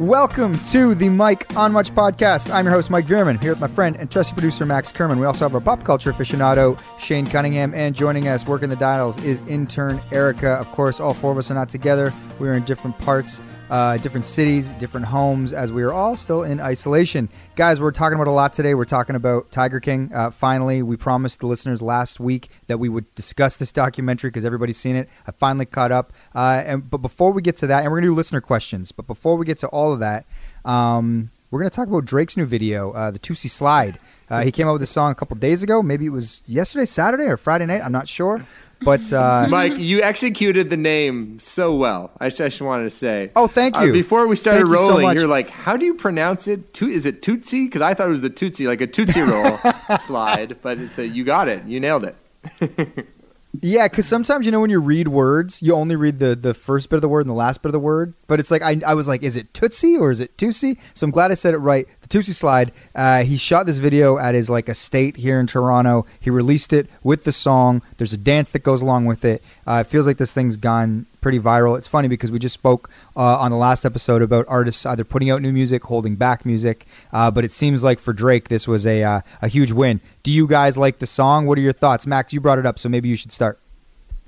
Welcome 0.00 0.56
to 0.66 0.94
the 0.94 1.08
Mike 1.08 1.56
on 1.56 1.72
Much 1.72 1.92
podcast. 1.92 2.54
I'm 2.54 2.66
your 2.66 2.72
host, 2.72 2.88
Mike 2.88 3.08
Veerman, 3.08 3.42
here 3.42 3.50
with 3.50 3.58
my 3.58 3.66
friend 3.66 3.96
and 3.96 4.08
trusty 4.08 4.32
producer, 4.32 4.64
Max 4.64 4.92
Kerman. 4.92 5.18
We 5.18 5.26
also 5.26 5.44
have 5.44 5.52
our 5.56 5.60
pop 5.60 5.82
culture 5.82 6.12
aficionado, 6.12 6.78
Shane 7.00 7.26
Cunningham, 7.26 7.74
and 7.74 7.96
joining 7.96 8.28
us 8.28 8.46
working 8.46 8.68
the 8.68 8.76
dials 8.76 9.20
is 9.24 9.40
intern 9.48 10.00
Erica. 10.12 10.50
Of 10.50 10.70
course, 10.70 11.00
all 11.00 11.14
four 11.14 11.32
of 11.32 11.38
us 11.38 11.50
are 11.50 11.54
not 11.54 11.68
together. 11.68 12.14
We're 12.38 12.54
in 12.54 12.62
different 12.62 12.96
parts 12.98 13.42
uh, 13.70 13.96
different 13.98 14.24
cities, 14.24 14.70
different 14.72 15.06
homes, 15.06 15.52
as 15.52 15.72
we 15.72 15.82
are 15.82 15.92
all 15.92 16.16
still 16.16 16.42
in 16.42 16.60
isolation. 16.60 17.28
Guys, 17.56 17.80
we're 17.80 17.92
talking 17.92 18.14
about 18.14 18.28
a 18.28 18.32
lot 18.32 18.52
today. 18.52 18.74
We're 18.74 18.84
talking 18.84 19.16
about 19.16 19.50
Tiger 19.50 19.80
King. 19.80 20.10
Uh, 20.14 20.30
finally, 20.30 20.82
we 20.82 20.96
promised 20.96 21.40
the 21.40 21.46
listeners 21.46 21.82
last 21.82 22.20
week 22.20 22.48
that 22.66 22.78
we 22.78 22.88
would 22.88 23.14
discuss 23.14 23.56
this 23.56 23.72
documentary 23.72 24.30
because 24.30 24.44
everybody's 24.44 24.78
seen 24.78 24.96
it. 24.96 25.08
I 25.26 25.32
finally 25.32 25.66
caught 25.66 25.92
up. 25.92 26.12
Uh, 26.34 26.62
and 26.64 26.90
but 26.90 26.98
before 26.98 27.32
we 27.32 27.42
get 27.42 27.56
to 27.56 27.66
that, 27.66 27.82
and 27.82 27.90
we're 27.90 27.98
gonna 27.98 28.08
do 28.08 28.14
listener 28.14 28.40
questions. 28.40 28.92
But 28.92 29.06
before 29.06 29.36
we 29.36 29.44
get 29.44 29.58
to 29.58 29.68
all 29.68 29.92
of 29.92 30.00
that, 30.00 30.26
um, 30.64 31.30
we're 31.50 31.60
gonna 31.60 31.70
talk 31.70 31.88
about 31.88 32.04
Drake's 32.04 32.36
new 32.36 32.46
video, 32.46 32.92
uh, 32.92 33.10
the 33.10 33.18
Toosie 33.18 33.50
Slide. 33.50 33.98
Uh, 34.30 34.42
he 34.42 34.52
came 34.52 34.68
out 34.68 34.72
with 34.72 34.80
this 34.80 34.90
song 34.90 35.10
a 35.10 35.14
couple 35.14 35.36
days 35.36 35.62
ago. 35.62 35.82
Maybe 35.82 36.04
it 36.06 36.10
was 36.10 36.42
yesterday, 36.46 36.84
Saturday, 36.84 37.24
or 37.24 37.36
Friday 37.36 37.64
night. 37.64 37.80
I'm 37.82 37.92
not 37.92 38.08
sure. 38.08 38.44
But 38.80 39.12
uh, 39.12 39.46
Mike, 39.50 39.76
you 39.78 40.02
executed 40.02 40.70
the 40.70 40.76
name 40.76 41.38
so 41.40 41.74
well. 41.74 42.12
I 42.20 42.28
just, 42.28 42.40
I 42.40 42.44
just 42.44 42.60
wanted 42.60 42.84
to 42.84 42.90
say. 42.90 43.30
Oh, 43.34 43.46
thank 43.48 43.76
Uh, 43.76 43.84
you. 43.84 43.92
before 43.92 44.26
we 44.26 44.36
started 44.36 44.60
Thank 44.66 44.70
you 44.70 44.76
so 44.86 44.98
rolling, 45.00 45.18
you 45.18 45.24
are 45.24 45.28
like, 45.28 45.50
"How 45.50 45.76
do 45.76 45.84
you 45.84 45.94
pronounce 45.94 46.46
it? 46.46 46.72
To- 46.74 46.88
is 46.88 47.04
it 47.04 47.20
Tootsie?" 47.22 47.64
Because 47.64 47.82
I 47.82 47.94
thought 47.94 48.06
it 48.06 48.10
was 48.10 48.20
the 48.20 48.30
Tootsie, 48.30 48.66
like 48.68 48.80
a 48.80 48.86
Tootsie 48.86 49.20
Roll 49.22 49.58
slide. 49.98 50.58
But 50.62 50.78
it's 50.78 50.98
a, 50.98 51.06
you 51.08 51.24
got 51.24 51.48
it. 51.48 51.64
You 51.64 51.80
nailed 51.80 52.04
it. 52.04 53.08
Yeah, 53.60 53.88
because 53.88 54.06
sometimes 54.06 54.44
you 54.46 54.52
know 54.52 54.60
when 54.60 54.70
you 54.70 54.78
read 54.78 55.08
words, 55.08 55.62
you 55.62 55.74
only 55.74 55.96
read 55.96 56.18
the 56.20 56.36
the 56.36 56.54
first 56.54 56.90
bit 56.90 56.96
of 56.96 57.02
the 57.02 57.08
word 57.08 57.20
and 57.22 57.30
the 57.30 57.34
last 57.34 57.60
bit 57.62 57.70
of 57.70 57.72
the 57.72 57.80
word. 57.80 58.12
But 58.28 58.38
it's 58.38 58.50
like 58.52 58.62
I, 58.62 58.78
I 58.86 58.94
was 58.94 59.08
like, 59.08 59.22
is 59.22 59.36
it 59.36 59.52
Tootsie 59.54 59.96
or 59.96 60.10
is 60.12 60.20
it 60.20 60.36
Tootsie? 60.38 60.78
So 60.94 61.06
I'm 61.06 61.10
glad 61.10 61.32
I 61.32 61.34
said 61.34 61.54
it 61.54 61.58
right. 61.58 61.88
Tootsie 62.08 62.32
slide. 62.32 62.72
Uh, 62.94 63.22
he 63.22 63.36
shot 63.36 63.66
this 63.66 63.78
video 63.78 64.18
at 64.18 64.34
his 64.34 64.48
like 64.48 64.68
estate 64.68 65.16
here 65.16 65.38
in 65.38 65.46
Toronto. 65.46 66.06
He 66.20 66.30
released 66.30 66.72
it 66.72 66.88
with 67.02 67.24
the 67.24 67.32
song. 67.32 67.82
There's 67.96 68.12
a 68.12 68.18
dance 68.18 68.50
that 68.50 68.60
goes 68.60 68.82
along 68.82 69.06
with 69.06 69.24
it. 69.24 69.42
Uh, 69.66 69.84
it 69.86 69.90
feels 69.90 70.06
like 70.06 70.16
this 70.16 70.32
thing's 70.32 70.56
gone 70.56 71.06
pretty 71.20 71.38
viral. 71.38 71.76
It's 71.76 71.88
funny 71.88 72.08
because 72.08 72.30
we 72.30 72.38
just 72.38 72.54
spoke 72.54 72.88
uh, 73.16 73.38
on 73.38 73.50
the 73.50 73.56
last 73.56 73.84
episode 73.84 74.22
about 74.22 74.46
artists 74.48 74.86
either 74.86 75.04
putting 75.04 75.30
out 75.30 75.42
new 75.42 75.52
music, 75.52 75.84
holding 75.84 76.16
back 76.16 76.46
music. 76.46 76.86
Uh, 77.12 77.30
but 77.30 77.44
it 77.44 77.52
seems 77.52 77.84
like 77.84 77.98
for 77.98 78.12
Drake, 78.12 78.48
this 78.48 78.66
was 78.66 78.86
a 78.86 79.02
uh, 79.02 79.20
a 79.42 79.48
huge 79.48 79.72
win. 79.72 80.00
Do 80.22 80.30
you 80.30 80.46
guys 80.46 80.78
like 80.78 80.98
the 80.98 81.06
song? 81.06 81.46
What 81.46 81.58
are 81.58 81.62
your 81.62 81.72
thoughts, 81.72 82.06
Max? 82.06 82.32
You 82.32 82.40
brought 82.40 82.58
it 82.58 82.66
up, 82.66 82.78
so 82.78 82.88
maybe 82.88 83.08
you 83.08 83.16
should 83.16 83.32
start. 83.32 83.58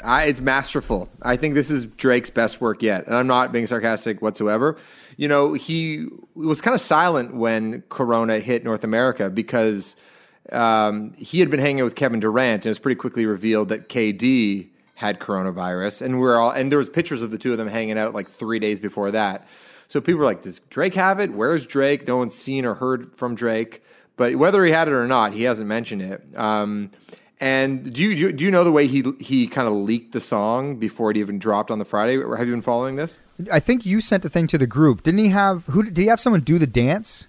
I, 0.02 0.24
it's 0.24 0.40
masterful. 0.40 1.08
I 1.20 1.36
think 1.36 1.54
this 1.54 1.70
is 1.70 1.84
Drake's 1.86 2.30
best 2.30 2.60
work 2.60 2.82
yet, 2.82 3.06
and 3.06 3.14
I'm 3.14 3.26
not 3.26 3.52
being 3.52 3.66
sarcastic 3.66 4.22
whatsoever. 4.22 4.76
You 5.20 5.28
know, 5.28 5.52
he 5.52 6.06
was 6.34 6.62
kind 6.62 6.74
of 6.74 6.80
silent 6.80 7.34
when 7.34 7.82
Corona 7.90 8.38
hit 8.38 8.64
North 8.64 8.84
America 8.84 9.28
because 9.28 9.94
um, 10.50 11.12
he 11.12 11.40
had 11.40 11.50
been 11.50 11.60
hanging 11.60 11.82
out 11.82 11.84
with 11.84 11.94
Kevin 11.94 12.20
Durant, 12.20 12.64
and 12.64 12.66
it 12.66 12.70
was 12.70 12.78
pretty 12.78 12.98
quickly 12.98 13.26
revealed 13.26 13.68
that 13.68 13.90
KD 13.90 14.70
had 14.94 15.20
coronavirus, 15.20 16.00
and 16.00 16.20
we're 16.20 16.38
all 16.38 16.52
and 16.52 16.72
there 16.72 16.78
was 16.78 16.88
pictures 16.88 17.20
of 17.20 17.30
the 17.32 17.36
two 17.36 17.52
of 17.52 17.58
them 17.58 17.68
hanging 17.68 17.98
out 17.98 18.14
like 18.14 18.30
three 18.30 18.58
days 18.58 18.80
before 18.80 19.10
that. 19.10 19.46
So 19.88 20.00
people 20.00 20.20
were 20.20 20.24
like, 20.24 20.40
"Does 20.40 20.60
Drake 20.70 20.94
have 20.94 21.20
it? 21.20 21.34
Where's 21.34 21.66
Drake?" 21.66 22.08
No 22.08 22.16
one's 22.16 22.34
seen 22.34 22.64
or 22.64 22.72
heard 22.72 23.14
from 23.14 23.34
Drake, 23.34 23.82
but 24.16 24.36
whether 24.36 24.64
he 24.64 24.72
had 24.72 24.88
it 24.88 24.92
or 24.92 25.06
not, 25.06 25.34
he 25.34 25.42
hasn't 25.42 25.68
mentioned 25.68 26.00
it. 26.00 26.24
Um, 26.34 26.92
and 27.40 27.92
do 27.92 28.02
you 28.02 28.32
do 28.32 28.44
you- 28.44 28.50
know 28.50 28.64
the 28.64 28.72
way 28.72 28.86
he 28.86 29.02
he 29.18 29.46
kind 29.46 29.66
of 29.66 29.74
leaked 29.74 30.12
the 30.12 30.20
song 30.20 30.76
before 30.76 31.10
it 31.10 31.16
even 31.16 31.38
dropped 31.38 31.70
on 31.70 31.78
the 31.78 31.84
Friday? 31.84 32.16
Have 32.36 32.46
you 32.46 32.52
been 32.52 32.62
following 32.62 32.96
this? 32.96 33.18
I 33.50 33.60
think 33.60 33.86
you 33.86 34.00
sent 34.00 34.24
a 34.24 34.28
thing 34.28 34.46
to 34.48 34.58
the 34.58 34.66
group. 34.66 35.02
Didn't 35.02 35.20
he 35.20 35.28
have 35.28 35.66
who 35.66 35.82
did 35.82 35.96
he 35.96 36.06
have 36.06 36.20
someone 36.20 36.42
do 36.42 36.58
the 36.58 36.66
dance? 36.66 37.28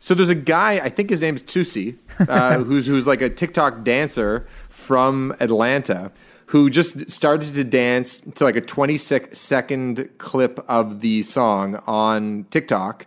So 0.00 0.14
there's 0.14 0.30
a 0.30 0.36
guy, 0.36 0.74
I 0.74 0.88
think 0.88 1.10
his 1.10 1.20
name's 1.20 1.42
Toosie, 1.42 1.96
uh, 2.28 2.58
who's 2.64 2.86
who's 2.86 3.06
like 3.06 3.20
a 3.22 3.28
TikTok 3.28 3.82
dancer 3.82 4.46
from 4.68 5.34
Atlanta, 5.40 6.12
who 6.46 6.70
just 6.70 7.10
started 7.10 7.54
to 7.54 7.64
dance 7.64 8.20
to 8.20 8.44
like 8.44 8.54
a 8.56 8.60
26 8.60 9.36
second 9.36 10.08
clip 10.18 10.64
of 10.68 11.00
the 11.00 11.22
song 11.24 11.82
on 11.86 12.46
TikTok. 12.50 13.06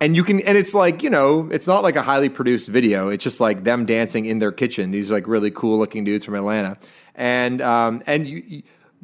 And 0.00 0.14
you 0.16 0.24
can, 0.24 0.40
and 0.40 0.58
it's 0.58 0.74
like, 0.74 1.02
you 1.02 1.10
know, 1.10 1.48
it's 1.50 1.66
not 1.66 1.82
like 1.82 1.96
a 1.96 2.02
highly 2.02 2.28
produced 2.28 2.68
video. 2.68 3.08
It's 3.08 3.24
just 3.24 3.40
like 3.40 3.64
them 3.64 3.86
dancing 3.86 4.26
in 4.26 4.38
their 4.38 4.52
kitchen. 4.52 4.90
These 4.90 5.10
like 5.10 5.26
really 5.26 5.50
cool 5.50 5.78
looking 5.78 6.04
dudes 6.04 6.24
from 6.24 6.34
Atlanta. 6.34 6.76
And, 7.14 7.62
um, 7.62 8.02
and 8.06 8.26
you, 8.26 8.42
you- 8.46 8.62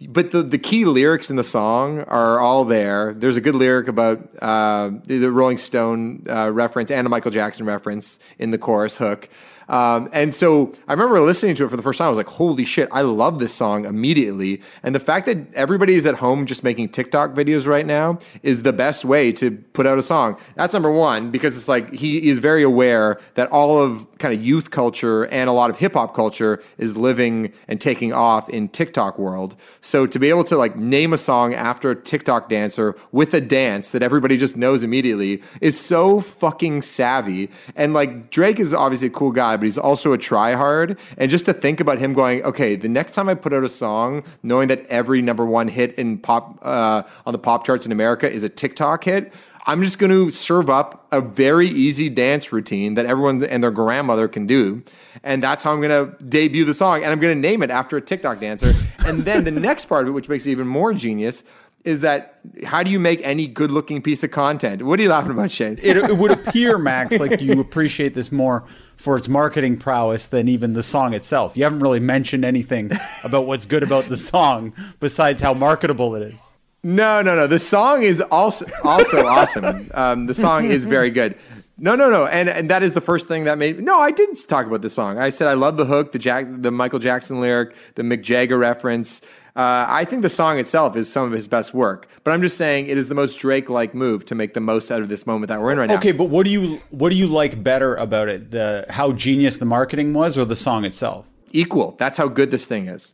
but 0.08 0.30
the, 0.30 0.42
the 0.42 0.56
key 0.56 0.86
lyrics 0.86 1.28
in 1.28 1.36
the 1.36 1.44
song 1.44 2.00
are 2.04 2.40
all 2.40 2.64
there. 2.64 3.12
There's 3.12 3.36
a 3.36 3.40
good 3.42 3.54
lyric 3.54 3.86
about 3.86 4.30
uh, 4.42 4.92
the 5.04 5.30
Rolling 5.30 5.58
Stone 5.58 6.24
uh, 6.26 6.50
reference 6.50 6.90
and 6.90 7.06
a 7.06 7.10
Michael 7.10 7.30
Jackson 7.30 7.66
reference 7.66 8.18
in 8.38 8.50
the 8.50 8.56
chorus 8.56 8.96
hook. 8.96 9.28
Um, 9.70 10.08
and 10.12 10.34
so 10.34 10.72
I 10.88 10.92
remember 10.92 11.20
listening 11.20 11.54
to 11.54 11.64
it 11.64 11.70
for 11.70 11.76
the 11.76 11.82
first 11.82 11.98
time. 11.98 12.06
I 12.06 12.08
was 12.10 12.18
like, 12.18 12.26
holy 12.26 12.64
shit, 12.64 12.88
I 12.90 13.02
love 13.02 13.38
this 13.38 13.54
song 13.54 13.84
immediately. 13.84 14.60
And 14.82 14.94
the 14.94 15.00
fact 15.00 15.26
that 15.26 15.38
everybody 15.54 15.94
is 15.94 16.06
at 16.06 16.16
home 16.16 16.44
just 16.44 16.64
making 16.64 16.88
TikTok 16.88 17.34
videos 17.34 17.66
right 17.66 17.86
now 17.86 18.18
is 18.42 18.64
the 18.64 18.72
best 18.72 19.04
way 19.04 19.30
to 19.32 19.52
put 19.72 19.86
out 19.86 19.96
a 19.96 20.02
song. 20.02 20.36
That's 20.56 20.74
number 20.74 20.90
one, 20.90 21.30
because 21.30 21.56
it's 21.56 21.68
like 21.68 21.94
he 21.94 22.28
is 22.28 22.40
very 22.40 22.64
aware 22.64 23.20
that 23.34 23.48
all 23.50 23.80
of 23.80 24.06
kind 24.18 24.34
of 24.34 24.44
youth 24.44 24.70
culture 24.70 25.26
and 25.26 25.48
a 25.48 25.52
lot 25.52 25.70
of 25.70 25.78
hip 25.78 25.94
hop 25.94 26.14
culture 26.14 26.60
is 26.76 26.96
living 26.96 27.52
and 27.68 27.80
taking 27.80 28.12
off 28.12 28.48
in 28.48 28.68
TikTok 28.68 29.18
world. 29.18 29.54
So 29.80 30.04
to 30.06 30.18
be 30.18 30.28
able 30.28 30.44
to 30.44 30.56
like 30.56 30.74
name 30.76 31.12
a 31.12 31.18
song 31.18 31.54
after 31.54 31.90
a 31.90 31.96
TikTok 31.96 32.48
dancer 32.48 32.96
with 33.12 33.32
a 33.34 33.40
dance 33.40 33.92
that 33.92 34.02
everybody 34.02 34.36
just 34.36 34.56
knows 34.56 34.82
immediately 34.82 35.42
is 35.60 35.78
so 35.78 36.20
fucking 36.20 36.82
savvy. 36.82 37.50
And 37.76 37.94
like 37.94 38.30
Drake 38.30 38.58
is 38.58 38.74
obviously 38.74 39.06
a 39.06 39.10
cool 39.10 39.30
guy, 39.30 39.56
but 39.60 39.64
he's 39.64 39.78
also 39.78 40.12
a 40.12 40.18
tryhard. 40.18 40.98
And 41.16 41.30
just 41.30 41.46
to 41.46 41.52
think 41.52 41.80
about 41.80 41.98
him 41.98 42.12
going, 42.12 42.42
okay, 42.42 42.74
the 42.76 42.88
next 42.88 43.12
time 43.12 43.28
I 43.28 43.34
put 43.34 43.52
out 43.52 43.62
a 43.62 43.68
song, 43.68 44.24
knowing 44.42 44.68
that 44.68 44.86
every 44.86 45.22
number 45.22 45.44
one 45.44 45.68
hit 45.68 45.94
in 45.94 46.18
pop 46.18 46.58
uh, 46.62 47.02
on 47.26 47.32
the 47.32 47.38
pop 47.38 47.64
charts 47.64 47.86
in 47.86 47.92
America 47.92 48.30
is 48.30 48.42
a 48.42 48.48
TikTok 48.48 49.04
hit. 49.04 49.32
I'm 49.66 49.82
just 49.84 49.98
going 49.98 50.10
to 50.10 50.30
serve 50.30 50.70
up 50.70 51.06
a 51.12 51.20
very 51.20 51.68
easy 51.68 52.08
dance 52.08 52.50
routine 52.50 52.94
that 52.94 53.04
everyone 53.04 53.44
and 53.44 53.62
their 53.62 53.70
grandmother 53.70 54.26
can 54.26 54.46
do. 54.46 54.82
And 55.22 55.42
that's 55.42 55.62
how 55.62 55.72
I'm 55.72 55.80
going 55.80 55.90
to 55.90 56.22
debut 56.24 56.64
the 56.64 56.74
song. 56.74 57.02
And 57.02 57.12
I'm 57.12 57.20
going 57.20 57.36
to 57.36 57.48
name 57.48 57.62
it 57.62 57.70
after 57.70 57.96
a 57.96 58.00
TikTok 58.00 58.40
dancer. 58.40 58.72
and 59.00 59.24
then 59.24 59.44
the 59.44 59.50
next 59.50 59.84
part 59.84 60.04
of 60.04 60.08
it, 60.08 60.12
which 60.12 60.28
makes 60.28 60.46
it 60.46 60.50
even 60.50 60.66
more 60.66 60.94
genius, 60.94 61.42
is 61.84 62.00
that 62.00 62.40
how 62.64 62.82
do 62.82 62.90
you 62.90 63.00
make 63.00 63.20
any 63.22 63.46
good 63.46 63.70
looking 63.70 64.02
piece 64.02 64.22
of 64.22 64.30
content? 64.30 64.82
What 64.82 64.98
are 64.98 65.02
you 65.02 65.08
laughing 65.08 65.32
about, 65.32 65.50
Shane? 65.50 65.78
it, 65.82 65.96
it 65.96 66.18
would 66.18 66.30
appear, 66.46 66.78
Max, 66.78 67.18
like 67.18 67.40
you 67.40 67.60
appreciate 67.60 68.14
this 68.14 68.30
more 68.30 68.64
for 68.96 69.16
its 69.16 69.28
marketing 69.28 69.78
prowess 69.78 70.28
than 70.28 70.48
even 70.48 70.74
the 70.74 70.82
song 70.82 71.14
itself. 71.14 71.56
You 71.56 71.64
haven't 71.64 71.80
really 71.80 72.00
mentioned 72.00 72.44
anything 72.44 72.90
about 73.24 73.46
what's 73.46 73.66
good 73.66 73.82
about 73.82 74.04
the 74.04 74.16
song 74.16 74.74
besides 75.00 75.40
how 75.40 75.54
marketable 75.54 76.14
it 76.14 76.22
is. 76.22 76.42
No, 76.82 77.20
no, 77.20 77.34
no. 77.34 77.46
The 77.46 77.58
song 77.58 78.02
is 78.02 78.20
also 78.20 78.66
also 78.84 79.26
awesome. 79.26 79.90
Um, 79.92 80.26
the 80.26 80.34
song 80.34 80.70
is 80.70 80.84
very 80.84 81.10
good. 81.10 81.36
No, 81.82 81.96
no, 81.96 82.10
no, 82.10 82.26
and 82.26 82.48
and 82.48 82.68
that 82.68 82.82
is 82.82 82.92
the 82.92 83.00
first 83.00 83.26
thing 83.26 83.44
that 83.44 83.56
made. 83.56 83.80
No, 83.82 84.00
I 84.00 84.10
didn't 84.10 84.46
talk 84.48 84.66
about 84.66 84.82
the 84.82 84.90
song. 84.90 85.18
I 85.18 85.30
said 85.30 85.48
I 85.48 85.54
love 85.54 85.78
the 85.78 85.86
hook, 85.86 86.12
the 86.12 86.18
Jack, 86.18 86.46
the 86.48 86.70
Michael 86.70 86.98
Jackson 86.98 87.40
lyric, 87.40 87.74
the 87.94 88.02
Mick 88.02 88.22
Jagger 88.22 88.58
reference. 88.58 89.22
Uh, 89.56 89.84
I 89.88 90.04
think 90.04 90.22
the 90.22 90.30
song 90.30 90.58
itself 90.58 90.96
is 90.96 91.12
some 91.12 91.26
of 91.26 91.32
his 91.32 91.48
best 91.48 91.74
work. 91.74 92.08
But 92.24 92.32
I'm 92.32 92.42
just 92.42 92.56
saying 92.56 92.86
it 92.86 92.96
is 92.96 93.08
the 93.08 93.14
most 93.14 93.36
Drake-like 93.38 93.94
move 93.94 94.24
to 94.26 94.34
make 94.34 94.54
the 94.54 94.60
most 94.60 94.90
out 94.90 95.00
of 95.00 95.08
this 95.08 95.26
moment 95.26 95.48
that 95.48 95.60
we're 95.60 95.72
in 95.72 95.78
right 95.78 95.88
now. 95.88 95.96
Okay, 95.96 96.12
but 96.12 96.24
what 96.24 96.44
do 96.44 96.50
you 96.50 96.80
what 96.90 97.10
do 97.10 97.16
you 97.16 97.26
like 97.26 97.62
better 97.62 97.94
about 97.94 98.28
it? 98.28 98.50
The 98.50 98.86
how 98.88 99.12
genius 99.12 99.58
the 99.58 99.64
marketing 99.64 100.12
was, 100.14 100.38
or 100.38 100.44
the 100.44 100.56
song 100.56 100.84
itself? 100.84 101.30
equal. 101.52 101.96
That's 101.98 102.18
how 102.18 102.28
good 102.28 102.50
this 102.50 102.66
thing 102.66 102.88
is. 102.88 103.12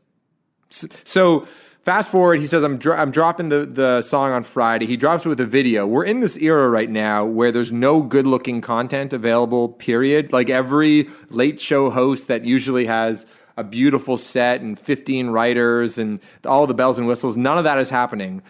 So 0.71 1.47
fast 1.83 2.11
forward, 2.11 2.41
he 2.41 2.47
says, 2.47 2.63
I'm, 2.63 2.79
dro- 2.79 2.97
I'm 2.97 3.11
dropping 3.11 3.49
the, 3.49 3.67
the 3.67 4.03
song 4.03 4.33
on 4.33 4.45
Friday. 4.45 4.87
He 4.87 4.97
drops 4.97 5.25
it 5.25 5.29
with 5.29 5.41
a 5.41 5.47
video. 5.47 5.87
We're 5.87 6.05
in 6.05 6.21
this 6.21 6.37
era 6.37 6.69
right 6.69 6.91
now 6.91 7.25
where 7.25 7.53
there's 7.53 7.73
no 7.73 8.03
good 8.03 8.27
looking 8.27 8.61
content 8.61 9.13
available, 9.13 9.69
period. 9.69 10.33
Like 10.33 10.51
every 10.51 11.09
late 11.31 11.61
show 11.61 11.91
host 11.91 12.29
that 12.29 12.45
usually 12.45 12.87
has 12.87 13.27
a 13.57 13.65
beautiful 13.65 14.17
set 14.17 14.61
and 14.61 14.79
15 14.79 15.29
writers 15.29 15.99
and 15.99 16.21
all 16.45 16.67
the 16.67 16.75
bells 16.75 16.99
and 16.99 17.07
whistles, 17.07 17.37
none 17.37 17.59
of 17.59 17.65
that 17.65 17.79
is 17.79 17.91
happening. 17.91 18.43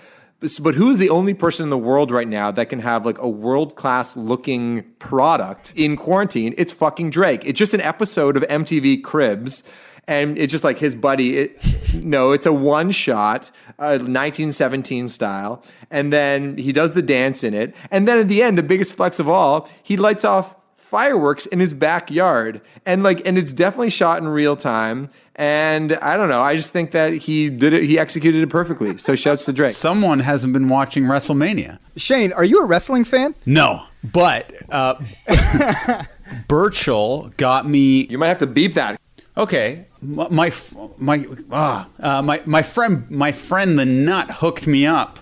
But 0.61 0.75
who's 0.75 0.99
the 0.99 1.09
only 1.09 1.33
person 1.33 1.65
in 1.65 1.71
the 1.71 1.79
world 1.79 2.11
right 2.11 2.29
now 2.29 2.51
that 2.51 2.69
can 2.69 2.81
have 2.81 3.07
like 3.07 3.19
a 3.19 3.29
world 3.29 3.75
class 3.75 4.17
looking 4.17 4.83
product 4.99 5.73
in 5.77 5.97
quarantine? 5.97 6.55
It's 6.59 6.75
fucking 6.75 7.11
Drake. 7.11 7.43
It's 7.45 7.59
just 7.59 7.73
an 7.73 7.81
episode 7.81 8.37
of 8.37 8.43
MTV 8.43 9.03
Cribs. 9.03 9.63
And 10.07 10.39
it's 10.39 10.53
just 10.53 10.63
like 10.63 10.79
his 10.79 10.95
buddy. 10.95 11.39
It, 11.39 11.95
no, 11.95 12.33
it's 12.33 12.47
a 12.47 12.53
one 12.53 12.91
shot, 12.91 13.51
uh, 13.79 13.99
1917 13.99 15.09
style. 15.09 15.65
And 15.91 16.13
then 16.13 16.59
he 16.59 16.71
does 16.71 16.93
the 16.93 17.03
dance 17.03 17.43
in 17.43 17.55
it. 17.55 17.75
And 17.91 18.07
then 18.07 18.19
at 18.19 18.29
the 18.29 18.43
end, 18.43 18.59
the 18.59 18.63
biggest 18.63 18.95
flex 18.95 19.19
of 19.19 19.29
all, 19.29 19.69
he 19.83 19.97
lights 19.97 20.25
off 20.25 20.55
fireworks 20.97 21.45
in 21.45 21.61
his 21.61 21.75
backyard, 21.75 22.63
and 22.87 23.03
like, 23.03 23.21
and 23.27 23.37
it's 23.37 23.53
definitely 23.53 23.91
shot 23.91 24.17
in 24.17 24.27
real 24.27 24.57
time. 24.57 25.11
And 25.35 25.93
I 25.97 26.17
don't 26.17 26.31
know. 26.31 26.41
I 26.41 26.57
just 26.57 26.73
think 26.73 26.93
that 26.93 27.13
he 27.13 27.51
did 27.51 27.75
it. 27.75 27.83
He 27.85 27.99
executed 27.99 28.43
it 28.43 28.47
perfectly. 28.47 28.97
So 28.97 29.15
shouts 29.15 29.45
to 29.45 29.53
Drake. 29.53 29.73
Someone 29.73 30.21
hasn't 30.21 30.55
been 30.55 30.69
watching 30.69 31.05
WrestleMania. 31.05 31.79
Shane, 31.97 32.33
are 32.33 32.47
you 32.47 32.63
a 32.63 32.65
wrestling 32.65 33.05
fan? 33.05 33.35
No, 33.45 33.83
but 34.11 34.51
uh, 34.71 34.95
Burchell 36.49 37.31
got 37.37 37.69
me 37.69 38.07
You 38.07 38.17
might 38.17 38.29
have 38.29 38.39
to 38.39 38.47
beep 38.47 38.73
that. 38.73 38.99
Okay, 39.37 39.85
my 40.01 40.29
my 40.31 40.51
my, 40.97 41.27
ah, 41.53 41.89
uh, 42.01 42.23
my 42.23 42.41
my 42.47 42.63
friend 42.63 43.11
my 43.11 43.33
friend 43.33 43.79
the 43.79 43.85
nut 43.85 44.31
hooked 44.31 44.67
me 44.67 44.87
up 44.87 45.19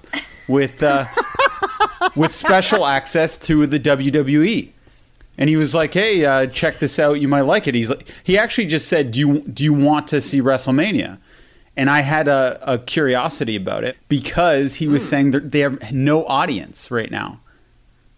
with 0.46 0.84
uh, 0.84 1.06
with 2.14 2.32
special 2.32 2.86
access 2.86 3.38
to 3.38 3.66
the 3.66 3.80
WWE, 3.80 4.70
and 5.38 5.48
he 5.48 5.56
was 5.56 5.74
like, 5.74 5.94
"Hey, 5.94 6.24
uh, 6.24 6.46
check 6.46 6.78
this 6.78 6.98
out. 6.98 7.20
You 7.20 7.28
might 7.28 7.42
like 7.42 7.66
it." 7.66 7.74
He's 7.74 7.90
like, 7.90 8.08
he 8.22 8.38
actually 8.38 8.66
just 8.66 8.88
said, 8.88 9.10
"Do 9.10 9.20
you 9.20 9.40
do 9.40 9.64
you 9.64 9.72
want 9.72 10.08
to 10.08 10.20
see 10.20 10.40
WrestleMania?" 10.40 11.18
And 11.76 11.90
I 11.90 12.00
had 12.00 12.28
a, 12.28 12.58
a 12.62 12.78
curiosity 12.78 13.56
about 13.56 13.82
it 13.82 13.96
because 14.08 14.76
he 14.76 14.86
was 14.86 15.06
saying 15.08 15.32
they 15.32 15.60
have 15.60 15.92
no 15.92 16.24
audience 16.26 16.90
right 16.90 17.10
now, 17.10 17.40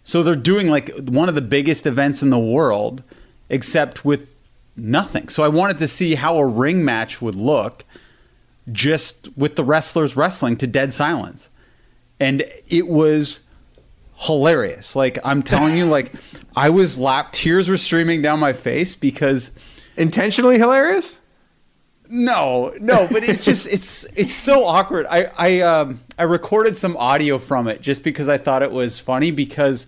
so 0.02 0.22
they're 0.22 0.36
doing 0.36 0.68
like 0.68 0.94
one 1.08 1.28
of 1.28 1.34
the 1.34 1.42
biggest 1.42 1.86
events 1.86 2.22
in 2.22 2.30
the 2.30 2.38
world, 2.38 3.02
except 3.48 4.04
with 4.04 4.36
nothing. 4.76 5.28
So 5.28 5.42
I 5.42 5.48
wanted 5.48 5.78
to 5.78 5.88
see 5.88 6.14
how 6.14 6.36
a 6.36 6.46
ring 6.46 6.84
match 6.84 7.22
would 7.22 7.34
look 7.34 7.84
just 8.70 9.28
with 9.36 9.56
the 9.56 9.64
wrestlers 9.64 10.16
wrestling 10.16 10.56
to 10.58 10.66
dead 10.66 10.92
silence. 10.92 11.50
And 12.18 12.44
it 12.68 12.88
was 12.88 13.40
hilarious. 14.16 14.96
Like 14.96 15.18
I'm 15.24 15.42
telling 15.42 15.76
you 15.76 15.86
like 15.86 16.12
I 16.54 16.70
was 16.70 16.98
laughed 16.98 17.34
tears 17.34 17.68
were 17.68 17.76
streaming 17.76 18.22
down 18.22 18.40
my 18.40 18.52
face 18.52 18.96
because 18.96 19.52
Intentionally 19.96 20.58
hilarious? 20.58 21.20
no, 22.08 22.72
no, 22.80 23.08
but 23.10 23.24
it's 23.28 23.44
just 23.44 23.66
it's 23.72 24.04
it's 24.14 24.32
so 24.32 24.64
awkward. 24.64 25.06
I 25.10 25.30
I 25.36 25.60
um 25.60 26.00
I 26.18 26.24
recorded 26.24 26.76
some 26.76 26.96
audio 26.96 27.38
from 27.38 27.66
it 27.66 27.80
just 27.80 28.04
because 28.04 28.28
I 28.28 28.38
thought 28.38 28.62
it 28.62 28.70
was 28.70 28.98
funny 28.98 29.30
because 29.30 29.86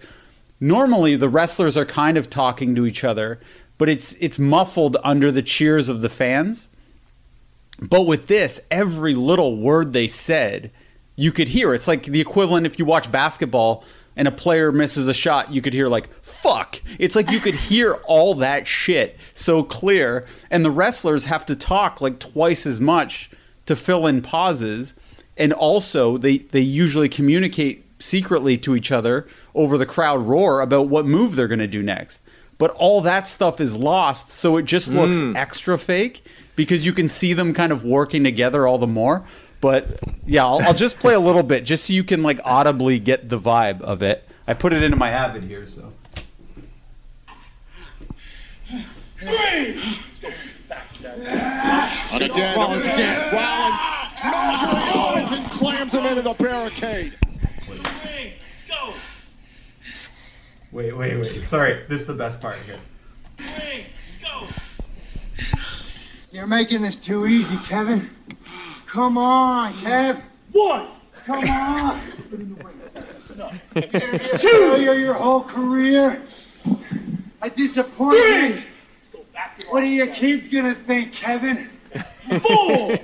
normally 0.58 1.14
the 1.14 1.28
wrestlers 1.28 1.76
are 1.76 1.84
kind 1.84 2.16
of 2.16 2.28
talking 2.30 2.74
to 2.74 2.86
each 2.86 3.04
other, 3.04 3.38
but 3.76 3.88
it's 3.88 4.14
it's 4.14 4.38
muffled 4.38 4.96
under 5.04 5.30
the 5.30 5.42
cheers 5.42 5.88
of 5.88 6.00
the 6.00 6.08
fans. 6.08 6.70
But 7.80 8.02
with 8.02 8.26
this, 8.26 8.60
every 8.70 9.14
little 9.14 9.56
word 9.56 9.92
they 9.92 10.08
said, 10.08 10.72
you 11.14 11.30
could 11.30 11.48
hear. 11.48 11.72
It's 11.72 11.86
like 11.86 12.04
the 12.04 12.20
equivalent 12.20 12.66
if 12.66 12.78
you 12.78 12.84
watch 12.84 13.12
basketball 13.12 13.84
and 14.18 14.26
a 14.26 14.32
player 14.32 14.72
misses 14.72 15.06
a 15.06 15.14
shot, 15.14 15.54
you 15.54 15.62
could 15.62 15.72
hear 15.72 15.88
like 15.88 16.12
fuck. 16.22 16.82
It's 16.98 17.16
like 17.16 17.30
you 17.30 17.38
could 17.38 17.54
hear 17.70 17.94
all 18.06 18.34
that 18.34 18.66
shit 18.66 19.18
so 19.32 19.62
clear 19.62 20.26
and 20.50 20.64
the 20.64 20.70
wrestlers 20.70 21.24
have 21.24 21.46
to 21.46 21.56
talk 21.56 22.02
like 22.02 22.18
twice 22.18 22.66
as 22.66 22.80
much 22.80 23.30
to 23.66 23.76
fill 23.76 24.06
in 24.06 24.20
pauses 24.20 24.94
and 25.36 25.52
also 25.52 26.18
they 26.18 26.38
they 26.38 26.60
usually 26.60 27.08
communicate 27.08 27.84
secretly 28.00 28.56
to 28.58 28.76
each 28.76 28.92
other 28.92 29.26
over 29.54 29.78
the 29.78 29.86
crowd 29.86 30.20
roar 30.26 30.60
about 30.60 30.88
what 30.88 31.06
move 31.06 31.34
they're 31.34 31.48
going 31.48 31.58
to 31.58 31.66
do 31.66 31.82
next. 31.82 32.22
But 32.58 32.72
all 32.72 33.00
that 33.02 33.28
stuff 33.28 33.60
is 33.60 33.76
lost 33.76 34.30
so 34.30 34.56
it 34.56 34.64
just 34.64 34.90
looks 34.90 35.18
mm. 35.18 35.36
extra 35.36 35.78
fake 35.78 36.24
because 36.56 36.84
you 36.84 36.92
can 36.92 37.06
see 37.06 37.34
them 37.34 37.54
kind 37.54 37.70
of 37.70 37.84
working 37.84 38.24
together 38.24 38.66
all 38.66 38.78
the 38.78 38.86
more 38.88 39.24
but 39.60 40.00
yeah 40.24 40.44
I'll, 40.44 40.60
I'll 40.62 40.74
just 40.74 40.98
play 40.98 41.14
a 41.14 41.20
little 41.20 41.42
bit 41.42 41.64
just 41.64 41.84
so 41.84 41.92
you 41.92 42.04
can 42.04 42.22
like 42.22 42.40
audibly 42.44 42.98
get 42.98 43.28
the 43.28 43.38
vibe 43.38 43.80
of 43.80 44.02
it 44.02 44.28
i 44.46 44.54
put 44.54 44.72
it 44.72 44.82
into 44.82 44.96
my 44.96 45.08
habit 45.10 45.42
here 45.42 45.66
so 45.66 45.92
And 52.10 52.22
again, 52.22 52.56
Rollins 52.56 52.84
again. 52.84 53.34
Rollins 53.34 53.80
measuring 54.24 54.96
Owens 54.96 55.32
and 55.32 55.46
slams 55.48 55.94
him 55.94 56.06
into 56.06 56.22
the 56.22 56.34
barricade. 56.34 57.12
wait 60.72 60.96
wait 60.96 61.18
wait 61.18 61.44
sorry 61.44 61.84
this 61.88 62.00
is 62.00 62.06
the 62.06 62.14
best 62.14 62.40
part 62.40 62.56
here 62.58 62.78
You're 66.30 66.46
making 66.46 66.82
this 66.82 66.98
too 66.98 67.26
easy, 67.26 67.56
Kevin. 67.64 68.10
Come 68.88 69.18
on, 69.18 69.74
Kev. 69.74 70.22
One. 70.52 70.86
Come 71.26 71.50
on. 71.50 72.00
Failure 74.40 74.94
your 74.94 75.12
whole 75.12 75.42
career. 75.42 76.22
A 77.42 77.50
disappointment. 77.50 78.64
What 79.68 79.82
are 79.82 79.86
your 79.86 80.06
kids 80.06 80.48
gonna 80.48 80.74
think, 80.74 81.12
Kevin? 81.12 81.68
Four. 82.40 82.96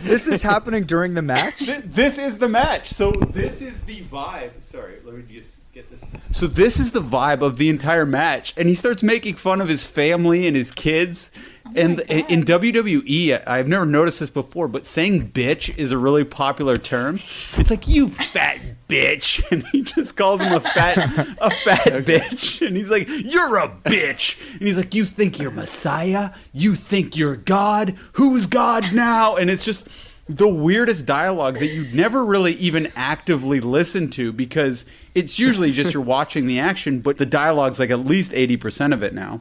This 0.00 0.28
is 0.28 0.42
happening 0.42 0.84
during 0.84 1.14
the 1.14 1.22
match. 1.22 1.58
Th- 1.58 1.78
this 1.80 2.18
is 2.18 2.38
the 2.38 2.48
match. 2.48 2.88
So 2.88 3.10
this 3.10 3.62
is 3.62 3.82
the 3.82 4.02
vibe. 4.02 4.60
Sorry, 4.60 4.94
let 5.04 5.14
me 5.14 5.24
just 5.28 5.58
get 5.72 5.90
this. 5.90 6.04
So 6.30 6.46
this 6.46 6.78
is 6.78 6.92
the 6.92 7.00
vibe 7.00 7.42
of 7.42 7.56
the 7.56 7.68
entire 7.68 8.06
match, 8.06 8.54
and 8.56 8.68
he 8.68 8.74
starts 8.74 9.02
making 9.02 9.36
fun 9.36 9.60
of 9.60 9.68
his 9.68 9.84
family 9.84 10.46
and 10.46 10.56
his 10.56 10.70
kids. 10.70 11.30
Oh 11.76 11.80
and 11.80 12.00
in 12.00 12.44
WWE, 12.44 13.42
I've 13.46 13.68
never 13.68 13.86
noticed 13.86 14.20
this 14.20 14.30
before, 14.30 14.68
but 14.68 14.86
saying 14.86 15.32
"bitch" 15.32 15.76
is 15.76 15.90
a 15.92 15.98
really 15.98 16.24
popular 16.24 16.76
term. 16.76 17.16
It's 17.56 17.70
like 17.70 17.88
you 17.88 18.08
fat 18.08 18.60
bitch, 18.88 19.42
and 19.50 19.66
he 19.68 19.82
just 19.82 20.16
calls 20.16 20.40
him 20.40 20.52
a 20.52 20.60
fat, 20.60 20.98
a 21.40 21.50
fat 21.50 21.86
bitch, 22.04 22.66
and 22.66 22.76
he's 22.76 22.90
like, 22.90 23.08
"You're 23.08 23.56
a 23.56 23.68
bitch," 23.68 24.38
and 24.52 24.62
he's 24.62 24.76
like, 24.76 24.94
"You 24.94 25.04
think 25.04 25.38
you're 25.38 25.50
Messiah? 25.50 26.30
You 26.52 26.74
think 26.74 27.16
you're 27.16 27.36
God? 27.36 27.96
Who's 28.14 28.46
God 28.46 28.92
now?" 28.92 29.36
And 29.36 29.50
it's 29.50 29.64
just 29.64 29.88
the 30.28 30.48
weirdest 30.48 31.04
dialogue 31.04 31.58
that 31.58 31.68
you 31.68 31.86
never 31.92 32.24
really 32.24 32.54
even 32.54 32.92
actively 32.94 33.60
listen 33.60 34.08
to 34.10 34.32
because 34.32 34.84
it's 35.14 35.38
usually 35.38 35.72
just 35.72 35.92
you're 35.92 36.02
watching 36.02 36.46
the 36.46 36.58
action, 36.58 37.00
but 37.00 37.16
the 37.16 37.26
dialogue's 37.26 37.80
like 37.80 37.90
at 37.90 38.04
least 38.04 38.32
80% 38.32 38.92
of 38.92 39.02
it 39.02 39.14
now. 39.14 39.40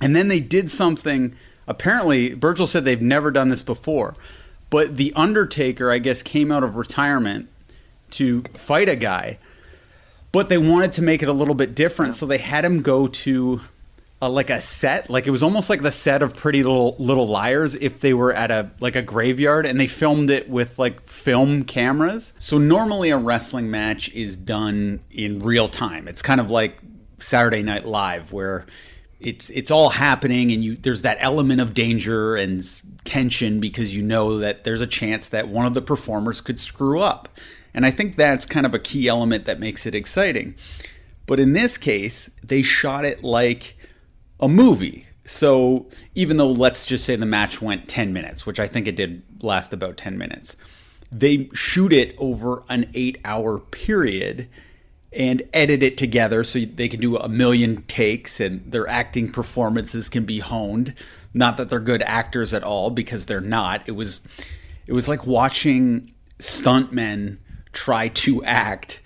And 0.00 0.16
then 0.16 0.28
they 0.28 0.40
did 0.40 0.70
something. 0.70 1.36
Apparently, 1.66 2.34
Virgil 2.34 2.66
said 2.66 2.84
they've 2.84 3.00
never 3.00 3.30
done 3.30 3.48
this 3.48 3.62
before, 3.62 4.16
but 4.70 4.96
The 4.96 5.12
Undertaker, 5.14 5.90
I 5.90 5.98
guess, 5.98 6.22
came 6.22 6.50
out 6.50 6.64
of 6.64 6.76
retirement 6.76 7.48
to 8.10 8.42
fight 8.54 8.88
a 8.88 8.96
guy, 8.96 9.38
but 10.32 10.48
they 10.48 10.58
wanted 10.58 10.92
to 10.92 11.02
make 11.02 11.22
it 11.22 11.28
a 11.28 11.32
little 11.32 11.54
bit 11.54 11.74
different, 11.74 12.14
so 12.14 12.26
they 12.26 12.38
had 12.38 12.64
him 12.64 12.82
go 12.82 13.06
to 13.06 13.60
a, 14.22 14.28
like 14.28 14.50
a 14.50 14.60
set, 14.60 15.08
like 15.08 15.26
it 15.26 15.30
was 15.30 15.42
almost 15.42 15.70
like 15.70 15.82
the 15.82 15.92
set 15.92 16.22
of 16.22 16.36
Pretty 16.36 16.62
Little 16.62 16.94
Little 16.98 17.26
Liars 17.26 17.74
if 17.74 18.00
they 18.00 18.12
were 18.12 18.34
at 18.34 18.50
a 18.50 18.70
like 18.80 18.96
a 18.96 19.02
graveyard, 19.02 19.64
and 19.66 19.80
they 19.80 19.86
filmed 19.86 20.30
it 20.30 20.48
with 20.48 20.78
like 20.78 21.00
film 21.06 21.64
cameras. 21.64 22.32
So 22.38 22.58
normally 22.58 23.10
a 23.10 23.18
wrestling 23.18 23.70
match 23.70 24.10
is 24.10 24.36
done 24.36 25.00
in 25.10 25.40
real 25.40 25.68
time. 25.68 26.06
It's 26.06 26.22
kind 26.22 26.40
of 26.40 26.50
like 26.50 26.78
Saturday 27.18 27.62
Night 27.62 27.86
Live 27.86 28.32
where 28.32 28.64
it's 29.20 29.50
it's 29.50 29.70
all 29.70 29.90
happening 29.90 30.50
and 30.50 30.64
you 30.64 30.76
there's 30.76 31.02
that 31.02 31.18
element 31.20 31.60
of 31.60 31.74
danger 31.74 32.36
and 32.36 32.62
tension 33.04 33.60
because 33.60 33.94
you 33.94 34.02
know 34.02 34.38
that 34.38 34.64
there's 34.64 34.80
a 34.80 34.86
chance 34.86 35.28
that 35.28 35.48
one 35.48 35.66
of 35.66 35.74
the 35.74 35.82
performers 35.82 36.40
could 36.40 36.58
screw 36.58 37.00
up. 37.00 37.28
And 37.72 37.86
I 37.86 37.90
think 37.90 38.16
that's 38.16 38.46
kind 38.46 38.66
of 38.66 38.74
a 38.74 38.78
key 38.78 39.08
element 39.08 39.44
that 39.44 39.60
makes 39.60 39.86
it 39.86 39.94
exciting. 39.94 40.56
But 41.26 41.38
in 41.38 41.52
this 41.52 41.78
case, 41.78 42.28
they 42.42 42.62
shot 42.62 43.04
it 43.04 43.22
like 43.22 43.76
a 44.40 44.48
movie. 44.48 45.06
So 45.24 45.86
even 46.16 46.38
though 46.38 46.50
let's 46.50 46.84
just 46.84 47.04
say 47.04 47.14
the 47.14 47.26
match 47.26 47.62
went 47.62 47.88
10 47.88 48.12
minutes, 48.12 48.46
which 48.46 48.58
I 48.58 48.66
think 48.66 48.88
it 48.88 48.96
did 48.96 49.22
last 49.42 49.72
about 49.72 49.96
10 49.96 50.18
minutes, 50.18 50.56
they 51.12 51.48
shoot 51.54 51.92
it 51.92 52.16
over 52.18 52.64
an 52.68 52.86
8-hour 52.86 53.60
period 53.60 54.48
and 55.12 55.42
edit 55.52 55.82
it 55.82 55.98
together 55.98 56.44
so 56.44 56.60
they 56.60 56.88
can 56.88 57.00
do 57.00 57.16
a 57.16 57.28
million 57.28 57.82
takes 57.82 58.38
and 58.38 58.70
their 58.70 58.86
acting 58.86 59.30
performances 59.30 60.08
can 60.08 60.24
be 60.24 60.38
honed. 60.38 60.94
Not 61.34 61.56
that 61.56 61.70
they're 61.70 61.80
good 61.80 62.02
actors 62.02 62.54
at 62.54 62.62
all 62.62 62.90
because 62.90 63.26
they're 63.26 63.40
not. 63.40 63.82
It 63.86 63.92
was 63.92 64.26
it 64.86 64.92
was 64.92 65.08
like 65.08 65.26
watching 65.26 66.12
stuntmen 66.38 67.38
try 67.72 68.08
to 68.08 68.42
act. 68.44 69.00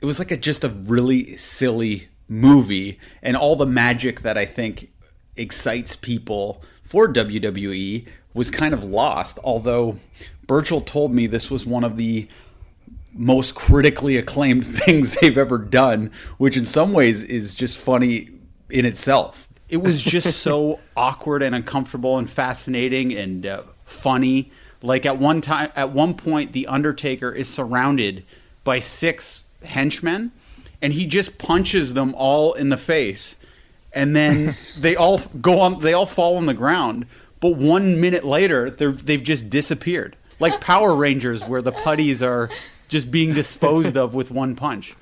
It 0.00 0.04
was 0.04 0.18
like 0.18 0.30
a 0.30 0.36
just 0.36 0.64
a 0.64 0.68
really 0.68 1.36
silly 1.36 2.08
movie 2.28 2.98
and 3.22 3.36
all 3.36 3.56
the 3.56 3.66
magic 3.66 4.20
that 4.20 4.38
I 4.38 4.44
think 4.44 4.90
excites 5.36 5.96
people 5.96 6.62
for 6.82 7.12
WWE 7.12 8.06
was 8.34 8.50
kind 8.50 8.72
of 8.72 8.84
lost. 8.84 9.38
Although 9.44 9.98
Burchell 10.46 10.80
told 10.80 11.12
me 11.12 11.26
this 11.26 11.50
was 11.50 11.66
one 11.66 11.84
of 11.84 11.96
the 11.96 12.28
most 13.12 13.54
critically 13.54 14.16
acclaimed 14.16 14.66
things 14.84 15.16
they've 15.16 15.38
ever 15.38 15.58
done, 15.58 16.10
which 16.38 16.56
in 16.56 16.64
some 16.64 16.92
ways 16.92 17.22
is 17.22 17.54
just 17.54 17.78
funny 17.78 18.28
in 18.68 18.84
itself. 18.84 19.48
It 19.68 19.78
was 19.78 20.02
just 20.02 20.40
so 20.40 20.80
awkward 20.96 21.42
and 21.42 21.54
uncomfortable 21.54 22.18
and 22.18 22.28
fascinating 22.28 23.12
and 23.16 23.46
uh, 23.46 23.62
funny. 23.84 24.50
Like 24.82 25.06
at 25.06 25.18
one 25.18 25.40
time, 25.40 25.70
at 25.76 25.92
one 25.92 26.14
point, 26.14 26.52
the 26.52 26.66
Undertaker 26.66 27.30
is 27.30 27.48
surrounded 27.48 28.24
by 28.64 28.78
six 28.78 29.44
henchmen, 29.64 30.32
and 30.82 30.92
he 30.92 31.06
just 31.06 31.38
punches 31.38 31.94
them 31.94 32.14
all 32.16 32.54
in 32.54 32.70
the 32.70 32.76
face 32.76 33.36
and 33.92 34.14
then 34.14 34.56
they 34.78 34.96
all 34.96 35.20
go 35.40 35.60
on. 35.60 35.80
They 35.80 35.92
all 35.92 36.06
fall 36.06 36.36
on 36.36 36.46
the 36.46 36.54
ground, 36.54 37.06
but 37.40 37.56
one 37.56 38.00
minute 38.00 38.24
later, 38.24 38.70
they're 38.70 38.92
they've 38.92 39.22
just 39.22 39.50
disappeared, 39.50 40.16
like 40.38 40.60
Power 40.60 40.94
Rangers, 40.94 41.44
where 41.44 41.62
the 41.62 41.72
putties 41.72 42.22
are 42.22 42.50
just 42.90 43.10
being 43.10 43.32
disposed 43.32 43.96
of 43.96 44.14
with 44.14 44.30
one 44.30 44.54
punch. 44.54 44.94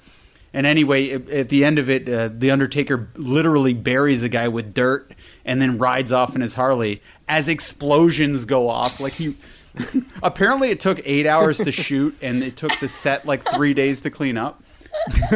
And 0.54 0.66
anyway, 0.66 1.10
at 1.10 1.48
the 1.48 1.64
end 1.64 1.78
of 1.78 1.90
it, 1.90 2.08
uh, 2.08 2.28
the 2.32 2.50
Undertaker 2.50 3.08
literally 3.16 3.74
buries 3.74 4.22
a 4.22 4.28
guy 4.28 4.48
with 4.48 4.72
dirt 4.72 5.12
and 5.44 5.60
then 5.60 5.78
rides 5.78 6.12
off 6.12 6.34
in 6.34 6.40
his 6.40 6.54
Harley 6.54 7.02
as 7.28 7.48
explosions 7.48 8.44
go 8.44 8.68
off. 8.68 9.00
Like 9.00 9.14
he, 9.14 9.34
apparently, 10.22 10.70
it 10.70 10.80
took 10.80 11.00
eight 11.04 11.26
hours 11.26 11.58
to 11.58 11.72
shoot, 11.72 12.16
and 12.22 12.42
it 12.42 12.56
took 12.56 12.78
the 12.80 12.88
set 12.88 13.26
like 13.26 13.44
three 13.54 13.74
days 13.74 14.00
to 14.02 14.10
clean 14.10 14.38
up. 14.38 14.62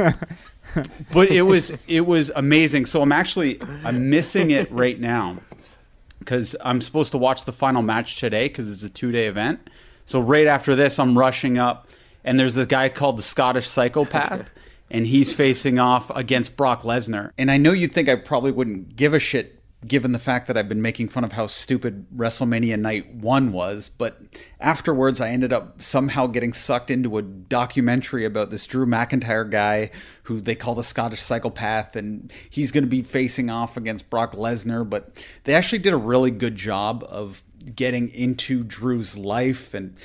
but 1.12 1.30
it 1.30 1.42
was 1.42 1.72
it 1.86 2.06
was 2.06 2.30
amazing. 2.34 2.86
So 2.86 3.02
I'm 3.02 3.12
actually 3.12 3.60
I'm 3.84 4.08
missing 4.08 4.50
it 4.50 4.70
right 4.70 4.98
now 4.98 5.38
because 6.18 6.56
I'm 6.64 6.80
supposed 6.80 7.12
to 7.12 7.18
watch 7.18 7.44
the 7.44 7.52
final 7.52 7.82
match 7.82 8.16
today 8.16 8.48
because 8.48 8.72
it's 8.72 8.82
a 8.82 8.90
two 8.90 9.12
day 9.12 9.26
event. 9.26 9.68
So 10.06 10.20
right 10.20 10.46
after 10.46 10.74
this, 10.74 10.98
I'm 10.98 11.16
rushing 11.16 11.58
up, 11.58 11.88
and 12.24 12.38
there's 12.38 12.56
a 12.56 12.66
guy 12.66 12.88
called 12.88 13.18
the 13.18 13.22
Scottish 13.22 13.68
Psychopath, 13.68 14.50
and 14.90 15.06
he's 15.06 15.32
facing 15.32 15.78
off 15.78 16.10
against 16.10 16.56
Brock 16.56 16.82
Lesnar. 16.82 17.30
And 17.38 17.50
I 17.50 17.56
know 17.56 17.72
you'd 17.72 17.92
think 17.92 18.08
I 18.08 18.16
probably 18.16 18.52
wouldn't 18.52 18.96
give 18.96 19.14
a 19.14 19.18
shit 19.18 19.62
given 19.86 20.12
the 20.12 20.18
fact 20.18 20.46
that 20.46 20.56
I've 20.56 20.68
been 20.68 20.82
making 20.82 21.08
fun 21.08 21.24
of 21.24 21.32
how 21.32 21.46
stupid 21.46 22.06
WrestleMania 22.14 22.78
Night 22.78 23.14
1 23.14 23.52
was, 23.52 23.88
but 23.88 24.20
afterwards 24.60 25.20
I 25.20 25.30
ended 25.30 25.52
up 25.52 25.82
somehow 25.82 26.26
getting 26.28 26.52
sucked 26.52 26.90
into 26.90 27.18
a 27.18 27.22
documentary 27.22 28.24
about 28.24 28.50
this 28.50 28.66
Drew 28.66 28.86
McIntyre 28.86 29.48
guy 29.50 29.90
who 30.24 30.40
they 30.40 30.54
call 30.54 30.74
the 30.74 30.84
Scottish 30.84 31.20
psychopath 31.20 31.96
and 31.96 32.32
he's 32.48 32.70
going 32.70 32.84
to 32.84 32.90
be 32.90 33.02
facing 33.02 33.50
off 33.50 33.76
against 33.76 34.08
Brock 34.08 34.32
Lesnar, 34.32 34.88
but 34.88 35.26
they 35.44 35.54
actually 35.54 35.80
did 35.80 35.92
a 35.92 35.98
really 35.98 36.30
good 36.30 36.54
job 36.54 37.04
of 37.08 37.42
getting 37.74 38.08
into 38.10 38.62
Drew's 38.64 39.16
life 39.18 39.74
and 39.74 39.96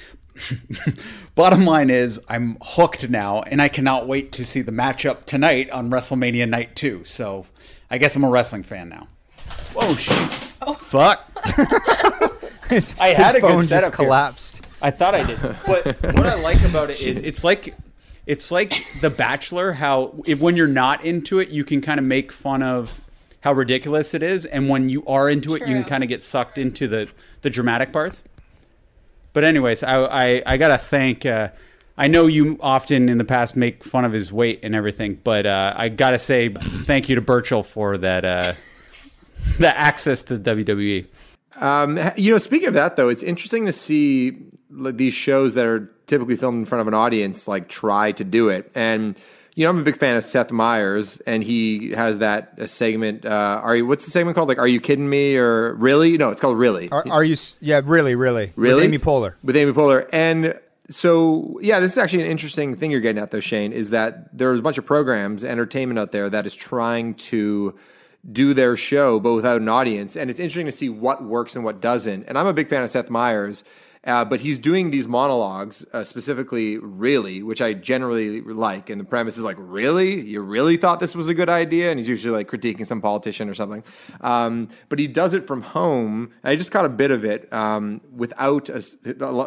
Bottom 1.36 1.66
line 1.66 1.90
is, 1.90 2.20
I'm 2.30 2.58
hooked 2.62 3.10
now, 3.10 3.42
and 3.42 3.62
I 3.62 3.68
cannot 3.68 4.08
wait 4.08 4.32
to 4.34 4.46
see 4.46 4.62
the 4.62 4.72
matchup 4.72 5.26
tonight 5.26 5.70
on 5.72 5.90
WrestleMania 5.90 6.48
Night 6.48 6.76
2. 6.76 7.04
So 7.04 7.46
I 7.90 7.98
guess 7.98 8.16
I'm 8.16 8.24
a 8.24 8.30
wrestling 8.30 8.64
fan 8.64 8.90
now. 8.90 9.08
Whoa, 9.74 9.96
shit. 9.96 10.50
Oh. 10.62 10.74
Fuck. 10.74 11.30
His, 12.70 12.96
I 13.00 13.10
had 13.10 13.36
his 13.36 13.38
a 13.38 13.42
good 13.42 13.50
phone 13.50 13.60
just 13.62 13.70
setup 13.70 13.98
here. 13.98 14.06
collapsed. 14.06 14.68
I 14.82 14.92
thought 14.92 15.16
I 15.16 15.24
did. 15.24 15.40
But 15.66 15.86
what 16.02 16.26
I 16.26 16.34
like 16.34 16.62
about 16.64 16.90
it 16.90 17.00
is 17.00 17.22
it's 17.22 17.42
like 17.44 17.74
it's 18.26 18.52
like 18.52 18.86
The 19.00 19.10
Bachelor. 19.10 19.72
How 19.72 20.14
if, 20.26 20.40
when 20.42 20.58
you're 20.58 20.68
not 20.68 21.06
into 21.06 21.40
it, 21.40 21.48
you 21.48 21.64
can 21.64 21.82
kind 21.82 21.98
of 21.98 22.06
make 22.06 22.30
fun 22.30 22.62
of 22.62 23.02
how 23.40 23.54
ridiculous 23.54 24.14
it 24.14 24.22
is, 24.22 24.46
and 24.46 24.68
when 24.68 24.90
you 24.90 25.06
are 25.06 25.30
into 25.30 25.56
it, 25.56 25.62
you 25.62 25.76
can 25.76 25.86
kind 25.86 26.04
of 26.04 26.10
get 26.10 26.22
sucked 26.22 26.58
into 26.58 26.90
the 26.90 27.08
the 27.42 27.50
dramatic 27.50 27.94
parts. 27.94 28.22
But 29.34 29.44
anyways, 29.44 29.84
I 29.84 30.06
I, 30.06 30.44
I 30.46 30.58
gotta 30.58 30.78
thank. 30.78 31.26
Uh, 31.26 31.50
I 31.98 32.08
know 32.08 32.28
you 32.28 32.58
often 32.62 33.10
in 33.10 33.18
the 33.18 33.26
past 33.26 33.56
make 33.56 33.84
fun 33.84 34.06
of 34.06 34.14
his 34.14 34.32
weight 34.32 34.60
and 34.64 34.76
everything, 34.76 35.20
but 35.24 35.46
uh, 35.46 35.74
I 35.76 35.90
gotta 35.90 36.20
say 36.20 36.50
thank 36.50 37.10
you 37.10 37.16
to 37.16 37.22
Burchell 37.22 37.64
for 37.64 37.98
that 37.98 38.26
uh, 38.26 38.54
the 39.60 39.76
access 39.78 40.24
to 40.26 40.38
WWE. 40.38 41.08
Um, 41.60 42.00
you 42.16 42.32
know, 42.32 42.38
speaking 42.38 42.68
of 42.68 42.76
that, 42.76 42.96
though, 42.96 43.10
it's 43.10 43.24
interesting 43.24 43.66
to 43.66 43.74
see 43.74 44.38
these 44.70 45.14
shows 45.14 45.56
that 45.56 45.66
are 45.66 45.92
typically 46.06 46.38
filmed 46.38 46.60
in 46.60 46.66
front 46.66 46.82
of 46.82 46.88
an 46.88 46.94
audience 46.94 47.48
like 47.48 47.68
try 47.68 48.12
to 48.14 48.24
do 48.24 48.50
it. 48.50 48.72
And 48.76 49.18
you 49.58 49.64
know, 49.64 49.72
I'm 49.72 49.80
a 49.80 49.84
big 49.84 49.98
fan 49.98 50.16
of 50.16 50.24
Seth 50.24 50.52
Meyers, 50.52 51.20
and 51.22 51.44
he 51.44 51.90
has 51.94 52.20
that 52.20 52.70
segment. 52.70 53.26
Uh, 53.26 53.60
are 53.64 53.76
you? 53.76 53.88
What's 53.88 54.06
the 54.06 54.12
segment 54.12 54.36
called? 54.36 54.48
Like, 54.48 54.60
are 54.60 54.68
you 54.68 54.80
kidding 54.80 55.10
me? 55.10 55.36
Or 55.36 55.74
really? 55.74 56.16
No, 56.16 56.30
it's 56.30 56.40
called 56.40 56.60
really. 56.60 56.92
Are, 56.92 57.04
are 57.10 57.24
you? 57.24 57.36
Yeah, 57.60 57.82
really, 57.84 58.14
really, 58.14 58.54
Really? 58.56 58.76
With 58.76 58.84
Amy 58.84 59.00
Poehler. 59.00 59.34
with 59.44 59.56
Amy 59.56 59.72
Poehler. 59.74 60.08
And 60.14 60.60
so, 60.92 61.58
yeah, 61.60 61.80
this 61.80 61.94
is 61.94 61.98
actually 61.98 62.22
an 62.22 62.30
interesting 62.30 62.76
thing 62.76 62.92
you're 62.92 63.00
getting 63.00 63.20
at, 63.20 63.32
though, 63.32 63.40
Shane, 63.40 63.72
is 63.74 63.90
that 63.90 64.38
there's 64.38 64.60
a 64.60 64.62
bunch 64.62 64.78
of 64.78 64.86
programs, 64.86 65.44
entertainment 65.44 65.98
out 65.98 66.12
there 66.12 66.30
that 66.30 66.46
is 66.46 66.54
trying 66.54 67.16
to 67.16 67.76
do 68.32 68.54
their 68.54 68.78
show, 68.78 69.20
but 69.20 69.34
without 69.34 69.60
an 69.60 69.70
audience. 69.70 70.16
And 70.16 70.30
it's 70.30 70.40
interesting 70.40 70.68
to 70.68 70.72
see 70.72 70.88
what 70.90 71.24
works 71.24 71.56
and 71.56 71.66
what 71.66 71.82
doesn't. 71.82 72.26
And 72.26 72.38
I'm 72.38 72.46
a 72.46 72.54
big 72.54 72.70
fan 72.70 72.84
of 72.84 72.92
Seth 72.92 73.10
Meyers. 73.10 73.64
Uh, 74.08 74.24
but 74.24 74.40
he's 74.40 74.58
doing 74.58 74.90
these 74.90 75.08
monologues, 75.08 75.86
uh, 75.92 76.04
specifically, 76.04 76.78
really, 76.78 77.44
which 77.44 77.62
I 77.62 77.74
generally 77.74 78.40
like. 78.40 78.90
And 78.90 79.02
the 79.02 79.06
premise 79.06 79.38
is 79.38 79.44
like, 79.44 79.58
really? 79.60 80.22
You 80.22 80.42
really 80.42 80.78
thought 80.78 81.02
this 81.02 81.14
was 81.14 81.28
a 81.28 81.34
good 81.34 81.50
idea? 81.50 81.92
And 81.92 82.00
he's 82.00 82.08
usually 82.08 82.34
like 82.34 82.48
critiquing 82.48 82.86
some 82.86 83.02
politician 83.02 83.50
or 83.50 83.54
something. 83.54 83.84
Um, 84.22 84.70
but 84.88 84.98
he 84.98 85.08
does 85.08 85.34
it 85.34 85.46
from 85.46 85.62
home. 85.62 86.32
I 86.44 86.56
just 86.56 86.72
caught 86.72 86.86
a 86.86 86.90
bit 86.90 87.12
of 87.12 87.26
it 87.26 87.52
um, 87.52 88.00
without 88.16 88.70
a 88.70 88.82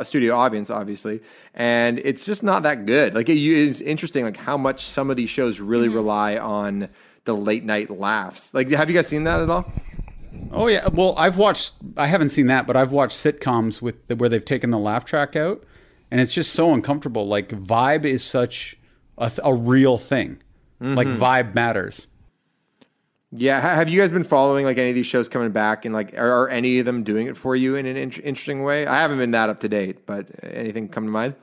studio 0.05 0.37
audience, 0.37 0.69
obviously. 0.69 1.23
And 1.55 1.99
it's 2.01 2.27
just 2.27 2.43
not 2.43 2.63
that 2.65 2.85
good. 2.85 3.15
Like, 3.15 3.31
it, 3.31 3.39
it's 3.39 3.81
interesting, 3.81 4.25
like, 4.25 4.37
how 4.37 4.59
much 4.59 4.85
some 4.85 5.09
of 5.11 5.17
these 5.17 5.31
shows 5.31 5.59
really 5.59 5.89
rely 5.89 6.37
on 6.37 6.91
the 7.25 7.35
late 7.35 7.65
night 7.65 7.91
laughs. 7.91 8.53
Like, 8.53 8.71
have 8.71 8.91
you 8.91 8.95
guys 8.95 9.07
seen 9.07 9.25
that 9.25 9.41
at 9.41 9.49
all? 9.49 9.73
Oh 10.53 10.67
yeah, 10.69 10.89
well 10.89 11.15
I've 11.17 11.37
watched. 11.37 11.75
I 11.97 12.07
haven't 12.07 12.31
seen 12.31 12.47
that, 12.49 12.67
but 12.67 12.77
I've 12.77 12.93
watched 12.93 13.17
sitcoms 13.17 13.83
with 13.83 14.07
the, 14.07 14.17
where 14.17 14.29
they've 14.29 14.45
taken 14.45 14.71
the 14.71 14.79
laugh 14.79 15.05
track 15.05 15.37
out, 15.37 15.65
and 16.11 16.21
it's 16.21 16.33
just 16.33 16.53
so 16.53 16.73
uncomfortable. 16.73 17.27
Like 17.27 17.49
vibe 17.49 18.05
is 18.05 18.25
such 18.25 18.77
a, 19.19 19.31
a 19.45 19.55
real 19.55 19.99
thing. 19.99 20.43
Like 20.81 21.09
mm-hmm. 21.09 21.23
vibe 21.23 21.55
matters. 21.55 22.07
Yeah, 23.33 23.61
have 23.61 23.89
you 23.89 24.01
guys 24.01 24.11
been 24.11 24.25
following 24.25 24.65
like 24.65 24.79
any 24.79 24.89
of 24.89 24.95
these 24.95 25.07
shows 25.07 25.29
coming 25.29 25.51
back, 25.51 25.85
and 25.85 25.95
like 25.95 26.19
are, 26.19 26.45
are 26.45 26.49
any 26.49 26.79
of 26.79 26.87
them 26.87 27.05
doing 27.05 27.27
it 27.27 27.37
for 27.37 27.55
you 27.55 27.77
in 27.77 27.87
an 27.87 27.97
in- 27.97 28.11
interesting 28.11 28.65
way? 28.65 28.87
I 28.87 28.97
haven't 28.97 29.19
been 29.19 29.31
that 29.33 29.51
up 29.51 29.61
to 29.61 29.69
date, 29.69 30.07
but 30.07 30.27
anything 30.43 30.89
come 30.89 31.05
to 31.05 31.11
mind? 31.11 31.35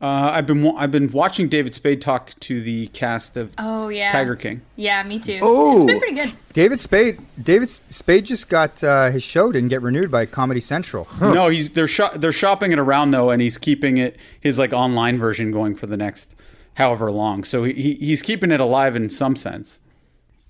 Uh, 0.00 0.30
I've 0.32 0.46
been 0.46 0.62
wa- 0.62 0.74
I've 0.76 0.92
been 0.92 1.08
watching 1.10 1.48
David 1.48 1.74
Spade 1.74 2.00
talk 2.00 2.32
to 2.40 2.60
the 2.60 2.86
cast 2.88 3.36
of 3.36 3.52
Oh 3.58 3.88
yeah. 3.88 4.12
Tiger 4.12 4.36
King. 4.36 4.60
Yeah, 4.76 5.02
me 5.02 5.18
too. 5.18 5.40
Oh. 5.42 5.74
It's 5.76 5.84
been 5.84 5.98
pretty 5.98 6.14
good. 6.14 6.32
David 6.52 6.78
Spade. 6.78 7.18
David 7.42 7.68
Spade 7.68 8.24
just 8.24 8.48
got 8.48 8.84
uh, 8.84 9.10
his 9.10 9.24
show 9.24 9.50
didn't 9.50 9.70
get 9.70 9.82
renewed 9.82 10.08
by 10.10 10.24
Comedy 10.24 10.60
Central. 10.60 11.08
No, 11.20 11.48
he's 11.48 11.70
they're 11.70 11.88
sho- 11.88 12.14
they're 12.14 12.30
shopping 12.30 12.70
it 12.70 12.78
around 12.78 13.10
though, 13.10 13.30
and 13.30 13.42
he's 13.42 13.58
keeping 13.58 13.96
it 13.98 14.16
his 14.40 14.56
like 14.56 14.72
online 14.72 15.18
version 15.18 15.50
going 15.50 15.74
for 15.74 15.86
the 15.88 15.96
next 15.96 16.36
however 16.74 17.10
long. 17.10 17.42
So 17.42 17.64
he, 17.64 17.72
he 17.72 17.94
he's 17.94 18.22
keeping 18.22 18.52
it 18.52 18.60
alive 18.60 18.94
in 18.94 19.10
some 19.10 19.34
sense. 19.34 19.80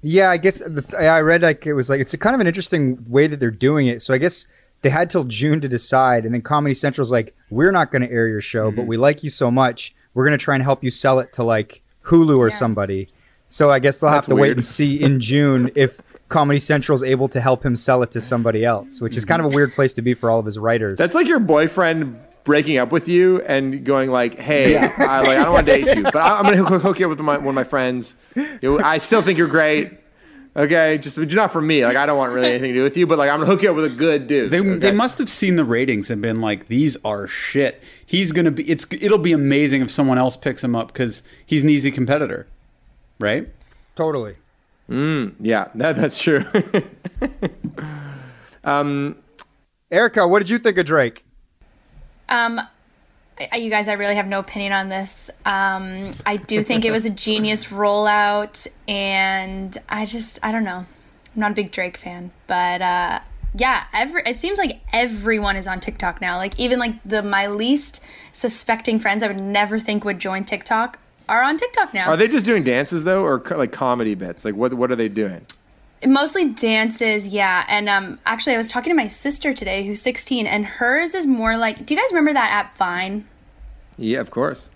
Yeah, 0.03 0.29
I 0.31 0.37
guess 0.37 0.59
the 0.59 0.83
th- 0.83 0.95
I 0.95 1.21
read 1.23 1.41
like 1.41 1.67
it 1.67 1.73
was 1.73 1.89
like 1.89 2.01
it's 2.01 2.13
a 2.13 2.19
kind 2.19 2.35
of 2.35 2.41
an 2.43 2.47
interesting 2.47 3.03
way 3.09 3.27
that 3.29 3.41
they're 3.41 3.51
doing 3.51 3.87
it. 3.87 4.03
So 4.03 4.13
I 4.13 4.19
guess 4.19 4.45
they 4.83 4.91
had 4.91 5.11
till 5.11 5.25
June 5.25 5.61
to 5.61 5.69
decide, 5.69 6.25
and 6.25 6.35
then 6.35 6.43
Comedy 6.43 6.75
Central's 6.75 7.11
like, 7.11 7.35
"We're 7.51 7.73
not 7.73 7.91
going 7.91 8.03
to 8.03 8.11
air 8.11 8.29
your 8.29 8.41
show, 8.41 8.71
but 8.71 8.83
mm-hmm. 8.83 8.89
we 8.89 8.97
like 8.97 9.25
you 9.25 9.31
so 9.31 9.51
much, 9.51 9.95
we're 10.15 10.25
going 10.25 10.39
to 10.39 10.43
try 10.43 10.55
and 10.55 10.63
help 10.63 10.85
you 10.85 10.91
sell 10.91 11.19
it 11.19 11.33
to 11.35 11.43
like 11.43 11.83
Hulu 12.05 12.39
or 12.39 12.49
Yeah. 12.49 12.55
somebody." 12.55 13.09
So 13.49 13.71
I 13.71 13.79
guess 13.79 13.99
they'll 13.99 14.11
have 14.11 14.27
That's 14.27 14.29
to 14.29 14.37
wait 14.37 14.53
and 14.53 14.65
see 14.65 15.01
in 15.03 15.21
June 15.21 15.71
if 15.75 16.03
Comedy 16.29 16.59
Central's 16.59 17.03
able 17.03 17.29
to 17.29 17.41
help 17.41 17.65
him 17.65 17.77
sell 17.77 18.03
it 18.03 18.11
to 18.11 18.21
somebody 18.21 18.65
else, 18.65 19.01
which 19.01 19.17
is 19.17 19.25
kind 19.25 19.41
of 19.41 19.47
a 19.47 19.49
mm-hmm. 19.49 19.57
weird 19.57 19.73
place 19.73 19.95
to 19.95 20.03
be 20.03 20.13
for 20.15 20.31
all 20.31 20.39
of 20.39 20.45
his 20.45 20.59
writers. 20.59 20.99
That's 20.99 21.15
like 21.15 21.27
your 21.27 21.39
boyfriend 21.39 22.21
breaking 22.45 22.79
up 22.79 22.93
with 22.93 23.09
you 23.09 23.41
and 23.43 23.85
going 23.85 24.11
like, 24.11 24.39
"Hey, 24.39 24.77
I, 24.77 25.21
like 25.21 25.39
I 25.39 25.45
don't 25.45 25.53
want 25.53 25.67
to 25.67 25.73
date 25.73 25.97
you, 25.97 26.03
but 26.03 26.17
I, 26.17 26.39
I'm 26.39 26.45
going 26.45 26.59
to 26.59 26.65
hook, 26.65 26.83
hook 26.83 26.99
you 26.99 27.07
up 27.07 27.11
with 27.11 27.21
my, 27.21 27.39
one 27.39 27.49
of 27.49 27.55
my 27.55 27.65
friends. 27.65 28.15
I 28.37 28.99
still 28.99 29.23
think 29.23 29.39
you're 29.39 29.49
great. 29.49 29.98
Okay, 30.59 30.99
just 30.99 31.17
not 31.17 31.53
for 31.53 31.61
me. 31.61 31.87
Like 31.87 31.97
I 31.97 32.05
don't 32.05 32.19
want 32.19 32.33
really 32.33 32.49
anything 32.51 32.73
to 32.75 32.81
do 32.81 32.83
with 32.83 32.97
you, 32.97 33.07
but 33.07 33.17
like 33.17 33.31
I'm 33.31 33.39
gonna 33.39 33.51
hook 33.51 33.63
you 33.63 33.71
up 33.71 33.77
with 33.77 33.85
a 33.85 33.91
good 33.91 34.27
dude. 34.27 34.51
They, 34.51 34.59
okay? 34.59 34.75
they 34.75 34.93
must 34.93 35.19
have 35.19 35.29
seen 35.29 35.55
the 35.55 35.65
ratings 35.65 36.11
and 36.11 36.21
been 36.21 36.41
like, 36.41 36.67
"These 36.67 36.97
are 37.05 37.29
shit." 37.29 37.81
He's 38.05 38.33
gonna 38.33 38.51
be. 38.51 38.69
It's 38.69 38.85
it'll 38.91 39.19
be 39.19 39.33
amazing 39.33 39.83
if 39.83 39.91
someone 39.93 40.19
else 40.19 40.37
picks 40.37 40.65
him 40.65 40.75
up 40.75 40.89
because 40.89 41.23
he's 41.47 41.63
an 41.63 41.71
easy 41.71 41.93
competitor, 41.93 42.49
right? 43.21 43.49
totally. 43.95 44.37
Yeah, 45.41 45.69
that, 45.75 45.97
that's 45.97 46.21
true. 46.21 46.45
Erica, 49.91 50.27
what 50.27 50.41
did 50.41 50.51
you 50.51 50.59
think 50.59 50.79
of 50.79 50.87
Drake? 50.87 51.25
Um, 52.29 52.61
I- 53.53 53.57
you 53.57 53.71
guys, 53.71 53.89
I 53.89 53.95
really 53.95 54.17
have 54.17 54.27
no 54.27 54.39
opinion 54.39 54.73
on 54.73 54.89
this. 54.89 55.31
Um, 55.45 56.11
I 56.27 56.37
do 56.37 56.63
think 56.63 56.85
it 56.85 56.91
was 56.91 57.05
a 57.07 57.11
genius 57.27 57.67
rollout, 57.67 58.67
and 58.87 59.77
I 59.89 60.07
just, 60.07 60.39
I 60.43 60.53
don't 60.53 60.65
know. 60.65 60.79
I'm 61.35 61.41
not 61.41 61.53
a 61.53 61.55
big 61.55 61.71
Drake 61.71 61.97
fan, 61.97 62.31
but 62.47 62.83
uh, 62.83 63.21
yeah, 63.55 63.85
every 63.95 64.23
it 64.27 64.37
seems 64.37 64.59
like 64.59 64.81
everyone 64.93 65.57
is 65.57 65.67
on 65.67 65.79
TikTok 65.81 66.21
now. 66.21 66.37
Like 66.37 66.59
even 66.59 66.79
like 66.79 66.95
the 67.05 67.23
my 67.23 67.47
least 67.47 68.01
suspecting 68.33 68.99
friends, 68.99 69.23
I 69.23 69.29
would 69.29 69.41
never 69.41 69.79
think 69.79 70.05
would 70.05 70.19
join 70.19 70.45
TikTok, 70.45 70.99
are 71.29 71.43
on 71.43 71.57
TikTok 71.57 71.95
now. 71.95 72.09
Are 72.09 72.17
they 72.17 72.29
just 72.29 72.45
doing 72.47 72.65
dances 72.65 73.05
though, 73.05 73.23
or 73.25 73.39
co- 73.41 73.57
like 73.57 73.73
comedy 73.73 74.15
bits? 74.15 74.45
Like 74.45 74.55
what 74.55 74.75
what 74.75 74.91
are 74.91 74.97
they 74.97 75.09
doing? 75.09 75.47
Mostly 76.07 76.47
dances, 76.51 77.29
yeah. 77.29 77.65
And 77.69 77.89
um, 77.89 78.21
actually, 78.25 78.55
I 78.55 78.57
was 78.57 78.71
talking 78.71 78.91
to 78.91 78.97
my 78.97 79.09
sister 79.09 79.53
today, 79.53 79.85
who's 79.87 80.01
16, 80.01 80.47
and 80.47 80.65
hers 80.65 81.15
is 81.15 81.27
more 81.27 81.57
like. 81.57 81.85
Do 81.87 81.95
you 81.95 82.01
guys 82.01 82.11
remember 82.13 82.33
that 82.35 82.51
app 82.51 82.77
Vine? 82.77 83.27
Yeah, 83.97 84.21
of 84.21 84.31
course. 84.31 84.69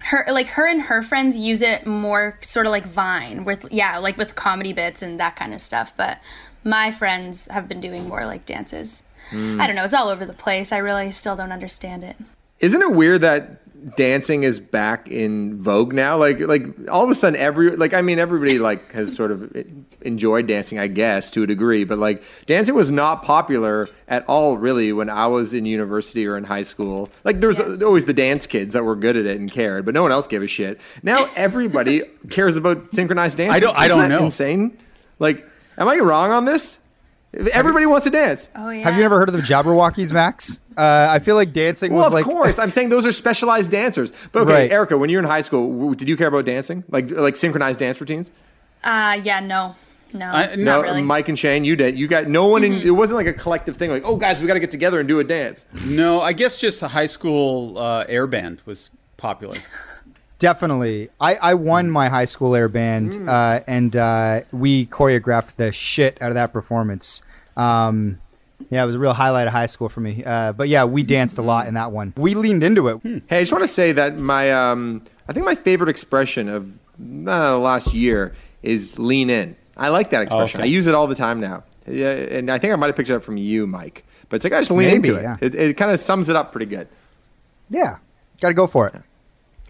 her 0.00 0.24
like 0.28 0.48
her 0.48 0.66
and 0.66 0.82
her 0.82 1.02
friends 1.02 1.36
use 1.36 1.62
it 1.62 1.86
more 1.86 2.38
sort 2.40 2.66
of 2.66 2.70
like 2.70 2.86
Vine 2.86 3.44
with 3.44 3.66
yeah, 3.70 3.98
like 3.98 4.16
with 4.16 4.34
comedy 4.34 4.72
bits 4.72 5.02
and 5.02 5.20
that 5.20 5.36
kind 5.36 5.54
of 5.54 5.60
stuff. 5.60 5.92
But 5.96 6.20
my 6.64 6.90
friends 6.90 7.46
have 7.48 7.68
been 7.68 7.80
doing 7.80 8.08
more 8.08 8.26
like 8.26 8.44
dances. 8.44 9.02
I 9.32 9.66
don't 9.66 9.74
know. 9.74 9.84
It's 9.84 9.94
all 9.94 10.08
over 10.08 10.24
the 10.24 10.32
place. 10.32 10.70
I 10.70 10.78
really 10.78 11.10
still 11.10 11.34
don't 11.34 11.50
understand 11.50 12.04
it. 12.04 12.16
Isn't 12.60 12.80
it 12.80 12.92
weird 12.92 13.22
that 13.22 13.60
dancing 13.96 14.42
is 14.42 14.58
back 14.58 15.08
in 15.08 15.56
vogue 15.62 15.92
now? 15.92 16.16
Like, 16.16 16.40
like 16.40 16.64
all 16.90 17.04
of 17.04 17.10
a 17.10 17.14
sudden, 17.14 17.38
every 17.38 17.76
like 17.76 17.94
I 17.94 18.02
mean, 18.02 18.18
everybody 18.18 18.58
like 18.58 18.92
has 18.92 19.14
sort 19.14 19.30
of 19.30 19.54
enjoyed 20.02 20.46
dancing, 20.46 20.78
I 20.78 20.86
guess, 20.88 21.30
to 21.32 21.42
a 21.42 21.46
degree. 21.46 21.84
But 21.84 21.98
like, 21.98 22.22
dancing 22.46 22.74
was 22.74 22.90
not 22.90 23.22
popular 23.22 23.88
at 24.08 24.24
all, 24.28 24.56
really, 24.56 24.92
when 24.92 25.10
I 25.10 25.26
was 25.26 25.52
in 25.52 25.66
university 25.66 26.26
or 26.26 26.36
in 26.36 26.44
high 26.44 26.62
school. 26.62 27.10
Like, 27.24 27.40
there 27.40 27.48
was 27.48 27.60
always 27.82 28.04
the 28.04 28.12
dance 28.14 28.46
kids 28.46 28.72
that 28.74 28.84
were 28.84 28.96
good 28.96 29.16
at 29.16 29.26
it 29.26 29.38
and 29.38 29.50
cared, 29.50 29.84
but 29.84 29.94
no 29.94 30.02
one 30.02 30.12
else 30.12 30.26
gave 30.26 30.42
a 30.42 30.46
shit. 30.46 30.80
Now 31.02 31.28
everybody 31.36 32.02
cares 32.30 32.56
about 32.56 32.94
synchronized 32.94 33.36
dancing. 33.38 33.54
I 33.56 33.60
don't- 33.60 33.76
I 33.78 33.86
Isn't 33.86 33.98
don't 33.98 34.08
that 34.10 34.16
know. 34.18 34.24
Insane. 34.24 34.78
Like, 35.18 35.48
am 35.78 35.88
I 35.88 35.96
wrong 35.96 36.30
on 36.30 36.44
this? 36.44 36.78
Everybody 37.52 37.84
wants 37.86 38.04
to 38.04 38.10
dance. 38.10 38.48
Oh 38.54 38.70
yeah. 38.70 38.84
Have 38.84 38.96
you 38.96 39.02
never 39.02 39.18
heard 39.18 39.28
of 39.28 39.34
the 39.34 39.40
Jabbawockeez, 39.42 40.12
Max? 40.12 40.60
Uh, 40.76 41.08
I 41.10 41.20
feel 41.20 41.36
like 41.36 41.54
dancing 41.54 41.90
Well, 41.90 42.00
was 42.00 42.06
of 42.08 42.12
like 42.12 42.26
Of 42.26 42.32
course. 42.32 42.58
I'm 42.58 42.68
saying 42.70 42.90
those 42.90 43.06
are 43.06 43.12
specialized 43.12 43.70
dancers. 43.70 44.12
But 44.30 44.42
okay, 44.42 44.52
Right. 44.52 44.70
Erica, 44.70 44.98
when 44.98 45.08
you 45.08 45.16
were 45.16 45.22
in 45.22 45.28
high 45.30 45.40
school, 45.40 45.72
w- 45.72 45.94
did 45.94 46.06
you 46.06 46.18
care 46.18 46.26
about 46.28 46.44
dancing? 46.44 46.84
Like 46.90 47.10
like 47.10 47.34
synchronized 47.34 47.78
dance 47.78 47.98
routines? 47.98 48.30
Uh 48.84 49.18
yeah, 49.24 49.40
no. 49.40 49.74
No. 50.12 50.26
I- 50.26 50.48
not 50.54 50.58
No, 50.58 50.82
really. 50.82 51.00
Mike 51.02 51.30
and 51.30 51.38
Shane, 51.38 51.64
you 51.64 51.76
did. 51.76 51.98
You 51.98 52.06
got 52.08 52.26
no 52.26 52.46
one 52.48 52.62
in. 52.62 52.74
It 52.74 52.90
wasn't 52.90 53.16
like 53.16 53.26
a 53.26 53.32
collective 53.32 53.78
thing. 53.78 53.88
Like, 53.90 54.02
oh, 54.04 54.18
guys, 54.18 54.38
we 54.38 54.46
got 54.46 54.52
to 54.52 54.60
get 54.60 54.70
together 54.70 55.00
and 55.00 55.08
do 55.08 55.18
a 55.18 55.24
dance. 55.24 55.64
No, 55.86 56.20
I 56.20 56.34
guess 56.34 56.58
just 56.58 56.82
a 56.82 56.88
high 56.88 57.06
school 57.06 57.78
uh, 57.78 58.04
air 58.06 58.26
band 58.26 58.60
was 58.66 58.90
popular. 59.16 59.56
Definitely. 60.38 61.08
I, 61.20 61.34
I 61.36 61.54
won 61.54 61.90
my 61.90 62.08
high 62.08 62.26
school 62.26 62.54
air 62.54 62.68
band, 62.68 63.14
Hmm. 63.14 63.28
uh, 63.28 63.60
and 63.66 63.96
uh, 63.96 64.40
we 64.52 64.86
choreographed 64.86 65.56
the 65.56 65.72
shit 65.72 66.18
out 66.20 66.28
of 66.30 66.34
that 66.34 66.52
performance. 66.52 67.22
Um, 67.56 68.18
yeah, 68.70 68.82
it 68.82 68.86
was 68.86 68.94
a 68.94 68.98
real 68.98 69.12
highlight 69.14 69.46
of 69.46 69.52
high 69.52 69.66
school 69.66 69.88
for 69.88 70.00
me. 70.00 70.22
Uh, 70.24 70.52
but 70.52 70.68
yeah, 70.68 70.84
we 70.84 71.02
danced 71.02 71.38
a 71.38 71.42
lot 71.42 71.66
in 71.68 71.74
that 71.74 71.92
one. 71.92 72.12
We 72.16 72.34
leaned 72.34 72.62
into 72.62 72.88
it. 72.88 73.00
Hey, 73.28 73.38
I 73.38 73.42
just 73.42 73.52
want 73.52 73.64
to 73.64 73.68
say 73.68 73.92
that 73.92 74.18
my, 74.18 74.50
um, 74.52 75.02
I 75.28 75.32
think 75.32 75.46
my 75.46 75.54
favorite 75.54 75.88
expression 75.88 76.48
of 76.48 76.70
uh, 76.72 77.52
the 77.52 77.58
last 77.58 77.94
year 77.94 78.34
is 78.62 78.98
lean 78.98 79.30
in. 79.30 79.56
I 79.76 79.88
like 79.88 80.10
that 80.10 80.22
expression. 80.22 80.60
okay. 80.60 80.68
I 80.68 80.70
use 80.70 80.86
it 80.86 80.94
all 80.94 81.06
the 81.06 81.14
time 81.14 81.38
now. 81.40 81.64
Yeah, 81.86 82.10
and 82.10 82.50
I 82.50 82.58
think 82.58 82.72
I 82.72 82.76
might 82.76 82.86
have 82.88 82.96
picked 82.96 83.10
it 83.10 83.14
up 83.14 83.22
from 83.22 83.36
you, 83.36 83.66
Mike. 83.66 84.04
But 84.28 84.36
it's 84.36 84.44
like 84.44 84.52
I 84.54 84.60
just 84.60 84.70
lean 84.70 84.88
Maybe, 84.88 85.08
into 85.10 85.16
it. 85.16 85.22
yeah. 85.22 85.36
It, 85.40 85.54
it 85.54 85.76
kind 85.76 85.90
of 85.92 86.00
sums 86.00 86.28
it 86.28 86.34
up 86.36 86.50
pretty 86.50 86.66
good. 86.66 86.88
Yeah, 87.70 87.98
got 88.40 88.48
to 88.48 88.54
go 88.54 88.66
for 88.66 88.88
it. 88.88 88.94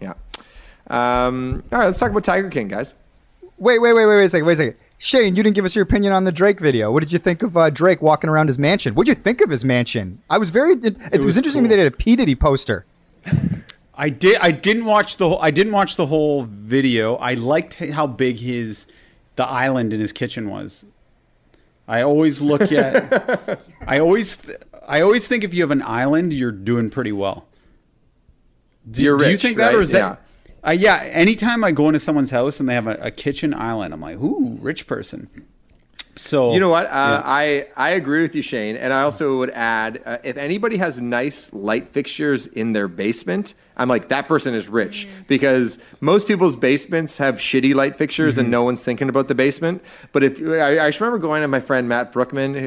Yeah. 0.01 0.13
Um, 0.89 1.63
all 1.71 1.79
right, 1.79 1.85
let's 1.85 1.97
talk 1.97 2.11
about 2.11 2.23
Tiger 2.23 2.49
King, 2.49 2.67
guys. 2.67 2.93
Wait, 3.57 3.79
wait, 3.79 3.93
wait, 3.93 4.05
wait, 4.05 4.15
wait 4.17 4.25
a 4.25 4.29
second, 4.29 4.45
wait 4.45 4.53
a 4.53 4.57
second. 4.57 4.75
Shane, 4.99 5.35
you 5.35 5.43
didn't 5.43 5.55
give 5.55 5.65
us 5.65 5.75
your 5.75 5.83
opinion 5.83 6.13
on 6.13 6.23
the 6.23 6.31
Drake 6.31 6.59
video. 6.59 6.91
What 6.91 7.01
did 7.01 7.11
you 7.13 7.19
think 7.19 7.43
of 7.43 7.55
uh, 7.55 7.69
Drake 7.69 8.01
walking 8.01 8.29
around 8.29 8.47
his 8.47 8.57
mansion? 8.57 8.95
What 8.95 9.05
did 9.05 9.17
you 9.17 9.23
think 9.23 9.41
of 9.41 9.49
his 9.49 9.63
mansion? 9.63 10.21
I 10.29 10.37
was 10.37 10.49
very. 10.49 10.73
It, 10.73 10.97
it 11.11 11.17
was, 11.17 11.25
was 11.25 11.37
interesting 11.37 11.63
to 11.63 11.69
me 11.69 11.75
cool. 11.75 11.77
they 11.77 11.83
did 11.83 11.93
a 11.93 11.97
P 11.97 12.15
Diddy 12.15 12.35
poster. 12.35 12.85
I 13.95 14.09
did. 14.09 14.37
I 14.41 14.51
didn't 14.51 14.85
watch 14.85 15.17
the. 15.17 15.29
Whole, 15.29 15.41
I 15.41 15.51
didn't 15.51 15.73
watch 15.73 15.97
the 15.97 16.07
whole 16.07 16.43
video. 16.43 17.15
I 17.15 17.33
liked 17.35 17.75
how 17.75 18.07
big 18.07 18.37
his 18.39 18.87
the 19.35 19.45
island 19.45 19.93
in 19.93 19.99
his 19.99 20.11
kitchen 20.11 20.49
was. 20.49 20.85
I 21.87 22.01
always 22.01 22.41
look 22.41 22.71
at. 22.71 23.63
I 23.85 23.99
always. 23.99 24.37
th- 24.37 24.57
I 24.87 25.01
always 25.01 25.27
think 25.27 25.43
if 25.43 25.53
you 25.53 25.61
have 25.63 25.71
an 25.71 25.81
island, 25.81 26.31
you're 26.33 26.51
doing 26.51 26.89
pretty 26.89 27.11
well. 27.11 27.45
Do, 28.89 29.03
You're 29.03 29.17
do 29.17 29.29
you 29.29 29.37
think 29.37 29.57
that, 29.57 29.67
right? 29.67 29.75
or 29.75 29.81
is 29.81 29.89
that? 29.89 30.21
Uh, 30.67 30.71
yeah. 30.71 31.03
Anytime 31.13 31.63
I 31.63 31.71
go 31.71 31.87
into 31.87 31.99
someone's 31.99 32.31
house 32.31 32.59
and 32.59 32.67
they 32.67 32.73
have 32.73 32.87
a, 32.87 32.97
a 33.01 33.11
kitchen 33.11 33.53
island, 33.53 33.93
I'm 33.93 34.01
like, 34.01 34.17
ooh, 34.17 34.57
rich 34.59 34.85
person. 34.85 35.29
So 36.17 36.53
You 36.53 36.59
know 36.59 36.69
what? 36.69 36.87
Uh, 36.87 37.21
I 37.23 37.67
I 37.75 37.91
agree 37.91 38.21
with 38.21 38.35
you, 38.35 38.41
Shane, 38.41 38.75
and 38.75 38.91
I 38.91 39.03
also 39.03 39.37
would 39.37 39.51
add 39.51 40.01
uh, 40.03 40.17
if 40.23 40.35
anybody 40.35 40.77
has 40.77 40.99
nice 40.99 41.53
light 41.53 41.89
fixtures 41.89 42.47
in 42.47 42.73
their 42.73 42.87
basement, 42.87 43.53
I'm 43.77 43.87
like 43.87 44.09
that 44.09 44.27
person 44.27 44.53
is 44.53 44.67
rich 44.67 45.07
because 45.27 45.79
most 46.01 46.27
people's 46.27 46.55
basements 46.55 47.17
have 47.17 47.35
shitty 47.35 47.73
light 47.73 47.95
fixtures 47.95 48.37
and 48.37 48.51
no 48.51 48.63
one's 48.63 48.83
thinking 48.83 49.07
about 49.07 49.27
the 49.27 49.35
basement. 49.35 49.83
But 50.11 50.23
if 50.23 50.41
I, 50.41 50.85
I 50.85 50.87
just 50.89 50.99
remember 50.99 51.19
going 51.19 51.43
to 51.43 51.47
my 51.47 51.59
friend 51.59 51.87
Matt 51.87 52.11
Brookman, 52.11 52.55
uh, 52.55 52.59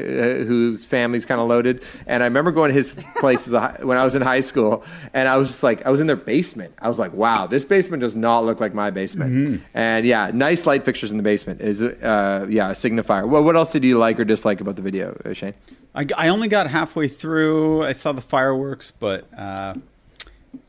whose 0.45 0.85
family's 0.85 1.25
kind 1.25 1.39
of 1.39 1.47
loaded, 1.47 1.83
and 2.07 2.23
I 2.23 2.25
remember 2.25 2.51
going 2.51 2.69
to 2.69 2.73
his 2.73 2.95
place 3.17 3.45
as 3.47 3.53
a, 3.53 3.77
when 3.85 3.97
I 3.97 4.03
was 4.03 4.15
in 4.15 4.21
high 4.21 4.41
school, 4.41 4.83
and 5.13 5.27
I 5.27 5.37
was 5.37 5.49
just 5.49 5.63
like 5.63 5.85
I 5.85 5.91
was 5.91 5.99
in 5.99 6.07
their 6.07 6.15
basement. 6.15 6.73
I 6.79 6.87
was 6.87 6.97
like, 6.97 7.13
wow, 7.13 7.45
this 7.45 7.65
basement 7.65 8.01
does 8.01 8.15
not 8.15 8.45
look 8.45 8.59
like 8.59 8.73
my 8.73 8.89
basement. 8.89 9.63
And 9.73 10.05
yeah, 10.05 10.31
nice 10.33 10.65
light 10.65 10.85
fixtures 10.85 11.11
in 11.11 11.17
the 11.17 11.23
basement 11.23 11.61
is 11.61 11.81
uh, 11.81 12.45
yeah 12.49 12.69
a 12.69 12.73
signifier. 12.73 13.27
Well, 13.27 13.43
what 13.43 13.55
else 13.55 13.71
did 13.71 13.83
you 13.83 13.97
like 13.97 14.19
or 14.19 14.25
dislike 14.25 14.61
about 14.61 14.77
the 14.77 14.81
video, 14.81 15.19
uh, 15.25 15.33
Shane? 15.33 15.53
I, 15.93 16.05
I 16.17 16.27
only 16.29 16.47
got 16.47 16.67
halfway 16.67 17.07
through. 17.07 17.83
I 17.83 17.91
saw 17.91 18.13
the 18.13 18.21
fireworks, 18.21 18.91
but 18.91 19.27
uh, 19.37 19.75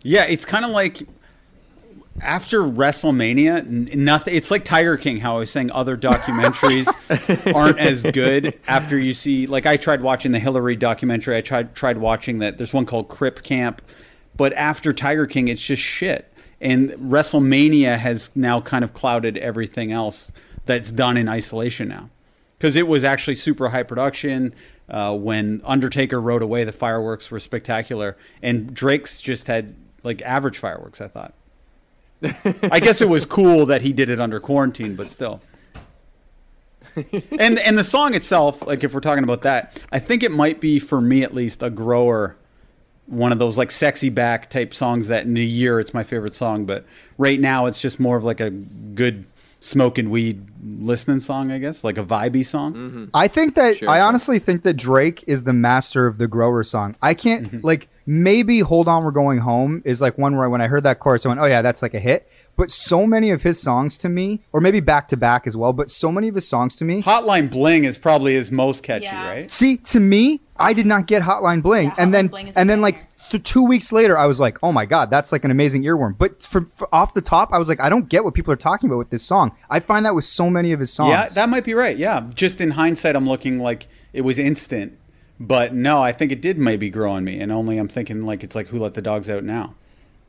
yeah, 0.02 0.24
it's 0.24 0.44
kind 0.44 0.64
of 0.64 0.70
like 0.70 1.06
after 2.20 2.60
WrestleMania, 2.60 3.58
n- 3.58 4.04
nothing. 4.04 4.34
It's 4.34 4.50
like 4.50 4.64
Tiger 4.64 4.96
King. 4.96 5.18
How 5.18 5.36
I 5.36 5.40
was 5.40 5.50
saying, 5.50 5.70
other 5.72 5.96
documentaries 5.96 6.86
aren't 7.54 7.78
as 7.78 8.02
good 8.02 8.58
after 8.66 8.98
you 8.98 9.12
see. 9.12 9.46
Like 9.46 9.66
I 9.66 9.76
tried 9.76 10.02
watching 10.02 10.32
the 10.32 10.38
Hillary 10.38 10.76
documentary. 10.76 11.36
I 11.36 11.40
tried 11.40 11.74
tried 11.74 11.98
watching 11.98 12.38
that. 12.40 12.58
There's 12.58 12.72
one 12.72 12.86
called 12.86 13.08
Crip 13.08 13.42
Camp, 13.42 13.82
but 14.36 14.52
after 14.54 14.92
Tiger 14.92 15.26
King, 15.26 15.48
it's 15.48 15.62
just 15.62 15.82
shit. 15.82 16.28
And 16.60 16.90
WrestleMania 16.90 17.98
has 17.98 18.30
now 18.36 18.60
kind 18.60 18.84
of 18.84 18.94
clouded 18.94 19.36
everything 19.38 19.90
else 19.90 20.30
that's 20.64 20.92
done 20.92 21.16
in 21.16 21.28
isolation 21.28 21.88
now 21.88 22.08
because 22.56 22.76
it 22.76 22.86
was 22.86 23.02
actually 23.02 23.34
super 23.34 23.70
high 23.70 23.82
production. 23.82 24.54
Uh, 24.88 25.16
when 25.16 25.60
Undertaker 25.64 26.20
rode 26.20 26.42
away, 26.42 26.62
the 26.62 26.72
fireworks 26.72 27.30
were 27.30 27.40
spectacular, 27.40 28.16
and 28.42 28.72
Drake's 28.72 29.20
just 29.20 29.46
had 29.48 29.74
like 30.02 30.22
average 30.22 30.58
fireworks. 30.58 31.00
I 31.00 31.08
thought. 31.08 31.34
I 32.70 32.80
guess 32.80 33.00
it 33.00 33.08
was 33.08 33.24
cool 33.24 33.66
that 33.66 33.82
he 33.82 33.92
did 33.92 34.08
it 34.08 34.20
under 34.20 34.38
quarantine, 34.38 34.94
but 34.94 35.10
still. 35.10 35.40
and 37.38 37.58
and 37.58 37.78
the 37.78 37.84
song 37.84 38.14
itself, 38.14 38.66
like 38.66 38.84
if 38.84 38.94
we're 38.94 39.00
talking 39.00 39.24
about 39.24 39.42
that, 39.42 39.80
I 39.90 39.98
think 39.98 40.22
it 40.22 40.30
might 40.30 40.60
be 40.60 40.78
for 40.78 41.00
me 41.00 41.22
at 41.22 41.34
least 41.34 41.62
a 41.62 41.70
grower, 41.70 42.36
one 43.06 43.32
of 43.32 43.38
those 43.38 43.58
like 43.58 43.70
sexy 43.70 44.10
back 44.10 44.50
type 44.50 44.74
songs 44.74 45.08
that 45.08 45.24
in 45.24 45.36
a 45.36 45.40
year 45.40 45.80
it's 45.80 45.94
my 45.94 46.04
favorite 46.04 46.34
song, 46.34 46.64
but 46.64 46.84
right 47.18 47.40
now 47.40 47.66
it's 47.66 47.80
just 47.80 47.98
more 47.98 48.16
of 48.16 48.24
like 48.24 48.40
a 48.40 48.50
good 48.50 49.24
smoking 49.60 50.10
weed 50.10 50.44
listening 50.80 51.20
song, 51.20 51.50
I 51.50 51.58
guess, 51.58 51.82
like 51.82 51.98
a 51.98 52.04
vibey 52.04 52.44
song. 52.44 52.74
Mm-hmm. 52.74 53.04
I 53.14 53.26
think 53.28 53.54
that 53.54 53.78
Sure, 53.78 53.88
I 53.88 53.98
sure. 53.98 54.06
honestly 54.06 54.38
think 54.38 54.62
that 54.64 54.74
Drake 54.74 55.24
is 55.26 55.44
the 55.44 55.52
master 55.52 56.06
of 56.06 56.18
the 56.18 56.28
grower 56.28 56.62
song. 56.62 56.96
I 57.00 57.14
can't 57.14 57.50
mm-hmm. 57.50 57.66
like 57.66 57.88
maybe 58.06 58.60
"Hold 58.60 58.88
On, 58.88 59.04
We're 59.04 59.10
Going 59.10 59.38
Home" 59.38 59.82
is 59.84 60.00
like 60.00 60.18
one 60.18 60.36
where 60.36 60.48
when 60.50 60.60
I 60.60 60.66
heard 60.68 60.84
that 60.84 60.98
chorus, 61.00 61.24
I 61.26 61.28
went, 61.30 61.40
"Oh 61.40 61.46
yeah, 61.46 61.62
that's 61.62 61.82
like 61.82 61.94
a 61.94 61.98
hit." 62.00 62.28
But 62.54 62.70
so 62.70 63.06
many 63.06 63.30
of 63.30 63.42
his 63.42 63.60
songs 63.60 63.96
to 63.98 64.10
me, 64.10 64.40
or 64.52 64.60
maybe 64.60 64.80
back 64.80 65.08
to 65.08 65.16
back 65.16 65.46
as 65.46 65.56
well, 65.56 65.72
but 65.72 65.90
so 65.90 66.12
many 66.12 66.28
of 66.28 66.34
his 66.34 66.46
songs 66.46 66.76
to 66.76 66.84
me, 66.84 67.02
Hotline 67.02 67.50
Bling 67.50 67.84
is 67.84 67.96
probably 67.96 68.34
his 68.34 68.50
most 68.52 68.82
catchy, 68.82 69.06
Yeah. 69.06 69.26
right? 69.28 69.50
see 69.50 69.78
to 69.78 70.00
me, 70.00 70.40
I 70.58 70.74
did 70.74 70.84
not 70.84 71.06
get 71.06 71.22
Hotline 71.22 71.62
Bling, 71.62 71.88
Yeah, 71.88 71.94
and 71.98 72.10
Hotline 72.10 72.12
then 72.12 72.26
Bling 72.26 72.48
is 72.48 72.56
a 72.56 72.60
and 72.60 72.68
then 72.68 72.82
like 72.82 72.98
th- 73.30 73.42
two 73.42 73.64
weeks 73.64 73.90
later, 73.90 74.18
I 74.18 74.26
was 74.26 74.38
like, 74.38 74.58
"Oh 74.62 74.70
my 74.70 74.84
god, 74.84 75.10
that's 75.10 75.32
like 75.32 75.44
an 75.44 75.50
amazing 75.50 75.82
earworm." 75.84 76.16
But 76.18 76.42
for, 76.42 76.66
for 76.74 76.88
off 76.92 77.14
the 77.14 77.22
top, 77.22 77.48
I 77.54 77.58
was 77.58 77.70
like, 77.70 77.80
"I 77.80 77.88
don't 77.88 78.08
get 78.10 78.22
what 78.22 78.34
people 78.34 78.52
are 78.52 78.56
talking 78.56 78.90
about 78.90 78.98
with 78.98 79.08
this 79.10 79.22
song." 79.22 79.52
I 79.70 79.80
find 79.80 80.04
that 80.04 80.14
with 80.14 80.24
so 80.24 80.50
many 80.50 80.72
of 80.72 80.80
his 80.80 80.92
songs. 80.92 81.08
Yeah, 81.08 81.28
that 81.34 81.48
might 81.48 81.64
be 81.64 81.72
right. 81.72 81.96
Yeah, 81.96 82.20
just 82.34 82.60
in 82.60 82.72
hindsight, 82.72 83.16
I'm 83.16 83.26
looking 83.26 83.60
like 83.60 83.86
it 84.12 84.20
was 84.22 84.38
instant, 84.38 84.98
but 85.46 85.74
no, 85.74 86.00
I 86.02 86.12
think 86.12 86.33
it 86.33 86.40
did 86.40 86.57
maybe 86.59 86.88
grow 86.90 87.12
on 87.12 87.24
me, 87.24 87.40
and 87.40 87.50
only 87.52 87.78
I'm 87.78 87.88
thinking 87.88 88.22
like 88.22 88.42
it's 88.44 88.55
like 88.55 88.68
who 88.68 88.78
let 88.78 88.94
the 88.94 89.02
dogs 89.02 89.28
out 89.28 89.44
now. 89.44 89.74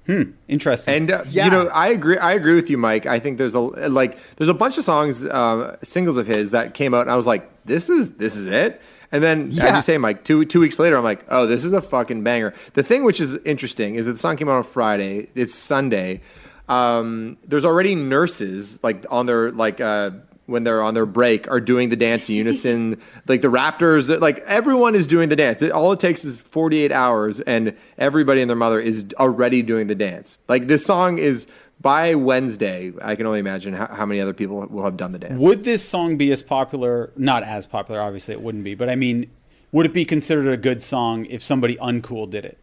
Hmm, 0.07 0.31
interesting. 0.49 0.93
And 0.93 1.11
uh, 1.11 1.23
Yeah. 1.29 1.45
you 1.45 1.51
know, 1.51 1.67
I 1.67 1.87
agree. 1.87 2.17
I 2.17 2.33
agree 2.33 2.55
with 2.55 2.69
you, 2.69 2.77
Mike. 2.77 3.05
I 3.05 3.19
think 3.19 3.37
there's 3.37 3.53
a 3.53 3.59
like 3.59 4.17
there's 4.35 4.49
a 4.49 4.53
bunch 4.53 4.77
of 4.77 4.83
songs, 4.83 5.23
uh, 5.23 5.77
singles 5.83 6.17
of 6.17 6.27
his 6.27 6.51
that 6.51 6.73
came 6.73 6.93
out, 6.93 7.01
and 7.03 7.11
I 7.11 7.15
was 7.15 7.27
like, 7.27 7.49
this 7.63 7.89
is 7.89 8.15
this 8.15 8.35
is 8.35 8.47
it. 8.47 8.81
And 9.13 9.23
then, 9.23 9.49
as 9.61 9.75
you 9.75 9.81
say, 9.83 9.97
Mike, 9.99 10.23
two 10.25 10.43
two 10.43 10.59
weeks 10.59 10.79
later, 10.79 10.97
I'm 10.97 11.03
like, 11.03 11.23
oh, 11.29 11.45
this 11.45 11.63
is 11.63 11.71
a 11.71 11.81
fucking 11.81 12.23
banger. 12.23 12.53
The 12.73 12.81
thing 12.83 13.03
which 13.05 13.21
is 13.21 13.35
interesting 13.45 13.95
is 13.95 14.07
that 14.07 14.13
the 14.13 14.17
song 14.17 14.35
came 14.37 14.49
out 14.49 14.57
on 14.57 14.63
Friday. 14.63 15.29
It's 15.35 15.53
Sunday. 15.53 16.21
Um, 16.67 17.37
there's 17.47 17.63
already 17.65 17.93
nurses 17.95 18.79
like 18.83 19.05
on 19.11 19.25
their 19.27 19.51
like 19.51 19.79
uh, 19.79 20.11
when 20.45 20.63
they're 20.63 20.81
on 20.81 20.93
their 20.93 21.05
break 21.05 21.49
are 21.49 21.59
doing 21.59 21.89
the 21.89 21.95
dance 21.95 22.29
in 22.29 22.35
unison. 22.35 23.01
like 23.27 23.41
the 23.41 23.47
Raptors, 23.47 24.19
like 24.19 24.39
everyone 24.39 24.95
is 24.95 25.07
doing 25.07 25.29
the 25.29 25.35
dance. 25.35 25.61
It, 25.61 25.71
all 25.71 25.91
it 25.91 25.99
takes 25.99 26.25
is 26.25 26.37
48 26.37 26.91
hours, 26.91 27.39
and 27.41 27.75
everybody 27.97 28.41
and 28.41 28.49
their 28.49 28.57
mother 28.57 28.79
is 28.79 29.05
already 29.17 29.61
doing 29.61 29.87
the 29.87 29.95
dance. 29.95 30.37
Like 30.47 30.67
this 30.67 30.85
song 30.85 31.17
is 31.17 31.47
by 31.81 32.15
Wednesday. 32.15 32.93
I 33.01 33.15
can 33.15 33.25
only 33.25 33.39
imagine 33.39 33.73
how, 33.73 33.87
how 33.87 34.05
many 34.05 34.19
other 34.21 34.33
people 34.33 34.67
will 34.67 34.83
have 34.83 34.97
done 34.97 35.11
the 35.11 35.19
dance. 35.19 35.39
would 35.39 35.63
this 35.63 35.87
song 35.87 36.17
be 36.17 36.31
as 36.31 36.43
popular? 36.43 37.11
Not 37.15 37.43
as 37.43 37.65
popular, 37.65 38.01
obviously, 38.01 38.33
it 38.33 38.41
wouldn't 38.41 38.63
be. 38.63 38.75
But 38.75 38.89
I 38.89 38.95
mean, 38.95 39.29
would 39.71 39.85
it 39.85 39.93
be 39.93 40.05
considered 40.05 40.47
a 40.47 40.57
good 40.57 40.81
song 40.81 41.25
if 41.25 41.41
somebody 41.43 41.75
uncool 41.75 42.29
did 42.29 42.45
it? 42.45 42.57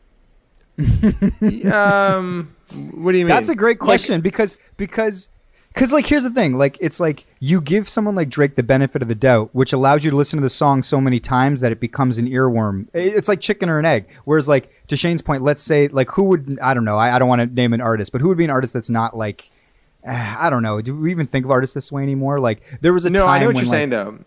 um, 1.73 2.55
What 2.93 3.13
do 3.13 3.19
you 3.19 3.25
mean? 3.25 3.29
That's 3.29 3.49
a 3.49 3.55
great 3.55 3.79
question 3.79 4.21
because 4.21 4.57
because 4.77 5.29
because 5.73 5.93
like 5.93 6.07
here's 6.07 6.25
the 6.25 6.31
thing 6.31 6.55
like 6.55 6.77
it's 6.81 6.99
like 7.01 7.27
you 7.39 7.61
give 7.61 7.89
someone 7.89 8.15
like 8.15 8.29
Drake 8.29 8.57
the 8.57 8.63
benefit 8.63 9.03
of 9.03 9.09
the 9.09 9.15
doubt, 9.15 9.51
which 9.53 9.73
allows 9.73 10.05
you 10.05 10.11
to 10.11 10.17
listen 10.17 10.37
to 10.39 10.43
the 10.43 10.49
song 10.51 10.83
so 10.83 11.01
many 11.01 11.21
times 11.21 11.61
that 11.61 11.73
it 11.73 11.81
becomes 11.81 12.19
an 12.19 12.27
earworm. 12.29 12.87
It's 12.93 13.29
like 13.29 13.41
chicken 13.41 13.69
or 13.69 13.79
an 13.79 13.85
egg. 13.85 14.07
Whereas 14.25 14.49
like 14.49 14.71
to 14.89 14.97
Shane's 14.97 15.23
point, 15.23 15.43
let's 15.43 15.63
say 15.63 15.89
like 15.89 16.11
who 16.11 16.25
would 16.25 16.59
I 16.61 16.75
don't 16.75 16.85
know 16.85 16.97
I, 16.97 17.15
I 17.15 17.19
don't 17.19 17.29
want 17.29 17.41
to 17.41 17.47
name 17.47 17.73
an 17.73 17.81
artist, 17.81 18.13
but 18.13 18.21
who 18.21 18.29
would 18.29 18.39
be 18.39 18.45
an 18.45 18.51
artist 18.51 18.75
that's 18.75 18.91
not 18.91 19.17
like 19.17 19.51
I 20.07 20.51
don't 20.51 20.63
know. 20.63 20.81
Do 20.81 20.97
we 20.99 21.11
even 21.11 21.27
think 21.27 21.45
of 21.45 21.51
artists 21.51 21.75
this 21.75 21.93
way 21.93 22.03
anymore? 22.03 22.41
Like 22.41 22.63
there 22.81 22.93
was 22.93 23.05
a 23.07 23.11
no, 23.11 23.21
time 23.21 23.29
I 23.29 23.39
know 23.39 23.47
what 23.47 23.55
when, 23.57 23.65
you're 23.65 23.71
like- 23.71 23.79
saying 23.79 23.91
though. 23.91 24.19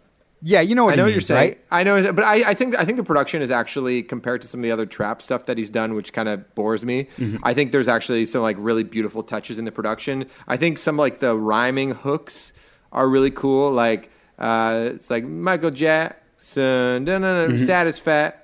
Yeah, 0.45 0.59
you 0.59 0.75
know 0.75 0.83
what 0.83 0.93
I 0.93 0.97
know 0.97 1.03
what 1.03 1.13
means, 1.13 1.29
you're 1.29 1.37
saying. 1.37 1.49
right? 1.51 1.65
I 1.71 1.83
know, 1.83 2.11
but 2.11 2.25
I, 2.25 2.49
I 2.49 2.53
think 2.53 2.77
I 2.77 2.83
think 2.83 2.97
the 2.97 3.03
production 3.03 3.41
is 3.41 3.49
actually 3.49 4.03
compared 4.03 4.41
to 4.41 4.47
some 4.47 4.59
of 4.59 4.63
the 4.63 4.71
other 4.71 4.85
trap 4.85 5.21
stuff 5.21 5.45
that 5.45 5.57
he's 5.57 5.69
done, 5.69 5.93
which 5.93 6.11
kind 6.11 6.27
of 6.27 6.53
bores 6.53 6.83
me. 6.83 7.07
Mm-hmm. 7.17 7.37
I 7.43 7.53
think 7.53 7.71
there's 7.71 7.87
actually 7.87 8.25
some 8.25 8.41
like 8.41 8.57
really 8.59 8.83
beautiful 8.83 9.23
touches 9.23 9.57
in 9.57 9.63
the 9.63 9.71
production. 9.71 10.25
I 10.47 10.57
think 10.57 10.79
some 10.79 10.97
like 10.97 11.19
the 11.19 11.33
rhyming 11.37 11.91
hooks 11.95 12.51
are 12.91 13.07
really 13.07 13.31
cool. 13.31 13.71
Like 13.71 14.11
uh, 14.37 14.89
it's 14.93 15.09
like 15.09 15.23
Michael 15.23 15.71
Jackson, 15.71 17.05
Mm-hmm. 17.05 17.57
satisfaction. 17.65 18.39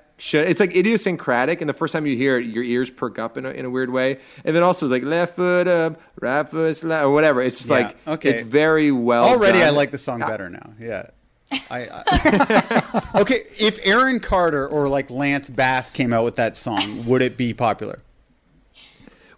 It's 0.46 0.60
like 0.60 0.74
idiosyncratic, 0.76 1.60
and 1.60 1.68
the 1.68 1.74
first 1.74 1.92
time 1.92 2.06
you 2.06 2.16
hear 2.16 2.38
it, 2.38 2.46
your 2.46 2.64
ears 2.64 2.88
perk 2.90 3.18
up 3.18 3.36
in 3.38 3.44
a, 3.46 3.50
in 3.50 3.64
a 3.66 3.70
weird 3.70 3.90
way. 3.90 4.18
And 4.44 4.54
then 4.56 4.62
also 4.62 4.86
like 4.86 5.02
left 5.02 5.36
foot 5.36 5.66
up, 5.68 6.00
right 6.20 6.46
foot 6.48 6.76
slide, 6.76 7.02
or 7.02 7.10
whatever. 7.10 7.42
It's 7.42 7.58
just 7.58 7.68
Yeah, 7.70 7.76
like 7.76 7.96
okay. 8.06 8.30
it's 8.40 8.48
very 8.48 8.90
well. 8.90 9.24
Already, 9.26 9.62
I 9.62 9.70
like 9.70 9.90
the 9.90 9.98
song 9.98 10.20
better 10.20 10.48
now. 10.50 10.72
Yeah. 10.78 11.06
I, 11.70 11.88
I 12.06 13.10
okay. 13.20 13.44
If 13.58 13.78
Aaron 13.84 14.20
Carter 14.20 14.66
or 14.68 14.88
like 14.88 15.10
Lance 15.10 15.50
Bass 15.50 15.90
came 15.90 16.12
out 16.12 16.24
with 16.24 16.36
that 16.36 16.56
song, 16.56 17.06
would 17.06 17.22
it 17.22 17.36
be 17.36 17.52
popular? 17.54 18.00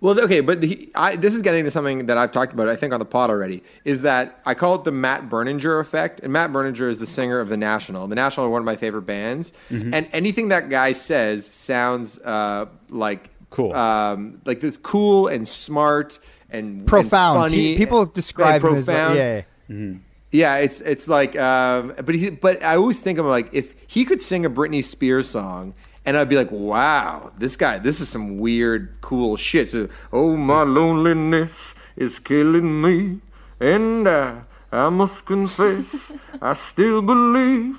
Well, 0.01 0.19
okay, 0.23 0.41
but 0.41 0.61
he, 0.65 0.91
I, 0.97 1.15
this 1.15 1.33
is 1.33 1.43
getting 1.43 1.63
to 1.63 1.71
something 1.71 2.07
that 2.07 2.19
I've 2.19 2.33
talked 2.33 2.53
about, 2.53 2.69
I 2.69 2.75
think, 2.75 2.93
on 2.93 2.99
the 2.99 3.05
pod 3.07 3.31
already. 3.31 3.63
Is 3.85 4.03
that 4.03 4.41
I 4.45 4.53
call 4.55 4.75
it 4.75 4.83
the 4.83 4.91
Matt 4.91 5.29
Berninger 5.29 5.81
effect, 5.81 6.19
and 6.25 6.33
Matt 6.33 6.51
Berninger 6.51 6.89
is 6.91 6.99
the 6.99 7.07
singer 7.07 7.39
of 7.39 7.49
the 7.49 7.57
National. 7.57 8.09
The 8.09 8.17
National 8.17 8.47
are 8.47 8.51
one 8.51 8.61
of 8.61 8.67
my 8.67 8.75
favorite 8.75 9.03
bands, 9.03 9.53
Mm-hmm. 9.71 9.95
and 9.95 10.09
anything 10.13 10.49
that 10.49 10.69
guy 10.69 10.91
says 10.91 11.47
sounds 11.47 12.19
uh, 12.19 12.67
like 12.89 13.31
Cool. 13.51 13.73
um, 13.77 14.41
like 14.45 14.59
this 14.59 14.77
cool 14.77 15.29
and 15.29 15.47
smart 15.47 16.19
and 16.51 16.85
Profound. 16.85 17.37
And 17.39 17.45
funny 17.53 17.63
He- 17.63 17.77
people 17.77 18.03
and 18.03 18.13
describe 18.13 18.61
him 18.65 18.75
as 18.75 18.89
like, 18.89 18.97
profound. 18.97 19.19
yeah. 19.19 19.93
Yeah, 20.33 20.57
it's 20.57 20.81
it's 20.81 21.07
like, 21.09 21.37
um, 21.37 21.93
but 22.05 22.15
he, 22.15 22.31
but 22.31 22.63
I 22.65 22.77
always 22.77 22.99
think 23.01 23.19
of 23.19 23.27
him 23.27 23.31
like 23.31 23.51
if 23.53 23.75
he 23.87 24.05
could 24.05 24.21
sing 24.23 24.47
a 24.47 24.51
Britney 24.51 24.83
Spears 24.83 25.29
song, 25.29 25.75
and 26.07 26.17
I'd 26.17 26.29
be 26.29 26.37
like, 26.37 26.51
wow, 26.51 27.31
this 27.39 27.55
guy, 27.57 27.79
this 27.79 28.01
is 28.01 28.09
some 28.09 28.39
weird, 28.39 28.97
cool 29.03 29.37
shit. 29.37 29.69
So, 29.69 29.89
oh, 30.13 30.35
my 30.37 30.63
loneliness 30.63 31.75
is 31.97 32.19
killing 32.19 32.81
me, 32.81 33.21
and 33.61 34.09
I, 34.09 34.41
I 34.73 34.89
must 34.89 35.27
confess, 35.27 36.13
I 36.41 36.55
still 36.55 37.03
believe. 37.03 37.77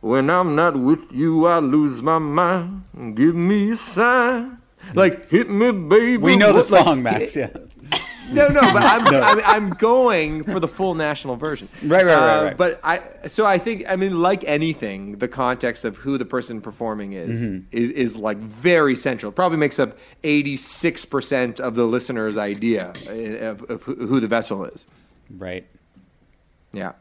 When 0.00 0.30
I'm 0.30 0.56
not 0.56 0.76
with 0.76 1.12
you, 1.12 1.46
I 1.46 1.58
lose 1.58 2.00
my 2.02 2.18
mind. 2.18 2.84
Give 3.14 3.34
me 3.36 3.72
a 3.72 3.76
sign. 3.76 4.56
Like, 4.94 5.28
hit 5.28 5.50
me, 5.50 5.70
baby. 5.72 6.16
We 6.16 6.36
know 6.36 6.52
the 6.54 6.60
What- 6.60 6.70
like, 6.70 6.84
song, 6.84 7.02
Max. 7.02 7.36
Yeah. 7.36 7.50
No, 8.32 8.48
no, 8.48 8.60
but 8.60 8.82
I'm, 8.82 9.06
I'm, 9.14 9.40
I'm 9.44 9.70
going 9.70 10.44
for 10.44 10.60
the 10.60 10.68
full 10.68 10.94
national 10.94 11.36
version. 11.36 11.68
Right, 11.82 12.04
right, 12.04 12.14
right, 12.14 12.38
Uh, 12.40 12.44
right. 12.44 12.56
But 12.56 12.80
I, 12.82 13.00
so 13.28 13.44
I 13.46 13.58
think, 13.58 13.84
I 13.88 13.96
mean, 13.96 14.20
like 14.20 14.44
anything, 14.44 15.18
the 15.18 15.28
context 15.28 15.84
of 15.84 15.96
who 15.98 16.18
the 16.18 16.24
person 16.24 16.60
performing 16.60 17.12
is 17.12 17.40
Mm-hmm. 17.40 17.66
is, 17.72 17.90
is 17.90 18.16
like 18.16 18.38
very 18.38 18.96
central. 18.96 19.32
Probably 19.32 19.58
makes 19.58 19.78
up 19.78 19.98
86 20.24 21.04
percent 21.06 21.60
of 21.60 21.74
the 21.74 21.84
listener's 21.84 22.36
idea 22.36 22.92
uh, 23.08 23.12
of, 23.50 23.70
of 23.70 23.82
who 23.84 24.20
the 24.20 24.28
vessel 24.28 24.64
is. 24.64 24.86
Right. 25.36 25.66
Yeah. 26.72 26.92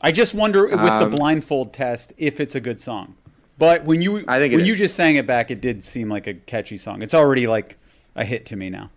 I 0.00 0.12
just 0.12 0.32
wonder 0.34 0.64
with 0.64 0.74
Um, 0.78 1.10
the 1.10 1.16
blindfold 1.16 1.72
test 1.72 2.12
if 2.16 2.40
it's 2.40 2.54
a 2.54 2.60
good 2.60 2.80
song. 2.80 3.14
But 3.58 3.84
when 3.84 4.00
you 4.00 4.24
I 4.28 4.38
think 4.38 4.54
when 4.54 4.64
you 4.64 4.76
just 4.76 4.94
sang 4.94 5.16
it 5.16 5.26
back, 5.26 5.50
it 5.50 5.60
did 5.60 5.82
seem 5.82 6.08
like 6.08 6.28
a 6.28 6.34
catchy 6.34 6.76
song. 6.76 7.02
It's 7.02 7.14
already 7.14 7.48
like 7.48 7.76
a 8.14 8.24
hit 8.24 8.46
to 8.46 8.56
me 8.56 8.70
now. 8.70 8.90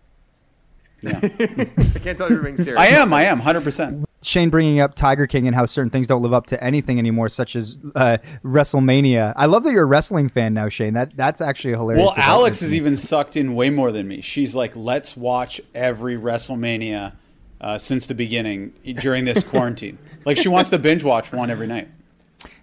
Yeah. 1.02 1.20
I 1.24 2.00
can't 2.00 2.18
tell 2.18 2.28
if 2.28 2.32
you're 2.32 2.42
being 2.44 2.58
serious. 2.58 2.80
I 2.80 2.88
am. 2.88 3.14
I 3.14 3.24
am. 3.24 3.40
Hundred 3.40 3.64
percent. 3.64 4.06
Shane 4.24 4.52
bringing 4.52 4.80
up 4.80 4.94
Tiger 4.94 5.26
King 5.26 5.48
and 5.48 5.56
how 5.56 5.66
certain 5.66 5.90
things 5.90 6.06
don't 6.06 6.22
live 6.22 6.34
up 6.34 6.46
to 6.48 6.64
anything 6.64 7.00
anymore, 7.00 7.28
such 7.28 7.56
as 7.56 7.78
uh, 7.96 8.20
WrestleMania. 8.46 9.34
I 9.36 9.48
love 9.48 9.64
that 9.64 9.72
you're 9.72 9.84
a 9.84 9.88
wrestling 9.88 10.30
fan 10.30 10.54
now, 10.54 10.70
Shane. 10.70 10.94
That 10.94 11.18
that's 11.18 11.42
actually 11.42 11.74
a 11.74 11.78
hilarious. 11.78 12.06
Well, 12.06 12.14
Alex 12.18 12.62
is 12.62 12.76
even 12.76 12.96
sucked 12.96 13.36
in 13.36 13.56
way 13.56 13.72
more 13.72 13.92
than 13.92 14.08
me. 14.08 14.22
She's 14.22 14.54
like, 14.54 14.76
let's 14.76 15.18
watch 15.18 15.60
every 15.74 16.18
WrestleMania 16.18 17.14
uh, 17.60 17.78
since 17.78 18.06
the 18.06 18.16
beginning 18.16 18.74
during 19.00 19.26
this 19.26 19.44
quarantine. 19.44 19.98
Like 20.24 20.38
she 20.38 20.50
wants 20.50 20.70
to 20.70 20.78
binge 20.78 21.04
watch 21.04 21.34
one 21.34 21.50
every 21.50 21.66
night. 21.66 21.88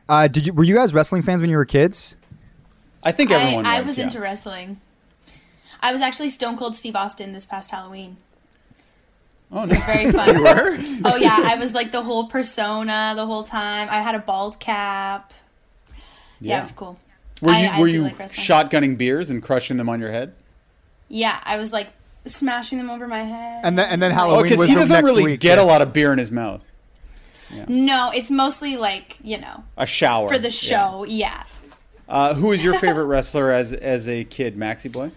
Uh, 0.08 0.28
did 0.28 0.46
you 0.46 0.52
were 0.52 0.62
you 0.62 0.76
guys 0.76 0.94
wrestling 0.94 1.22
fans 1.22 1.40
when 1.40 1.50
you 1.50 1.56
were 1.56 1.64
kids? 1.64 2.16
I 3.02 3.10
think 3.10 3.32
everyone 3.32 3.66
I, 3.66 3.78
I 3.78 3.80
was. 3.80 3.88
was 3.88 3.98
yeah. 3.98 4.04
into 4.04 4.20
wrestling. 4.20 4.80
I 5.80 5.90
was 5.90 6.00
actually 6.00 6.28
Stone 6.28 6.56
Cold 6.56 6.76
Steve 6.76 6.94
Austin 6.94 7.32
this 7.32 7.44
past 7.44 7.72
Halloween. 7.72 8.16
Oh 9.50 9.64
no. 9.64 9.74
Very 9.86 10.12
fun. 10.12 10.36
Oh 11.04 11.16
yeah, 11.16 11.36
I 11.44 11.56
was 11.58 11.72
like 11.74 11.90
the 11.92 12.02
whole 12.02 12.26
persona 12.26 13.14
the 13.16 13.24
whole 13.26 13.44
time. 13.44 13.88
I 13.90 14.02
had 14.02 14.14
a 14.14 14.18
bald 14.18 14.60
cap. 14.60 15.32
Yeah, 16.40 16.58
it 16.58 16.60
was 16.60 16.72
cool. 16.72 16.98
Were 17.40 17.52
you 17.52 17.66
I 17.68 17.80
were 17.80 17.88
do 17.88 17.96
you 17.96 18.02
like 18.02 18.18
shotgunning 18.18 18.98
beers 18.98 19.30
and 19.30 19.42
crushing 19.42 19.76
them 19.76 19.88
on 19.88 20.00
your 20.00 20.10
head? 20.10 20.34
Yeah, 21.08 21.40
I 21.44 21.56
was 21.56 21.72
like 21.72 21.88
smashing 22.26 22.78
them 22.78 22.90
over 22.90 23.06
my 23.08 23.22
head. 23.22 23.60
And 23.64 23.78
then 23.78 23.88
and 23.88 24.02
then 24.02 24.10
Halloween 24.10 24.30
Oh, 24.32 24.34
Halloween 24.34 24.50
because 24.50 24.58
was 24.58 24.68
he 24.68 24.74
doesn't 24.74 25.04
really 25.04 25.24
week. 25.24 25.40
get 25.40 25.58
yeah. 25.58 25.64
a 25.64 25.66
lot 25.66 25.80
of 25.82 25.92
beer 25.92 26.12
in 26.12 26.18
his 26.18 26.30
mouth. 26.30 26.64
No, 27.66 28.10
it's 28.14 28.30
mostly 28.30 28.76
like 28.76 29.16
you 29.22 29.38
know 29.38 29.64
A 29.78 29.86
shower 29.86 30.28
for 30.28 30.38
the 30.38 30.48
Yeah. 30.48 30.50
show. 30.90 31.04
Yeah. 31.04 31.44
Uh, 32.08 32.34
who 32.34 32.52
is 32.52 32.62
your 32.62 32.74
favorite 32.78 33.04
wrestler 33.04 33.50
as 33.52 33.72
as 33.72 34.08
a 34.08 34.24
kid, 34.24 34.56
Maxie 34.56 34.88
boy? 34.90 35.10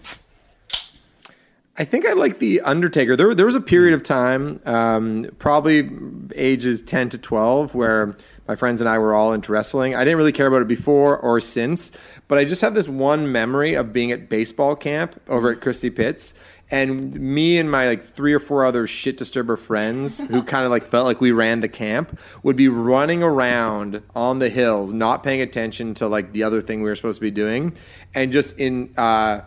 I 1.76 1.84
think 1.84 2.06
I 2.06 2.12
like 2.12 2.38
the 2.38 2.60
Undertaker. 2.60 3.16
There, 3.16 3.34
there 3.34 3.46
was 3.46 3.54
a 3.54 3.60
period 3.60 3.94
of 3.94 4.02
time, 4.02 4.60
um, 4.66 5.26
probably 5.38 5.88
ages 6.34 6.82
ten 6.82 7.08
to 7.08 7.18
twelve, 7.18 7.74
where 7.74 8.14
my 8.46 8.56
friends 8.56 8.82
and 8.82 8.90
I 8.90 8.98
were 8.98 9.14
all 9.14 9.32
into 9.32 9.52
wrestling. 9.52 9.94
I 9.94 10.04
didn't 10.04 10.18
really 10.18 10.32
care 10.32 10.46
about 10.46 10.60
it 10.60 10.68
before 10.68 11.16
or 11.16 11.40
since, 11.40 11.90
but 12.28 12.36
I 12.36 12.44
just 12.44 12.60
have 12.60 12.74
this 12.74 12.88
one 12.88 13.32
memory 13.32 13.72
of 13.72 13.90
being 13.90 14.12
at 14.12 14.28
baseball 14.28 14.76
camp 14.76 15.18
over 15.28 15.50
at 15.50 15.62
Christie 15.62 15.88
Pitts, 15.88 16.34
and 16.70 17.14
me 17.18 17.56
and 17.56 17.70
my 17.70 17.86
like 17.86 18.02
three 18.02 18.34
or 18.34 18.40
four 18.40 18.66
other 18.66 18.86
shit 18.86 19.16
disturber 19.16 19.56
friends 19.56 20.18
who 20.18 20.42
kind 20.42 20.66
of 20.66 20.70
like 20.70 20.84
felt 20.84 21.06
like 21.06 21.22
we 21.22 21.32
ran 21.32 21.60
the 21.60 21.68
camp 21.68 22.18
would 22.42 22.56
be 22.56 22.68
running 22.68 23.22
around 23.22 24.02
on 24.14 24.40
the 24.40 24.50
hills, 24.50 24.92
not 24.92 25.22
paying 25.22 25.40
attention 25.40 25.94
to 25.94 26.06
like 26.06 26.32
the 26.32 26.42
other 26.42 26.60
thing 26.60 26.82
we 26.82 26.90
were 26.90 26.96
supposed 26.96 27.16
to 27.16 27.22
be 27.22 27.30
doing, 27.30 27.74
and 28.14 28.30
just 28.30 28.58
in. 28.58 28.92
Uh, 28.98 29.40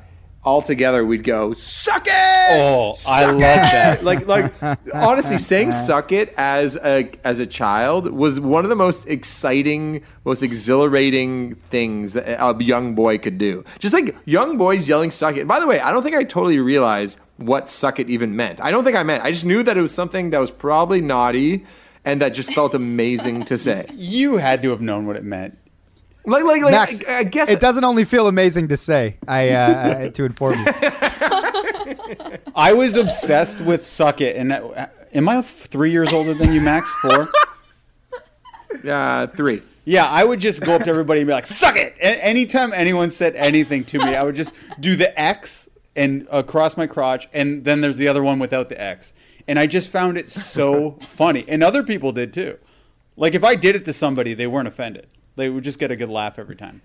all 0.45 0.61
together 0.61 1.03
we'd 1.05 1.23
go 1.23 1.53
suck 1.53 2.05
it 2.07 2.13
Oh, 2.47 2.93
I 3.07 3.25
love 3.25 3.35
it!" 3.37 3.41
that. 3.41 4.03
like 4.09 4.27
like 4.27 4.53
honestly 4.93 5.37
saying 5.39 5.71
suck 5.71 6.11
it 6.11 6.33
as 6.37 6.77
a 6.77 7.09
as 7.23 7.39
a 7.39 7.45
child 7.47 8.11
was 8.11 8.39
one 8.39 8.63
of 8.63 8.69
the 8.69 8.75
most 8.75 9.07
exciting 9.07 10.03
most 10.23 10.43
exhilarating 10.43 11.55
things 11.55 12.13
that 12.13 12.37
a 12.39 12.63
young 12.63 12.93
boy 12.95 13.17
could 13.17 13.37
do 13.37 13.63
just 13.79 13.93
like 13.93 14.15
young 14.25 14.57
boys 14.57 14.87
yelling 14.87 15.09
suck 15.11 15.35
it 15.35 15.41
and 15.41 15.47
by 15.49 15.59
the 15.59 15.67
way 15.67 15.79
i 15.79 15.91
don't 15.91 16.03
think 16.03 16.15
i 16.15 16.23
totally 16.23 16.59
realized 16.59 17.17
what 17.37 17.69
suck 17.69 17.99
it 17.99 18.09
even 18.09 18.35
meant 18.35 18.61
i 18.61 18.69
don't 18.71 18.83
think 18.83 18.95
i 18.95 19.03
meant 19.03 19.23
i 19.23 19.31
just 19.31 19.45
knew 19.45 19.63
that 19.63 19.75
it 19.77 19.81
was 19.81 19.93
something 19.93 20.29
that 20.29 20.39
was 20.39 20.51
probably 20.51 21.01
naughty 21.01 21.65
and 22.05 22.21
that 22.21 22.29
just 22.29 22.53
felt 22.53 22.75
amazing 22.75 23.43
to 23.45 23.57
say 23.57 23.87
You 23.95 24.37
had 24.37 24.61
to 24.61 24.69
have 24.69 24.81
known 24.81 25.07
what 25.07 25.15
it 25.15 25.23
meant. 25.23 25.57
Like 26.25 26.43
like 26.43 26.61
like 26.61 26.71
Max, 26.71 27.01
I, 27.07 27.19
I 27.19 27.23
guess 27.23 27.49
it 27.49 27.59
doesn't 27.59 27.83
only 27.83 28.05
feel 28.05 28.27
amazing 28.27 28.69
to 28.69 28.77
say. 28.77 29.17
I 29.27 29.49
uh, 29.49 30.09
to 30.09 30.25
inform 30.25 30.59
you. 30.59 30.65
I 32.55 32.73
was 32.73 32.97
obsessed 32.97 33.61
with 33.61 33.85
Suck 33.85 34.21
It, 34.21 34.35
and 34.35 34.51
uh, 34.51 34.87
am 35.13 35.29
I 35.29 35.41
three 35.41 35.91
years 35.91 36.13
older 36.13 36.33
than 36.33 36.53
you, 36.53 36.61
Max? 36.61 36.93
Four. 36.95 37.29
uh, 38.89 39.27
three 39.27 39.61
Yeah, 39.85 40.07
I 40.07 40.23
would 40.23 40.39
just 40.39 40.63
go 40.63 40.75
up 40.75 40.83
to 40.83 40.89
everybody 40.89 41.21
and 41.21 41.27
be 41.27 41.33
like, 41.33 41.45
"Suck 41.45 41.75
it!" 41.75 41.95
A- 41.99 42.23
anytime 42.23 42.73
anyone 42.73 43.11
said 43.11 43.35
anything 43.35 43.83
to 43.85 43.99
me, 43.99 44.15
I 44.15 44.23
would 44.23 44.35
just 44.35 44.55
do 44.79 44.95
the 44.95 45.17
X 45.19 45.69
and 45.95 46.27
across 46.31 46.75
my 46.75 46.87
crotch, 46.87 47.27
and 47.33 47.63
then 47.63 47.81
there's 47.81 47.97
the 47.97 48.07
other 48.07 48.23
one 48.23 48.39
without 48.39 48.69
the 48.69 48.79
X, 48.79 49.13
and 49.47 49.57
I 49.57 49.67
just 49.67 49.91
found 49.91 50.17
it 50.17 50.29
so 50.29 50.91
funny, 51.01 51.45
and 51.47 51.63
other 51.63 51.83
people 51.83 52.11
did 52.11 52.33
too. 52.33 52.57
Like 53.15 53.33
if 53.33 53.43
I 53.43 53.55
did 53.55 53.75
it 53.75 53.85
to 53.85 53.93
somebody, 53.93 54.33
they 54.33 54.47
weren't 54.47 54.67
offended; 54.67 55.07
they 55.35 55.49
would 55.49 55.63
just 55.63 55.79
get 55.79 55.91
a 55.91 55.95
good 55.95 56.09
laugh 56.09 56.37
every 56.39 56.55
time. 56.55 56.81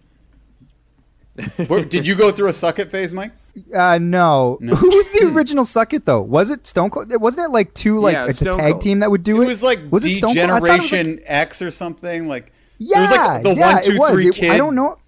Where- 1.68 1.84
did 1.84 2.06
you 2.06 2.14
go 2.14 2.30
through 2.30 2.48
a 2.48 2.52
suck 2.52 2.78
it 2.78 2.90
phase, 2.90 3.12
Mike? 3.12 3.32
Uh, 3.74 3.98
no. 4.00 4.58
Who 4.60 4.96
was 4.96 5.10
the 5.10 5.26
original 5.34 5.64
Suck 5.64 5.92
It 5.92 6.06
though? 6.06 6.22
Was 6.22 6.52
it 6.52 6.68
Stone 6.68 6.90
Cold? 6.90 7.12
Wasn't 7.20 7.44
it 7.44 7.50
like 7.50 7.74
two 7.74 7.98
like 7.98 8.12
Yeah, 8.12 8.26
it's 8.28 8.40
a 8.42 8.44
tag 8.44 8.54
Cold. 8.72 8.80
team 8.80 9.00
that 9.00 9.10
would 9.10 9.24
do 9.24 9.40
It 9.40 9.44
it? 9.44 9.48
was 9.48 9.60
like 9.62 9.80
was 9.90 10.04
it 10.04 10.12
Stone 10.14 10.34
Cold? 10.36 10.50
I 10.50 10.58
thought 10.60 10.68
it 10.68 10.70
was, 10.72 10.80
like- 10.82 10.90
Generation 10.90 11.20
X 11.26 11.60
or 11.60 11.70
something. 11.72 12.28
Like 12.28 12.52
yeah, 12.78 12.98
it 12.98 13.00
was 13.00 13.10
like 13.10 13.42
the 13.42 13.54
yeah, 13.56 13.74
one, 13.74 13.82
two, 13.82 13.92
it 13.92 13.98
was. 13.98 14.10
three 14.12 14.28
It- 14.28 14.34
kid. 14.36 14.50
I 14.52 14.56
don't 14.56 14.76
know. 14.76 14.98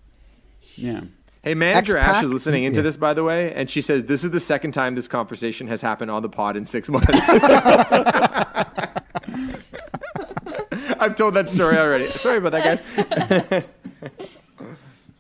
Yeah. 0.75 1.03
Hey, 1.45 1.55
manager 1.55 1.97
Ash 1.97 2.09
X-Pac? 2.09 2.25
is 2.25 2.31
listening 2.31 2.65
into 2.65 2.81
Yeah. 2.81 2.85
this, 2.85 2.97
by 2.97 3.15
the 3.15 3.23
way, 3.25 3.53
and 3.55 3.71
she 3.71 3.81
says 3.81 4.05
this 4.07 4.25
is 4.25 4.31
the 4.33 4.41
second 4.41 4.73
time 4.73 4.97
this 4.97 5.07
conversation 5.09 5.69
has 5.69 5.81
happened 5.81 6.11
on 6.11 6.23
the 6.23 6.29
pod 6.29 6.57
in 6.57 6.65
six 6.65 6.89
months. 6.89 7.07
I've 11.03 11.17
told 11.17 11.35
that 11.35 11.49
story 11.49 11.77
already. 11.77 12.09
Sorry 12.13 12.39
about 12.39 12.53
that, 12.53 12.83
guys. 13.53 13.65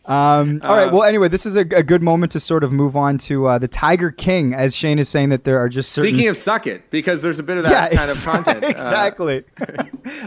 Um, 0.05 0.61
all 0.65 0.77
right. 0.77 0.93
Well, 0.93 1.05
anyway, 1.05 1.29
this 1.29 1.47
is 1.47 1.55
a, 1.55 1.61
a 1.61 1.83
good 1.85 2.03
moment 2.03 2.33
to 2.33 2.41
sort 2.41 2.65
of 2.65 2.73
move 2.73 2.97
on 2.97 3.19
to 3.19 3.47
uh, 3.47 3.59
the 3.59 3.69
Tiger 3.69 4.11
King, 4.11 4.53
as 4.53 4.75
Shane 4.75 4.99
is 4.99 5.09
saying 5.09 5.29
that 5.29 5.45
there 5.45 5.59
are 5.59 5.69
just 5.69 5.93
certain 5.93 6.13
Speaking 6.13 6.29
of 6.29 6.37
suck 6.37 6.67
it, 6.67 6.91
because 6.91 7.23
there's 7.23 7.39
a 7.39 7.43
bit 7.45 7.57
of 7.57 7.63
that 7.63 7.93
yeah, 7.93 8.03
kind 8.03 8.11
of 8.11 8.25
content. 8.25 8.65
Uh, 8.65 8.67
exactly. 8.67 9.45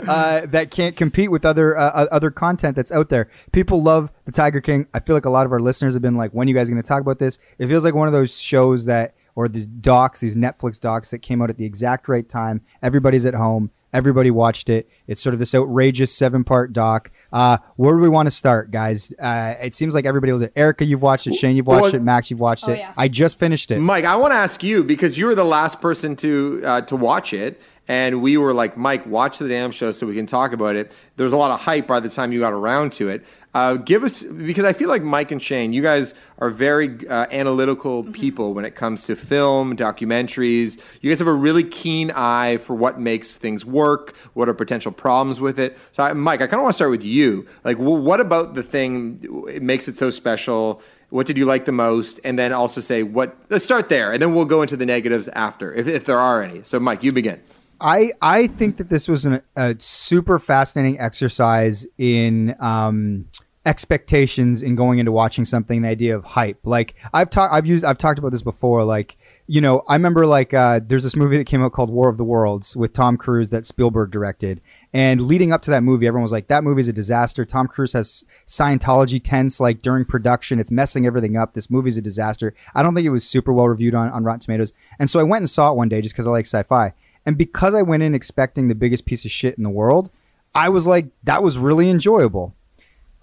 uh, 0.08 0.46
that 0.46 0.72
can't 0.72 0.96
compete 0.96 1.30
with 1.30 1.44
other 1.44 1.78
uh, 1.78 1.90
uh, 1.90 2.08
other 2.10 2.32
content 2.32 2.76
that's 2.76 2.92
out 2.92 3.10
there. 3.10 3.30
People 3.52 3.84
love 3.84 4.12
the 4.24 4.32
Tiger 4.32 4.62
King. 4.62 4.88
I 4.94 5.02
feel 5.02 5.14
like 5.14 5.26
a 5.26 5.30
lot 5.30 5.46
of 5.46 5.52
our 5.52 5.60
listeners 5.60 5.94
have 5.94 6.02
been 6.02 6.16
like, 6.16 6.32
"When 6.32 6.48
are 6.48 6.50
you 6.50 6.56
guys 6.56 6.70
going 6.70 6.82
to 6.82 6.88
talk 6.88 7.02
about 7.02 7.20
this?" 7.20 7.38
It 7.60 7.68
feels 7.68 7.84
like 7.84 7.94
one 7.96 8.08
of 8.08 8.14
those 8.14 8.40
shows 8.40 8.86
that, 8.86 9.14
or 9.36 9.50
these 9.50 9.68
docs, 9.68 10.22
these 10.22 10.38
Netflix 10.38 10.80
docs 10.80 11.12
that 11.12 11.20
came 11.20 11.42
out 11.42 11.50
at 11.50 11.58
the 11.58 11.66
exact 11.66 12.08
right 12.08 12.28
time. 12.28 12.62
Everybody's 12.82 13.26
at 13.26 13.34
home. 13.34 13.72
Everybody 13.96 14.30
watched 14.30 14.70
it. 14.70 14.90
It's 15.08 15.22
sort 15.24 15.34
of 15.34 15.40
this 15.40 15.56
outrageous 15.56 16.14
seven 16.14 16.44
part 16.44 16.74
doc. 16.74 17.10
Uh, 17.32 17.58
where 17.78 17.96
do 17.96 18.02
we 18.02 18.10
want 18.10 18.28
to 18.28 18.32
start, 18.32 18.70
guys? 18.72 19.14
Uh, 19.20 19.56
it 19.62 19.74
seems 19.74 19.94
like 19.96 20.06
everybody 20.06 20.32
was 20.34 20.42
it. 20.42 20.52
Erica, 20.56 20.84
you've 20.86 21.02
watched 21.02 21.28
it. 21.28 21.34
Shane, 21.36 21.56
you've 21.56 21.68
watched 21.68 21.82
Well- 21.94 21.96
it. 21.96 22.02
Max, 22.04 22.30
you've 22.30 22.40
watched 22.40 22.68
Oh, 22.68 22.74
it. 22.74 22.80
yeah. 22.80 22.94
I 22.98 23.08
just 23.08 23.40
finished 23.40 23.72
it. 23.72 23.80
Mike, 23.80 24.04
I 24.06 24.16
want 24.18 24.32
to 24.34 24.38
ask 24.38 24.62
you 24.64 24.84
because 24.84 25.18
you 25.18 25.26
were 25.28 25.36
the 25.36 25.46
last 25.46 25.80
person 25.82 26.16
to 26.18 26.62
uh, 26.66 26.82
to 26.82 26.96
watch 26.96 27.34
it, 27.34 27.60
and 27.88 28.22
we 28.22 28.36
were 28.38 28.54
like, 28.54 28.76
Mike, 28.78 29.06
watch 29.06 29.38
the 29.38 29.48
damn 29.48 29.72
show 29.72 29.92
so 29.92 30.06
we 30.06 30.16
can 30.16 30.26
talk 30.26 30.52
about 30.54 30.76
it. 30.76 30.92
There 31.16 31.24
was 31.24 31.34
a 31.34 31.38
lot 31.38 31.52
of 31.52 31.62
hype 31.62 31.88
by 31.88 32.00
the 32.02 32.10
time 32.10 32.32
you 32.32 32.40
got 32.42 32.54
around 32.54 32.92
to 32.94 33.10
it. 33.10 33.26
Uh, 33.56 33.76
give 33.78 34.04
us 34.04 34.22
because 34.22 34.66
I 34.66 34.74
feel 34.74 34.90
like 34.90 35.02
Mike 35.02 35.32
and 35.32 35.42
Shane, 35.42 35.72
you 35.72 35.82
guys 35.82 36.14
are 36.40 36.50
very 36.50 37.08
uh, 37.08 37.26
analytical 37.32 38.04
people 38.04 38.54
when 38.54 38.66
it 38.66 38.76
comes 38.76 39.06
to 39.06 39.16
film, 39.16 39.78
documentaries. 39.78 40.78
You 41.00 41.10
guys 41.10 41.20
have 41.20 41.30
a 41.30 41.34
really 41.34 41.64
keen 41.64 42.12
eye 42.12 42.58
for 42.58 42.76
what 42.76 43.00
makes 43.00 43.38
things 43.38 43.64
work, 43.64 44.14
what 44.34 44.50
are 44.50 44.54
potential 44.54 44.92
problems 44.92 45.40
with 45.40 45.58
it. 45.58 45.78
So, 45.94 46.04
I, 46.04 46.12
Mike, 46.12 46.42
I 46.42 46.48
kind 46.48 46.56
of 46.56 46.64
want 46.64 46.74
to 46.74 46.76
start 46.76 46.92
with 46.92 47.06
you. 47.06 47.48
Like, 47.64 47.78
wh- 47.78 48.04
what 48.04 48.20
about 48.20 48.56
the 48.56 48.64
thing 48.64 49.22
it 49.48 49.64
makes 49.64 49.88
it 49.88 49.98
so 49.98 50.10
special? 50.10 50.82
What 51.10 51.26
did 51.26 51.38
you 51.38 51.46
like 51.46 51.64
the 51.64 51.72
most? 51.72 52.20
And 52.26 52.38
then 52.38 52.52
also 52.52 52.82
say 52.82 53.04
what. 53.04 53.38
Let's 53.50 53.64
start 53.64 53.88
there, 53.88 54.12
and 54.12 54.22
then 54.22 54.36
we'll 54.36 54.44
go 54.44 54.64
into 54.64 54.76
the 54.76 54.86
negatives 54.86 55.30
after, 55.30 55.74
if, 55.74 55.88
if 55.88 56.04
there 56.04 56.20
are 56.20 56.44
any. 56.44 56.64
So, 56.66 56.78
Mike, 56.78 57.04
you 57.04 57.14
begin. 57.14 57.42
I 57.80 58.12
I 58.22 58.48
think 58.48 58.78
that 58.78 58.90
this 58.90 59.08
was 59.08 59.24
an, 59.24 59.42
a 59.56 59.76
super 59.80 60.40
fascinating 60.40 61.00
exercise 61.00 61.86
in 61.98 62.56
um, 62.60 63.28
expectations 63.66 64.62
in 64.62 64.76
going 64.76 65.00
into 65.00 65.12
watching 65.12 65.46
something. 65.46 65.82
The 65.82 65.88
idea 65.88 66.16
of 66.16 66.24
hype, 66.24 66.60
like 66.64 66.96
I've 67.14 67.30
talked, 67.30 67.54
I've 67.54 67.66
used, 67.66 67.84
I've 67.84 67.98
talked 67.98 68.20
about 68.20 68.32
this 68.32 68.42
before. 68.42 68.84
Like 68.84 69.18
you 69.48 69.62
know, 69.62 69.84
I 69.88 69.94
remember 69.94 70.26
like 70.26 70.54
uh, 70.54 70.80
there's 70.84 71.04
this 71.04 71.16
movie 71.16 71.38
that 71.38 71.46
came 71.46 71.64
out 71.64 71.72
called 71.72 71.92
War 71.92 72.10
of 72.10 72.18
the 72.18 72.24
Worlds 72.24 72.76
with 72.76 72.94
Tom 72.94 73.16
Cruise 73.16 73.50
that 73.50 73.66
Spielberg 73.66 74.10
directed, 74.10 74.60
and 74.94 75.22
leading 75.22 75.52
up 75.52 75.62
to 75.64 75.72
that 75.72 75.84
movie, 75.84 76.08
everyone 76.08 76.24
was 76.24 76.32
like, 76.32 76.48
that 76.48 76.64
movie's 76.64 76.88
a 76.88 76.94
disaster. 76.94 77.46
Tom 77.46 77.68
Cruise 77.68 77.94
has 77.94 78.26
Scientology 78.48 79.22
tents 79.24 79.60
like 79.60 79.82
during 79.82 80.04
production, 80.04 80.60
it's 80.60 80.72
messing 80.72 81.06
everything 81.06 81.38
up. 81.38 81.54
This 81.54 81.70
movie's 81.70 81.98
a 81.98 82.02
disaster. 82.02 82.56
I 82.74 82.82
don't 82.82 82.96
think 82.96 83.06
it 83.06 83.12
was 83.12 83.28
super 83.28 83.54
well 83.54 83.68
reviewed 83.68 83.94
on 83.94 84.10
on 84.10 84.24
Rotten 84.24 84.40
Tomatoes, 84.40 84.74
and 84.98 85.10
so 85.10 85.20
I 85.20 85.24
went 85.24 85.44
and 85.44 85.50
saw 85.50 85.72
it 85.72 85.78
one 85.78 85.90
day 85.90 86.02
just 86.02 86.16
because 86.16 86.28
I 86.28 86.32
like 86.32 86.46
sci-fi. 86.46 86.94
And 87.28 87.38
because 87.38 87.74
I 87.74 87.82
went 87.82 88.04
in 88.04 88.14
expecting 88.14 88.68
the 88.68 88.76
biggest 88.76 89.06
piece 89.06 89.26
of 89.26 89.32
shit 89.32 89.58
in 89.58 89.64
the 89.64 89.70
world, 89.70 90.12
I 90.54 90.70
was 90.70 90.86
like, 90.86 91.08
that 91.24 91.42
was 91.42 91.58
really 91.58 91.90
enjoyable. 91.90 92.56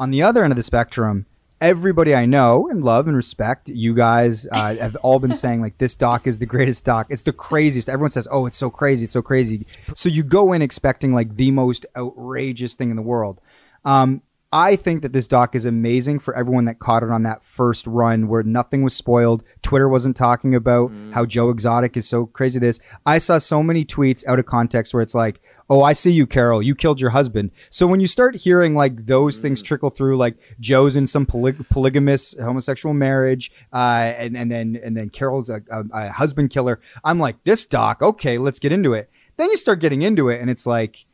On 0.02 0.10
the 0.10 0.20
other 0.20 0.42
end 0.42 0.50
of 0.50 0.56
the 0.56 0.64
spectrum, 0.64 1.26
everybody 1.60 2.12
I 2.12 2.26
know 2.26 2.68
and 2.68 2.82
love 2.82 3.06
and 3.06 3.16
respect, 3.16 3.68
you 3.68 3.94
guys 3.94 4.48
uh, 4.50 4.74
have 4.80 4.96
all 4.96 5.20
been 5.20 5.32
saying, 5.32 5.60
like, 5.60 5.78
this 5.78 5.94
doc 5.94 6.26
is 6.26 6.40
the 6.40 6.44
greatest 6.44 6.84
doc. 6.84 7.06
It's 7.08 7.22
the 7.22 7.32
craziest. 7.32 7.88
Everyone 7.88 8.10
says, 8.10 8.26
oh, 8.32 8.46
it's 8.46 8.56
so 8.56 8.68
crazy. 8.68 9.04
It's 9.04 9.12
so 9.12 9.22
crazy. 9.22 9.64
So 9.94 10.08
you 10.08 10.24
go 10.24 10.54
in 10.54 10.60
expecting, 10.60 11.14
like, 11.14 11.36
the 11.36 11.52
most 11.52 11.86
outrageous 11.96 12.74
thing 12.74 12.90
in 12.90 12.96
the 12.96 13.02
world. 13.02 13.40
Um, 13.84 14.22
I 14.52 14.76
think 14.76 15.00
that 15.00 15.14
this 15.14 15.26
doc 15.26 15.54
is 15.54 15.64
amazing 15.64 16.18
for 16.18 16.36
everyone 16.36 16.66
that 16.66 16.78
caught 16.78 17.02
it 17.02 17.10
on 17.10 17.22
that 17.22 17.42
first 17.42 17.86
run 17.86 18.28
where 18.28 18.42
nothing 18.42 18.82
was 18.82 18.94
spoiled. 18.94 19.42
Twitter 19.62 19.88
wasn't 19.88 20.14
talking 20.14 20.54
about 20.54 20.92
how 21.14 21.24
Joe 21.24 21.48
Exotic 21.48 21.96
is 21.96 22.06
so 22.06 22.26
crazy. 22.26 22.58
This 22.58 22.78
I 23.06 23.16
saw 23.16 23.38
so 23.38 23.62
many 23.62 23.84
tweets 23.84 24.26
out 24.26 24.38
of 24.38 24.44
context 24.44 24.92
where 24.92 25.00
it's 25.00 25.14
like, 25.14 25.40
"Oh, 25.70 25.82
I 25.82 25.94
see 25.94 26.12
you, 26.12 26.26
Carol. 26.26 26.62
You 26.62 26.74
killed 26.74 27.00
your 27.00 27.10
husband." 27.10 27.50
So 27.70 27.86
when 27.86 28.00
you 28.00 28.06
start 28.06 28.36
hearing 28.36 28.74
like 28.74 29.06
those 29.06 29.38
things 29.38 29.62
trickle 29.62 29.88
through, 29.88 30.18
like 30.18 30.36
Joe's 30.60 30.96
in 30.96 31.06
some 31.06 31.24
poly- 31.24 31.54
polygamous 31.70 32.38
homosexual 32.38 32.92
marriage, 32.92 33.50
uh, 33.72 34.12
and 34.18 34.36
and 34.36 34.52
then 34.52 34.78
and 34.84 34.94
then 34.94 35.08
Carol's 35.08 35.48
a, 35.48 35.62
a, 35.70 35.84
a 35.92 36.12
husband 36.12 36.50
killer, 36.50 36.78
I'm 37.04 37.18
like, 37.18 37.42
this 37.44 37.64
doc. 37.64 38.02
Okay, 38.02 38.36
let's 38.36 38.58
get 38.58 38.70
into 38.70 38.92
it. 38.92 39.08
Then 39.38 39.48
you 39.48 39.56
start 39.56 39.80
getting 39.80 40.02
into 40.02 40.28
it, 40.28 40.42
and 40.42 40.50
it's 40.50 40.66
like 40.66 41.06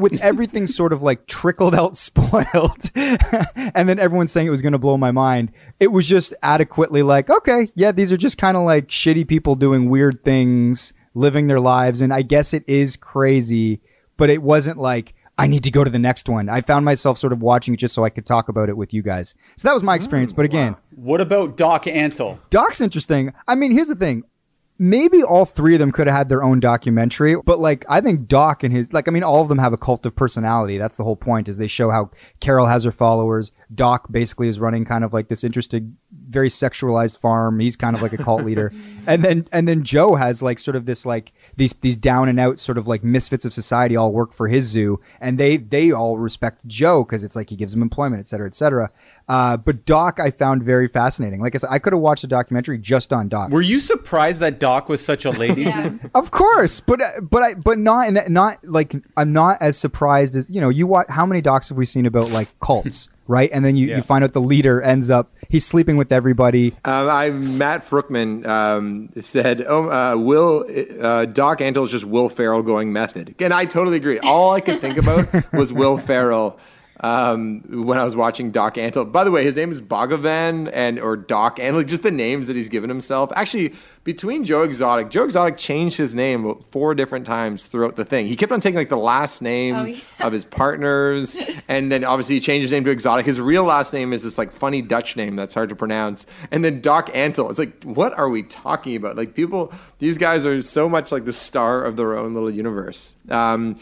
with 0.00 0.20
everything 0.20 0.66
sort 0.66 0.92
of 0.92 1.02
like 1.02 1.26
trickled 1.26 1.74
out 1.74 1.96
spoiled 2.08 2.90
and 2.94 3.88
then 3.88 3.98
everyone 3.98 4.26
saying 4.26 4.46
it 4.46 4.50
was 4.50 4.62
going 4.62 4.72
to 4.72 4.78
blow 4.78 4.96
my 4.96 5.10
mind 5.10 5.52
it 5.78 5.88
was 5.88 6.08
just 6.08 6.34
adequately 6.42 7.02
like 7.02 7.28
okay 7.30 7.68
yeah 7.74 7.92
these 7.92 8.12
are 8.12 8.16
just 8.16 8.38
kind 8.38 8.56
of 8.56 8.64
like 8.64 8.88
shitty 8.88 9.26
people 9.26 9.54
doing 9.54 9.88
weird 9.90 10.24
things 10.24 10.92
living 11.14 11.46
their 11.46 11.60
lives 11.60 12.00
and 12.00 12.12
i 12.12 12.22
guess 12.22 12.52
it 12.54 12.64
is 12.66 12.96
crazy 12.96 13.80
but 14.16 14.30
it 14.30 14.42
wasn't 14.42 14.78
like 14.78 15.14
i 15.38 15.46
need 15.46 15.62
to 15.64 15.70
go 15.70 15.82
to 15.84 15.90
the 15.90 15.98
next 15.98 16.28
one 16.28 16.48
i 16.48 16.60
found 16.60 16.84
myself 16.84 17.18
sort 17.18 17.32
of 17.32 17.42
watching 17.42 17.74
it 17.74 17.78
just 17.78 17.94
so 17.94 18.04
i 18.04 18.10
could 18.10 18.26
talk 18.26 18.48
about 18.48 18.68
it 18.68 18.76
with 18.76 18.92
you 18.94 19.02
guys 19.02 19.34
so 19.56 19.66
that 19.68 19.74
was 19.74 19.82
my 19.82 19.94
experience 19.94 20.32
but 20.32 20.44
again 20.44 20.76
What 20.96 21.20
about 21.20 21.56
Doc 21.56 21.84
Antle? 21.84 22.38
Doc's 22.50 22.80
interesting. 22.82 23.32
I 23.48 23.54
mean, 23.54 23.72
here's 23.72 23.88
the 23.88 23.94
thing. 23.94 24.24
Maybe 24.82 25.22
all 25.22 25.44
three 25.44 25.74
of 25.74 25.78
them 25.78 25.92
could 25.92 26.06
have 26.06 26.16
had 26.16 26.28
their 26.30 26.42
own 26.42 26.58
documentary, 26.58 27.36
but 27.44 27.60
like 27.60 27.84
I 27.86 28.00
think 28.00 28.26
Doc 28.26 28.64
and 28.64 28.72
his 28.72 28.94
like 28.94 29.08
I 29.08 29.10
mean 29.10 29.22
all 29.22 29.42
of 29.42 29.48
them 29.50 29.58
have 29.58 29.74
a 29.74 29.76
cult 29.76 30.06
of 30.06 30.16
personality. 30.16 30.78
That's 30.78 30.96
the 30.96 31.04
whole 31.04 31.16
point 31.16 31.48
is 31.48 31.58
they 31.58 31.66
show 31.66 31.90
how 31.90 32.10
Carol 32.40 32.64
has 32.64 32.84
her 32.84 32.92
followers. 32.92 33.52
Doc 33.74 34.10
basically 34.10 34.48
is 34.48 34.58
running 34.58 34.86
kind 34.86 35.04
of 35.04 35.12
like 35.12 35.28
this 35.28 35.44
interesting 35.44 35.98
very 36.30 36.48
sexualized 36.48 37.18
farm. 37.18 37.60
He's 37.60 37.76
kind 37.76 37.94
of 37.96 38.02
like 38.02 38.12
a 38.12 38.18
cult 38.18 38.44
leader. 38.44 38.72
And 39.06 39.24
then 39.24 39.48
and 39.50 39.66
then 39.66 39.82
Joe 39.82 40.14
has 40.14 40.42
like 40.42 40.58
sort 40.58 40.76
of 40.76 40.84
this 40.84 41.06
like 41.06 41.32
these 41.56 41.72
these 41.80 41.96
down 41.96 42.28
and 42.28 42.38
out 42.38 42.58
sort 42.58 42.76
of 42.76 42.86
like 42.86 43.02
misfits 43.02 43.46
of 43.46 43.52
society 43.52 43.96
all 43.96 44.12
work 44.12 44.34
for 44.34 44.46
his 44.46 44.66
zoo 44.66 45.00
and 45.22 45.38
they 45.38 45.56
they 45.56 45.90
all 45.90 46.18
respect 46.18 46.64
Joe 46.66 47.02
because 47.02 47.24
it's 47.24 47.34
like 47.34 47.48
he 47.48 47.56
gives 47.56 47.72
them 47.72 47.80
employment, 47.80 48.20
et 48.20 48.28
cetera, 48.28 48.46
et 48.46 48.54
cetera. 48.54 48.90
Uh, 49.26 49.56
but 49.56 49.86
Doc 49.86 50.20
I 50.20 50.30
found 50.30 50.62
very 50.62 50.86
fascinating. 50.86 51.40
Like 51.40 51.54
I 51.54 51.58
said, 51.58 51.70
I 51.72 51.78
could 51.78 51.94
have 51.94 52.02
watched 52.02 52.22
a 52.24 52.26
documentary 52.28 52.76
just 52.78 53.10
on 53.12 53.28
Doc. 53.28 53.50
Were 53.50 53.62
you 53.62 53.80
surprised 53.80 54.40
that 54.40 54.60
Doc 54.60 54.88
was 54.90 55.02
such 55.04 55.24
a 55.24 55.30
ladies' 55.30 55.64
man? 55.74 56.10
Of 56.14 56.30
course, 56.30 56.78
but 56.80 57.00
uh, 57.02 57.22
but 57.22 57.42
I 57.42 57.54
but 57.54 57.78
not 57.78 58.12
not 58.30 58.58
like 58.62 58.94
I'm 59.16 59.32
not 59.32 59.62
as 59.62 59.78
surprised 59.78 60.36
as 60.36 60.50
you 60.50 60.60
know. 60.60 60.68
You 60.68 60.86
watch 60.86 61.06
how 61.08 61.24
many 61.24 61.40
docs 61.40 61.70
have 61.70 61.78
we 61.78 61.86
seen 61.86 62.04
about 62.04 62.30
like 62.30 62.48
cults, 62.60 63.08
right? 63.26 63.48
And 63.52 63.64
then 63.64 63.76
you, 63.76 63.86
Yeah. 63.88 63.96
you 63.96 64.02
find 64.02 64.22
out 64.22 64.34
the 64.34 64.40
leader 64.42 64.82
ends 64.82 65.08
up 65.10 65.32
he's 65.48 65.64
sleeping 65.66 65.96
with 65.96 66.10
everybody. 66.20 66.76
Um, 66.84 67.08
I 67.08 67.30
Matt 67.30 67.80
Fruckman 67.82 68.46
um, 68.46 69.08
said, 69.20 69.64
"Oh, 69.66 69.88
uh, 69.88 70.16
Will 70.16 70.66
uh, 71.00 71.24
Doc 71.24 71.60
Antle 71.60 71.84
is 71.84 71.90
just 71.90 72.04
Will 72.04 72.28
Ferrell 72.28 72.62
going 72.62 72.92
method." 72.92 73.34
And 73.38 73.54
I 73.54 73.64
totally 73.64 73.96
agree. 73.96 74.18
All 74.18 74.52
I 74.52 74.60
could 74.60 74.80
think 74.82 74.98
about 74.98 75.52
was 75.54 75.72
Will 75.72 75.96
Ferrell 75.96 76.60
um, 77.02 77.62
when 77.84 77.98
I 77.98 78.04
was 78.04 78.14
watching 78.14 78.50
Doc 78.50 78.74
Antle. 78.74 79.10
By 79.10 79.24
the 79.24 79.30
way, 79.30 79.42
his 79.44 79.56
name 79.56 79.70
is 79.70 79.80
Bhagavan 79.80 80.70
and 80.72 80.98
or 80.98 81.16
Doc 81.16 81.56
Antle. 81.58 81.86
Just 81.86 82.02
the 82.02 82.10
names 82.10 82.46
that 82.46 82.56
he's 82.56 82.68
given 82.68 82.90
himself. 82.90 83.30
Actually, 83.34 83.74
between 84.04 84.44
Joe 84.44 84.62
Exotic, 84.62 85.10
Joe 85.10 85.24
Exotic 85.24 85.56
changed 85.56 85.96
his 85.96 86.14
name 86.14 86.54
four 86.70 86.94
different 86.94 87.26
times 87.26 87.66
throughout 87.66 87.96
the 87.96 88.04
thing. 88.04 88.26
He 88.26 88.36
kept 88.36 88.52
on 88.52 88.60
taking 88.60 88.76
like 88.76 88.88
the 88.90 88.96
last 88.96 89.40
name 89.42 89.74
Oh, 89.76 89.84
yeah. 89.84 90.00
of 90.20 90.32
his 90.32 90.44
partners, 90.44 91.36
and 91.68 91.90
then 91.90 92.04
obviously 92.04 92.34
he 92.36 92.40
changed 92.40 92.62
his 92.62 92.72
name 92.72 92.84
to 92.84 92.90
Exotic. 92.90 93.24
His 93.26 93.40
real 93.40 93.64
last 93.64 93.92
name 93.92 94.12
is 94.12 94.22
this 94.22 94.36
like 94.38 94.52
funny 94.52 94.82
Dutch 94.82 95.16
name 95.16 95.36
that's 95.36 95.54
hard 95.54 95.68
to 95.70 95.76
pronounce. 95.76 96.26
And 96.50 96.64
then 96.64 96.80
Doc 96.80 97.08
Antle. 97.12 97.48
It's 97.50 97.58
like, 97.58 97.82
what 97.84 98.12
are 98.18 98.28
we 98.28 98.42
talking 98.42 98.96
about? 98.96 99.16
Like 99.16 99.34
people, 99.34 99.72
these 99.98 100.18
guys 100.18 100.44
are 100.44 100.60
so 100.62 100.88
much 100.88 101.12
like 101.12 101.24
the 101.24 101.32
star 101.32 101.82
of 101.84 101.96
their 101.96 102.16
own 102.18 102.34
little 102.34 102.50
universe. 102.50 103.16
Um, 103.28 103.78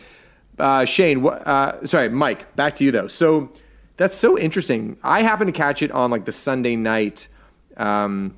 uh, 0.58 0.84
Shane, 0.84 1.26
uh, 1.26 1.84
sorry, 1.86 2.08
Mike, 2.08 2.54
back 2.56 2.74
to 2.76 2.84
you 2.84 2.90
though. 2.90 3.08
So 3.08 3.50
that's 3.96 4.16
so 4.16 4.38
interesting. 4.38 4.96
I 5.02 5.22
happened 5.22 5.48
to 5.48 5.56
catch 5.56 5.82
it 5.82 5.90
on 5.92 6.10
like 6.10 6.24
the 6.24 6.32
Sunday 6.32 6.76
night. 6.76 7.28
Um, 7.76 8.34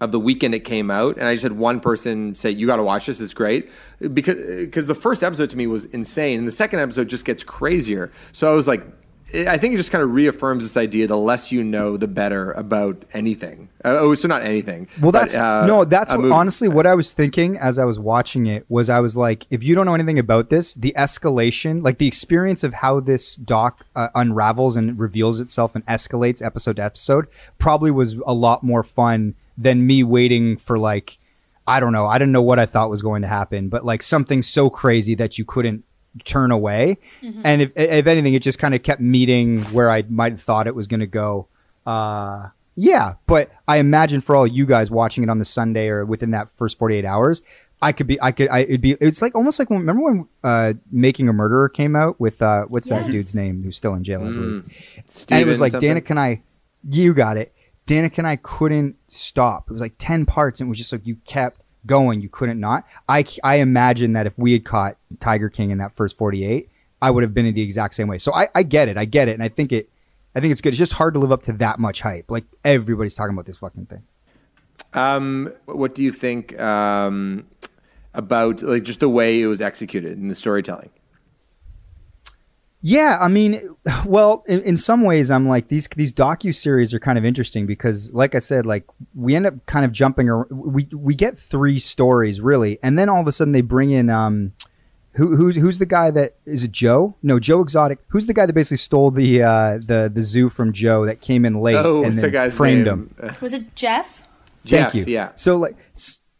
of 0.00 0.12
the 0.12 0.20
weekend 0.20 0.54
it 0.54 0.60
came 0.60 0.90
out, 0.90 1.16
and 1.16 1.26
I 1.26 1.34
just 1.34 1.42
had 1.42 1.52
one 1.52 1.80
person 1.80 2.34
say, 2.34 2.50
"You 2.50 2.66
got 2.66 2.76
to 2.76 2.82
watch 2.82 3.06
this; 3.06 3.20
it's 3.20 3.34
great." 3.34 3.68
Because 4.12 4.36
because 4.64 4.86
the 4.86 4.94
first 4.94 5.22
episode 5.22 5.50
to 5.50 5.56
me 5.56 5.66
was 5.66 5.86
insane, 5.86 6.38
and 6.38 6.46
the 6.46 6.52
second 6.52 6.78
episode 6.80 7.08
just 7.08 7.24
gets 7.24 7.42
crazier. 7.42 8.12
So 8.32 8.50
I 8.50 8.54
was 8.54 8.68
like, 8.68 8.86
I 9.34 9.58
think 9.58 9.74
it 9.74 9.76
just 9.76 9.90
kind 9.90 10.02
of 10.02 10.12
reaffirms 10.12 10.64
this 10.64 10.76
idea: 10.76 11.06
the 11.06 11.16
less 11.16 11.52
you 11.52 11.62
know, 11.62 11.96
the 11.96 12.08
better 12.08 12.52
about 12.52 13.04
anything. 13.12 13.68
Uh, 13.84 13.96
oh, 13.98 14.14
so 14.14 14.26
not 14.26 14.42
anything. 14.42 14.88
Well, 15.00 15.12
but, 15.12 15.20
that's 15.20 15.36
uh, 15.36 15.66
no. 15.66 15.84
That's 15.84 16.12
what, 16.12 16.32
honestly 16.32 16.68
what 16.68 16.86
I 16.86 16.94
was 16.94 17.12
thinking 17.12 17.58
as 17.58 17.78
I 17.78 17.84
was 17.84 17.98
watching 17.98 18.46
it 18.46 18.64
was 18.68 18.88
I 18.88 19.00
was 19.00 19.16
like, 19.16 19.46
if 19.50 19.62
you 19.62 19.74
don't 19.74 19.84
know 19.84 19.94
anything 19.94 20.18
about 20.18 20.48
this, 20.48 20.72
the 20.74 20.94
escalation, 20.96 21.82
like 21.82 21.98
the 21.98 22.06
experience 22.06 22.64
of 22.64 22.74
how 22.74 23.00
this 23.00 23.36
doc 23.36 23.84
uh, 23.94 24.08
unravels 24.14 24.76
and 24.76 24.98
reveals 24.98 25.40
itself 25.40 25.74
and 25.74 25.84
escalates 25.86 26.44
episode 26.44 26.76
to 26.76 26.82
episode, 26.82 27.26
probably 27.58 27.90
was 27.90 28.14
a 28.26 28.34
lot 28.34 28.62
more 28.62 28.82
fun 28.82 29.34
than 29.58 29.86
me 29.86 30.02
waiting 30.02 30.56
for 30.56 30.78
like, 30.78 31.18
I 31.66 31.80
don't 31.80 31.92
know, 31.92 32.06
I 32.06 32.16
didn't 32.16 32.32
know 32.32 32.42
what 32.42 32.58
I 32.58 32.64
thought 32.64 32.88
was 32.88 33.02
going 33.02 33.22
to 33.22 33.28
happen, 33.28 33.68
but 33.68 33.84
like 33.84 34.02
something 34.02 34.40
so 34.40 34.70
crazy 34.70 35.14
that 35.16 35.36
you 35.36 35.44
couldn't 35.44 35.84
turn 36.24 36.50
away. 36.50 36.98
And 37.44 37.62
if, 37.62 37.72
if 37.76 38.06
anything, 38.06 38.34
it 38.34 38.42
just 38.42 38.58
kind 38.58 38.74
of 38.74 38.82
kept 38.82 39.00
meeting 39.00 39.62
where 39.64 39.90
I 39.90 40.04
might 40.08 40.32
have 40.32 40.42
thought 40.42 40.66
it 40.66 40.74
was 40.74 40.86
going 40.86 41.00
to 41.00 41.06
go. 41.06 41.48
Uh, 41.86 42.48
yeah, 42.76 43.14
but 43.26 43.50
I 43.66 43.78
imagine 43.78 44.20
for 44.20 44.36
all 44.36 44.46
you 44.46 44.64
guys 44.66 44.90
watching 44.90 45.22
it 45.24 45.30
on 45.30 45.38
the 45.38 45.44
Sunday 45.44 45.88
or 45.88 46.04
within 46.04 46.30
that 46.30 46.48
first 46.56 46.78
48 46.78 47.04
hours, 47.04 47.42
I 47.82 47.92
could 47.92 48.06
be, 48.06 48.20
I 48.20 48.32
could, 48.32 48.48
I, 48.50 48.60
it'd 48.60 48.80
be, 48.80 48.92
it's 49.00 49.20
like 49.22 49.34
almost 49.34 49.58
like 49.58 49.70
when, 49.70 49.80
remember 49.80 50.02
when, 50.02 50.28
uh, 50.44 50.74
Making 50.92 51.28
a 51.28 51.32
Murderer 51.32 51.68
came 51.68 51.96
out 51.96 52.20
with, 52.20 52.40
uh, 52.42 52.64
what's 52.66 52.88
that 52.90 53.10
dude's 53.10 53.34
name 53.34 53.62
who's 53.62 53.76
still 53.76 53.94
in 53.94 54.04
jail, 54.04 54.22
I 54.22 54.30
believe. 54.32 55.02
and 55.32 55.42
it 55.42 55.46
was 55.46 55.60
like 55.60 55.72
something? 55.72 55.88
Danica 55.96 56.10
and 56.10 56.20
I, 56.20 56.42
you 56.88 57.14
got 57.14 57.36
it. 57.36 57.52
Danica 57.86 58.18
and 58.18 58.26
I 58.26 58.36
couldn't 58.36 58.96
stop. 59.08 59.70
It 59.70 59.72
was 59.72 59.80
like 59.80 59.94
10 59.98 60.26
parts 60.26 60.60
and 60.60 60.68
it 60.68 60.70
was 60.70 60.78
just 60.78 60.92
like 60.92 61.06
you 61.06 61.16
kept 61.24 61.62
going. 61.86 62.20
You 62.20 62.28
couldn't 62.28 62.60
not. 62.60 62.86
I, 63.08 63.24
I 63.42 63.56
imagine 63.56 64.12
that 64.14 64.26
if 64.26 64.38
we 64.38 64.52
had 64.52 64.64
caught 64.64 64.96
Tiger 65.20 65.48
King 65.48 65.70
in 65.70 65.78
that 65.78 65.94
first 65.96 66.16
48, 66.18 66.68
I 67.00 67.10
would 67.10 67.22
have 67.22 67.34
been 67.34 67.46
in 67.46 67.54
the 67.54 67.62
exact 67.62 67.94
same 67.94 68.08
way. 68.08 68.18
So 68.18 68.34
I, 68.34 68.48
I 68.54 68.62
get 68.62 68.88
it. 68.88 68.96
I 68.96 69.04
get 69.04 69.28
it. 69.28 69.32
And 69.32 69.42
I 69.42 69.48
think 69.48 69.72
it, 69.72 69.88
I 70.34 70.40
think 70.40 70.52
it's 70.52 70.60
good. 70.60 70.70
It's 70.70 70.78
just 70.78 70.94
hard 70.94 71.14
to 71.14 71.20
live 71.20 71.32
up 71.32 71.42
to 71.44 71.52
that 71.54 71.78
much 71.78 72.00
hype. 72.00 72.30
Like 72.30 72.44
everybody's 72.64 73.14
talking 73.14 73.34
about 73.34 73.46
this 73.46 73.56
fucking 73.56 73.86
thing. 73.86 74.02
Um, 74.94 75.52
what 75.66 75.94
do 75.94 76.02
you 76.02 76.12
think 76.12 76.58
um, 76.60 77.46
about 78.14 78.62
like 78.62 78.84
just 78.84 79.00
the 79.00 79.08
way 79.08 79.40
it 79.40 79.46
was 79.46 79.60
executed 79.60 80.12
in 80.12 80.28
the 80.28 80.34
storytelling? 80.34 80.90
Yeah, 82.80 83.18
I 83.20 83.28
mean, 83.28 83.60
well, 84.06 84.44
in, 84.46 84.60
in 84.62 84.76
some 84.76 85.02
ways, 85.02 85.30
I'm 85.30 85.48
like 85.48 85.68
these 85.68 85.88
these 85.88 86.12
docu 86.12 86.54
series 86.54 86.94
are 86.94 87.00
kind 87.00 87.18
of 87.18 87.24
interesting 87.24 87.66
because, 87.66 88.12
like 88.12 88.34
I 88.34 88.38
said, 88.38 88.66
like 88.66 88.84
we 89.14 89.34
end 89.34 89.46
up 89.46 89.66
kind 89.66 89.84
of 89.84 89.92
jumping. 89.92 90.30
ar- 90.30 90.46
We 90.50 90.88
we 90.92 91.14
get 91.14 91.38
three 91.38 91.78
stories 91.78 92.40
really, 92.40 92.78
and 92.82 92.98
then 92.98 93.08
all 93.08 93.20
of 93.20 93.26
a 93.26 93.32
sudden 93.32 93.52
they 93.52 93.62
bring 93.62 93.90
in 93.90 94.10
um, 94.10 94.52
who 95.12 95.34
who's 95.36 95.56
who's 95.56 95.78
the 95.78 95.86
guy 95.86 96.10
that 96.12 96.36
is 96.46 96.62
it 96.62 96.72
Joe? 96.72 97.16
No, 97.22 97.40
Joe 97.40 97.60
Exotic. 97.60 97.98
Who's 98.08 98.26
the 98.26 98.34
guy 98.34 98.46
that 98.46 98.52
basically 98.52 98.76
stole 98.76 99.10
the 99.10 99.42
uh, 99.42 99.78
the 99.78 100.10
the 100.12 100.22
zoo 100.22 100.48
from 100.48 100.72
Joe 100.72 101.04
that 101.06 101.20
came 101.20 101.44
in 101.44 101.60
late 101.60 101.76
oh, 101.76 102.02
and 102.04 102.14
then 102.14 102.22
the 102.22 102.30
guy's 102.30 102.56
framed 102.56 102.84
name? 102.84 102.92
him? 102.94 103.14
Uh, 103.20 103.32
Was 103.40 103.52
it 103.54 103.74
Jeff? 103.74 104.22
Jeff, 104.64 104.92
Thank 104.92 105.06
you. 105.06 105.12
Yeah. 105.12 105.32
So 105.34 105.56
like, 105.56 105.76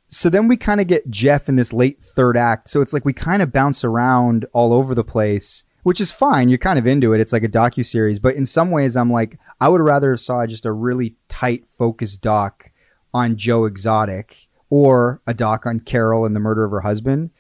so 0.09 0.29
then 0.31 0.49
we 0.49 0.57
kind 0.57 0.81
of 0.81 0.87
get 0.87 1.09
Jeff 1.11 1.49
in 1.49 1.57
this 1.57 1.73
late 1.73 2.01
third 2.03 2.37
act. 2.37 2.69
So 2.69 2.81
it's 2.81 2.93
like 2.93 3.05
we 3.05 3.13
kind 3.13 3.43
of 3.43 3.53
bounce 3.53 3.85
around 3.85 4.47
all 4.53 4.73
over 4.73 4.95
the 4.95 5.05
place, 5.05 5.65
which 5.83 6.01
is 6.01 6.11
fine. 6.11 6.49
You're 6.49 6.59
kind 6.59 6.79
of 6.79 6.87
into 6.87 7.13
it. 7.13 7.21
It's 7.21 7.33
like 7.33 7.45
a 7.45 7.49
docu 7.49 7.85
series, 7.85 8.19
but 8.19 8.35
in 8.35 8.47
some 8.47 8.71
ways, 8.71 8.97
I'm 8.97 9.13
like, 9.13 9.39
I 9.61 9.69
would 9.69 9.81
rather 9.81 10.11
have 10.11 10.21
saw 10.21 10.47
just 10.47 10.67
a 10.67 10.73
really 10.73 11.17
tight, 11.29 11.65
focused 11.71 12.21
doc 12.23 12.71
on 13.15 13.37
Joe 13.37 13.65
Exotic 13.65 14.49
or 14.71 15.23
a 15.27 15.35
doc 15.35 15.67
on 15.67 15.81
Carol 15.81 16.25
and 16.25 16.37
the 16.37 16.41
murder 16.41 16.65
of 16.65 16.71
her 16.71 16.81
husband, 16.81 17.31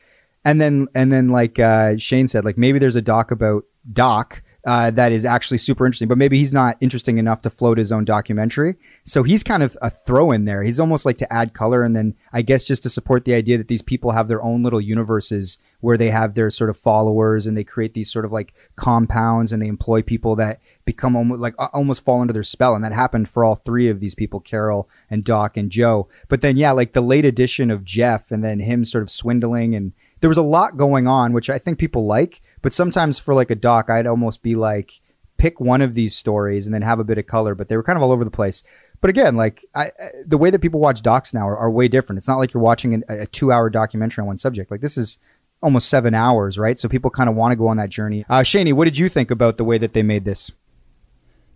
and 0.44 0.61
then 0.61 0.88
and 0.94 1.12
then 1.12 1.29
like 1.29 1.59
uh, 1.59 1.98
Shane 1.98 2.29
said, 2.29 2.44
like 2.44 2.57
maybe 2.59 2.79
there's 2.79 2.96
a 2.96 3.03
doc 3.03 3.31
about 3.31 3.64
Doc. 3.92 4.42
Uh, 4.68 4.90
that 4.90 5.12
is 5.12 5.24
actually 5.24 5.57
super 5.57 5.87
interesting, 5.87 6.09
but 6.09 6.18
maybe 6.18 6.37
he's 6.37 6.52
not 6.52 6.76
interesting 6.83 7.16
enough 7.16 7.40
to 7.40 7.48
float 7.48 7.78
his 7.78 7.90
own 7.90 8.04
documentary. 8.04 8.76
So 9.02 9.22
he's 9.22 9.42
kind 9.42 9.62
of 9.62 9.78
a 9.81 9.88
throw 9.88 10.31
in 10.31 10.44
there. 10.44 10.62
He's 10.62 10.78
almost 10.78 11.07
like 11.07 11.16
to 11.18 11.33
add 11.33 11.54
color, 11.54 11.83
and 11.83 11.96
then 11.96 12.14
I 12.35 12.42
guess 12.42 12.64
just 12.64 12.83
to 12.83 12.90
support 12.90 13.24
the 13.24 13.33
idea 13.33 13.57
that 13.57 13.68
these 13.68 13.81
people 13.81 14.11
have 14.11 14.28
their 14.28 14.42
own 14.42 14.62
little 14.62 14.81
universes 14.83 15.57
where 15.81 15.96
they 15.96 16.11
have 16.11 16.35
their 16.35 16.50
sort 16.50 16.68
of 16.68 16.76
followers 16.76 17.46
and 17.46 17.57
they 17.57 17.64
create 17.64 17.94
these 17.94 18.12
sort 18.12 18.26
of 18.26 18.33
like 18.33 18.52
compounds 18.76 19.52
and 19.52 19.62
they 19.62 19.68
employ 19.68 20.02
people 20.02 20.37
that 20.37 20.61
become 20.85 21.16
almost 21.16 21.40
like 21.40 21.54
almost 21.72 22.04
fall 22.04 22.20
under 22.20 22.35
their 22.35 22.42
spell. 22.42 22.74
And 22.74 22.85
that 22.85 22.92
happened 22.92 23.31
for 23.31 23.44
all 23.44 23.54
three 23.54 23.88
of 23.88 24.00
these 24.00 24.14
people, 24.14 24.38
Carol 24.38 24.87
and 25.09 25.24
Doc 25.24 25.57
and 25.57 25.70
Joe. 25.70 26.09
But 26.28 26.42
then 26.42 26.59
yeah, 26.59 26.72
like 26.72 26.92
the 26.92 27.00
late 27.00 27.24
addition 27.24 27.70
of 27.70 27.85
Jeff 27.85 28.31
and 28.31 28.44
then 28.44 28.61
him 28.61 28.85
sort 28.85 29.00
of 29.00 29.11
swindling 29.11 29.74
and 29.74 29.92
there 30.20 30.28
was 30.28 30.37
a 30.37 30.42
lot 30.42 30.76
going 30.76 31.07
on, 31.07 31.33
which 31.33 31.48
I 31.48 31.59
think 31.59 31.78
people 31.78 32.04
like. 32.04 32.40
But 32.62 32.73
sometimes 32.73 33.18
for 33.18 33.35
like 33.35 33.51
a 33.51 33.55
doc, 33.55 33.90
I'd 33.90 34.07
almost 34.07 34.42
be 34.42 34.55
like, 34.55 35.01
pick 35.37 35.61
one 35.61 35.83
of 35.83 35.94
these 35.94 36.16
stories 36.16 36.66
and 36.66 36.75
then 36.75 36.83
have 36.83 36.99
a 36.99 37.05
bit 37.05 37.18
of 37.18 37.27
color. 37.27 37.55
But 37.55 37.68
they 37.68 37.77
were 37.77 37.83
kind 37.83 37.97
of 37.97 38.03
all 38.03 38.12
over 38.12 38.25
the 38.25 38.31
place. 38.31 38.62
But 39.01 39.11
again, 39.11 39.37
like 39.37 39.64
I, 39.75 39.90
the 40.27 40.38
way 40.38 40.51
that 40.51 40.61
people 40.61 40.81
watch 40.81 41.03
docs 41.03 41.33
now 41.33 41.49
are, 41.49 41.57
are 41.57 41.71
way 41.71 41.87
different. 41.87 42.18
It's 42.18 42.29
not 42.29 42.38
like 42.38 42.53
you're 42.53 42.62
watching 42.62 42.94
an, 42.94 43.05
a 43.09 43.27
two-hour 43.27 43.71
documentary 43.71 44.23
on 44.23 44.27
one 44.27 44.37
subject. 44.37 44.71
Like 44.71 44.81
this 44.81 44.99
is 44.99 45.18
almost 45.62 45.88
seven 45.88 46.14
hours, 46.14 46.59
right? 46.59 46.79
So 46.79 46.88
people 46.88 47.11
kind 47.11 47.29
of 47.29 47.37
want 47.37 47.53
to 47.53 47.57
go 47.57 47.68
on 47.68 47.77
that 47.77 47.90
journey. 47.90 48.25
Uh, 48.29 48.40
Shaney, 48.40 48.73
what 48.73 48.85
did 48.85 48.99
you 48.99 49.09
think 49.09 49.31
about 49.31 49.57
the 49.57 49.64
way 49.64 49.79
that 49.79 49.92
they 49.92 50.03
made 50.03 50.25
this? 50.25 50.51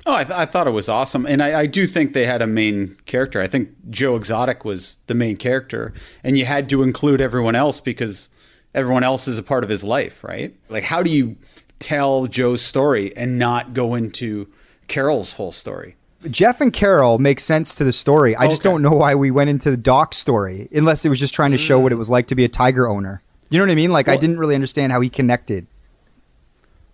Oh, 0.05 0.15
I, 0.15 0.25
th- 0.25 0.37
I 0.37 0.47
thought 0.47 0.67
it 0.67 0.73
was 0.73 0.89
awesome, 0.89 1.27
and 1.27 1.41
I, 1.41 1.61
I 1.61 1.67
do 1.67 1.87
think 1.87 2.13
they 2.13 2.27
had 2.27 2.43
a 2.43 2.47
main 2.47 2.97
character. 3.07 3.41
I 3.41 3.47
think 3.47 3.71
Joe 3.89 4.17
Exotic 4.17 4.65
was 4.65 4.99
the 5.07 5.15
main 5.15 5.37
character, 5.37 5.93
and 6.25 6.37
you 6.37 6.45
had 6.45 6.69
to 6.71 6.83
include 6.83 7.21
everyone 7.21 7.55
else 7.55 7.79
because 7.79 8.29
everyone 8.75 9.03
else 9.03 9.29
is 9.29 9.39
a 9.39 9.43
part 9.43 9.65
of 9.65 9.71
his 9.71 9.85
life, 9.85 10.25
right? 10.25 10.55
Like, 10.69 10.85
how 10.85 11.03
do 11.03 11.11
you 11.11 11.37
tell 11.79 12.27
Joe's 12.27 12.63
story 12.63 13.15
and 13.17 13.39
not 13.39 13.75
go 13.75 13.95
into 13.95 14.49
Carol's 14.89 15.35
whole 15.35 15.53
story? 15.53 15.97
Jeff 16.31 16.61
and 16.61 16.73
Carol 16.73 17.19
make 17.19 17.41
sense 17.41 17.75
to 17.75 17.85
the 17.85 17.91
story. 17.93 18.37
I 18.37 18.47
just 18.47 18.63
don't 18.63 18.81
know 18.81 18.93
why 18.93 19.15
we 19.17 19.33
went 19.33 19.51
into 19.51 19.71
the 19.73 19.77
doc 19.77 20.15
story, 20.15 20.69
unless 20.73 21.05
it 21.05 21.09
was 21.09 21.19
just 21.19 21.35
trying 21.35 21.51
to 21.51 21.59
show 21.59 21.81
what 21.81 21.91
it 21.91 21.97
was 21.97 22.09
like 22.09 22.29
to 22.29 22.37
be 22.37 22.45
a 22.45 22.49
tiger 22.49 22.89
owner. 22.89 23.23
You 23.51 23.59
know 23.59 23.65
what 23.65 23.73
I 23.73 23.75
mean? 23.75 23.91
Like 23.91 24.09
I 24.09 24.17
didn't 24.17 24.39
really 24.39 24.55
understand 24.55 24.93
how 24.93 25.01
he 25.01 25.11
connected. 25.11 25.67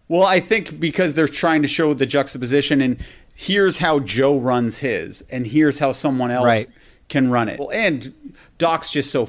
Well, 0.08 0.24
I 0.24 0.40
think 0.40 0.80
because 0.80 1.12
they're 1.12 1.28
trying 1.28 1.60
to 1.62 1.68
show 1.68 1.92
the 1.92 2.06
juxtaposition 2.06 2.80
and 2.80 2.96
here's 3.34 3.78
how 3.78 4.00
Joe 4.00 4.38
runs 4.38 4.78
his 4.78 5.22
and 5.30 5.46
here's 5.46 5.78
how 5.78 5.92
someone 5.92 6.30
else 6.30 6.46
Right. 6.46 6.66
can 7.10 7.30
run 7.30 7.48
it. 7.50 7.58
Well, 7.60 7.70
and 7.70 8.32
Doc's 8.56 8.88
just 8.90 9.10
so 9.10 9.28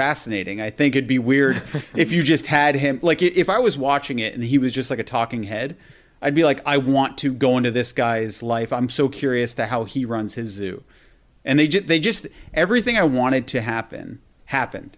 fascinating. 0.00 0.62
I 0.62 0.70
think 0.70 0.96
it'd 0.96 1.06
be 1.06 1.18
weird 1.18 1.62
if 1.94 2.10
you 2.10 2.22
just 2.22 2.46
had 2.46 2.74
him 2.74 2.98
like 3.02 3.20
if 3.20 3.50
I 3.50 3.58
was 3.58 3.76
watching 3.76 4.18
it 4.18 4.32
and 4.32 4.42
he 4.42 4.56
was 4.56 4.72
just 4.72 4.88
like 4.88 4.98
a 4.98 5.04
talking 5.04 5.42
head, 5.42 5.76
I'd 6.22 6.34
be 6.34 6.42
like 6.42 6.62
I 6.64 6.78
want 6.78 7.18
to 7.18 7.34
go 7.34 7.58
into 7.58 7.70
this 7.70 7.92
guy's 7.92 8.42
life. 8.42 8.72
I'm 8.72 8.88
so 8.88 9.10
curious 9.10 9.54
to 9.56 9.66
how 9.66 9.84
he 9.84 10.06
runs 10.06 10.34
his 10.34 10.48
zoo. 10.48 10.84
And 11.44 11.58
they 11.58 11.68
just 11.68 11.86
they 11.86 12.00
just 12.00 12.26
everything 12.54 12.96
I 12.96 13.02
wanted 13.02 13.46
to 13.48 13.60
happen 13.60 14.20
happened. 14.46 14.96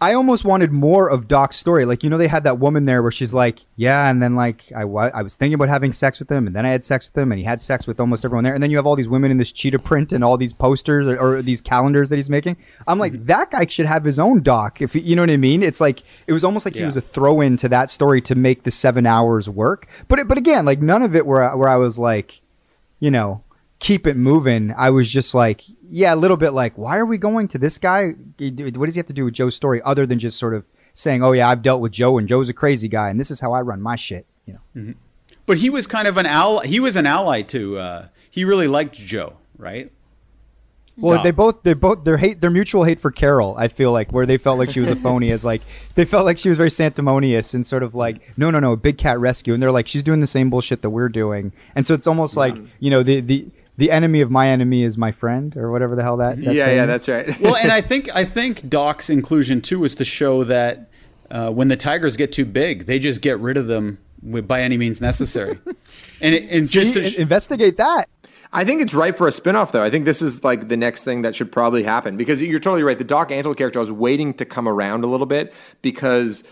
I 0.00 0.12
almost 0.12 0.44
wanted 0.44 0.70
more 0.70 1.10
of 1.10 1.26
Doc's 1.26 1.56
story. 1.56 1.84
Like, 1.84 2.04
you 2.04 2.10
know, 2.10 2.18
they 2.18 2.28
had 2.28 2.44
that 2.44 2.60
woman 2.60 2.84
there 2.84 3.02
where 3.02 3.10
she's 3.10 3.34
like, 3.34 3.60
yeah, 3.74 4.08
and 4.08 4.22
then 4.22 4.36
like 4.36 4.70
I, 4.76 4.82
I 4.82 5.22
was 5.22 5.34
thinking 5.34 5.54
about 5.54 5.68
having 5.68 5.90
sex 5.90 6.20
with 6.20 6.30
him, 6.30 6.46
and 6.46 6.54
then 6.54 6.64
I 6.64 6.68
had 6.70 6.84
sex 6.84 7.10
with 7.10 7.20
him, 7.20 7.32
and 7.32 7.38
he 7.40 7.44
had 7.44 7.60
sex 7.60 7.86
with 7.86 7.98
almost 7.98 8.24
everyone 8.24 8.44
there. 8.44 8.54
And 8.54 8.62
then 8.62 8.70
you 8.70 8.76
have 8.76 8.86
all 8.86 8.94
these 8.94 9.08
women 9.08 9.32
in 9.32 9.38
this 9.38 9.50
cheetah 9.50 9.80
print 9.80 10.12
and 10.12 10.22
all 10.22 10.36
these 10.36 10.52
posters 10.52 11.08
or, 11.08 11.18
or 11.18 11.42
these 11.42 11.60
calendars 11.60 12.10
that 12.10 12.16
he's 12.16 12.30
making. 12.30 12.56
I'm 12.86 13.00
like, 13.00 13.12
mm-hmm. 13.12 13.26
that 13.26 13.50
guy 13.50 13.66
should 13.66 13.86
have 13.86 14.04
his 14.04 14.20
own 14.20 14.42
doc. 14.42 14.80
If 14.80 14.92
he- 14.92 15.00
you 15.00 15.16
know 15.16 15.22
what 15.22 15.30
I 15.30 15.36
mean? 15.36 15.64
It's 15.64 15.80
like 15.80 16.02
it 16.28 16.32
was 16.32 16.44
almost 16.44 16.64
like 16.64 16.76
he 16.76 16.84
was 16.84 16.96
a 16.96 17.00
throw 17.00 17.40
in 17.40 17.56
to 17.56 17.68
that 17.70 17.90
story 17.90 18.20
to 18.22 18.36
make 18.36 18.62
the 18.62 18.70
seven 18.70 19.04
hours 19.04 19.48
work. 19.48 19.88
But 20.06 20.20
it, 20.20 20.28
but 20.28 20.38
again, 20.38 20.64
like 20.64 20.80
none 20.80 21.02
of 21.02 21.16
it 21.16 21.26
where 21.26 21.56
where 21.56 21.68
I 21.68 21.76
was 21.76 21.98
like, 21.98 22.40
you 23.00 23.10
know, 23.10 23.42
keep 23.80 24.06
it 24.06 24.16
moving. 24.16 24.74
I 24.76 24.90
was 24.90 25.10
just 25.10 25.34
like, 25.34 25.62
yeah, 25.90 26.14
a 26.14 26.16
little 26.16 26.36
bit 26.36 26.50
like, 26.52 26.76
why 26.76 26.98
are 26.98 27.06
we 27.06 27.18
going 27.18 27.48
to 27.48 27.58
this 27.58 27.78
guy? 27.78 28.10
What 28.38 28.86
does 28.86 28.94
he 28.94 28.98
have 28.98 29.06
to 29.06 29.12
do 29.12 29.24
with 29.24 29.34
Joe's 29.34 29.54
story 29.54 29.80
other 29.84 30.06
than 30.06 30.18
just 30.18 30.38
sort 30.38 30.54
of 30.54 30.68
saying, 30.94 31.22
oh 31.22 31.32
yeah, 31.32 31.48
I've 31.48 31.62
dealt 31.62 31.80
with 31.80 31.92
Joe 31.92 32.18
and 32.18 32.28
Joe's 32.28 32.48
a 32.48 32.54
crazy 32.54 32.88
guy 32.88 33.10
and 33.10 33.18
this 33.18 33.30
is 33.30 33.40
how 33.40 33.52
I 33.52 33.60
run 33.62 33.80
my 33.80 33.96
shit. 33.96 34.26
You 34.44 34.58
know, 34.74 34.94
But 35.46 35.58
he 35.58 35.70
was 35.70 35.86
kind 35.86 36.08
of 36.08 36.16
an 36.16 36.26
ally. 36.26 36.66
He 36.66 36.80
was 36.80 36.96
an 36.96 37.06
ally 37.06 37.42
to. 37.42 37.78
Uh, 37.78 38.08
he 38.30 38.44
really 38.44 38.66
liked 38.66 38.94
Joe, 38.94 39.36
right? 39.56 39.90
well, 41.00 41.16
Doc. 41.16 41.24
they 41.24 41.30
both 41.30 41.62
they 41.62 41.74
both 41.74 42.04
their 42.04 42.16
hate 42.16 42.40
their 42.40 42.50
mutual 42.50 42.84
hate 42.84 42.98
for 42.98 43.10
Carol. 43.10 43.54
I 43.56 43.68
feel 43.68 43.92
like 43.92 44.12
where 44.12 44.26
they 44.26 44.36
felt 44.36 44.58
like 44.58 44.70
she 44.70 44.80
was 44.80 44.90
a 44.90 44.96
phony 45.04 45.30
is 45.30 45.44
like 45.44 45.62
they 45.94 46.04
felt 46.04 46.24
like 46.24 46.38
she 46.38 46.48
was 46.48 46.58
very 46.58 46.70
sanctimonious 46.70 47.54
and 47.54 47.64
sort 47.64 47.82
of 47.82 47.94
like 47.94 48.36
no 48.36 48.50
no 48.50 48.58
no 48.58 48.74
big 48.74 48.98
cat 48.98 49.18
rescue 49.20 49.54
and 49.54 49.62
they're 49.62 49.72
like 49.72 49.86
she's 49.86 50.02
doing 50.02 50.20
the 50.20 50.26
same 50.26 50.50
bullshit 50.50 50.82
that 50.82 50.90
we're 50.90 51.08
doing 51.08 51.52
and 51.76 51.86
so 51.86 51.94
it's 51.94 52.06
almost 52.06 52.36
like 52.36 52.56
you 52.80 52.90
know 52.90 53.02
the 53.02 53.20
the. 53.20 53.48
The 53.78 53.90
enemy 53.90 54.20
of 54.20 54.30
my 54.30 54.48
enemy 54.48 54.82
is 54.82 54.98
my 54.98 55.12
friend, 55.12 55.56
or 55.56 55.70
whatever 55.70 55.94
the 55.96 56.02
hell 56.02 56.16
that. 56.18 56.36
that 56.42 56.54
yeah, 56.54 56.66
yeah, 56.66 56.82
is. 56.82 56.86
that's 56.86 57.08
right. 57.08 57.40
well, 57.40 57.56
and 57.56 57.72
I 57.72 57.80
think 57.90 58.14
I 58.14 58.24
think 58.24 58.68
Doc's 58.68 59.08
inclusion 59.08 59.62
too 59.62 59.84
is 59.84 59.94
to 59.94 60.04
show 60.04 60.44
that 60.44 60.90
uh, 61.30 61.50
when 61.50 61.68
the 61.68 61.76
tigers 61.76 62.16
get 62.16 62.32
too 62.32 62.44
big, 62.44 62.86
they 62.86 62.98
just 62.98 63.20
get 63.20 63.38
rid 63.38 63.56
of 63.56 63.68
them 63.68 63.98
by 64.22 64.62
any 64.62 64.76
means 64.76 65.00
necessary, 65.00 65.58
and 66.20 66.34
it, 66.34 66.50
and 66.50 66.68
just 66.68 66.94
to, 66.94 67.06
in- 67.06 67.20
investigate 67.22 67.76
that. 67.78 68.06
I 68.52 68.64
think 68.64 68.80
it's 68.80 68.94
ripe 68.94 69.16
for 69.16 69.28
a 69.28 69.32
spin-off 69.32 69.72
though. 69.72 69.82
I 69.82 69.90
think 69.90 70.06
this 70.06 70.22
is 70.22 70.42
like 70.42 70.68
the 70.68 70.76
next 70.76 71.04
thing 71.04 71.22
that 71.22 71.34
should 71.34 71.52
probably 71.52 71.82
happen 71.82 72.16
because 72.16 72.42
you're 72.42 72.58
totally 72.58 72.82
right. 72.82 72.98
The 72.98 73.04
Doc 73.04 73.28
Antle 73.28 73.56
character 73.56 73.78
I 73.78 73.82
was 73.82 73.92
waiting 73.92 74.34
to 74.34 74.44
come 74.44 74.66
around 74.66 75.04
a 75.04 75.06
little 75.06 75.26
bit 75.26 75.54
because 75.82 76.44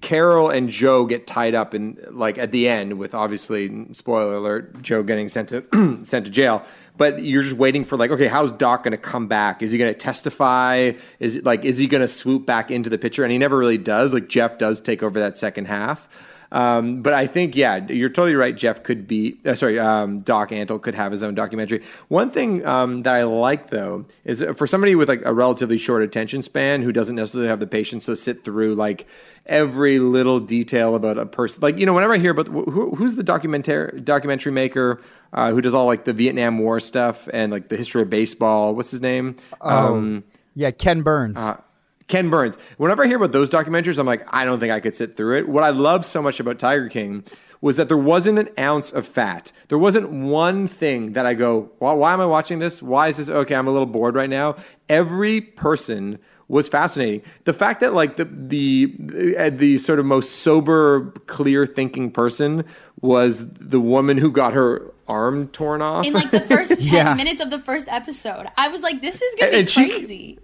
Carol 0.00 0.50
and 0.50 0.68
Joe 0.68 1.06
get 1.06 1.26
tied 1.26 1.54
up 1.54 1.74
in 1.74 1.98
like 2.10 2.36
at 2.36 2.52
the 2.52 2.68
end 2.68 2.98
with 2.98 3.14
obviously 3.14 3.92
spoiler 3.94 4.34
alert 4.34 4.82
Joe 4.82 5.02
getting 5.02 5.28
sent 5.28 5.48
to 5.50 6.00
sent 6.04 6.26
to 6.26 6.30
jail. 6.30 6.62
But 6.96 7.22
you're 7.22 7.42
just 7.42 7.56
waiting 7.56 7.84
for 7.84 7.96
like 7.96 8.10
okay, 8.10 8.26
how's 8.26 8.52
Doc 8.52 8.82
going 8.82 8.92
to 8.92 8.98
come 8.98 9.28
back? 9.28 9.62
Is 9.62 9.72
he 9.72 9.78
going 9.78 9.92
to 9.92 9.98
testify? 9.98 10.92
Is 11.20 11.36
it 11.36 11.44
like 11.44 11.64
is 11.64 11.78
he 11.78 11.86
going 11.86 12.00
to 12.00 12.08
swoop 12.08 12.44
back 12.44 12.70
into 12.70 12.90
the 12.90 12.98
picture? 12.98 13.22
And 13.22 13.32
he 13.32 13.38
never 13.38 13.56
really 13.56 13.78
does. 13.78 14.12
Like 14.12 14.28
Jeff 14.28 14.58
does 14.58 14.80
take 14.80 15.02
over 15.02 15.20
that 15.20 15.38
second 15.38 15.66
half. 15.66 16.08
Um, 16.50 17.02
but 17.02 17.12
I 17.12 17.26
think, 17.26 17.54
yeah, 17.56 17.86
you're 17.88 18.08
totally 18.08 18.34
right. 18.34 18.56
Jeff 18.56 18.82
could 18.82 19.06
be, 19.06 19.38
uh, 19.44 19.54
sorry, 19.54 19.78
um, 19.78 20.18
Doc 20.20 20.50
Antle 20.50 20.80
could 20.80 20.94
have 20.94 21.12
his 21.12 21.22
own 21.22 21.34
documentary. 21.34 21.82
One 22.08 22.30
thing 22.30 22.64
um, 22.66 23.02
that 23.02 23.14
I 23.14 23.24
like, 23.24 23.70
though, 23.70 24.06
is 24.24 24.44
for 24.56 24.66
somebody 24.66 24.94
with 24.94 25.08
like 25.08 25.22
a 25.24 25.34
relatively 25.34 25.76
short 25.78 26.02
attention 26.02 26.42
span 26.42 26.82
who 26.82 26.92
doesn't 26.92 27.16
necessarily 27.16 27.48
have 27.48 27.60
the 27.60 27.66
patience 27.66 28.06
to 28.06 28.16
sit 28.16 28.44
through 28.44 28.74
like 28.76 29.06
every 29.44 29.98
little 29.98 30.40
detail 30.40 30.94
about 30.94 31.18
a 31.18 31.26
person. 31.26 31.60
Like, 31.60 31.78
you 31.78 31.86
know, 31.86 31.94
whenever 31.94 32.14
I 32.14 32.18
hear 32.18 32.30
about 32.32 32.48
who, 32.48 32.94
who's 32.94 33.16
the 33.16 33.22
documentary 33.22 34.00
documentary 34.00 34.52
maker 34.52 35.00
uh, 35.32 35.50
who 35.50 35.60
does 35.60 35.74
all 35.74 35.86
like 35.86 36.04
the 36.04 36.12
Vietnam 36.12 36.58
War 36.58 36.80
stuff 36.80 37.28
and 37.32 37.52
like 37.52 37.68
the 37.68 37.76
history 37.76 38.02
of 38.02 38.10
baseball, 38.10 38.74
what's 38.74 38.90
his 38.90 39.00
name? 39.02 39.36
Um, 39.60 40.24
Yeah, 40.54 40.70
Ken 40.70 41.02
Burns. 41.02 41.38
uh, 41.38 41.60
Ken 42.08 42.30
Burns. 42.30 42.56
Whenever 42.78 43.04
I 43.04 43.06
hear 43.06 43.16
about 43.18 43.32
those 43.32 43.48
documentaries, 43.50 43.98
I'm 43.98 44.06
like, 44.06 44.26
I 44.34 44.44
don't 44.44 44.58
think 44.58 44.72
I 44.72 44.80
could 44.80 44.96
sit 44.96 45.16
through 45.16 45.38
it. 45.38 45.48
What 45.48 45.62
I 45.62 45.70
love 45.70 46.04
so 46.04 46.20
much 46.20 46.40
about 46.40 46.58
Tiger 46.58 46.88
King 46.88 47.22
was 47.60 47.76
that 47.76 47.88
there 47.88 47.98
wasn't 47.98 48.38
an 48.38 48.48
ounce 48.58 48.92
of 48.92 49.06
fat. 49.06 49.50
There 49.68 49.78
wasn't 49.78 50.10
one 50.10 50.68
thing 50.68 51.12
that 51.14 51.26
I 51.26 51.34
go, 51.34 51.70
why, 51.78 51.92
why 51.92 52.12
am 52.12 52.20
I 52.20 52.26
watching 52.26 52.60
this? 52.60 52.80
Why 52.82 53.08
is 53.08 53.16
this? 53.18 53.28
Okay, 53.28 53.54
I'm 53.54 53.66
a 53.66 53.70
little 53.70 53.86
bored 53.86 54.14
right 54.14 54.30
now. 54.30 54.56
Every 54.88 55.40
person 55.40 56.18
was 56.46 56.68
fascinating. 56.68 57.20
The 57.44 57.52
fact 57.52 57.80
that 57.80 57.92
like 57.94 58.16
the 58.16 58.24
the 58.24 59.34
uh, 59.36 59.50
the 59.50 59.76
sort 59.76 59.98
of 59.98 60.06
most 60.06 60.36
sober, 60.36 61.10
clear 61.26 61.66
thinking 61.66 62.10
person 62.10 62.64
was 63.02 63.46
the 63.50 63.80
woman 63.80 64.16
who 64.18 64.30
got 64.32 64.54
her 64.54 64.90
arm 65.08 65.48
torn 65.48 65.82
off. 65.82 66.06
In 66.06 66.12
like 66.14 66.30
the 66.30 66.40
first 66.40 66.82
10 66.84 66.92
Yeah. 66.94 67.14
minutes 67.14 67.42
of 67.42 67.50
the 67.50 67.58
first 67.58 67.88
episode, 67.90 68.46
I 68.56 68.68
was 68.68 68.82
like, 68.82 69.02
this 69.02 69.20
is 69.20 69.34
going 69.34 69.50
to 69.52 69.56
be 69.56 69.60
And 69.60 69.68
she- 69.70 69.88
crazy. 69.90 70.38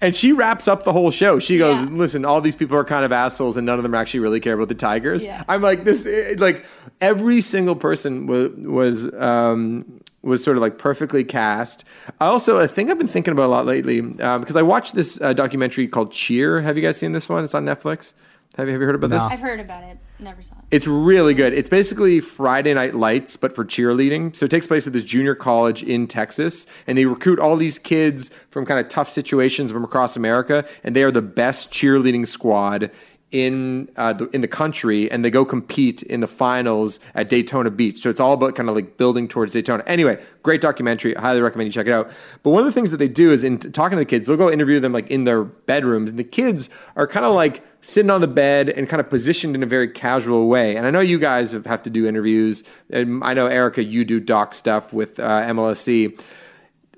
And 0.00 0.14
she 0.14 0.32
wraps 0.32 0.68
up 0.68 0.84
the 0.84 0.92
whole 0.92 1.10
show. 1.10 1.38
She 1.40 1.58
goes, 1.58 1.76
Yeah. 1.76 1.88
"Listen, 1.90 2.24
all 2.24 2.40
these 2.40 2.54
people 2.54 2.76
are 2.76 2.84
kind 2.84 3.04
of 3.04 3.10
assholes, 3.10 3.56
and 3.56 3.66
none 3.66 3.78
of 3.78 3.82
them 3.82 3.94
actually 3.94 4.20
really 4.20 4.38
care 4.38 4.54
about 4.54 4.68
the 4.68 4.74
Tigers." 4.74 5.24
Yeah. 5.24 5.42
I'm 5.48 5.60
like, 5.60 5.84
this, 5.84 6.06
eh, 6.06 6.36
like 6.38 6.64
every 7.00 7.40
single 7.40 7.74
person 7.74 8.26
was 8.26 8.50
was 8.58 9.12
um, 9.14 10.00
was 10.22 10.44
sort 10.44 10.56
of 10.56 10.60
like 10.60 10.78
perfectly 10.78 11.24
cast. 11.24 11.84
I 12.20 12.26
also 12.26 12.58
a 12.58 12.68
thing 12.68 12.90
I've 12.90 12.98
been 12.98 13.08
thinking 13.08 13.32
about 13.32 13.46
a 13.46 13.48
lot 13.48 13.66
lately 13.66 14.00
um, 14.20 14.40
because 14.40 14.56
I 14.56 14.62
watched 14.62 14.94
this 14.94 15.20
uh, 15.20 15.32
documentary 15.32 15.88
called 15.88 16.12
Cheer. 16.12 16.60
Have 16.60 16.76
you 16.76 16.82
guys 16.82 16.96
seen 16.96 17.12
this 17.12 17.28
one? 17.28 17.42
It's 17.42 17.54
on 17.54 17.64
Netflix. 17.64 18.12
Have 18.56 18.66
you, 18.66 18.72
have 18.72 18.80
you 18.80 18.86
heard 18.86 18.94
about 18.96 19.10
this? 19.10 19.22
I've 19.22 19.40
heard 19.40 19.60
about 19.60 19.84
it. 19.84 19.98
Never 20.20 20.42
saw 20.42 20.56
it. 20.56 20.64
It's 20.70 20.86
really 20.86 21.32
good. 21.32 21.52
It's 21.52 21.68
basically 21.68 22.20
Friday 22.20 22.74
Night 22.74 22.94
Lights, 22.94 23.36
but 23.36 23.54
for 23.54 23.64
cheerleading. 23.64 24.34
So 24.34 24.46
it 24.46 24.50
takes 24.50 24.66
place 24.66 24.86
at 24.86 24.92
this 24.92 25.04
junior 25.04 25.34
college 25.34 25.82
in 25.82 26.08
Texas, 26.08 26.66
and 26.86 26.98
they 26.98 27.04
recruit 27.04 27.38
all 27.38 27.56
these 27.56 27.78
kids 27.78 28.30
from 28.50 28.66
kind 28.66 28.80
of 28.80 28.88
tough 28.88 29.08
situations 29.08 29.70
from 29.70 29.84
across 29.84 30.16
America, 30.16 30.66
and 30.82 30.96
they 30.96 31.04
are 31.04 31.12
the 31.12 31.22
best 31.22 31.70
cheerleading 31.70 32.26
squad 32.26 32.90
in 33.30 33.90
uh, 33.96 34.14
the, 34.14 34.28
in 34.30 34.40
the 34.40 34.48
country, 34.48 35.10
and 35.10 35.24
they 35.24 35.30
go 35.30 35.44
compete 35.44 36.02
in 36.02 36.20
the 36.20 36.26
finals 36.26 36.98
at 37.14 37.28
Daytona 37.28 37.70
Beach. 37.70 38.00
So 38.00 38.08
it's 38.08 38.20
all 38.20 38.32
about 38.32 38.54
kind 38.54 38.68
of 38.68 38.74
like 38.74 38.96
building 38.96 39.28
towards 39.28 39.52
Daytona. 39.52 39.82
Anyway, 39.86 40.22
great 40.42 40.60
documentary. 40.60 41.14
I 41.16 41.20
highly 41.20 41.42
recommend 41.42 41.66
you 41.66 41.72
check 41.72 41.86
it 41.86 41.92
out. 41.92 42.10
But 42.42 42.50
one 42.50 42.60
of 42.60 42.66
the 42.66 42.72
things 42.72 42.90
that 42.90 42.96
they 42.96 43.08
do 43.08 43.30
is 43.30 43.44
in 43.44 43.58
talking 43.58 43.96
to 43.96 44.00
the 44.00 44.06
kids, 44.06 44.28
they'll 44.28 44.38
go 44.38 44.50
interview 44.50 44.80
them 44.80 44.92
like 44.92 45.10
in 45.10 45.24
their 45.24 45.44
bedrooms, 45.44 46.08
and 46.08 46.18
the 46.18 46.24
kids 46.24 46.70
are 46.96 47.06
kind 47.06 47.26
of 47.26 47.34
like 47.34 47.62
sitting 47.80 48.10
on 48.10 48.20
the 48.20 48.26
bed 48.26 48.70
and 48.70 48.88
kind 48.88 49.00
of 49.00 49.10
positioned 49.10 49.54
in 49.54 49.62
a 49.62 49.66
very 49.66 49.88
casual 49.88 50.48
way. 50.48 50.76
And 50.76 50.86
I 50.86 50.90
know 50.90 51.00
you 51.00 51.18
guys 51.18 51.52
have, 51.52 51.66
have 51.66 51.82
to 51.84 51.90
do 51.90 52.06
interviews. 52.06 52.64
And 52.90 53.22
I 53.22 53.34
know 53.34 53.46
Erica, 53.46 53.84
you 53.84 54.04
do 54.04 54.20
doc 54.20 54.54
stuff 54.54 54.92
with 54.92 55.20
uh, 55.20 55.42
MLSE. 55.42 56.20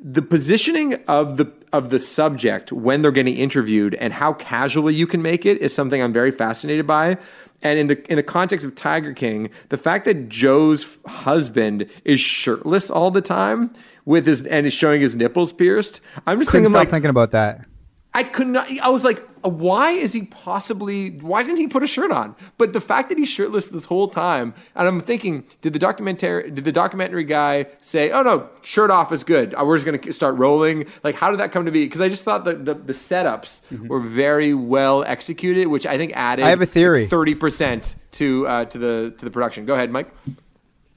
The 0.02 0.22
positioning 0.22 0.94
of 1.06 1.36
the 1.36 1.52
of 1.72 1.90
the 1.90 2.00
subject 2.00 2.72
when 2.72 3.02
they're 3.02 3.12
getting 3.12 3.36
interviewed 3.36 3.94
and 3.94 4.12
how 4.12 4.32
casually 4.32 4.94
you 4.94 5.06
can 5.06 5.22
make 5.22 5.46
it 5.46 5.58
is 5.58 5.74
something 5.74 6.02
I'm 6.02 6.12
very 6.12 6.30
fascinated 6.30 6.86
by. 6.86 7.18
And 7.62 7.78
in 7.78 7.86
the 7.88 8.10
in 8.10 8.16
the 8.16 8.22
context 8.22 8.64
of 8.64 8.74
Tiger 8.74 9.12
King, 9.12 9.50
the 9.68 9.76
fact 9.76 10.06
that 10.06 10.28
Joe's 10.28 10.98
husband 11.06 11.88
is 12.04 12.18
shirtless 12.18 12.90
all 12.90 13.10
the 13.10 13.20
time 13.20 13.70
with 14.04 14.26
his 14.26 14.46
and 14.46 14.66
is 14.66 14.72
showing 14.72 15.02
his 15.02 15.14
nipples 15.14 15.52
pierced, 15.52 16.00
I'm 16.26 16.38
just 16.38 16.50
Couldn't 16.50 16.64
thinking 16.64 16.74
stop 16.74 16.80
like 16.80 16.90
thinking 16.90 17.10
about 17.10 17.32
that. 17.32 17.66
I 18.14 18.24
could 18.24 18.48
not. 18.48 18.68
I 18.80 18.88
was 18.88 19.04
like, 19.04 19.22
why 19.42 19.92
is 19.92 20.12
he 20.12 20.22
possibly? 20.22 21.10
Why 21.10 21.42
didn't 21.42 21.58
he 21.58 21.66
put 21.66 21.82
a 21.82 21.86
shirt 21.86 22.10
on? 22.10 22.34
But 22.58 22.72
the 22.72 22.80
fact 22.80 23.08
that 23.08 23.18
he's 23.18 23.28
shirtless 23.28 23.68
this 23.68 23.86
whole 23.86 24.08
time, 24.08 24.54
and 24.74 24.86
I'm 24.86 25.00
thinking, 25.00 25.44
did 25.60 25.72
the 25.72 25.78
documentary, 25.78 26.50
did 26.50 26.64
the 26.64 26.72
documentary 26.72 27.24
guy 27.24 27.66
say, 27.80 28.10
"Oh 28.10 28.22
no, 28.22 28.48
shirt 28.62 28.90
off 28.90 29.12
is 29.12 29.24
good. 29.24 29.54
Uh, 29.54 29.64
We're 29.64 29.76
just 29.76 29.86
going 29.86 29.98
to 29.98 30.12
start 30.12 30.36
rolling"? 30.36 30.86
Like, 31.02 31.14
how 31.14 31.30
did 31.30 31.40
that 31.40 31.52
come 31.52 31.64
to 31.64 31.70
be? 31.70 31.84
Because 31.84 32.00
I 32.00 32.08
just 32.08 32.24
thought 32.24 32.44
that 32.44 32.64
the, 32.64 32.74
the 32.74 32.92
setups 32.92 33.62
were 33.88 34.00
very 34.00 34.54
well 34.54 35.04
executed, 35.04 35.68
which 35.68 35.86
I 35.86 35.96
think 35.96 36.12
added. 36.14 36.44
I 36.44 36.50
have 36.50 36.62
a 36.62 36.66
theory. 36.66 37.06
Thirty 37.06 37.34
percent 37.34 37.94
to 38.12 38.46
uh, 38.46 38.64
to 38.66 38.78
the 38.78 39.14
to 39.18 39.24
the 39.24 39.30
production. 39.30 39.66
Go 39.66 39.74
ahead, 39.74 39.90
Mike. 39.90 40.12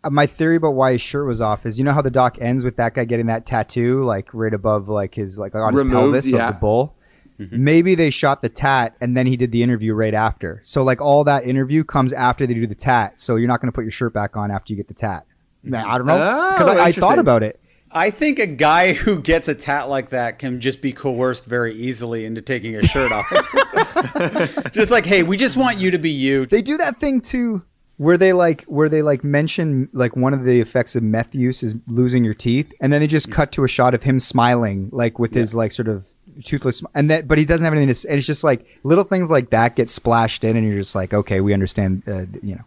Uh, 0.03 0.09
my 0.09 0.25
theory 0.25 0.57
about 0.57 0.71
why 0.71 0.93
his 0.93 1.01
shirt 1.01 1.25
was 1.25 1.39
off 1.39 1.65
is 1.65 1.79
you 1.79 1.85
know 1.85 1.93
how 1.93 2.01
the 2.01 2.11
doc 2.11 2.37
ends 2.41 2.65
with 2.65 2.75
that 2.75 2.93
guy 2.93 3.05
getting 3.05 3.27
that 3.27 3.45
tattoo 3.45 4.03
like 4.03 4.27
right 4.33 4.53
above 4.53 4.89
like 4.89 5.15
his 5.15 5.39
like 5.39 5.55
on 5.55 5.73
his 5.73 5.81
Removed, 5.81 5.95
pelvis 5.95 6.31
yeah. 6.31 6.49
of 6.49 6.55
the 6.55 6.59
bull. 6.59 6.95
Mm-hmm. 7.39 7.63
Maybe 7.63 7.95
they 7.95 8.09
shot 8.09 8.41
the 8.41 8.49
tat 8.49 8.95
and 9.01 9.17
then 9.17 9.25
he 9.25 9.37
did 9.37 9.51
the 9.51 9.63
interview 9.63 9.93
right 9.93 10.13
after. 10.13 10.59
So 10.63 10.83
like 10.83 11.01
all 11.01 11.23
that 11.23 11.45
interview 11.45 11.83
comes 11.83 12.13
after 12.13 12.45
they 12.45 12.53
do 12.53 12.67
the 12.67 12.75
tat. 12.75 13.19
So 13.19 13.35
you're 13.35 13.47
not 13.47 13.59
going 13.61 13.71
to 13.71 13.75
put 13.75 13.83
your 13.83 13.91
shirt 13.91 14.13
back 14.13 14.35
on 14.35 14.51
after 14.51 14.73
you 14.73 14.77
get 14.77 14.87
the 14.87 14.93
tat. 14.93 15.25
I 15.73 15.97
don't 15.97 16.07
know 16.07 16.51
because 16.53 16.67
Oh, 16.67 16.79
I, 16.79 16.85
I 16.85 16.91
thought 16.91 17.19
about 17.19 17.43
it. 17.43 17.59
I 17.95 18.09
think 18.09 18.39
a 18.39 18.47
guy 18.47 18.93
who 18.93 19.21
gets 19.21 19.47
a 19.47 19.53
tat 19.53 19.87
like 19.87 20.09
that 20.09 20.39
can 20.39 20.59
just 20.59 20.81
be 20.81 20.91
coerced 20.91 21.45
very 21.45 21.73
easily 21.75 22.25
into 22.25 22.41
taking 22.41 22.75
a 22.75 22.81
shirt 22.81 23.11
off. 23.11 23.29
just 24.71 24.91
like, 24.91 25.05
hey, 25.05 25.21
we 25.21 25.37
just 25.37 25.57
want 25.57 25.77
you 25.77 25.91
to 25.91 25.99
be 25.99 26.09
you. 26.09 26.47
They 26.47 26.63
do 26.63 26.75
that 26.77 26.99
thing 26.99 27.21
too 27.21 27.61
where 27.97 28.17
they 28.17 28.33
like 28.33 28.63
where 28.63 28.89
they 28.89 29.01
like 29.01 29.23
mention 29.23 29.89
like 29.93 30.15
one 30.15 30.33
of 30.33 30.43
the 30.43 30.59
effects 30.59 30.95
of 30.95 31.03
meth 31.03 31.35
use 31.35 31.61
is 31.61 31.75
losing 31.87 32.23
your 32.23 32.33
teeth 32.33 32.73
and 32.81 32.91
then 32.91 32.99
they 32.99 33.07
just 33.07 33.29
mm. 33.29 33.33
cut 33.33 33.51
to 33.51 33.63
a 33.63 33.67
shot 33.67 33.93
of 33.93 34.03
him 34.03 34.19
smiling 34.19 34.89
like 34.91 35.19
with 35.19 35.33
his 35.33 35.53
like 35.53 35.71
sort 35.71 35.87
of 35.87 36.07
toothless 36.43 36.81
and 36.95 37.09
that 37.11 37.27
but 37.27 37.37
he 37.37 37.45
doesn't 37.45 37.63
have 37.63 37.73
anything 37.73 37.87
to 37.87 37.91
s- 37.91 38.05
and 38.05 38.17
it's 38.17 38.27
just 38.27 38.43
like 38.43 38.65
little 38.83 39.03
things 39.03 39.29
like 39.29 39.49
that 39.51 39.75
get 39.75 39.89
splashed 39.89 40.43
in 40.43 40.55
and 40.57 40.67
you're 40.67 40.77
just 40.79 40.95
like 40.95 41.13
okay 41.13 41.41
we 41.41 41.53
understand 41.53 42.03
uh, 42.07 42.25
you 42.41 42.55
know 42.55 42.63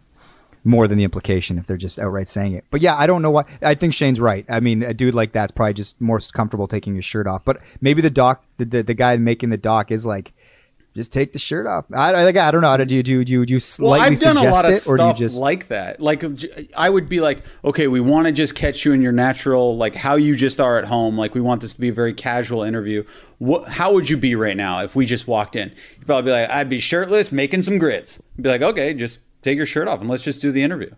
more 0.63 0.87
than 0.87 0.97
the 0.97 1.03
implication 1.05 1.57
if 1.57 1.65
they're 1.65 1.77
just 1.77 1.97
outright 1.97 2.27
saying 2.27 2.53
it. 2.53 2.65
But 2.71 2.81
yeah 2.81 2.97
i 2.97 3.07
don't 3.07 3.21
know 3.21 3.31
why 3.31 3.45
i 3.61 3.73
think 3.73 3.93
shane's 3.93 4.19
right. 4.19 4.45
I 4.49 4.59
mean 4.59 4.83
a 4.83 4.93
dude 4.93 5.15
like 5.15 5.31
that's 5.31 5.51
probably 5.51 5.73
just 5.73 5.99
more 6.01 6.19
comfortable 6.33 6.67
taking 6.67 6.95
his 6.95 7.05
shirt 7.05 7.25
off. 7.27 7.43
But 7.45 7.61
maybe 7.81 8.01
the 8.01 8.09
doc 8.09 8.43
the, 8.57 8.65
the, 8.65 8.83
the 8.83 8.93
guy 8.93 9.15
making 9.17 9.49
the 9.49 9.57
doc 9.57 9.91
is 9.91 10.05
like 10.05 10.33
just 10.97 11.13
take 11.13 11.31
the 11.31 11.39
shirt 11.39 11.65
off. 11.65 11.85
I, 11.93 12.11
I, 12.13 12.23
like, 12.23 12.35
I 12.35 12.51
don't 12.51 12.61
know. 12.61 12.67
How 12.67 12.77
to, 12.77 12.85
do 12.85 12.95
you 12.95 13.03
do 13.03 13.11
you, 13.11 13.23
do 13.23 13.33
you 13.53 13.55
Well, 13.55 13.59
slightly 13.59 14.15
I've 14.15 14.19
done 14.19 14.35
a 14.35 14.39
suggest 14.39 14.55
lot 14.55 14.65
of 14.65 14.71
it, 14.71 14.87
or 14.87 14.97
do 14.97 15.05
you 15.05 15.13
just 15.13 15.41
like 15.41 15.67
that. 15.67 16.01
Like, 16.01 16.23
I 16.75 16.89
would 16.89 17.07
be 17.07 17.21
like, 17.21 17.43
okay, 17.63 17.87
we 17.87 18.01
want 18.01 18.27
to 18.27 18.33
just 18.33 18.55
catch 18.55 18.83
you 18.83 18.91
in 18.91 19.01
your 19.01 19.11
natural, 19.11 19.77
like 19.77 19.95
how 19.95 20.15
you 20.15 20.35
just 20.35 20.59
are 20.59 20.77
at 20.77 20.85
home. 20.85 21.17
Like, 21.17 21.33
we 21.35 21.41
want 21.41 21.61
this 21.61 21.75
to 21.75 21.79
be 21.81 21.89
a 21.89 21.93
very 21.93 22.13
casual 22.13 22.63
interview. 22.63 23.03
What, 23.37 23.69
how 23.69 23.93
would 23.93 24.09
you 24.09 24.17
be 24.17 24.35
right 24.35 24.57
now 24.57 24.81
if 24.81 24.95
we 24.95 25.05
just 25.05 25.27
walked 25.27 25.55
in? 25.55 25.69
You'd 25.97 26.07
probably 26.07 26.29
be 26.29 26.31
like, 26.31 26.49
I'd 26.49 26.69
be 26.69 26.79
shirtless, 26.79 27.31
making 27.31 27.61
some 27.61 27.77
grits. 27.77 28.21
I'd 28.37 28.43
be 28.43 28.49
like, 28.49 28.61
okay, 28.61 28.93
just 28.93 29.21
take 29.41 29.57
your 29.57 29.65
shirt 29.65 29.87
off 29.87 30.01
and 30.01 30.09
let's 30.09 30.23
just 30.23 30.41
do 30.41 30.51
the 30.51 30.63
interview. 30.63 30.91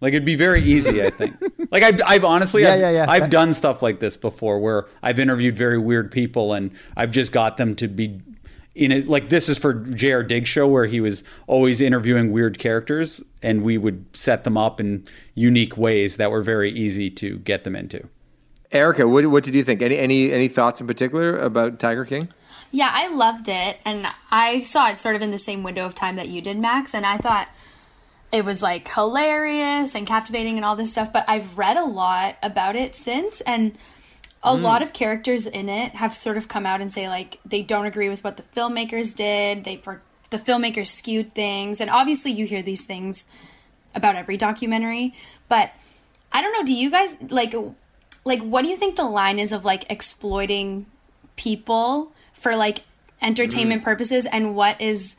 Like, 0.00 0.14
it'd 0.14 0.24
be 0.24 0.36
very 0.36 0.62
easy, 0.62 1.04
I 1.04 1.10
think. 1.10 1.36
Like, 1.72 1.84
I've, 1.84 2.00
I've 2.04 2.24
honestly, 2.24 2.62
Yeah, 2.62 2.72
I've, 2.72 2.80
yeah, 2.80 2.90
yeah. 2.90 3.06
I've 3.08 3.30
done 3.30 3.52
stuff 3.52 3.80
like 3.80 4.00
this 4.00 4.16
before 4.16 4.58
where 4.58 4.88
I've 5.04 5.20
interviewed 5.20 5.56
very 5.56 5.78
weird 5.78 6.10
people 6.10 6.52
and 6.52 6.72
I've 6.96 7.12
just 7.12 7.30
got 7.30 7.58
them 7.58 7.76
to 7.76 7.86
be 7.86 8.20
in 8.74 8.92
it 8.92 9.08
like 9.08 9.28
this 9.28 9.48
is 9.48 9.58
for 9.58 9.74
J.R. 9.74 10.22
Diggs 10.22 10.48
show 10.48 10.66
where 10.68 10.86
he 10.86 11.00
was 11.00 11.24
always 11.46 11.80
interviewing 11.80 12.32
weird 12.32 12.58
characters 12.58 13.22
and 13.42 13.62
we 13.62 13.76
would 13.76 14.04
set 14.12 14.44
them 14.44 14.56
up 14.56 14.80
in 14.80 15.04
unique 15.34 15.76
ways 15.76 16.16
that 16.18 16.30
were 16.30 16.42
very 16.42 16.70
easy 16.70 17.10
to 17.10 17.38
get 17.38 17.64
them 17.64 17.74
into. 17.74 18.08
Erica, 18.72 19.08
what, 19.08 19.26
what 19.26 19.42
did 19.42 19.54
you 19.54 19.64
think? 19.64 19.82
Any 19.82 19.98
any 19.98 20.32
any 20.32 20.48
thoughts 20.48 20.80
in 20.80 20.86
particular 20.86 21.36
about 21.36 21.80
Tiger 21.80 22.04
King? 22.04 22.28
Yeah, 22.72 22.90
I 22.92 23.08
loved 23.08 23.48
it, 23.48 23.78
and 23.84 24.06
I 24.30 24.60
saw 24.60 24.88
it 24.90 24.96
sort 24.96 25.16
of 25.16 25.22
in 25.22 25.32
the 25.32 25.38
same 25.38 25.64
window 25.64 25.84
of 25.84 25.94
time 25.94 26.14
that 26.16 26.28
you 26.28 26.40
did, 26.40 26.56
Max. 26.56 26.94
And 26.94 27.04
I 27.04 27.16
thought 27.16 27.48
it 28.30 28.44
was 28.44 28.62
like 28.62 28.88
hilarious 28.88 29.96
and 29.96 30.06
captivating 30.06 30.56
and 30.56 30.64
all 30.64 30.76
this 30.76 30.92
stuff. 30.92 31.12
But 31.12 31.24
I've 31.26 31.58
read 31.58 31.76
a 31.76 31.84
lot 31.84 32.36
about 32.44 32.76
it 32.76 32.94
since, 32.94 33.40
and 33.40 33.76
a 34.42 34.54
mm. 34.54 34.62
lot 34.62 34.82
of 34.82 34.92
characters 34.92 35.46
in 35.46 35.68
it 35.68 35.94
have 35.94 36.16
sort 36.16 36.36
of 36.36 36.48
come 36.48 36.66
out 36.66 36.80
and 36.80 36.92
say 36.92 37.08
like 37.08 37.38
they 37.44 37.62
don't 37.62 37.86
agree 37.86 38.08
with 38.08 38.24
what 38.24 38.36
the 38.36 38.42
filmmakers 38.42 39.14
did. 39.14 39.64
They 39.64 39.76
for 39.76 40.02
the 40.30 40.38
filmmakers 40.38 40.86
skewed 40.86 41.34
things, 41.34 41.80
and 41.80 41.90
obviously 41.90 42.30
you 42.32 42.46
hear 42.46 42.62
these 42.62 42.84
things 42.84 43.26
about 43.94 44.16
every 44.16 44.36
documentary. 44.36 45.14
But 45.48 45.72
I 46.32 46.42
don't 46.42 46.52
know. 46.52 46.64
Do 46.64 46.74
you 46.74 46.90
guys 46.90 47.18
like 47.30 47.54
like 48.24 48.40
what 48.42 48.62
do 48.62 48.68
you 48.68 48.76
think 48.76 48.96
the 48.96 49.04
line 49.04 49.38
is 49.38 49.52
of 49.52 49.64
like 49.64 49.90
exploiting 49.90 50.86
people 51.36 52.12
for 52.32 52.56
like 52.56 52.82
entertainment 53.22 53.82
mm. 53.82 53.84
purposes 53.84 54.26
and 54.26 54.54
what 54.54 54.80
is 54.80 55.16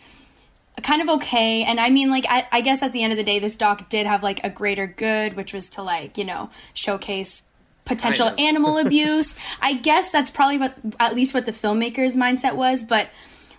kind 0.82 1.02
of 1.02 1.10
okay. 1.10 1.64
And 1.64 1.80
I 1.80 1.90
mean, 1.90 2.10
like, 2.10 2.26
I, 2.30 2.48
I 2.52 2.62
guess 2.62 2.82
at 2.82 2.94
the 2.94 3.04
end 3.04 3.12
of 3.14 3.18
the 3.18 3.24
day, 3.24 3.40
this 3.40 3.58
doc 3.58 3.90
did 3.90 4.06
have 4.06 4.24
like 4.24 4.44
a 4.44 4.50
greater 4.50 4.88
good, 4.88 5.36
which 5.36 5.54
was 5.54 5.70
to 5.72 5.84
like, 5.84 6.18
you 6.18 6.26
know, 6.26 6.50
showcase 6.74 7.44
potential 7.86 8.32
animal 8.38 8.78
abuse. 8.86 9.36
I 9.62 9.74
guess 9.74 10.12
that's 10.12 10.30
probably 10.30 10.58
what, 10.58 10.76
at 11.00 11.16
least 11.16 11.34
what 11.34 11.46
the 11.46 11.52
filmmaker's 11.52 12.16
mindset 12.16 12.56
was. 12.56 12.84
But 12.84 13.10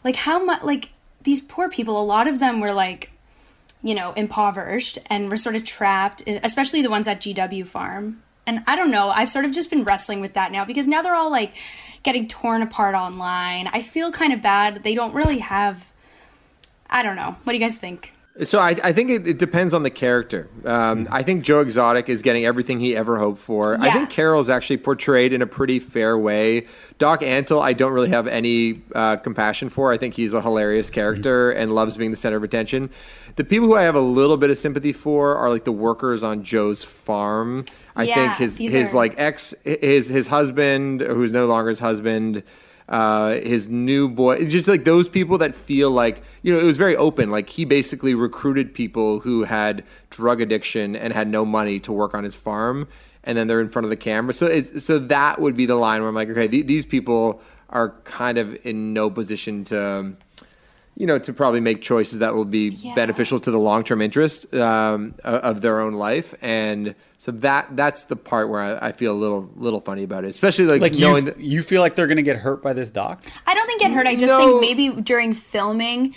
like, 0.05 0.17
how 0.17 0.45
much, 0.45 0.63
like, 0.63 0.91
these 1.23 1.41
poor 1.41 1.69
people, 1.69 2.01
a 2.01 2.03
lot 2.03 2.27
of 2.27 2.39
them 2.41 2.61
were 2.61 2.73
like, 2.73 3.11
you 3.83 3.95
know, 3.95 4.13
impoverished 4.13 4.99
and 5.07 5.31
were 5.31 5.37
sort 5.37 5.57
of 5.57 5.65
trapped, 5.65 6.23
in- 6.23 6.41
especially 6.43 6.83
the 6.83 6.91
ones 6.91 7.09
at 7.09 7.21
GW 7.21 7.67
Farm. 7.67 8.23
And 8.47 8.65
I 8.67 8.75
don't 8.75 8.91
know, 8.91 9.11
I've 9.11 9.29
sort 9.29 9.45
of 9.45 9.53
just 9.53 9.71
been 9.71 9.85
wrestling 9.85 10.21
with 10.21 10.35
that 10.35 10.51
now 10.51 10.65
because 10.65 10.87
now 10.89 11.03
they're 11.03 11.15
all 11.15 11.31
like 11.31 11.55
getting 12.03 12.27
torn 12.27 12.63
apart 12.63 12.95
online. 12.95 13.69
I 13.73 13.83
feel 13.83 14.11
kind 14.11 14.33
of 14.33 14.43
bad. 14.43 14.83
They 14.83 14.95
don't 14.95 15.15
really 15.15 15.39
have. 15.39 15.93
I 16.91 17.03
don't 17.03 17.17
know. 17.17 17.37
What 17.45 17.53
do 17.53 17.59
you 17.59 17.65
guys 17.65 17.79
think? 17.79 18.13
So 18.45 18.59
I, 18.59 18.71
I 18.83 18.93
think 18.95 19.11
it, 19.11 19.27
it 19.29 19.39
depends 19.39 19.75
on 19.75 19.83
the 19.83 19.91
character. 19.91 20.49
Um, 20.65 21.07
I 21.11 21.23
think 21.23 21.45
Joe 21.45 21.61
Exotic 21.61 22.09
is 22.09 22.23
getting 22.23 22.47
everything 22.47 22.81
he 22.81 22.97
ever 22.97 23.19
hoped 23.19 23.39
for. 23.41 23.77
I 23.79 23.87
Yeah. 23.87 23.93
think 23.93 24.09
Carol's 24.11 24.49
actually 24.49 24.79
portrayed 24.79 25.35
in 25.35 25.43
a 25.43 25.47
pretty 25.47 25.79
fair 25.79 26.17
way. 26.17 26.67
Doc 26.99 27.21
Antle, 27.21 27.61
I 27.61 27.75
don't 27.75 27.93
really 27.93 28.09
have 28.09 28.27
any 28.27 28.81
uh, 28.95 29.17
compassion 29.19 29.69
for. 29.69 29.93
I 29.93 29.99
think 29.99 30.15
he's 30.15 30.33
a 30.33 30.41
hilarious 30.41 30.89
character 30.89 31.51
and 31.51 31.75
loves 31.75 31.99
being 31.99 32.11
the 32.11 32.17
center 32.17 32.39
of 32.39 32.43
attention. 32.43 32.89
The 33.37 33.45
people 33.45 33.69
who 33.69 33.77
I 33.77 33.83
have 33.83 33.97
a 33.97 34.01
little 34.01 34.39
bit 34.39 34.49
of 34.49 34.57
sympathy 34.57 34.95
for 34.95 35.37
are 35.37 35.51
like 35.51 35.65
the 35.65 35.73
workers 35.73 36.23
on 36.23 36.43
Joe's 36.43 36.83
farm. 36.83 37.67
I 37.95 38.05
Yeah, 38.05 38.15
think 38.15 38.33
his 38.39 38.57
his 38.57 38.95
are- 38.95 38.97
like 38.97 39.15
ex 39.19 39.55
his 39.65 40.09
his 40.09 40.29
husband 40.29 41.03
who's 41.03 41.33
no 41.33 41.45
longer 41.45 41.69
his 41.69 41.81
husband 41.81 42.43
uh, 42.89 43.35
his 43.35 43.69
new 43.69 44.09
boy, 44.09 44.47
just 44.47 44.69
like 44.69 44.85
those 44.85 45.09
people 45.09 45.39
that 45.39 45.55
feel 45.55 45.91
like, 45.91 46.23
you 46.43 46.53
know, 46.53 46.59
it 46.59 46.65
was 46.65 46.77
very 46.77 46.97
open. 46.97 47.31
Like 47.31 47.49
he 47.51 47.65
basically 47.65 48.15
recruited 48.15 48.75
people 48.75 49.21
who 49.21 49.45
had 49.45 49.85
drug 50.11 50.41
addiction 50.41 50.95
and 50.97 51.13
had 51.13 51.29
no 51.29 51.45
money 51.45 51.81
to 51.81 51.93
work 51.93 52.15
on 52.15 52.25
his 52.25 52.37
farm, 52.37 52.89
and 53.25 53.39
then 53.39 53.47
they're 53.47 53.61
in 53.61 53.71
front 53.71 53.85
of 53.85 53.91
the 53.91 53.97
camera. 53.97 54.33
So 54.35 54.47
it's 54.47 54.85
so 54.85 54.99
that 54.99 55.41
would 55.41 55.57
be 55.57 55.67
the 55.67 55.77
line 55.77 56.01
where 56.01 56.09
I'm 56.09 56.15
like, 56.15 56.29
okay, 56.29 56.49
th- 56.49 56.67
these 56.67 56.85
people 56.85 57.41
are 57.71 57.91
kind 58.05 58.37
of 58.37 58.67
in 58.67 58.93
no 58.93 59.09
position 59.09 59.65
to, 59.65 60.15
you 60.97 61.07
know, 61.07 61.19
to 61.19 61.33
probably 61.33 61.61
make 61.61 61.81
choices 61.81 62.19
that 62.19 62.35
will 62.35 62.45
be 62.45 62.69
Yeah. 62.71 62.95
beneficial 62.95 63.41
to 63.41 63.51
the 63.51 63.59
long 63.59 63.83
term 63.83 64.03
interest 64.03 64.53
um, 64.55 65.15
of 65.25 65.61
their 65.63 65.81
own 65.81 65.95
life, 65.95 66.35
and 66.43 66.95
so 67.19 67.31
that 67.33 67.75
that's 67.77 68.05
the 68.05 68.17
part 68.17 68.49
where 68.51 68.61
I, 68.61 68.89
I 68.89 68.93
feel 68.93 69.13
a 69.13 69.17
little 69.17 69.51
little 69.57 69.81
funny 69.81 70.03
about 70.03 70.25
it, 70.25 70.29
especially 70.29 70.67
like, 70.67 70.81
Like 70.83 70.95
you, 70.95 71.01
knowing 71.01 71.25
that. 71.27 71.41
you 71.41 71.63
feel 71.63 71.81
like 71.81 71.95
they're 71.95 72.07
going 72.07 72.17
to 72.17 72.23
get 72.23 72.37
hurt 72.37 72.63
by 72.63 72.73
this 72.73 72.91
doc? 72.91 73.25
I 73.47 73.55
don't 73.55 73.67
think 73.67 73.81
get 73.81 73.91
hurt. 73.93 74.07
I 74.07 74.15
just 74.17 74.31
No. 74.33 74.39
think 74.39 74.61
maybe 74.61 75.01
during 75.03 75.33
filming, 75.35 76.15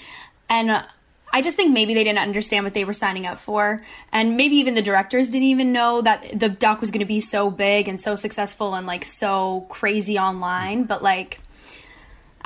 and 0.50 0.70
uh, 0.72 0.84
I 1.32 1.42
just 1.42 1.56
think 1.56 1.72
maybe 1.74 1.94
they 1.94 2.04
didn't 2.04 2.20
understand 2.20 2.64
what 2.66 2.74
they 2.74 2.84
were 2.86 2.94
signing 2.94 3.26
up 3.26 3.38
for, 3.38 3.82
and 4.12 4.36
maybe 4.38 4.56
even 4.58 4.74
the 4.76 4.82
directors 4.82 5.30
didn't 5.30 5.48
even 5.48 5.72
know 5.72 6.02
that 6.02 6.38
the 6.38 6.50
doc 6.50 6.82
was 6.82 6.92
going 6.92 7.00
to 7.00 7.06
be 7.06 7.20
so 7.20 7.50
big 7.50 7.88
and 7.88 8.00
so 8.00 8.16
successful 8.16 8.74
and 8.76 8.86
like 8.88 9.04
so 9.06 9.66
crazy 9.70 10.18
online. 10.20 10.84
But 10.84 11.02
like, 11.04 11.40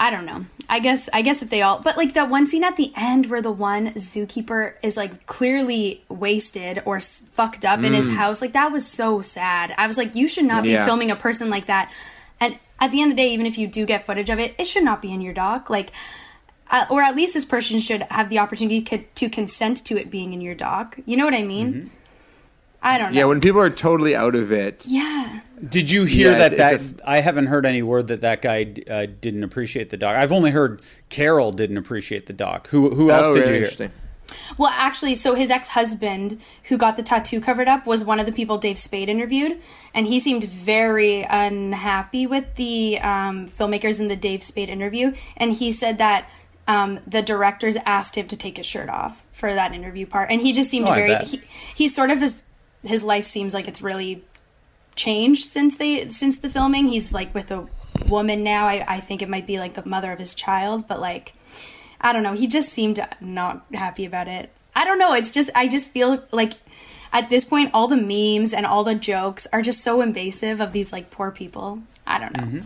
I 0.02 0.10
don't 0.12 0.26
know. 0.26 0.45
I 0.70 0.80
guess 0.80 1.10
I 1.12 1.22
guess 1.22 1.41
if 1.41 1.50
they 1.50 1.62
all, 1.62 1.80
but 1.80 1.97
like 1.97 2.14
that 2.14 2.30
one 2.30 2.45
scene 2.45 2.64
at 2.64 2.78
the 2.78 2.93
end 2.95 3.26
where 3.26 3.41
the 3.41 3.52
one 3.52 3.88
zookeeper 3.95 4.76
is 4.82 4.95
like 4.95 5.26
clearly 5.26 6.06
wasted 6.08 6.82
or 6.86 6.97
s- 6.97 7.24
fucked 7.34 7.66
up 7.66 7.84
in 7.84 7.93
his 7.93 8.10
house, 8.12 8.39
like 8.41 8.54
that 8.54 8.72
was 8.72 8.88
so 8.88 9.22
sad. 9.22 9.74
I 9.78 9.88
was 9.88 9.97
like, 9.97 10.16
you 10.16 10.28
should 10.30 10.45
not 10.45 10.64
be 10.64 10.70
Yeah. 10.70 10.86
filming 10.86 11.12
a 11.12 11.16
person 11.18 11.50
like 11.50 11.66
that. 11.66 11.91
And 12.39 12.58
at 12.80 12.91
the 12.91 13.02
end 13.02 13.12
of 13.12 13.18
the 13.18 13.24
day, 13.24 13.34
even 13.34 13.45
if 13.45 13.58
you 13.58 13.68
do 13.68 13.86
get 13.86 14.06
footage 14.06 14.30
of 14.30 14.39
it, 14.39 14.56
it 14.58 14.66
should 14.68 14.86
not 14.86 15.02
be 15.02 15.12
in 15.12 15.20
your 15.22 15.34
doc. 15.34 15.70
Like, 15.70 15.91
uh, 16.72 16.86
or 16.89 17.02
at 17.02 17.16
least 17.16 17.34
this 17.34 17.43
person 17.45 17.80
should 17.80 18.04
have 18.04 18.30
the 18.30 18.39
opportunity 18.39 18.82
co- 18.82 19.04
to 19.16 19.28
consent 19.30 19.84
to 19.86 19.97
it 20.00 20.10
being 20.10 20.32
in 20.32 20.39
your 20.39 20.56
doc. 20.56 20.97
You 21.06 21.18
know 21.18 21.26
what 21.26 21.34
I 21.34 21.43
mean? 21.43 21.91
I 22.82 22.97
don't 22.97 23.12
know. 23.12 23.20
Yeah, 23.20 23.26
when 23.26 23.41
people 23.41 23.60
are 23.60 23.70
totally 23.70 24.16
out 24.16 24.36
of 24.36 24.52
it. 24.54 24.86
yeah. 24.88 25.41
Did 25.68 25.91
you 25.91 26.05
hear 26.05 26.32
Yeah, 26.32 26.38
that? 26.38 26.57
That 26.57 26.74
it's 26.76 26.93
I 27.03 27.20
haven't 27.20 27.47
heard 27.47 27.66
any 27.66 27.82
word 27.82 28.07
that 28.07 28.22
that 28.22 28.41
guy 28.41 28.74
uh, 28.89 29.07
didn't 29.20 29.43
appreciate 29.43 29.89
the 29.89 29.97
doc. 29.97 30.16
I've 30.16 30.32
only 30.32 30.51
heard 30.51 30.82
Carol 31.10 31.51
didn't 31.51 31.78
appreciate 31.78 32.26
the 32.28 32.34
doc. 32.34 32.68
Who 32.70 32.89
who 32.93 33.12
else 33.12 33.28
oh, 33.28 33.34
did 33.36 33.41
really 33.41 33.60
you 33.60 33.66
hear? 33.66 33.91
Well, 34.57 34.72
actually, 34.74 35.16
so 35.16 35.36
his 35.36 35.49
ex 35.49 35.70
husband, 35.70 36.39
who 36.66 36.78
got 36.78 36.97
the 36.97 37.03
tattoo 37.03 37.41
covered 37.41 37.68
up, 37.68 37.86
was 37.86 38.03
one 38.03 38.20
of 38.20 38.26
the 38.26 38.32
people 38.32 38.57
Dave 38.57 38.78
Spade 38.78 39.10
interviewed, 39.10 39.60
and 39.93 40.07
he 40.07 40.20
seemed 40.20 40.43
very 40.43 41.24
unhappy 41.24 42.28
with 42.28 42.55
the 42.55 42.99
um, 42.99 43.47
filmmakers 43.47 43.99
in 43.99 44.07
the 44.07 44.16
Dave 44.16 44.43
Spade 44.43 44.70
interview, 44.70 45.14
and 45.38 45.53
he 45.53 45.72
said 45.72 45.97
that 45.97 46.30
um, 46.68 46.99
the 47.07 47.22
directors 47.22 47.76
asked 47.86 48.16
him 48.16 48.28
to 48.28 48.38
take 48.38 48.57
his 48.57 48.66
shirt 48.66 48.89
off 48.89 49.24
for 49.32 49.53
that 49.53 49.74
interview 49.74 50.05
part, 50.05 50.30
and 50.30 50.41
he 50.41 50.51
just 50.53 50.70
seemed 50.70 50.88
Oh, 50.88 50.93
very. 50.93 51.16
He, 51.26 51.41
he 51.76 51.88
sort 51.88 52.12
of 52.12 52.22
his 52.22 52.43
his 52.84 53.03
life 53.03 53.26
seems 53.26 53.53
like 53.53 53.68
it's 53.68 53.82
really 53.82 54.24
changed 54.96 55.46
since 55.46 55.76
they 55.76 56.10
since 56.10 56.38
the 56.38 56.50
filming. 56.50 56.88
He's 56.88 57.14
like 57.14 57.34
with 57.34 57.52
a 57.52 57.68
woman 58.08 58.44
now. 58.44 58.68
I, 58.68 58.86
I 58.96 59.00
think 59.00 59.22
it 59.22 59.30
might 59.30 59.48
be 59.48 59.60
like 59.60 59.74
the 59.76 59.86
mother 59.88 60.12
of 60.12 60.20
his 60.20 60.36
child, 60.36 60.88
but 60.88 61.00
like 61.00 61.34
I 62.02 62.14
don't 62.14 62.24
know. 62.24 62.34
He 62.34 62.48
just 62.48 62.70
seemed 62.70 63.06
not 63.20 63.66
happy 63.74 64.06
about 64.06 64.28
it. 64.28 64.52
I 64.76 64.86
don't 64.86 65.00
know. 65.00 65.14
It's 65.14 65.32
just 65.32 65.50
I 65.56 65.68
just 65.68 65.92
feel 65.92 66.24
like 66.32 66.54
at 67.12 67.30
this 67.30 67.44
point 67.46 67.72
all 67.74 67.88
the 67.88 67.98
memes 67.98 68.54
and 68.54 68.66
all 68.66 68.84
the 68.84 68.96
jokes 68.96 69.48
are 69.52 69.62
just 69.62 69.82
so 69.82 70.02
invasive 70.02 70.62
of 70.62 70.74
these 70.74 70.94
like 70.94 71.10
poor 71.12 71.32
people. 71.32 71.80
I 72.06 72.20
don't 72.20 72.36
know. 72.38 72.44
Mm-hmm. 72.44 72.60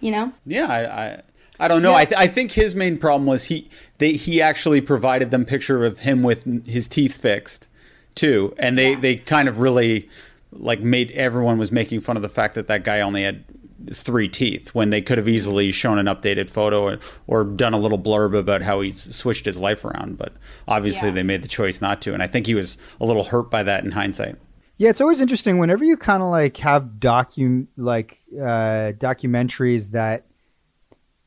You 0.00 0.10
know? 0.10 0.32
Yeah, 0.44 0.66
I, 0.66 1.04
I, 1.06 1.22
I 1.60 1.68
don't 1.68 1.82
know. 1.82 1.94
I, 1.94 2.04
th- 2.04 2.18
I 2.18 2.26
think 2.26 2.52
his 2.52 2.74
main 2.74 2.98
problem 2.98 3.26
was 3.26 3.44
he 3.44 3.68
they 3.98 4.12
he 4.12 4.42
actually 4.42 4.80
provided 4.80 5.30
them 5.30 5.44
picture 5.44 5.84
of 5.84 6.00
him 6.00 6.22
with 6.22 6.66
his 6.66 6.88
teeth 6.88 7.16
fixed 7.16 7.68
too, 8.14 8.54
and 8.58 8.76
they 8.76 8.90
Yeah. 8.90 9.00
they 9.00 9.16
kind 9.16 9.48
of 9.48 9.60
really 9.60 10.08
like 10.54 10.80
made 10.80 11.10
everyone 11.12 11.58
was 11.58 11.70
making 11.72 12.00
fun 12.00 12.16
of 12.16 12.22
the 12.22 12.28
fact 12.28 12.54
that 12.54 12.66
that 12.68 12.84
guy 12.84 13.00
only 13.00 13.22
had 13.22 13.44
three 13.92 14.28
teeth 14.28 14.74
when 14.74 14.88
they 14.90 15.02
could 15.02 15.18
have 15.18 15.28
easily 15.28 15.70
shown 15.70 15.98
an 15.98 16.06
updated 16.06 16.48
photo 16.48 16.82
or, 16.84 16.98
or 17.26 17.44
done 17.44 17.74
a 17.74 17.76
little 17.78 17.98
blurb 17.98 18.34
about 18.38 18.62
how 18.62 18.80
he's 18.80 19.14
switched 19.14 19.44
his 19.44 19.58
life 19.58 19.84
around 19.84 20.16
but 20.16 20.32
obviously 20.66 21.08
Yeah. 21.08 21.14
they 21.16 21.22
made 21.22 21.42
the 21.42 21.48
choice 21.48 21.82
not 21.82 22.00
to 22.02 22.14
and 22.14 22.22
i 22.22 22.26
think 22.26 22.46
he 22.46 22.54
was 22.54 22.78
a 22.98 23.04
little 23.04 23.24
hurt 23.24 23.50
by 23.50 23.62
that 23.64 23.84
in 23.84 23.90
hindsight 23.90 24.36
Yeah, 24.78 24.88
it's 24.88 25.02
always 25.02 25.20
interesting 25.20 25.58
whenever 25.58 25.84
you 25.84 25.96
kind 25.98 26.22
of 26.22 26.30
like 26.30 26.56
have 26.58 26.82
docu 26.98 27.66
like 27.76 28.18
uh, 28.34 28.92
documentaries 28.96 29.90
that. 29.90 30.24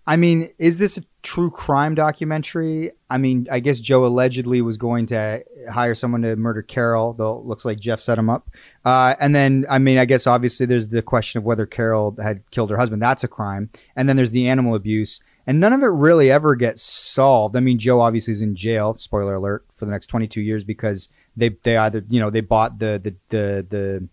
I 0.06 0.16
mean, 0.16 0.50
is 0.58 0.78
this 0.80 0.98
a 0.98 1.04
true 1.28 1.52
crime 1.52 1.94
documentary? 1.94 2.92
I 3.10 3.18
mean, 3.18 3.48
I 3.52 3.60
guess 3.60 3.82
Joe 3.82 4.06
allegedly 4.06 4.62
was 4.62 4.78
going 4.78 5.08
to 5.08 5.44
hire 5.70 5.94
someone 5.94 6.22
to 6.22 6.38
murder 6.38 6.62
Carol, 6.62 7.12
though 7.12 7.40
looks 7.40 7.66
like 7.66 7.82
Jeff 7.82 8.00
set 8.00 8.18
him 8.18 8.30
up. 8.30 8.50
Uh, 8.86 9.14
and 9.20 9.36
then, 9.36 9.66
I 9.70 9.78
mean, 9.78 9.98
I 9.98 10.06
guess 10.06 10.26
obviously 10.26 10.66
there's 10.66 10.88
the 10.88 11.02
question 11.02 11.38
of 11.38 11.44
whether 11.44 11.66
Carol 11.66 12.16
had 12.24 12.50
killed 12.52 12.70
her 12.70 12.78
husband. 12.78 13.02
That's 13.02 13.26
a 13.26 13.28
crime. 13.28 13.70
And 13.98 14.08
then 14.08 14.16
there's 14.16 14.32
the 14.32 14.48
animal 14.48 14.74
abuse. 14.74 15.20
And 15.46 15.60
none 15.60 15.74
of 15.74 15.84
it 15.84 15.88
really 15.88 16.32
ever 16.32 16.56
gets 16.56 16.82
solved. 16.82 17.58
I 17.58 17.60
mean, 17.60 17.78
Joe 17.78 18.00
obviously 18.00 18.32
is 18.32 18.42
in 18.42 18.56
jail. 18.56 18.98
Spoiler 18.98 19.36
alert 19.36 19.66
for 19.76 19.84
the 19.84 19.92
next 19.92 20.08
22 20.08 20.40
years 20.40 20.64
because 20.64 21.10
they 21.36 21.50
they 21.64 21.76
either 21.76 22.04
you 22.10 22.20
know 22.20 22.30
they 22.30 22.42
bought 22.42 22.80
the 22.80 23.00
the 23.04 23.16
the 23.30 23.68
the, 23.70 24.08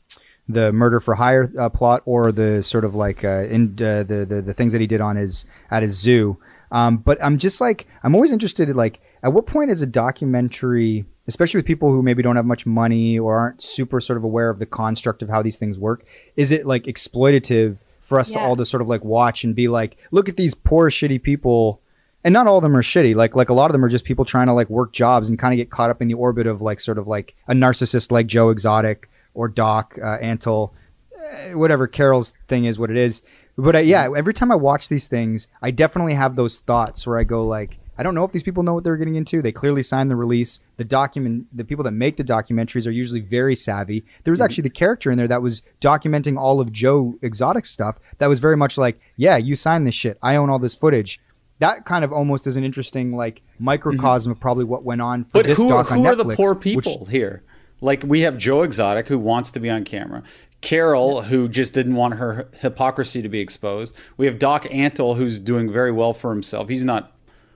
the 0.49 0.73
murder 0.73 1.01
for 1.01 1.15
hire 1.15 1.51
uh, 1.59 1.69
plot 1.69 2.03
or 2.05 2.33
the 2.33 2.63
sort 2.63 2.85
of 2.85 2.95
like 2.95 3.25
uh, 3.25 3.45
in 3.45 3.73
uh, 3.81 4.03
the, 4.03 4.27
the 4.29 4.43
the 4.43 4.55
things 4.55 4.73
that 4.73 4.81
he 4.81 4.87
did 4.87 5.01
on 5.01 5.17
his 5.17 5.45
at 5.71 5.83
his 5.83 5.99
zoo. 5.99 6.39
Um, 6.75 6.97
but 6.97 7.23
I'm 7.23 7.39
just 7.39 7.61
like 7.61 7.87
I'm 8.03 8.17
always 8.17 8.33
interested 8.33 8.69
in 8.69 8.77
like 8.77 9.01
at 9.23 9.33
what 9.33 9.47
point 9.47 9.71
is 9.71 9.81
a 9.81 9.87
documentary, 9.87 11.05
especially 11.29 11.59
with 11.59 11.67
people 11.67 11.91
who 11.91 12.03
maybe 12.03 12.21
don't 12.21 12.35
have 12.35 12.45
much 12.45 12.67
money 12.67 13.17
or 13.17 13.39
aren't 13.39 13.63
super 13.63 14.01
sort 14.01 14.17
of 14.17 14.25
aware 14.25 14.51
of 14.51 14.59
the 14.59 14.67
construct 14.67 15.23
of 15.23 15.31
how 15.31 15.41
these 15.41 15.57
things 15.57 15.79
work, 15.79 16.05
is 16.37 16.51
it 16.51 16.67
like 16.67 16.83
exploitative 16.83 17.79
for 18.01 18.19
us 18.19 18.33
to 18.33 18.41
all 18.41 18.57
to 18.57 18.67
sort 18.67 18.83
of 18.83 18.89
like 18.89 19.05
watch 19.05 19.45
and 19.45 19.55
be 19.55 19.69
like, 19.69 19.97
look 20.11 20.29
at 20.29 20.37
these 20.37 20.53
poor 20.53 20.91
shitty 20.91 21.23
people 21.23 21.81
and 22.25 22.33
not 22.33 22.49
all 22.49 22.57
of 22.57 22.63
them 22.65 22.77
are 22.77 22.83
shitty. 22.83 23.15
Like 23.15 23.37
like 23.37 23.51
a 23.51 23.55
lot 23.55 23.67
of 23.67 23.73
them 23.73 23.85
are 23.85 23.89
just 23.89 24.05
people 24.05 24.25
trying 24.25 24.49
to 24.49 24.53
like 24.53 24.69
work 24.69 24.93
jobs 24.93 25.29
and 25.29 25.39
kind 25.39 25.55
of 25.55 25.57
get 25.57 25.71
caught 25.71 25.91
up 25.91 26.03
in 26.03 26.09
the 26.09 26.15
orbit 26.15 26.49
of 26.49 26.61
like 26.61 26.81
sort 26.81 26.99
of 26.99 27.07
like 27.07 27.37
a 27.47 27.55
narcissist 27.55 28.11
like 28.11 28.27
Joe 28.27 28.51
Exotic 28.51 29.09
or 29.33 29.47
Doc 29.47 29.97
uh, 30.03 30.19
Antle, 30.19 30.73
eh, 31.17 31.55
whatever 31.55 31.87
Carol's 31.87 32.35
thing 32.49 32.65
is, 32.65 32.81
what 32.81 32.91
it 32.91 32.97
is. 32.97 33.23
But 33.57 33.77
uh, 33.77 33.79
yeah, 33.79 34.09
every 34.17 34.35
time 34.35 34.51
I 34.51 34.57
watch 34.57 34.89
these 34.89 35.09
things, 35.09 35.49
I 35.63 35.71
definitely 35.71 36.15
have 36.15 36.37
those 36.37 36.61
thoughts 36.61 37.07
where 37.07 37.19
I 37.19 37.25
go 37.25 37.47
like, 37.47 37.79
I 37.97 38.03
don't 38.03 38.17
know 38.17 38.25
if 38.25 38.33
these 38.33 38.43
people 38.43 38.65
know 38.65 38.75
what 38.75 38.83
they're 38.83 38.97
getting 38.97 39.15
into. 39.15 39.41
They 39.41 39.53
clearly 39.53 39.83
signed 39.85 40.11
the 40.11 40.17
release. 40.17 40.59
The 40.79 40.85
document, 40.85 41.47
the 41.57 41.65
people 41.65 41.85
that 41.85 41.93
make 41.93 42.17
the 42.17 42.25
documentaries 42.25 42.89
are 42.89 42.91
usually 42.91 43.21
very 43.21 43.55
savvy. 43.55 44.05
There 44.25 44.33
was 44.33 44.41
actually 44.41 44.63
the 44.63 44.71
character 44.71 45.13
in 45.13 45.17
there 45.19 45.29
that 45.29 45.43
was 45.43 45.63
documenting 45.81 46.37
all 46.37 46.61
of 46.61 46.73
Joe 46.73 47.15
Exotic 47.23 47.65
stuff. 47.65 48.01
That 48.19 48.27
was 48.27 48.41
very 48.41 48.57
much 48.57 48.77
like, 48.77 48.99
yeah, 49.17 49.37
you 49.37 49.55
signed 49.55 49.87
this 49.87 49.95
shit. 49.95 50.19
I 50.23 50.35
own 50.35 50.51
all 50.51 50.59
this 50.59 50.75
footage. 50.75 51.21
That 51.61 51.85
kind 51.85 52.05
of 52.05 52.13
almost 52.13 52.49
is 52.49 52.57
an 52.57 52.65
interesting 52.65 53.15
like 53.15 53.43
microcosm 53.61 54.33
of 54.33 54.41
probably 54.41 54.65
what 54.65 54.83
went 54.83 55.01
on 55.01 55.23
for 55.23 55.31
But 55.35 55.47
this 55.47 55.59
who, 55.59 55.69
doc 55.69 55.93
on 55.93 55.99
Netflix. 55.99 56.03
who 56.03 56.09
are 56.09 56.17
the 56.17 56.35
poor 56.35 56.55
which- 56.55 56.85
people 56.85 57.05
here? 57.07 57.45
Like 57.81 58.03
we 58.05 58.23
have 58.23 58.39
Joe 58.39 58.63
Exotic 58.63 59.09
who 59.09 59.19
wants 59.19 59.51
to 59.53 59.61
be 59.61 59.69
on 59.71 59.85
camera. 59.85 60.23
Carol 60.65 61.21
who 61.23 61.47
just 61.47 61.75
didn't 61.75 61.95
want 61.95 62.15
her 62.15 62.49
hypocrisy 62.61 63.21
to 63.23 63.29
be 63.29 63.41
exposed. 63.41 63.97
We 64.17 64.25
have 64.27 64.39
Doc 64.39 64.65
Antle 64.65 65.17
who's 65.17 65.39
doing 65.39 65.71
very 65.71 65.93
well 65.93 66.15
for 66.15 66.31
himself. 66.33 66.69
He's 66.71 66.85
not 66.85 67.13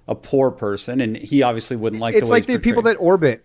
a 0.07 0.15
poor 0.15 0.51
person, 0.51 1.01
and 1.01 1.17
he 1.17 1.43
obviously 1.43 1.77
wouldn't 1.77 2.01
like. 2.01 2.15
It's 2.15 2.29
the 2.29 2.33
like 2.35 2.47
the 2.47 2.59
people 2.59 2.83
that 2.83 2.97
orbit. 3.01 3.45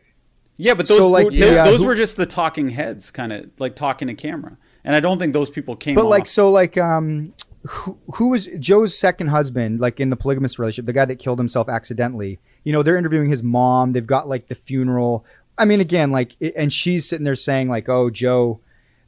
Yeah, 0.58 0.74
but 0.76 0.88
those 0.88 0.98
So, 1.00 1.10
like, 1.10 1.26
were, 1.26 1.32
yeah, 1.32 1.64
those 1.64 1.80
who- 1.80 1.86
were 1.88 1.96
just 1.96 2.18
the 2.18 2.26
talking 2.26 2.70
heads, 2.70 3.10
kind 3.10 3.34
of 3.34 3.50
like 3.58 3.76
talking 3.76 4.08
to 4.10 4.14
camera, 4.14 4.58
and 4.84 4.96
I 4.96 5.00
don't 5.00 5.18
think 5.18 5.34
those 5.34 5.50
people 5.50 5.76
came. 5.76 5.96
But 5.96 6.06
like 6.06 6.28
so 6.28 6.52
like 6.52 6.78
um 6.78 7.34
who, 7.66 7.98
who 8.16 8.28
was 8.28 8.48
Joe's 8.60 8.98
second 8.98 9.28
husband 9.30 9.80
like 9.80 10.02
in 10.02 10.10
the 10.10 10.18
polygamous 10.18 10.60
relationship, 10.60 10.86
the 10.88 10.94
guy 10.94 11.06
that 11.06 11.20
killed 11.20 11.40
himself 11.40 11.70
accidentally. 11.70 12.40
You 12.66 12.74
know, 12.74 12.84
they're 12.84 12.98
interviewing 12.98 13.30
his 13.30 13.42
mom, 13.44 13.94
they've 13.94 14.06
got 14.06 14.28
like 14.28 14.48
the 14.48 14.56
funeral. 14.56 15.26
I 15.58 15.64
mean 15.66 15.80
again 15.80 16.12
like 16.12 16.36
and 16.58 16.72
she's 16.74 17.08
sitting 17.08 17.24
there 17.24 17.36
saying 17.38 17.70
like, 17.70 17.88
"Oh, 17.88 18.10
Joe 18.10 18.60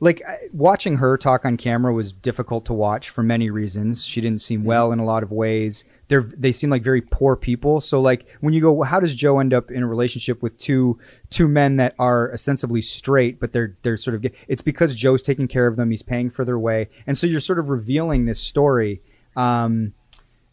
like 0.05 0.21
watching 0.53 0.97
her 0.97 1.17
talk 1.17 1.45
on 1.45 1.57
camera 1.57 1.91
was 1.91 2.13
difficult 2.13 2.63
to 2.65 2.73
watch 2.73 3.09
for 3.09 3.23
many 3.23 3.49
reasons. 3.49 4.05
She 4.05 4.21
didn't 4.21 4.39
seem 4.39 4.63
well 4.63 4.91
in 4.91 4.99
a 4.99 5.03
lot 5.03 5.23
of 5.23 5.31
ways. 5.31 5.83
They're 6.09 6.21
they 6.21 6.51
seem 6.51 6.69
like 6.69 6.83
very 6.83 7.01
poor 7.01 7.35
people. 7.35 7.81
So 7.81 7.99
like 7.99 8.27
when 8.39 8.53
you 8.53 8.61
go, 8.61 8.71
well, 8.71 8.87
how 8.87 8.99
does 8.99 9.15
Joe 9.15 9.39
end 9.39 9.51
up 9.51 9.71
in 9.71 9.81
a 9.81 9.87
relationship 9.87 10.43
with 10.43 10.59
two 10.59 10.99
two 11.31 11.47
men 11.47 11.77
that 11.77 11.95
are 11.97 12.31
ostensibly 12.31 12.83
straight, 12.83 13.39
but 13.39 13.51
they're 13.51 13.75
they're 13.81 13.97
sort 13.97 14.15
of? 14.15 14.31
It's 14.47 14.61
because 14.61 14.93
Joe's 14.93 15.23
taking 15.23 15.47
care 15.47 15.65
of 15.65 15.75
them. 15.75 15.89
He's 15.89 16.03
paying 16.03 16.29
for 16.29 16.45
their 16.45 16.59
way, 16.59 16.87
and 17.07 17.17
so 17.17 17.25
you're 17.25 17.39
sort 17.39 17.57
of 17.57 17.69
revealing 17.69 18.25
this 18.25 18.39
story. 18.39 19.01
Um, 19.35 19.95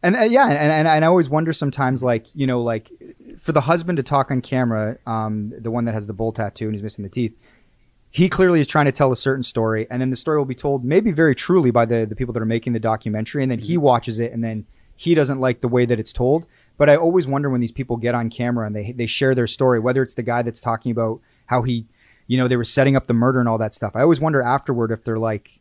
and 0.02 0.16
uh, 0.16 0.22
yeah, 0.22 0.48
and, 0.48 0.56
and, 0.72 0.88
and 0.88 1.04
I 1.04 1.06
always 1.06 1.28
wonder 1.28 1.52
sometimes, 1.52 2.02
like 2.02 2.34
you 2.34 2.46
know, 2.46 2.62
like 2.62 2.90
for 3.38 3.52
the 3.52 3.60
husband 3.60 3.98
to 3.98 4.02
talk 4.02 4.30
on 4.30 4.40
camera, 4.40 4.96
um, 5.06 5.52
the 5.60 5.70
one 5.70 5.84
that 5.84 5.92
has 5.92 6.06
the 6.06 6.14
bull 6.14 6.32
tattoo 6.32 6.64
and 6.64 6.74
he's 6.74 6.82
missing 6.82 7.02
the 7.02 7.10
teeth 7.10 7.36
he 8.12 8.28
clearly 8.28 8.60
is 8.60 8.66
trying 8.66 8.84
to 8.84 8.92
tell 8.92 9.10
a 9.10 9.16
certain 9.16 9.42
story 9.42 9.86
and 9.90 10.00
then 10.00 10.10
the 10.10 10.16
story 10.16 10.36
will 10.36 10.44
be 10.44 10.54
told 10.54 10.84
maybe 10.84 11.10
very 11.10 11.34
truly 11.34 11.70
by 11.70 11.86
the, 11.86 12.06
the 12.06 12.14
people 12.14 12.32
that 12.32 12.42
are 12.42 12.46
making 12.46 12.74
the 12.74 12.78
documentary 12.78 13.42
and 13.42 13.50
then 13.50 13.58
he 13.58 13.74
mm-hmm. 13.74 13.82
watches 13.82 14.18
it 14.18 14.32
and 14.32 14.44
then 14.44 14.66
he 14.94 15.14
doesn't 15.14 15.40
like 15.40 15.62
the 15.62 15.68
way 15.68 15.84
that 15.86 15.98
it's 15.98 16.12
told. 16.12 16.46
But 16.76 16.88
i 16.88 16.96
always 16.96 17.26
wonder 17.26 17.50
when 17.50 17.60
these 17.60 17.72
people 17.72 17.96
get 17.96 18.14
on 18.14 18.30
camera 18.30 18.66
and 18.66 18.76
they, 18.76 18.92
they 18.92 19.06
share 19.06 19.34
their 19.34 19.46
story 19.46 19.80
whether 19.80 20.02
it's 20.02 20.14
the 20.14 20.22
guy 20.22 20.42
that's 20.42 20.60
talking 20.60 20.92
about 20.92 21.20
how 21.46 21.62
he 21.62 21.86
you 22.26 22.36
know 22.36 22.48
they 22.48 22.56
were 22.56 22.64
setting 22.64 22.96
up 22.96 23.06
the 23.06 23.14
murder 23.14 23.40
and 23.40 23.48
all 23.48 23.58
that 23.58 23.74
stuff. 23.74 23.92
I 23.96 24.02
always 24.02 24.20
wonder 24.20 24.42
afterward 24.42 24.90
if 24.90 25.04
they're 25.04 25.18
like 25.18 25.58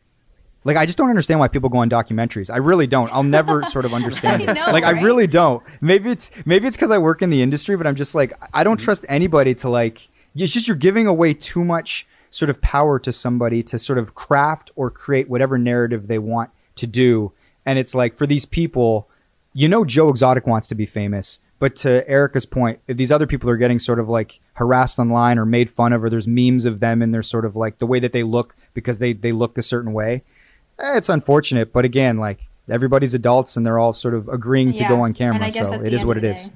like 0.64 0.76
i 0.76 0.86
just 0.86 0.96
don't 0.96 1.10
understand 1.10 1.40
why 1.40 1.48
people 1.48 1.70
go 1.70 1.78
on 1.78 1.88
documentaries. 1.88 2.52
I 2.52 2.58
really 2.58 2.86
don't. 2.86 3.12
I'll 3.12 3.22
never 3.22 3.64
sort 3.76 3.84
of 3.84 3.94
understand 3.94 4.42
I 4.42 4.52
it. 4.52 4.54
know, 4.54 4.66
like 4.72 4.84
i 4.84 4.90
really 4.90 5.26
don't. 5.26 5.62
Maybe 5.80 6.10
it's 6.10 6.30
maybe 6.44 6.66
it's 6.66 6.76
because 6.76 6.90
i 6.90 6.98
work 6.98 7.22
in 7.22 7.30
the 7.30 7.40
industry 7.40 7.76
but 7.76 7.86
i'm 7.86 7.96
just 7.96 8.14
like 8.14 8.32
i 8.52 8.62
don't 8.62 8.76
mm-hmm. 8.76 8.84
trust 8.84 9.06
anybody 9.08 9.54
to 9.56 9.68
like 9.68 10.08
it's 10.34 10.52
just 10.52 10.66
you're 10.66 10.76
giving 10.76 11.06
away 11.06 11.34
too 11.34 11.64
much 11.64 12.06
sort 12.32 12.50
of 12.50 12.60
power 12.60 12.98
to 12.98 13.12
somebody 13.12 13.62
to 13.62 13.78
sort 13.78 13.98
of 13.98 14.16
craft 14.16 14.72
or 14.74 14.90
create 14.90 15.28
whatever 15.28 15.56
narrative 15.56 16.08
they 16.08 16.18
want 16.18 16.50
to 16.74 16.88
do. 16.88 17.30
And 17.64 17.78
it's 17.78 17.94
like 17.94 18.16
for 18.16 18.26
these 18.26 18.44
people 18.44 19.08
you 19.54 19.68
know 19.68 19.84
joe 19.84 20.08
exotic 20.08 20.46
wants 20.46 20.66
to 20.66 20.74
be 20.74 20.86
famous 20.86 21.38
but 21.58 21.76
to 21.76 22.08
erica's 22.08 22.46
point 22.46 22.80
if 22.88 22.96
these 22.96 23.12
other 23.12 23.26
people 23.26 23.50
are 23.50 23.58
getting 23.58 23.78
sort 23.78 23.98
of 23.98 24.08
like 24.08 24.40
harassed 24.54 24.98
online 24.98 25.38
or 25.38 25.44
made 25.44 25.70
fun 25.70 25.92
of 25.92 26.02
or 26.02 26.08
there's 26.08 26.26
memes 26.26 26.64
of 26.64 26.80
them 26.80 27.02
and 27.02 27.12
they're 27.12 27.22
sort 27.22 27.44
of 27.44 27.54
like 27.54 27.76
the 27.76 27.86
way 27.86 28.00
that 28.00 28.14
they 28.14 28.22
look 28.22 28.56
because 28.72 28.96
they 28.98 29.12
they 29.12 29.30
look 29.30 29.58
a 29.58 29.62
certain 29.62 29.92
way. 29.92 30.22
Eh, 30.78 30.96
it's 30.96 31.10
unfortunate 31.10 31.70
but 31.70 31.84
again 31.84 32.16
like 32.16 32.40
everybody's 32.70 33.12
adults 33.12 33.54
and 33.56 33.66
they're 33.66 33.78
all 33.78 33.92
sort 33.92 34.14
of 34.14 34.26
agreeing 34.28 34.72
to 34.72 34.82
go 34.88 35.02
on 35.02 35.12
camera 35.12 35.50
so 35.50 35.74
it 35.86 35.92
is 35.92 36.02
what 36.06 36.16
it 36.16 36.24
is. 36.24 36.48
day- 36.48 36.54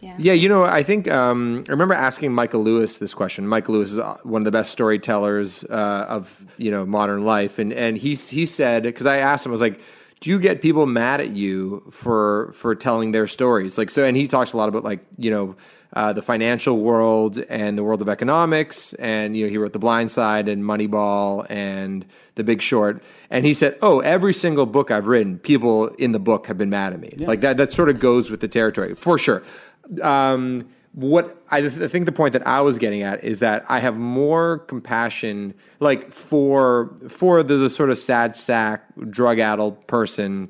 Yeah. 0.00 0.14
Yeah, 0.18 0.32
you 0.32 0.48
know, 0.48 0.64
I 0.64 0.82
think 0.82 1.08
um, 1.08 1.64
I 1.68 1.72
remember 1.72 1.94
asking 1.94 2.32
Michael 2.32 2.62
Lewis 2.62 2.98
this 2.98 3.12
question. 3.12 3.46
Michael 3.46 3.74
Lewis 3.74 3.92
is 3.92 3.98
uh, 3.98 4.16
one 4.22 4.40
of 4.40 4.44
the 4.44 4.50
best 4.50 4.72
storytellers 4.72 5.62
uh, 5.64 6.06
of 6.08 6.46
you 6.56 6.70
know 6.70 6.86
modern 6.86 7.24
life, 7.24 7.58
and 7.58 7.72
and 7.72 7.98
he 7.98 8.14
he 8.14 8.46
said 8.46 8.82
because 8.84 9.06
I 9.06 9.18
asked 9.18 9.44
him, 9.44 9.52
I 9.52 9.52
was 9.52 9.60
like, 9.60 9.80
"Do 10.20 10.30
you 10.30 10.38
get 10.38 10.62
people 10.62 10.86
mad 10.86 11.20
at 11.20 11.30
you 11.30 11.82
for 11.90 12.52
for 12.54 12.74
telling 12.74 13.12
their 13.12 13.26
stories?" 13.26 13.76
Like 13.76 13.90
so, 13.90 14.04
and 14.04 14.16
he 14.16 14.26
talks 14.26 14.54
a 14.54 14.56
lot 14.56 14.68
about 14.68 14.84
like 14.84 15.00
you 15.18 15.30
know. 15.30 15.56
Uh, 15.92 16.12
the 16.12 16.22
financial 16.22 16.78
world 16.78 17.36
and 17.48 17.76
the 17.76 17.82
world 17.82 18.00
of 18.00 18.08
economics, 18.08 18.94
and 18.94 19.36
you 19.36 19.44
know 19.44 19.50
he 19.50 19.58
wrote 19.58 19.72
The 19.72 19.80
Blind 19.80 20.08
Side 20.08 20.48
and 20.48 20.62
Moneyball 20.62 21.44
and 21.50 22.06
The 22.36 22.44
Big 22.44 22.62
Short. 22.62 23.02
And 23.28 23.44
he 23.44 23.54
said, 23.54 23.76
"Oh, 23.82 23.98
every 23.98 24.32
single 24.32 24.66
book 24.66 24.92
I've 24.92 25.08
written, 25.08 25.40
people 25.40 25.88
in 25.98 26.12
the 26.12 26.20
book 26.20 26.46
have 26.46 26.56
been 26.56 26.70
mad 26.70 26.92
at 26.92 27.00
me. 27.00 27.12
Like 27.18 27.40
that. 27.40 27.56
That 27.56 27.72
sort 27.72 27.88
of 27.88 27.98
goes 27.98 28.30
with 28.30 28.38
the 28.38 28.46
territory 28.46 28.94
for 28.94 29.18
sure." 29.18 29.42
Um, 30.02 30.68
what 30.92 31.40
I, 31.50 31.60
th- 31.60 31.78
I 31.80 31.88
think 31.88 32.06
the 32.06 32.12
point 32.12 32.32
that 32.32 32.46
I 32.46 32.60
was 32.60 32.78
getting 32.78 33.02
at 33.02 33.22
is 33.22 33.38
that 33.38 33.64
I 33.68 33.78
have 33.78 33.96
more 33.96 34.58
compassion, 34.58 35.54
like 35.78 36.12
for 36.12 36.92
for 37.08 37.42
the, 37.42 37.56
the 37.56 37.70
sort 37.70 37.90
of 37.90 37.98
sad 37.98 38.34
sack, 38.34 38.84
drug 39.08 39.38
addled 39.38 39.86
person 39.86 40.48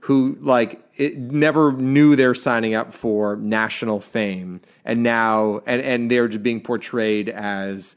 who 0.00 0.36
like 0.40 0.84
it 0.96 1.18
never 1.18 1.72
knew 1.72 2.16
they're 2.16 2.34
signing 2.34 2.74
up 2.74 2.94
for 2.94 3.36
national 3.36 4.00
fame, 4.00 4.60
and 4.84 5.02
now 5.02 5.60
and 5.66 5.80
and 5.82 6.10
they're 6.10 6.28
just 6.28 6.42
being 6.42 6.60
portrayed 6.60 7.28
as 7.28 7.94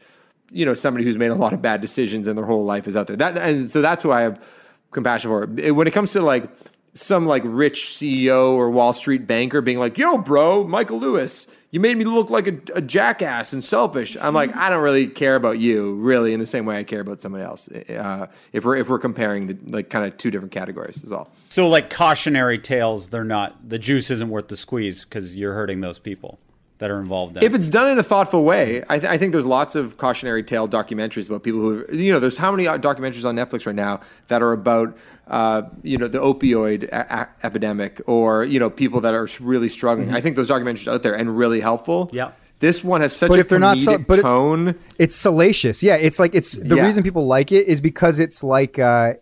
you 0.52 0.66
know 0.66 0.76
somebody 0.76 1.06
who's 1.06 1.18
made 1.18 1.32
a 1.32 1.36
lot 1.36 1.54
of 1.54 1.62
bad 1.62 1.82
decisions 1.82 2.28
and 2.28 2.38
their 2.38 2.46
whole 2.46 2.66
life 2.66 2.88
is 2.88 2.96
out 2.96 3.08
there. 3.08 3.16
That 3.16 3.38
and 3.38 3.72
so 3.72 3.82
that's 3.82 4.04
who 4.04 4.12
I 4.12 4.22
have 4.22 4.44
compassion 4.92 5.30
for. 5.30 5.50
It, 5.60 5.72
When 5.72 5.88
it 5.88 5.92
comes 5.92 6.12
to 6.14 6.22
like 6.22 6.50
some 6.94 7.26
like 7.26 7.44
rich 7.46 7.86
CEO 7.94 8.52
or 8.52 8.70
Wall 8.70 8.94
Street 8.94 9.28
banker 9.28 9.62
being 9.62 9.80
like, 9.80 9.98
"Yo, 9.98 10.18
bro, 10.18 10.66
Michael 10.66 11.00
Lewis, 11.00 11.48
you 11.72 11.80
made 11.80 11.98
me 11.98 12.06
look 12.06 12.30
like 12.30 12.48
a, 12.48 12.58
a 12.76 12.82
jackass 12.82 13.54
and 13.54 13.64
selfish." 13.64 14.18
I'm 14.20 14.34
like, 14.34 14.56
I 14.56 14.70
don't 14.70 14.84
really 14.84 15.08
care 15.08 15.36
about 15.36 15.60
you, 15.60 15.96
really, 15.96 16.34
in 16.34 16.40
the 16.40 16.46
same 16.46 16.66
way 16.66 16.78
I 16.78 16.84
care 16.84 17.02
about 17.02 17.22
somebody 17.22 17.44
else. 17.44 17.68
Uh, 17.70 18.28
if 18.54 18.66
we're 18.66 18.78
if 18.78 18.90
we're 18.90 19.00
comparing 19.00 19.48
the 19.48 19.58
like 19.66 19.90
kind 19.90 20.06
of 20.06 20.18
two 20.18 20.32
different 20.32 20.52
categories, 20.52 21.04
is 21.04 21.12
all. 21.12 21.30
So, 21.50 21.68
like 21.68 21.90
cautionary 21.90 22.60
tales, 22.60 23.10
they're 23.10 23.24
not. 23.24 23.70
The 23.70 23.80
juice 23.80 24.12
isn't 24.12 24.30
worth 24.30 24.48
the 24.48 24.58
squeeze 24.58 25.06
because 25.06 25.36
you're 25.36 25.54
hurting 25.54 25.82
those 25.82 26.00
people 26.00 26.40
that 26.80 26.90
are 26.90 27.00
involved 27.00 27.38
in. 27.38 27.44
If 27.44 27.54
it's 27.54 27.70
done 27.70 27.88
in 27.92 28.00
a 28.00 28.04
thoughtful 28.04 28.44
way, 28.44 28.84
I, 28.90 29.00
th- 29.00 29.12
I 29.12 29.18
think 29.18 29.32
there's 29.34 29.46
lots 29.46 29.76
of 29.76 29.98
cautionary 29.98 30.44
tale 30.44 30.68
documentaries 30.68 31.30
about 31.30 31.44
people 31.44 31.60
who, 31.60 31.86
you 31.96 32.12
know, 32.12 32.20
there's 32.20 32.38
how 32.38 32.52
many 32.52 32.68
uh, 32.68 32.78
documentaries 32.78 33.26
on 33.26 33.36
Netflix 33.36 33.66
right 33.66 33.76
now 33.76 34.00
that 34.30 34.42
are 34.42 34.52
about, 34.54 34.98
uh, 35.28 35.64
you 35.84 35.98
know, 35.98 36.08
the 36.08 36.20
opioid 36.20 36.84
a- 36.86 37.14
a- 37.20 37.30
epidemic 37.46 38.02
or, 38.08 38.44
you 38.46 38.60
know, 38.60 38.70
people 38.70 39.02
that 39.02 39.14
are 39.14 39.28
really 39.40 39.70
struggling. 39.70 40.14
I 40.14 40.22
think 40.22 40.36
those 40.38 40.50
documentaries 40.50 40.88
are 40.88 40.96
out 40.96 41.04
there 41.04 41.14
and 41.16 41.38
really 41.38 41.60
helpful. 41.60 42.10
Yeah. 42.14 42.32
This 42.60 42.84
one 42.84 43.02
has 43.02 43.16
such 43.16 43.30
But 43.30 43.38
a 43.38 43.42
if 43.42 43.50
they're 43.50 43.60
not 43.60 43.80
so- 43.80 43.98
but 43.98 44.20
it- 44.20 44.24
tone. 44.24 44.76
it's 44.98 45.16
salacious. 45.16 45.84
Yeah, 45.84 45.96
it's 45.96 46.20
like 46.20 46.34
it's 46.36 46.54
the 46.58 46.76
Yeah. 46.78 46.86
reason 46.86 47.04
people 47.04 47.26
like 47.28 47.52
it 47.52 47.68
is 47.68 47.80
because 47.82 48.20
it's 48.20 48.44
like 48.44 48.78
uh, 48.80 49.14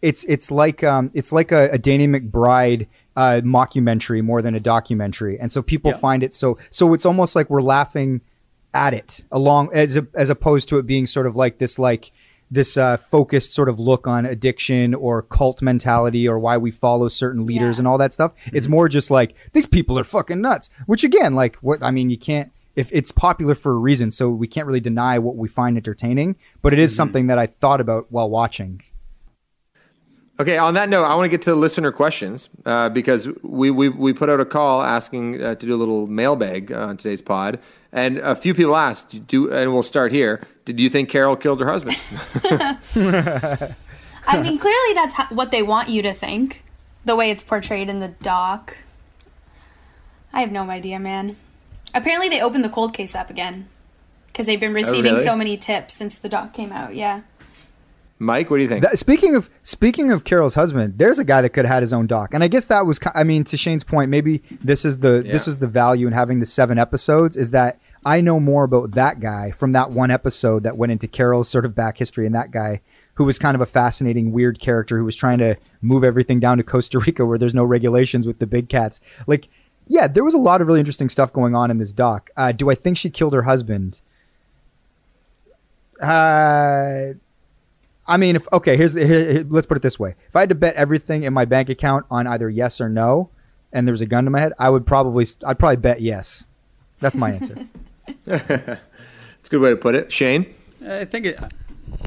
it's 0.00 0.24
it's 0.24 0.50
like 0.50 0.84
um, 0.84 1.10
it's 1.12 1.32
like 1.32 1.52
a, 1.52 1.68
a 1.72 1.78
Danny 1.78 2.06
McBride 2.06 2.86
uh, 3.22 3.40
mockumentary 3.56 4.20
more 4.30 4.40
than 4.42 4.54
a 4.54 4.60
documentary, 4.74 5.34
and 5.40 5.50
so 5.54 5.60
people 5.72 5.90
Yeah. 5.90 5.98
find 6.06 6.20
it 6.22 6.32
so 6.42 6.48
so 6.70 6.82
it's 6.94 7.06
almost 7.10 7.32
like 7.36 7.46
we're 7.50 7.68
laughing 7.78 8.10
at 8.86 8.92
it 8.94 9.24
along 9.32 9.70
as 9.72 9.96
a, 9.96 10.06
as 10.14 10.28
opposed 10.30 10.68
to 10.68 10.78
it 10.78 10.86
being 10.86 11.06
sort 11.06 11.26
of 11.26 11.34
like 11.42 11.54
this 11.58 11.78
like 11.78 12.04
this 12.50 12.76
uh, 12.76 12.96
focused 12.96 13.52
sort 13.58 13.68
of 13.68 13.78
look 13.78 14.06
on 14.06 14.24
addiction 14.24 14.94
or 14.94 15.20
cult 15.22 15.60
mentality 15.60 16.26
or 16.30 16.38
why 16.38 16.56
we 16.56 16.70
follow 16.70 17.08
certain 17.08 17.44
leaders 17.44 17.76
Yeah. 17.76 17.80
and 17.80 17.86
all 17.88 17.98
that 17.98 18.12
stuff. 18.14 18.32
It's 18.58 18.68
more 18.68 18.88
just 18.88 19.10
like 19.10 19.34
these 19.52 19.66
people 19.66 19.98
are 19.98 20.04
fucking 20.04 20.40
nuts. 20.40 20.70
Which 20.86 21.04
again, 21.04 21.34
like 21.34 21.56
what 21.56 21.82
I 21.82 21.90
mean, 21.90 22.08
you 22.10 22.18
can't 22.30 22.50
if 22.76 22.88
it's 22.92 23.10
popular 23.12 23.54
for 23.56 23.72
a 23.72 23.80
reason, 23.88 24.10
so 24.10 24.30
we 24.30 24.46
can't 24.46 24.66
really 24.66 24.80
deny 24.90 25.18
what 25.18 25.36
we 25.36 25.48
find 25.48 25.76
entertaining. 25.76 26.36
But 26.62 26.72
it 26.72 26.78
is 26.78 26.94
something 26.94 27.26
that 27.26 27.38
I 27.38 27.46
thought 27.62 27.80
about 27.80 28.06
while 28.10 28.30
watching. 28.30 28.80
Okay, 30.40 30.56
on 30.56 30.74
that 30.74 30.88
note, 30.88 31.04
I 31.04 31.16
want 31.16 31.24
to 31.24 31.30
get 31.30 31.42
to 31.42 31.54
listener 31.54 31.90
questions 31.90 32.48
uh, 32.64 32.88
because 32.90 33.28
we, 33.42 33.72
we, 33.72 33.88
we 33.88 34.12
put 34.12 34.30
out 34.30 34.38
a 34.38 34.44
call 34.44 34.82
asking 34.82 35.42
uh, 35.42 35.56
to 35.56 35.66
do 35.66 35.74
a 35.74 35.76
little 35.76 36.06
mailbag 36.06 36.70
uh, 36.70 36.86
on 36.86 36.96
today's 36.96 37.20
pod. 37.20 37.58
And 37.90 38.18
a 38.18 38.36
few 38.36 38.54
people 38.54 38.76
asked, 38.76 39.26
do, 39.26 39.50
and 39.50 39.72
we'll 39.72 39.82
start 39.82 40.12
here. 40.12 40.40
Did 40.64 40.78
you 40.78 40.88
think 40.90 41.08
Carol 41.08 41.34
killed 41.34 41.60
her 41.60 41.66
husband? 41.66 41.96
I 44.28 44.40
mean, 44.40 44.58
clearly 44.58 44.94
that's 44.94 45.14
ho- 45.14 45.34
what 45.34 45.50
they 45.50 45.62
want 45.62 45.88
you 45.88 46.02
to 46.02 46.12
think, 46.12 46.64
the 47.04 47.16
way 47.16 47.30
it's 47.30 47.42
portrayed 47.42 47.88
in 47.88 47.98
the 47.98 48.08
doc. 48.08 48.76
I 50.32 50.40
have 50.40 50.52
no 50.52 50.70
idea, 50.70 51.00
man. 51.00 51.36
Apparently, 51.94 52.28
they 52.28 52.40
opened 52.40 52.62
the 52.62 52.68
cold 52.68 52.94
case 52.94 53.14
up 53.14 53.30
again 53.30 53.68
because 54.26 54.46
they've 54.46 54.60
been 54.60 54.74
receiving 54.74 55.14
really? 55.14 55.24
so 55.24 55.34
many 55.34 55.56
tips 55.56 55.94
since 55.94 56.18
the 56.18 56.28
doc 56.28 56.52
came 56.52 56.70
out. 56.70 56.94
Yeah. 56.94 57.22
Mike, 58.20 58.50
what 58.50 58.56
do 58.56 58.64
you 58.64 58.68
think? 58.68 58.82
That, 58.82 58.98
speaking 58.98 59.36
of 59.36 59.48
speaking 59.62 60.10
of 60.10 60.24
Carol's 60.24 60.54
husband, 60.54 60.98
there's 60.98 61.18
a 61.18 61.24
guy 61.24 61.40
that 61.42 61.50
could 61.50 61.64
have 61.64 61.74
had 61.74 61.82
his 61.82 61.92
own 61.92 62.06
doc, 62.06 62.34
and 62.34 62.42
I 62.42 62.48
guess 62.48 62.66
that 62.66 62.84
was. 62.84 62.98
I 63.14 63.22
mean, 63.24 63.44
to 63.44 63.56
Shane's 63.56 63.84
point, 63.84 64.10
maybe 64.10 64.42
this 64.60 64.84
is 64.84 64.98
the 64.98 65.22
this 65.24 65.46
is 65.46 65.58
the 65.58 65.68
value 65.68 66.06
in 66.06 66.12
having 66.12 66.40
the 66.40 66.46
seven 66.46 66.78
episodes 66.78 67.36
is 67.36 67.52
that 67.52 67.78
I 68.04 68.20
know 68.20 68.40
more 68.40 68.64
about 68.64 68.92
that 68.92 69.20
guy 69.20 69.52
from 69.52 69.72
that 69.72 69.90
one 69.90 70.10
episode 70.10 70.64
that 70.64 70.76
went 70.76 70.92
into 70.92 71.06
Carol's 71.06 71.48
sort 71.48 71.64
of 71.64 71.74
back 71.74 71.98
history, 71.98 72.26
and 72.26 72.34
that 72.34 72.50
guy 72.50 72.80
who 73.14 73.24
was 73.24 73.38
kind 73.38 73.56
of 73.56 73.60
a 73.60 73.66
fascinating, 73.66 74.30
weird 74.30 74.60
character 74.60 74.96
who 74.96 75.04
was 75.04 75.16
trying 75.16 75.38
to 75.38 75.56
move 75.82 76.04
everything 76.04 76.38
down 76.38 76.56
to 76.56 76.62
Costa 76.62 77.00
Rica 77.00 77.26
where 77.26 77.36
there's 77.36 77.54
no 77.54 77.64
regulations 77.64 78.28
with 78.28 78.38
the 78.38 78.46
big 78.46 78.68
cats. 78.68 79.00
Like, 79.26 79.48
yeah, 79.88 80.06
there 80.06 80.22
was 80.22 80.34
a 80.34 80.38
lot 80.38 80.60
of 80.60 80.68
really 80.68 80.78
interesting 80.78 81.08
stuff 81.08 81.32
going 81.32 81.54
on 81.54 81.70
in 81.70 81.78
this 81.78 81.92
doc. 81.92 82.30
Uh, 82.36 82.52
do 82.52 82.70
I 82.70 82.76
think 82.76 82.96
she 82.96 83.10
killed 83.10 83.32
her 83.32 83.42
husband? 83.42 84.00
Uh, 86.00 87.14
I 88.08 88.16
mean, 88.16 88.34
if 88.36 88.46
okay, 88.52 88.76
here's 88.76 88.94
here, 88.94 89.06
here- 89.06 89.46
let's 89.48 89.66
put 89.66 89.76
it 89.76 89.82
this 89.82 89.98
way: 89.98 90.14
if 90.28 90.34
I 90.34 90.40
had 90.40 90.48
to 90.48 90.54
bet 90.54 90.74
everything 90.74 91.22
in 91.22 91.32
my 91.34 91.44
bank 91.44 91.68
account 91.68 92.06
on 92.10 92.26
either 92.26 92.48
yes 92.50 92.80
or 92.80 92.88
no, 92.88 93.30
and 93.72 93.86
there 93.86 93.92
was 93.92 94.00
a 94.00 94.06
gun 94.06 94.24
to 94.24 94.30
my 94.30 94.40
head, 94.40 94.52
I 94.58 94.70
would 94.70 94.86
probably 94.86 95.26
I'd 95.46 95.58
probably 95.58 95.76
bet 95.76 96.00
yes. 96.00 96.46
That's 97.00 97.16
my 97.16 97.30
answer. 97.32 97.56
It's 99.40 99.48
a 99.48 99.50
good 99.50 99.60
way 99.60 99.70
to 99.70 99.76
put 99.76 99.94
it. 99.94 100.10
Shane? 100.12 100.52
I 100.86 101.04
think 101.04 101.26
it. 101.26 101.38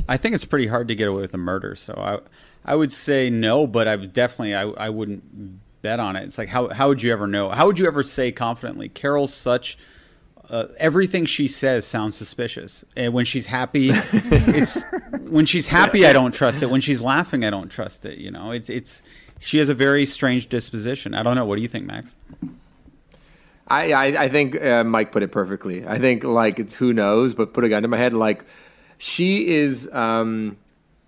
I 0.07 0.17
think 0.17 0.35
it's 0.35 0.45
pretty 0.45 0.67
hard 0.67 0.87
to 0.89 0.95
get 0.95 1.07
away 1.07 1.21
with 1.21 1.33
a 1.33 1.37
murder. 1.37 1.75
So 1.75 1.93
I, 1.95 2.19
I 2.65 2.75
would 2.75 2.91
say 2.91 3.29
no, 3.29 3.65
but 3.65 3.87
I 3.87 3.95
would 3.95 4.13
definitely 4.13 4.53
I, 4.53 4.63
I 4.63 4.89
wouldn't 4.89 5.61
bet 5.81 5.99
on 5.99 6.15
it. 6.15 6.23
It's 6.23 6.37
like 6.37 6.49
how 6.49 6.69
how 6.69 6.89
would 6.89 7.01
you 7.01 7.11
ever 7.13 7.27
know? 7.27 7.49
How 7.49 7.65
would 7.67 7.79
you 7.79 7.87
ever 7.87 8.03
say 8.03 8.31
confidently? 8.31 8.89
Carol's 8.89 9.33
such. 9.33 9.77
Uh, 10.49 10.67
everything 10.77 11.25
she 11.25 11.47
says 11.47 11.85
sounds 11.87 12.15
suspicious, 12.15 12.83
and 12.97 13.13
when 13.13 13.23
she's 13.23 13.45
happy, 13.45 13.89
it's 13.93 14.83
when 15.31 15.45
she's 15.45 15.67
happy 15.67 16.05
I 16.05 16.13
don't 16.13 16.33
trust 16.33 16.61
it. 16.61 16.69
When 16.69 16.81
she's 16.81 17.01
laughing, 17.01 17.45
I 17.45 17.49
don't 17.49 17.69
trust 17.69 18.05
it. 18.05 18.17
You 18.17 18.31
know, 18.31 18.51
it's 18.51 18.69
it's 18.69 19.01
she 19.39 19.57
has 19.57 19.69
a 19.69 19.73
very 19.73 20.05
strange 20.05 20.49
disposition. 20.49 21.15
I 21.15 21.23
don't 21.23 21.35
know. 21.35 21.45
What 21.45 21.55
do 21.55 21.61
you 21.61 21.67
think, 21.67 21.85
Max? 21.85 22.15
I, 23.67 23.93
I, 23.93 24.23
I 24.23 24.29
think 24.29 24.61
uh, 24.61 24.83
Mike 24.83 25.13
put 25.13 25.23
it 25.23 25.31
perfectly. 25.31 25.87
I 25.87 25.97
think 25.97 26.25
like 26.25 26.59
it's 26.59 26.75
who 26.75 26.91
knows, 26.91 27.33
but 27.33 27.53
put 27.53 27.63
a 27.63 27.69
gun 27.69 27.83
to 27.83 27.87
my 27.87 27.97
head. 27.97 28.13
Like 28.13 28.43
she 28.97 29.47
is, 29.47 29.89
um, 29.93 30.57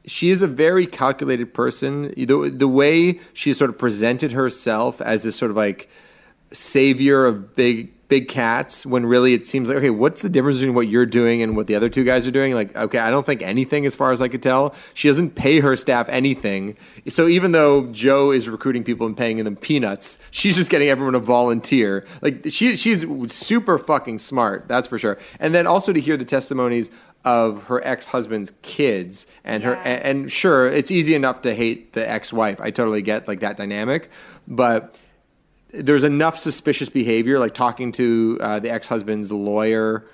she 0.06 0.30
is 0.30 0.42
a 0.42 0.48
very 0.48 0.88
calculated 0.88 1.54
person. 1.54 2.14
The 2.16 2.50
the 2.50 2.68
way 2.68 3.20
she 3.34 3.54
sort 3.54 3.70
of 3.70 3.78
presented 3.78 4.32
herself 4.32 5.02
as 5.02 5.24
this 5.24 5.36
sort 5.36 5.52
of 5.52 5.58
like 5.58 5.90
savior 6.52 7.26
of 7.26 7.56
big 7.56 7.93
big 8.08 8.28
cats 8.28 8.86
when 8.86 9.06
really 9.06 9.34
it 9.34 9.46
seems 9.48 9.70
like 9.70 9.78
okay 9.78 9.90
what's 9.90 10.22
the 10.22 10.30
difference 10.30 10.58
between 10.58 10.76
what 10.76 10.88
you're 10.88 11.06
doing 11.06 11.42
and 11.42 11.56
what 11.56 11.68
the 11.68 11.76
other 11.76 11.90
two 11.90 12.04
guys 12.04 12.28
are 12.28 12.32
doing? 12.32 12.54
Like 12.54 12.76
okay 12.76 13.00
i 13.00 13.10
don't 13.10 13.26
think 13.26 13.42
anything 13.42 13.86
as 13.86 13.96
far 13.96 14.12
as 14.12 14.22
i 14.22 14.28
could 14.28 14.44
tell. 14.44 14.76
She 14.94 15.08
doesn't 15.08 15.36
pay 15.36 15.60
her 15.60 15.76
staff 15.76 16.08
anything. 16.10 16.78
So 17.10 17.28
even 17.28 17.52
though 17.52 17.88
joe 17.88 18.32
is 18.32 18.50
recruiting 18.50 18.84
people 18.84 19.08
and 19.08 19.18
paying 19.18 19.44
them 19.44 19.56
peanuts 19.56 20.20
she's 20.32 20.56
just 20.56 20.70
getting 20.70 20.90
everyone 20.90 21.14
to 21.14 21.20
volunteer. 21.20 22.06
Like 22.22 22.46
she, 22.50 22.76
she's 22.76 23.06
super 23.32 23.78
fucking 23.78 24.20
smart 24.20 24.68
that's 24.68 24.88
for 24.88 24.98
sure. 24.98 25.18
And 25.40 25.56
then 25.56 25.68
also 25.68 25.94
to 25.94 26.00
hear 26.00 26.18
the 26.18 26.26
testimonies 26.26 26.90
of 27.26 27.64
her 27.64 27.86
ex-husband's 27.86 28.52
kids 28.62 29.26
and 29.44 29.64
her 29.64 29.76
and, 29.76 30.04
and 30.04 30.32
sure 30.32 30.68
it's 30.68 30.92
easy 30.92 31.16
enough 31.16 31.42
to 31.44 31.56
hate 31.56 31.94
the 31.94 32.08
ex-wife. 32.08 32.60
I 32.60 32.72
totally 32.72 33.02
get 33.02 33.28
like 33.28 33.40
that 33.40 33.58
dynamic. 33.58 34.10
But 34.48 34.98
there's 35.74 36.04
enough 36.04 36.38
suspicious 36.38 36.88
behavior, 36.90 37.40
like 37.40 37.54
talking 37.54 37.92
to 37.94 38.38
uh, 38.42 38.60
the 38.60 38.70
ex-husband's 38.72 39.32
lawyer 39.32 40.06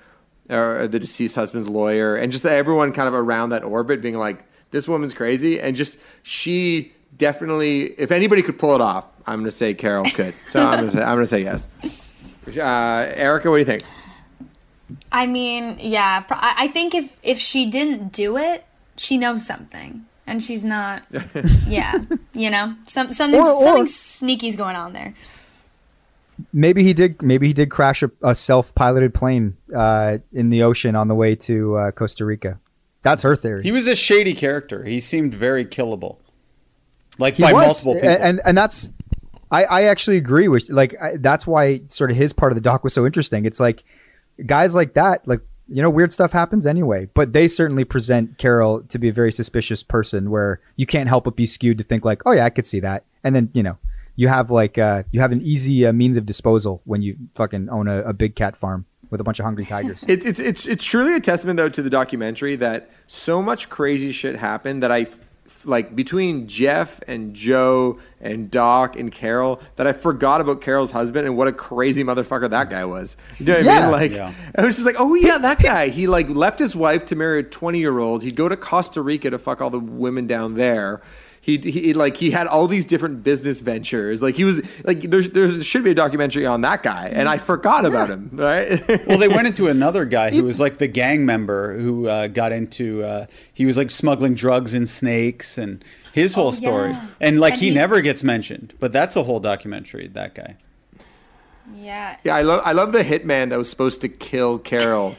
or 0.48 0.88
the 0.88 0.98
deceased 0.98 1.36
husband's 1.36 1.68
lawyer, 1.68 2.16
and 2.16 2.32
just 2.32 2.44
everyone 2.44 2.92
kind 2.92 3.06
of 3.06 3.14
around 3.14 3.50
that 3.50 3.62
orbit 3.62 4.00
being 4.02 4.16
like, 4.18 4.42
"This 4.70 4.88
woman's 4.88 5.14
crazy," 5.14 5.60
and 5.60 5.76
just 5.76 5.98
she 6.22 6.92
definitely, 7.16 7.92
if 7.98 8.10
anybody 8.10 8.42
could 8.42 8.58
pull 8.58 8.74
it 8.74 8.80
off, 8.80 9.06
I'm 9.26 9.36
going 9.40 9.44
to 9.44 9.50
say 9.50 9.74
Carol 9.74 10.04
could. 10.10 10.34
So 10.50 10.60
I'm 10.60 10.78
going 10.80 10.90
to 10.90 10.96
say 10.96 11.02
I'm 11.02 11.14
going 11.16 11.24
to 11.24 11.26
say 11.26 11.42
yes. 11.42 11.68
Uh, 12.56 13.12
Erica, 13.14 13.48
what 13.50 13.56
do 13.56 13.60
you 13.60 13.64
think? 13.66 13.82
I 15.12 15.26
mean, 15.26 15.76
yeah, 15.78 16.24
I 16.30 16.54
I 16.58 16.68
think 16.68 16.94
if 16.94 17.18
if 17.22 17.38
she 17.38 17.66
didn't 17.70 18.12
do 18.12 18.36
it, 18.38 18.64
she 18.96 19.18
knows 19.18 19.46
something, 19.46 20.04
and 20.26 20.42
she's 20.42 20.64
not. 20.64 21.02
yeah, 21.68 22.02
you 22.32 22.50
know, 22.50 22.74
some 22.86 23.12
something 23.12 23.38
Or- 23.38 23.46
or- 23.46 23.62
something 23.62 23.86
sneaky's 23.86 24.56
going 24.56 24.74
on 24.74 24.94
there. 24.94 25.14
Maybe 26.52 26.82
he 26.82 26.92
did. 26.92 27.22
Maybe 27.22 27.46
he 27.46 27.52
did 27.52 27.70
crash 27.70 28.02
a, 28.02 28.10
a 28.22 28.34
self-piloted 28.34 29.14
plane 29.14 29.56
uh, 29.74 30.18
in 30.32 30.50
the 30.50 30.62
ocean 30.62 30.96
on 30.96 31.08
the 31.08 31.14
way 31.14 31.34
to 31.36 31.76
uh, 31.76 31.90
Costa 31.92 32.24
Rica. 32.24 32.60
That's 33.02 33.22
her 33.22 33.34
theory. 33.36 33.62
He 33.62 33.72
was 33.72 33.86
a 33.86 33.96
shady 33.96 34.34
character. 34.34 34.84
He 34.84 35.00
seemed 35.00 35.32
very 35.32 35.64
killable, 35.64 36.18
like 37.18 37.34
He 37.34 37.42
by 37.42 37.52
was, 37.52 37.66
multiple 37.66 37.94
people. 37.94 38.08
and 38.08 38.40
and, 38.44 38.58
that's 38.58 38.90
I, 39.50 39.64
I 39.64 39.82
actually 39.84 40.18
agree 40.18 40.48
with 40.48 40.68
like 40.68 41.00
I, 41.00 41.16
that's 41.16 41.46
why 41.46 41.80
sort 41.88 42.10
of 42.10 42.16
his 42.16 42.32
part 42.32 42.52
of 42.52 42.56
the 42.56 42.62
doc 42.62 42.84
was 42.84 42.92
so 42.92 43.06
interesting. 43.06 43.46
It's 43.46 43.60
like 43.60 43.84
guys 44.44 44.74
like 44.74 44.94
that, 44.94 45.26
like 45.26 45.40
you 45.68 45.80
know, 45.82 45.88
weird 45.88 46.12
stuff 46.12 46.32
happens 46.32 46.66
anyway, 46.66 47.08
but 47.14 47.32
they 47.32 47.48
certainly 47.48 47.84
present 47.84 48.36
Carol 48.38 48.82
to 48.82 48.98
be 48.98 49.08
a 49.08 49.12
very 49.12 49.32
suspicious 49.32 49.82
person, 49.82 50.30
where 50.30 50.60
you 50.76 50.84
can't 50.84 51.08
help 51.08 51.24
but 51.24 51.36
be 51.36 51.46
skewed 51.46 51.78
to 51.78 51.84
think 51.84 52.04
like, 52.04 52.22
oh 52.26 52.32
yeah, 52.32 52.44
I 52.44 52.50
could 52.50 52.66
see 52.66 52.80
that, 52.80 53.04
and 53.24 53.34
then 53.34 53.50
you 53.54 53.62
know. 53.62 53.78
You 54.20 54.28
have 54.28 54.50
like 54.50 54.76
uh, 54.76 55.04
you 55.12 55.20
have 55.20 55.32
an 55.32 55.40
easy 55.40 55.86
uh, 55.86 55.94
means 55.94 56.16
of 56.18 56.26
disposal 56.26 56.82
when 56.84 57.00
you 57.00 57.16
fucking 57.36 57.70
own 57.70 57.88
a, 57.88 58.02
a 58.02 58.12
big 58.12 58.34
cat 58.36 58.54
farm 58.54 58.84
with 59.08 59.18
a 59.18 59.24
bunch 59.24 59.38
of 59.38 59.44
hungry 59.46 59.64
tigers. 59.64 60.04
It's 60.08 60.26
it's 60.26 60.38
it's 60.38 60.66
it's 60.66 60.84
truly 60.84 61.14
a 61.14 61.20
testament 61.20 61.56
though 61.56 61.70
to 61.70 61.80
the 61.80 61.88
documentary 61.88 62.54
that 62.56 62.90
so 63.06 63.40
much 63.40 63.70
crazy 63.70 64.12
shit 64.12 64.36
happened 64.36 64.82
that 64.82 64.92
I 64.92 65.06
like 65.64 65.96
between 65.96 66.46
Jeff 66.48 67.00
and 67.08 67.32
Joe 67.34 67.98
and 68.20 68.50
Doc 68.50 68.94
and 68.96 69.10
Carol 69.10 69.60
that 69.76 69.86
I 69.86 69.92
forgot 69.92 70.42
about 70.42 70.60
Carol's 70.60 70.90
husband 70.90 71.26
and 71.26 71.34
what 71.36 71.48
a 71.48 71.52
crazy 71.52 72.04
motherfucker 72.04 72.48
that 72.50 72.68
guy 72.70 72.84
was. 72.84 73.16
You 73.38 73.46
know 73.46 73.52
what 73.54 73.62
I 73.62 73.64
Yeah. 73.74 73.80
mean? 73.82 73.90
Like 73.90 74.12
Yeah. 74.12 74.32
I 74.54 74.62
was 74.66 74.76
just 74.76 74.86
like, 74.86 74.96
oh 74.98 75.14
yeah, 75.14 75.38
that 75.38 75.60
guy. 75.62 75.88
He 75.88 76.06
like 76.06 76.28
left 76.28 76.58
his 76.58 76.76
wife 76.76 77.06
to 77.06 77.16
marry 77.16 77.40
a 77.40 77.42
twenty 77.42 77.78
year 77.78 77.98
old. 77.98 78.22
He'd 78.22 78.36
go 78.36 78.50
to 78.50 78.56
Costa 78.56 79.00
Rica 79.00 79.30
to 79.30 79.38
fuck 79.38 79.62
all 79.62 79.70
the 79.70 79.80
women 79.80 80.26
down 80.26 80.54
there. 80.56 81.00
He, 81.42 81.56
he 81.56 81.94
like 81.94 82.18
he 82.18 82.30
had 82.32 82.46
all 82.46 82.66
these 82.66 82.84
different 82.84 83.22
business 83.22 83.60
ventures. 83.62 84.20
Like 84.20 84.34
he 84.36 84.44
was 84.44 84.60
like 84.84 85.00
there's 85.10 85.30
there 85.30 85.48
should 85.62 85.82
be 85.82 85.90
a 85.90 85.94
documentary 85.94 86.44
on 86.44 86.60
that 86.60 86.82
guy, 86.82 87.08
and 87.08 87.30
I 87.30 87.38
forgot 87.38 87.86
about 87.86 88.10
him. 88.10 88.28
Right? 88.32 88.86
well, 89.06 89.16
they 89.16 89.26
went 89.26 89.46
into 89.46 89.66
another 89.68 90.04
guy 90.04 90.30
who 90.30 90.44
was 90.44 90.60
like 90.60 90.76
the 90.76 90.86
gang 90.86 91.24
member 91.24 91.78
who 91.78 92.08
uh, 92.08 92.26
got 92.26 92.52
into. 92.52 93.02
Uh, 93.04 93.26
he 93.54 93.64
was 93.64 93.78
like 93.78 93.90
smuggling 93.90 94.34
drugs 94.34 94.74
and 94.74 94.86
snakes 94.86 95.56
and 95.56 95.82
his 96.12 96.34
whole 96.34 96.48
Oh, 96.48 96.50
story. 96.50 96.90
yeah. 96.90 97.06
And 97.22 97.40
like 97.40 97.54
And 97.54 97.62
he 97.62 97.70
never 97.70 98.02
gets 98.02 98.22
mentioned, 98.22 98.74
but 98.78 98.92
that's 98.92 99.16
a 99.16 99.22
whole 99.22 99.40
documentary. 99.40 100.08
That 100.08 100.34
guy. 100.34 100.56
Yeah. 101.74 102.16
Yeah, 102.24 102.36
I 102.36 102.42
love 102.42 102.60
I 102.66 102.72
love 102.72 102.92
the 102.92 103.02
hitman 103.02 103.48
that 103.50 103.56
was 103.58 103.70
supposed 103.70 104.00
to 104.02 104.08
kill 104.08 104.58
Carol. 104.58 105.16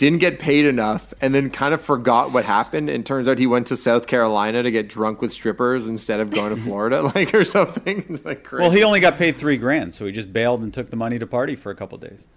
Didn't 0.00 0.20
get 0.20 0.38
paid 0.38 0.64
enough 0.64 1.12
and 1.20 1.34
then 1.34 1.50
kind 1.50 1.74
of 1.74 1.80
forgot 1.82 2.32
what 2.32 2.46
happened 2.46 2.88
and 2.88 3.04
turns 3.04 3.28
out 3.28 3.38
he 3.38 3.46
went 3.46 3.66
to 3.66 3.76
South 3.76 4.06
Carolina 4.06 4.62
to 4.62 4.70
get 4.70 4.88
drunk 4.88 5.20
with 5.20 5.30
strippers 5.30 5.88
instead 5.88 6.20
of 6.20 6.30
going 6.30 6.54
to 6.56 6.60
Florida 6.62 7.02
like 7.14 7.34
or 7.34 7.44
something. 7.44 8.06
It's 8.08 8.24
like 8.24 8.42
crazy. 8.42 8.62
Well, 8.62 8.70
he 8.70 8.82
only 8.82 9.00
got 9.00 9.18
paid 9.18 9.36
three 9.36 9.58
grand, 9.58 9.92
so 9.92 10.06
he 10.06 10.12
just 10.12 10.32
bailed 10.32 10.62
and 10.62 10.72
took 10.72 10.88
the 10.88 10.96
money 10.96 11.18
to 11.18 11.26
party 11.26 11.54
for 11.54 11.70
a 11.70 11.74
couple 11.74 11.98
days. 11.98 12.28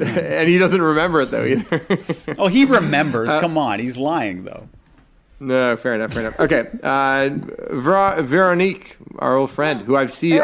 and 0.00 0.48
he 0.48 0.58
doesn't 0.58 0.82
remember 0.82 1.20
it 1.20 1.26
though 1.26 1.44
either. 1.44 1.86
Oh, 2.40 2.48
he 2.48 2.64
remembers. 2.64 3.28
Uh, 3.28 3.40
Come 3.40 3.56
on, 3.56 3.78
he's 3.78 3.96
lying 3.96 4.42
though. 4.42 4.68
No, 5.42 5.74
fair 5.76 5.94
enough, 5.94 6.12
fair 6.12 6.20
enough. 6.26 6.38
Okay. 6.38 6.68
Uh 6.82 7.30
Ver- 7.70 8.20
Veronique, 8.22 8.96
our 9.18 9.36
old 9.36 9.50
friend, 9.50 9.80
who 9.80 9.96
I've 9.96 10.12
seen 10.12 10.34
uh, 10.34 10.42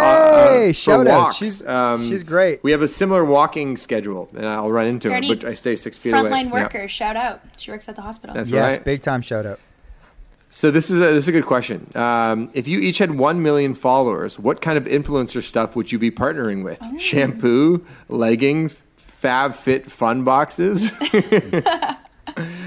Hey, 0.49 0.65
uh, 0.65 0.69
for 0.69 0.73
shout 0.73 1.07
out. 1.07 1.19
walks. 1.19 1.67
Um, 1.67 1.99
She's- 1.99 2.09
she's 2.09 2.23
great. 2.23 2.63
We 2.65 2.73
have 2.73 2.81
a 2.81 2.89
similar 2.89 3.23
walking 3.25 3.77
schedule, 3.77 4.31
and 4.35 4.47
I'll 4.47 4.71
run 4.73 4.87
into 4.87 5.11
her, 5.13 5.21
but 5.21 5.45
I 5.45 5.53
stay 5.55 5.77
six 5.77 5.99
feet 5.99 6.15
away. 6.15 6.31
Frontline 6.31 6.73
Yeah. 6.73 6.87
shout 6.87 7.17
out. 7.17 7.43
She 7.59 7.71
works 7.71 7.89
at 7.91 7.97
the 7.97 8.03
hospital. 8.03 8.35
That's 8.35 8.51
yes, 8.51 8.77
right. 8.77 8.85
big 8.85 9.03
time 9.03 9.21
shout 9.21 9.45
out. 9.45 9.61
So 10.49 10.71
this 10.71 10.91
is 10.91 10.97
a, 10.99 11.05
this 11.13 11.25
is 11.25 11.29
a 11.29 11.33
good 11.33 11.45
question. 11.45 11.91
Um, 11.95 12.49
if 12.55 12.67
you 12.67 12.79
each 12.79 12.97
had 12.99 13.11
one 13.19 13.43
million 13.43 13.75
followers, 13.75 14.39
what 14.39 14.63
kind 14.63 14.79
of 14.79 14.85
influencer 14.85 15.43
stuff 15.43 15.77
would 15.77 15.93
you 15.93 15.99
be 15.99 16.11
partnering 16.11 16.65
with? 16.65 16.79
Oh. 16.81 16.97
Shampoo, 16.97 17.85
leggings, 18.09 18.85
FabFitFun 19.23 20.25
boxes. 20.25 20.91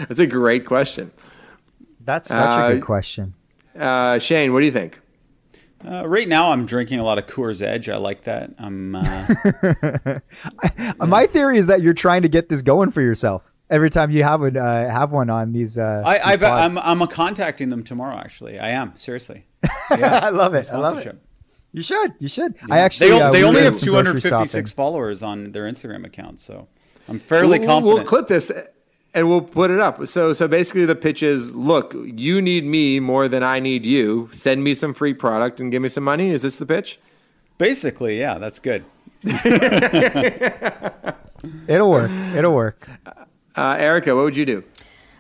That's 0.08 0.20
a 0.20 0.28
great 0.28 0.66
question. 0.66 1.12
That's 2.10 2.28
such 2.28 2.40
Uh, 2.40 2.66
a 2.66 2.74
good 2.74 2.84
question. 2.84 3.36
Uh, 3.78 4.18
Shane, 4.18 4.52
what 4.52 4.62
do 4.62 4.66
you 4.66 4.72
think? 4.72 5.00
Uh, 5.88 6.08
right 6.08 6.28
now, 6.28 6.52
I'm 6.52 6.66
drinking 6.66 7.00
a 7.00 7.04
lot 7.04 7.20
of 7.20 7.28
Coors 7.28 7.62
Edge. 7.62 7.88
I 7.88 7.98
like 7.98 8.24
that. 8.24 8.50
I'm. 8.58 8.96
Uh, 8.96 9.26
Uh, 11.00 11.08
My 11.08 11.28
theory 11.28 11.58
is 11.60 11.68
that 11.68 11.82
you're 11.82 11.94
trying 11.94 12.24
to 12.24 12.28
get 12.30 12.50
this 12.50 12.62
going 12.64 12.90
for 12.92 13.02
yourself 13.02 13.44
every 13.70 13.90
time 13.92 14.10
you 14.12 14.24
have 14.24 14.42
one, 14.42 14.58
uh, 14.58 14.90
have 14.90 15.12
one 15.12 15.30
on 15.30 15.54
these. 15.54 15.78
Uh, 15.78 16.02
I, 16.06 16.18
these 16.18 16.26
I've, 16.26 16.44
I'm, 16.44 16.78
I'm 16.80 17.02
uh, 17.02 17.08
contacting 17.08 17.70
them 17.70 17.84
tomorrow. 17.84 18.18
Actually, 18.18 18.60
I 18.60 18.70
am 18.70 18.96
seriously. 18.96 19.46
I 19.92 20.30
love 20.30 20.54
it. 20.56 20.70
I 20.72 20.78
love 20.78 20.98
it. 20.98 21.02
Sponsorship. 21.02 21.24
You 21.72 21.82
should. 21.84 22.14
You 22.20 22.28
should. 22.28 22.56
I 22.72 22.80
actually. 22.80 23.12
They, 23.12 23.22
uh, 23.22 23.32
they 23.32 23.44
only 23.44 23.62
have 23.62 23.80
256 23.80 24.50
shopping. 24.52 24.66
followers 24.76 25.22
on 25.22 25.52
their 25.52 25.66
Instagram 25.66 26.04
account, 26.06 26.40
so 26.40 26.68
I'm 27.08 27.20
fairly 27.20 27.60
We'll- 27.60 27.68
confident. 27.68 27.96
We'll 27.96 28.04
clip 28.06 28.28
this 28.28 28.52
and 29.14 29.28
we'll 29.28 29.42
put 29.42 29.72
it 29.72 29.80
up. 29.80 30.06
So 30.08 30.34
so 30.34 30.48
basically, 30.48 30.86
the 30.86 30.96
pitch 30.96 31.24
is: 31.24 31.56
Look, 31.56 31.96
you 31.96 32.42
need 32.42 32.66
me 32.66 33.00
more 33.00 33.28
than 33.28 33.44
I 33.44 33.60
need 33.60 33.86
you. 33.86 34.30
Send 34.32 34.64
me 34.64 34.74
some 34.74 34.94
free 34.94 35.14
product 35.14 35.60
and 35.60 35.72
give 35.72 35.82
me 35.82 35.90
some 35.90 36.04
money. 36.04 36.30
Is 36.30 36.42
this 36.44 36.58
the 36.58 36.66
pitch? 36.66 37.00
Basically, 37.58 38.20
yeah, 38.20 38.38
that's 38.38 38.60
good. 38.60 38.86
It'll 41.68 41.90
work. 41.90 42.12
It'll 42.36 42.56
work. 42.56 42.88
Uh, 43.56 43.76
Erica, 43.78 44.16
what 44.16 44.24
would 44.24 44.38
you 44.38 44.46
do? 44.46 44.64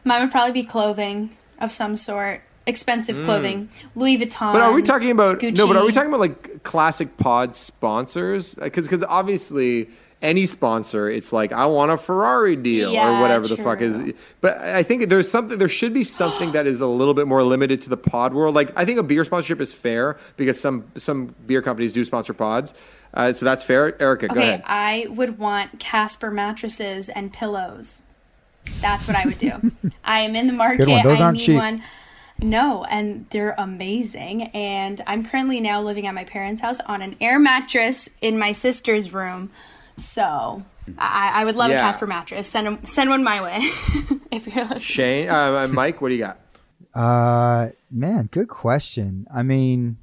Mine 0.04 0.22
would 0.22 0.32
probably 0.32 0.54
be 0.54 0.64
clothing 0.64 1.36
of 1.60 1.72
some 1.72 1.96
sort. 1.96 2.44
Expensive 2.66 3.24
clothing. 3.26 3.70
Louis 3.96 4.20
Vuitton. 4.20 4.52
Mm. 4.52 4.54
But 4.54 4.62
are 4.62 4.72
we 4.72 4.84
talking 4.84 5.10
about 5.10 5.42
no? 5.42 5.66
But 5.66 5.76
are 5.76 5.86
we 5.86 5.92
talking 5.92 6.10
about 6.10 6.20
like 6.20 6.64
classic 6.64 7.18
pod 7.18 7.56
sponsors? 7.56 8.54
Because 8.54 8.86
because 8.88 9.04
obviously 9.10 9.90
any 10.22 10.46
sponsor, 10.46 11.10
it's 11.10 11.32
like 11.32 11.52
I 11.54 11.66
want 11.66 11.92
a 11.92 11.98
Ferrari 11.98 12.56
deal 12.56 12.90
or 12.90 12.94
Yeah, 12.94 13.22
whatever 13.22 13.48
the 13.48 13.56
fuck 13.58 13.82
is. 13.82 14.14
But 14.42 14.58
I 14.58 14.84
think 14.84 15.08
there's 15.10 15.30
something. 15.30 15.58
There 15.58 15.70
should 15.70 15.94
be 15.94 16.04
something 16.04 16.52
that 16.52 16.68
is 16.68 16.82
a 16.82 16.88
little 16.88 17.14
bit 17.14 17.28
more 17.28 17.44
limited 17.44 17.82
to 17.84 17.90
the 17.90 17.98
pod 17.98 18.34
world. 18.34 18.54
Like 18.56 18.72
I 18.78 18.84
think 18.86 19.00
a 19.00 19.04
beer 19.04 19.24
sponsorship 19.24 19.62
is 19.62 19.72
fair 19.72 20.18
because 20.36 20.60
some 20.60 20.86
some 20.96 21.36
beer 21.46 21.62
companies 21.62 21.94
do 21.94 22.04
sponsor 22.04 22.34
pods, 22.34 22.74
uh, 23.14 23.32
so 23.34 23.46
that's 23.46 23.64
fair. 23.64 24.00
Erica, 24.02 24.28
go 24.28 24.34
Okay, 24.36 24.42
ahead. 24.42 24.64
I 24.66 25.08
would 25.10 25.40
want 25.40 25.80
Casper 25.80 26.32
mattresses 26.32 27.08
and 27.10 27.32
pillows. 27.32 28.02
That's 28.82 29.08
what 29.08 29.16
I 29.16 29.26
would 29.26 29.38
do. 29.38 29.54
I 30.04 30.20
am 30.22 30.36
in 30.36 30.48
the 30.48 30.54
market. 30.54 30.80
Good 30.80 30.90
one. 30.90 31.04
Those 31.04 31.22
I 31.22 31.26
aren't 31.26 31.38
need 31.38 31.46
cheap. 31.46 31.56
one. 31.58 31.82
No, 32.42 32.86
and 32.86 33.26
they're 33.32 33.56
amazing. 33.58 34.44
And 34.50 35.02
I'm 35.08 35.26
currently 35.26 35.60
now 35.60 35.82
living 35.82 36.08
at 36.08 36.14
my 36.14 36.24
parents' 36.24 36.62
house 36.62 36.80
on 36.82 37.02
an 37.02 37.16
air 37.20 37.38
mattress 37.40 38.10
in 38.22 38.38
my 38.40 38.52
sister's 38.54 39.12
room. 39.12 39.50
So 40.00 40.64
I, 40.98 41.32
I 41.36 41.46
would 41.46 41.56
love 41.56 41.70
Yeah. 41.70 41.78
a 41.78 41.82
Casper 41.82 42.08
mattress. 42.08 42.48
Send 42.48 42.68
'em- 42.68 42.86
send 42.86 43.10
one 43.10 43.24
my 43.24 43.42
way 43.42 43.58
if 44.32 44.48
you're 44.48 44.64
listening. 44.66 44.80
Shane, 44.80 45.30
uh, 45.30 45.68
Mike, 45.72 46.02
what 46.02 46.10
do 46.10 46.16
you 46.16 46.22
got? 46.22 46.40
Uh, 46.94 47.70
man, 47.92 48.28
good 48.32 48.48
question. 48.48 49.28
I 49.34 49.44
mean, 49.44 49.98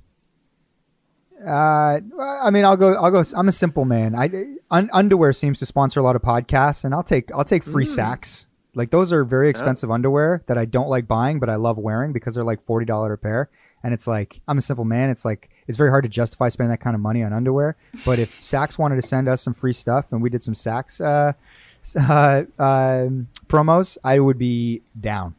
uh, 1.46 2.00
I 2.18 2.50
mean, 2.50 2.64
I'll 2.64 2.76
go. 2.76 2.94
I'll 2.94 3.10
go. 3.10 3.22
I'm 3.36 3.48
a 3.48 3.52
simple 3.52 3.84
man. 3.84 4.14
I 4.14 4.30
un, 4.70 4.88
underwear 4.92 5.32
seems 5.32 5.58
to 5.58 5.66
sponsor 5.66 6.00
a 6.00 6.02
lot 6.02 6.16
of 6.16 6.22
podcasts, 6.22 6.84
and 6.84 6.94
I'll 6.94 7.02
take. 7.02 7.30
I'll 7.32 7.44
take 7.44 7.62
free 7.62 7.84
SAXX. 7.84 8.46
Like 8.74 8.90
those 8.90 9.12
are 9.12 9.24
very 9.24 9.48
expensive 9.48 9.90
underwear 9.90 10.42
that 10.48 10.58
I 10.58 10.64
don't 10.66 10.88
like 10.88 11.06
buying, 11.08 11.38
but 11.40 11.48
I 11.48 11.54
love 11.56 11.78
wearing 11.78 12.12
because 12.12 12.34
they're 12.34 12.44
like 12.44 12.62
forty 12.64 12.86
dollar 12.86 13.12
a 13.14 13.18
pair. 13.18 13.48
And 13.86 13.94
it's 13.94 14.08
like 14.08 14.40
I'm 14.48 14.58
a 14.58 14.60
simple 14.60 14.84
man. 14.84 15.10
It's 15.10 15.24
like 15.24 15.48
it's 15.68 15.78
very 15.78 15.90
hard 15.90 16.02
to 16.02 16.10
justify 16.10 16.48
spending 16.48 16.70
that 16.70 16.80
kind 16.80 16.96
of 16.96 17.00
money 17.00 17.22
on 17.22 17.32
underwear. 17.32 17.76
But 18.04 18.18
if 18.18 18.40
SAXX 18.40 18.80
wanted 18.80 18.96
to 18.96 19.02
send 19.02 19.28
us 19.28 19.42
some 19.42 19.54
free 19.54 19.72
stuff 19.72 20.10
and 20.10 20.20
we 20.20 20.28
did 20.28 20.42
some 20.42 20.54
SAXX 20.54 21.00
uh, 21.00 21.32
uh, 22.00 22.44
um 22.60 23.28
promos, 23.46 23.96
I 24.02 24.18
would 24.18 24.38
be 24.38 24.82
down. 25.00 25.36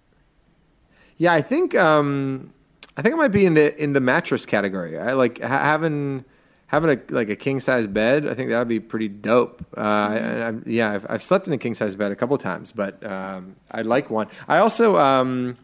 Yeah, 1.18 1.34
I 1.34 1.42
think 1.42 1.76
um, 1.76 2.54
I 2.96 3.02
think 3.02 3.16
I 3.16 3.18
might 3.18 3.34
be 3.34 3.46
in 3.46 3.54
the 3.54 3.76
in 3.84 3.92
the 3.92 4.00
mattress 4.00 4.46
category. 4.46 4.98
I 4.98 5.12
like 5.12 5.42
ha- 5.42 5.48
having 5.48 6.24
having 6.68 6.90
a 6.92 7.14
like 7.14 7.30
a 7.30 7.36
king 7.36 7.60
size 7.60 7.86
bed. 7.86 8.26
I 8.26 8.34
think 8.34 8.50
that 8.50 8.60
would 8.60 8.70
be 8.70 8.80
pretty 8.80 9.10
dope. 9.10 9.66
Uh, 9.76 9.82
and 9.82 10.44
I'm, 10.44 10.64
yeah, 10.66 10.94
I've, 10.94 11.06
I've 11.10 11.24
slept 11.24 11.48
in 11.48 11.54
a 11.54 11.58
king 11.58 11.74
size 11.74 11.96
bed 11.96 12.14
a 12.14 12.16
couple 12.16 12.38
times, 12.38 12.72
but 12.72 13.06
um, 13.06 13.58
I'd 13.72 13.86
like 13.86 14.10
one. 14.10 14.28
I 14.48 14.60
also 14.60 14.96
um, 14.96 15.58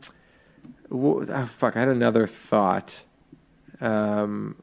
oh, 0.94 1.46
fuck. 1.46 1.76
I 1.76 1.80
had 1.80 1.90
another 1.90 2.28
thought. 2.28 3.02
Um, 3.82 4.56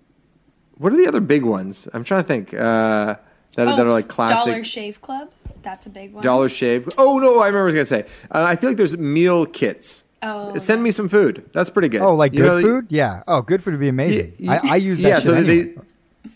what 0.76 0.92
are 0.92 0.96
the 0.96 1.06
other 1.06 1.20
big 1.20 1.44
ones? 1.44 1.88
I'm 1.92 2.04
trying 2.04 2.22
to 2.22 2.26
think. 2.28 2.54
Uh, 2.54 3.16
that, 3.56 3.66
are 3.68 3.76
that 3.76 3.86
are 3.86 3.90
like 3.90 4.08
classic. 4.08 4.36
Oh, 4.40 4.44
Dollar 4.46 4.64
Shave 4.64 5.00
Club. 5.02 5.30
That's 5.62 5.86
a 5.86 5.90
big 5.90 6.12
one. 6.14 6.22
Dollar 6.24 6.48
Shave. 6.48 6.88
Oh 6.96 7.18
no, 7.18 7.40
I 7.40 7.46
remember 7.48 7.58
what 7.58 7.62
I 7.62 7.64
was 7.64 7.74
gonna 7.90 8.02
say. 8.04 8.08
Uh, 8.30 8.44
I 8.44 8.56
feel 8.56 8.70
like 8.70 8.76
there's 8.76 8.96
meal 8.96 9.44
kits. 9.44 10.04
Oh, 10.22 10.56
Send 10.58 10.82
me 10.82 10.90
some 10.90 11.08
food. 11.08 11.48
That's 11.52 11.70
pretty 11.70 11.88
good. 11.88 12.02
Oh, 12.02 12.14
like 12.14 12.32
You 12.32 12.38
good 12.38 12.46
know, 12.46 12.60
food? 12.60 12.86
Yeah. 12.90 13.22
Oh, 13.26 13.40
good 13.42 13.62
food 13.64 13.72
would 13.72 13.80
be 13.80 13.88
amazing. 13.88 14.34
y- 14.38 14.60
I, 14.62 14.72
I 14.72 14.76
use 14.76 14.98
that 15.00 15.08
yeah, 15.08 15.14
shit 15.16 15.24
so 15.24 15.34
anyway. 15.34 15.62
they, 15.74 15.80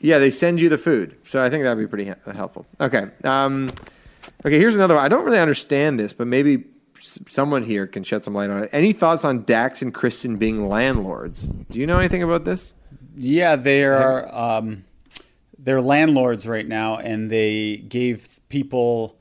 yeah, 0.01 0.18
they 0.18 0.30
send 0.30 0.59
you 0.61 0.68
the 0.70 0.78
food. 0.78 1.16
So 1.26 1.42
I 1.45 1.51
think 1.51 1.64
that'd 1.64 1.78
be 1.78 1.86
pretty 1.86 2.11
helpful. 2.34 2.64
Okay. 2.80 3.07
Um, 3.24 3.70
okay. 4.45 4.59
Here's 4.59 4.74
another 4.74 4.95
one. 4.95 5.05
I 5.05 5.09
don't 5.09 5.24
really 5.24 5.38
understand 5.38 5.99
this, 6.01 6.14
but 6.14 6.26
maybe 6.26 6.55
s- 6.55 6.64
someone 7.29 7.65
here 7.65 7.87
can 7.87 8.05
shed 8.05 8.25
some 8.25 8.35
light 8.35 8.51
on 8.51 8.65
it. 8.65 8.71
Any 8.73 8.93
thoughts 8.93 9.25
on 9.25 9.45
Dax 9.45 9.83
and 9.83 9.93
Kristen 9.93 10.37
being 10.37 10.69
landlords? 10.69 11.49
Do 11.71 11.79
you 11.79 11.87
know 11.87 11.99
anything 11.99 12.23
about 12.23 12.45
this? 12.45 12.75
Yeah, 13.17 13.57
they 13.57 13.85
are. 13.85 14.33
Um, 14.35 14.85
they're 15.59 15.81
landlords 15.81 16.47
right 16.47 16.67
now, 16.67 16.99
and 16.99 17.31
they 17.31 17.77
gave 17.77 18.41
people 18.49 19.19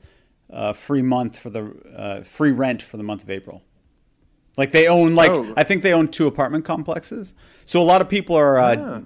uh, 0.52 0.72
free 0.72 1.02
month 1.02 1.38
for 1.38 1.50
the 1.50 1.72
uh, 1.96 2.20
free 2.22 2.52
rent 2.52 2.82
for 2.82 2.96
the 2.96 3.02
month 3.02 3.22
of 3.22 3.30
April. 3.30 3.62
Like 4.56 4.70
they 4.70 4.86
own, 4.86 5.14
like 5.16 5.30
Oh. 5.32 5.52
I 5.56 5.64
think 5.64 5.82
they 5.82 5.92
own 5.92 6.08
two 6.08 6.26
apartment 6.26 6.64
complexes. 6.64 7.34
So 7.66 7.80
a 7.80 7.84
lot 7.84 8.00
of 8.00 8.08
people 8.08 8.36
are 8.36 8.58
uh, 8.58 8.76
Ah. 8.78 9.00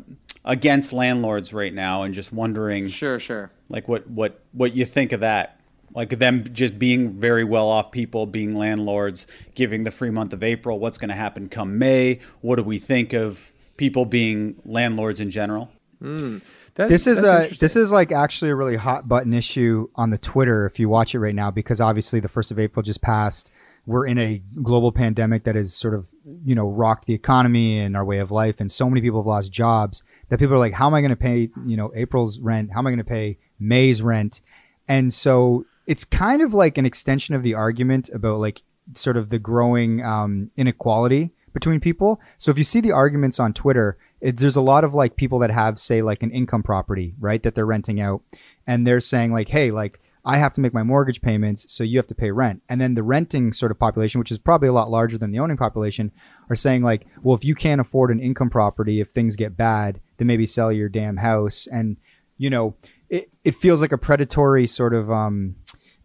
against 0.45 0.93
landlords 0.93 1.53
right 1.55 1.72
now, 1.72 2.03
and 2.03 2.12
just 2.12 2.32
wondering, 2.32 2.89
Sure, 2.89 3.18
sure. 3.18 3.51
like 3.68 3.89
what 3.89 4.09
what 4.11 4.43
what 4.53 4.74
you 4.74 4.84
think 4.84 5.12
of 5.12 5.20
that. 5.20 5.57
Like 5.99 6.11
them 6.11 6.44
just 6.53 6.78
being 6.78 7.14
very 7.14 7.42
well 7.42 7.68
off 7.68 7.90
people, 7.90 8.24
being 8.24 8.55
landlords, 8.55 9.26
giving 9.57 9.82
the 9.82 9.90
free 9.90 10.11
month 10.11 10.32
of 10.32 10.44
April. 10.44 10.78
What's 10.78 10.96
going 10.96 11.09
to 11.09 11.16
happen 11.16 11.49
come 11.49 11.76
May? 11.76 12.20
What 12.40 12.55
do 12.55 12.62
we 12.62 12.78
think 12.78 13.12
of 13.14 13.53
people 13.76 14.05
being 14.05 14.55
landlords 14.64 15.18
in 15.18 15.28
general? 15.28 15.72
Hmm. 16.01 16.38
That- 16.76 16.88
this 16.88 17.09
is 17.09 17.24
a 17.24 17.49
this 17.59 17.74
is 17.74 17.90
like 17.90 18.12
actually 18.12 18.53
a 18.53 18.55
really 18.55 18.76
hot 18.76 19.09
button 19.09 19.34
issue 19.34 19.88
on 19.96 20.11
the 20.11 20.18
Twitter 20.18 20.66
if 20.66 20.78
you 20.78 20.88
watch 20.88 21.16
it 21.16 21.18
right 21.18 21.34
now 21.34 21.51
because 21.51 21.80
obviously 21.80 22.20
the 22.20 22.28
first 22.28 22.53
of 22.53 22.61
April 22.61 22.84
just 22.84 23.03
passed. 23.03 23.51
We're 23.84 24.07
in 24.07 24.18
a 24.18 24.40
global 24.62 24.92
pandemic 24.92 25.42
that 25.44 25.57
has 25.57 25.74
sort 25.74 25.94
of 25.94 26.14
you 26.22 26.55
know 26.55 26.70
rocked 26.70 27.07
the 27.07 27.14
economy 27.14 27.80
and 27.80 27.96
our 27.96 28.05
way 28.05 28.18
of 28.18 28.30
life, 28.30 28.61
and 28.61 28.70
so 28.70 28.88
many 28.88 29.01
people 29.01 29.18
have 29.18 29.26
lost 29.26 29.51
jobs 29.51 30.05
that 30.28 30.38
people 30.38 30.55
are 30.55 30.59
like, 30.59 30.74
how 30.74 30.86
am 30.86 30.94
I 30.94 31.01
going 31.01 31.11
to 31.11 31.16
pay 31.16 31.51
you 31.66 31.76
know 31.76 31.90
April's 31.96 32.38
rent? 32.38 32.70
How 32.72 32.78
am 32.78 32.86
I 32.86 32.90
going 32.90 32.99
to 32.99 33.05
pay 33.05 33.38
May's 33.59 34.01
rent? 34.01 34.42
And 34.86 35.12
so 35.12 35.66
it's 35.89 36.05
kind 36.05 36.43
of 36.43 36.53
like 36.53 36.76
an 36.76 36.84
extension 36.84 37.34
of 37.34 37.43
the 37.43 37.55
argument 37.55 38.11
about 38.12 38.39
like 38.39 38.62
sort 38.95 39.16
of 39.16 39.30
the 39.30 39.39
growing 39.39 40.05
um, 40.05 40.51
inequality 40.55 41.32
between 41.55 41.80
people. 41.80 42.20
So 42.36 42.51
if 42.51 42.59
you 42.59 42.64
see 42.64 42.80
the 42.80 42.93
arguments 42.93 43.41
on 43.41 43.55
Twitter, 43.55 43.97
it, 44.20 44.36
there's 44.36 44.55
a 44.55 44.61
lot 44.61 44.84
of 44.84 44.93
like 44.93 45.16
people 45.16 45.39
that 45.39 45.51
have 45.51 45.78
say 45.78 46.03
like 46.03 46.22
an 46.22 46.30
income 46.30 46.62
property, 46.62 47.14
right, 47.18 47.43
that 47.43 47.55
they're 47.55 47.64
renting 47.64 48.03
out, 48.03 48.20
and 48.66 48.86
they're 48.86 49.01
saying 49.01 49.32
like, 49.32 49.49
hey, 49.49 49.70
like 49.70 49.99
I 50.26 50.36
have 50.36 50.53
to 50.55 50.61
make 50.61 50.74
my 50.74 50.82
mortgage 50.82 51.22
payments, 51.22 51.72
so 51.72 51.82
you 51.84 51.97
have 51.99 52.07
to 52.09 52.14
pay 52.14 52.32
rent. 52.32 52.62
And 52.68 52.82
then 52.82 52.95
the 52.95 53.03
renting 53.03 53.55
sort 53.55 53.72
of 53.72 53.78
population, 53.78 54.18
which 54.18 54.30
is 54.30 54.39
probably 54.39 54.68
a 54.68 54.74
lot 54.74 54.91
larger 54.91 55.16
than 55.16 55.30
the 55.30 55.39
owning 55.39 55.57
population, 55.57 56.12
are 56.51 56.57
saying 56.57 56.82
like, 56.82 57.07
well, 57.22 57.34
if 57.34 57.47
you 57.47 57.55
can't 57.55 57.80
afford 57.80 58.11
an 58.11 58.20
income 58.20 58.51
property, 58.51 59.01
if 59.01 59.09
things 59.09 59.36
get 59.36 59.57
bad, 59.57 60.01
then 60.18 60.26
maybe 60.26 60.45
sell 60.45 60.70
your 60.70 60.91
damn 60.91 61.16
house. 61.16 61.66
And 61.66 61.97
you 62.36 62.51
know, 62.51 62.74
it, 63.09 63.30
it 63.43 63.55
feels 63.55 63.80
like 63.80 63.93
a 63.93 63.99
predatory 63.99 64.66
sort 64.66 64.93
of 64.93 65.11
um, 65.11 65.57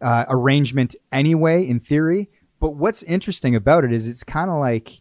uh, 0.04 0.26
arrangement 0.28 0.94
anyway, 1.10 1.66
in 1.66 1.80
theory. 1.80 2.30
But 2.60 2.76
what's 2.76 3.02
interesting 3.02 3.56
about 3.56 3.84
it 3.84 3.92
is 3.92 4.08
it's 4.08 4.22
kind 4.22 4.50
of 4.50 4.60
like 4.60 5.00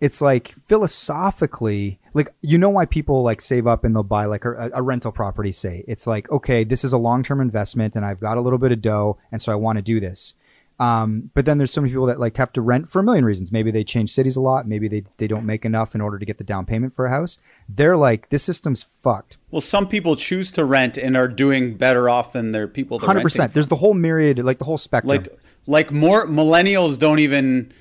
it's 0.00 0.20
like 0.20 0.48
philosophically 0.66 1.98
like 2.14 2.28
you 2.42 2.58
know 2.58 2.68
why 2.68 2.84
people 2.84 3.22
like 3.22 3.40
save 3.40 3.66
up 3.66 3.84
and 3.84 3.94
they'll 3.94 4.02
buy 4.02 4.24
like 4.26 4.44
a, 4.44 4.70
a 4.74 4.82
rental 4.82 5.12
property 5.12 5.52
say 5.52 5.84
it's 5.86 6.06
like 6.06 6.30
okay 6.30 6.64
this 6.64 6.84
is 6.84 6.92
a 6.92 6.98
long-term 6.98 7.40
investment 7.40 7.94
and 7.94 8.04
i've 8.04 8.20
got 8.20 8.36
a 8.36 8.40
little 8.40 8.58
bit 8.58 8.72
of 8.72 8.82
dough 8.82 9.16
and 9.30 9.40
so 9.40 9.52
i 9.52 9.54
want 9.54 9.76
to 9.76 9.82
do 9.82 10.00
this 10.00 10.34
um, 10.80 11.30
but 11.34 11.44
then 11.44 11.58
there's 11.58 11.70
so 11.70 11.80
many 11.80 11.92
people 11.92 12.06
that 12.06 12.18
like 12.18 12.36
have 12.36 12.52
to 12.52 12.60
rent 12.60 12.88
for 12.88 12.98
a 12.98 13.02
million 13.02 13.24
reasons 13.24 13.52
maybe 13.52 13.70
they 13.70 13.84
change 13.84 14.10
cities 14.10 14.34
a 14.36 14.40
lot 14.40 14.66
maybe 14.66 14.88
they, 14.88 15.04
they 15.18 15.26
don't 15.26 15.46
make 15.46 15.64
enough 15.64 15.94
in 15.94 16.00
order 16.00 16.18
to 16.18 16.26
get 16.26 16.38
the 16.38 16.44
down 16.44 16.66
payment 16.66 16.92
for 16.92 17.06
a 17.06 17.10
house 17.10 17.38
they're 17.68 17.96
like 17.96 18.28
this 18.30 18.42
system's 18.42 18.82
fucked 18.82 19.36
Well, 19.50 19.60
some 19.60 19.86
people 19.86 20.16
choose 20.16 20.50
to 20.52 20.64
rent 20.64 20.96
and 20.98 21.16
are 21.16 21.28
doing 21.28 21.76
better 21.76 22.08
off 22.08 22.32
than 22.32 22.50
their 22.50 22.66
people. 22.66 22.98
Hundred 22.98 23.22
percent. 23.22 23.54
There's 23.54 23.68
the 23.68 23.76
whole 23.76 23.94
myriad, 23.94 24.38
like 24.44 24.58
the 24.58 24.64
whole 24.64 24.78
spectrum. 24.78 25.10
like 25.10 25.28
like 25.66 25.90
more 25.92 26.26
millennials 26.26 26.98
don't 26.98 27.20
even 27.20 27.72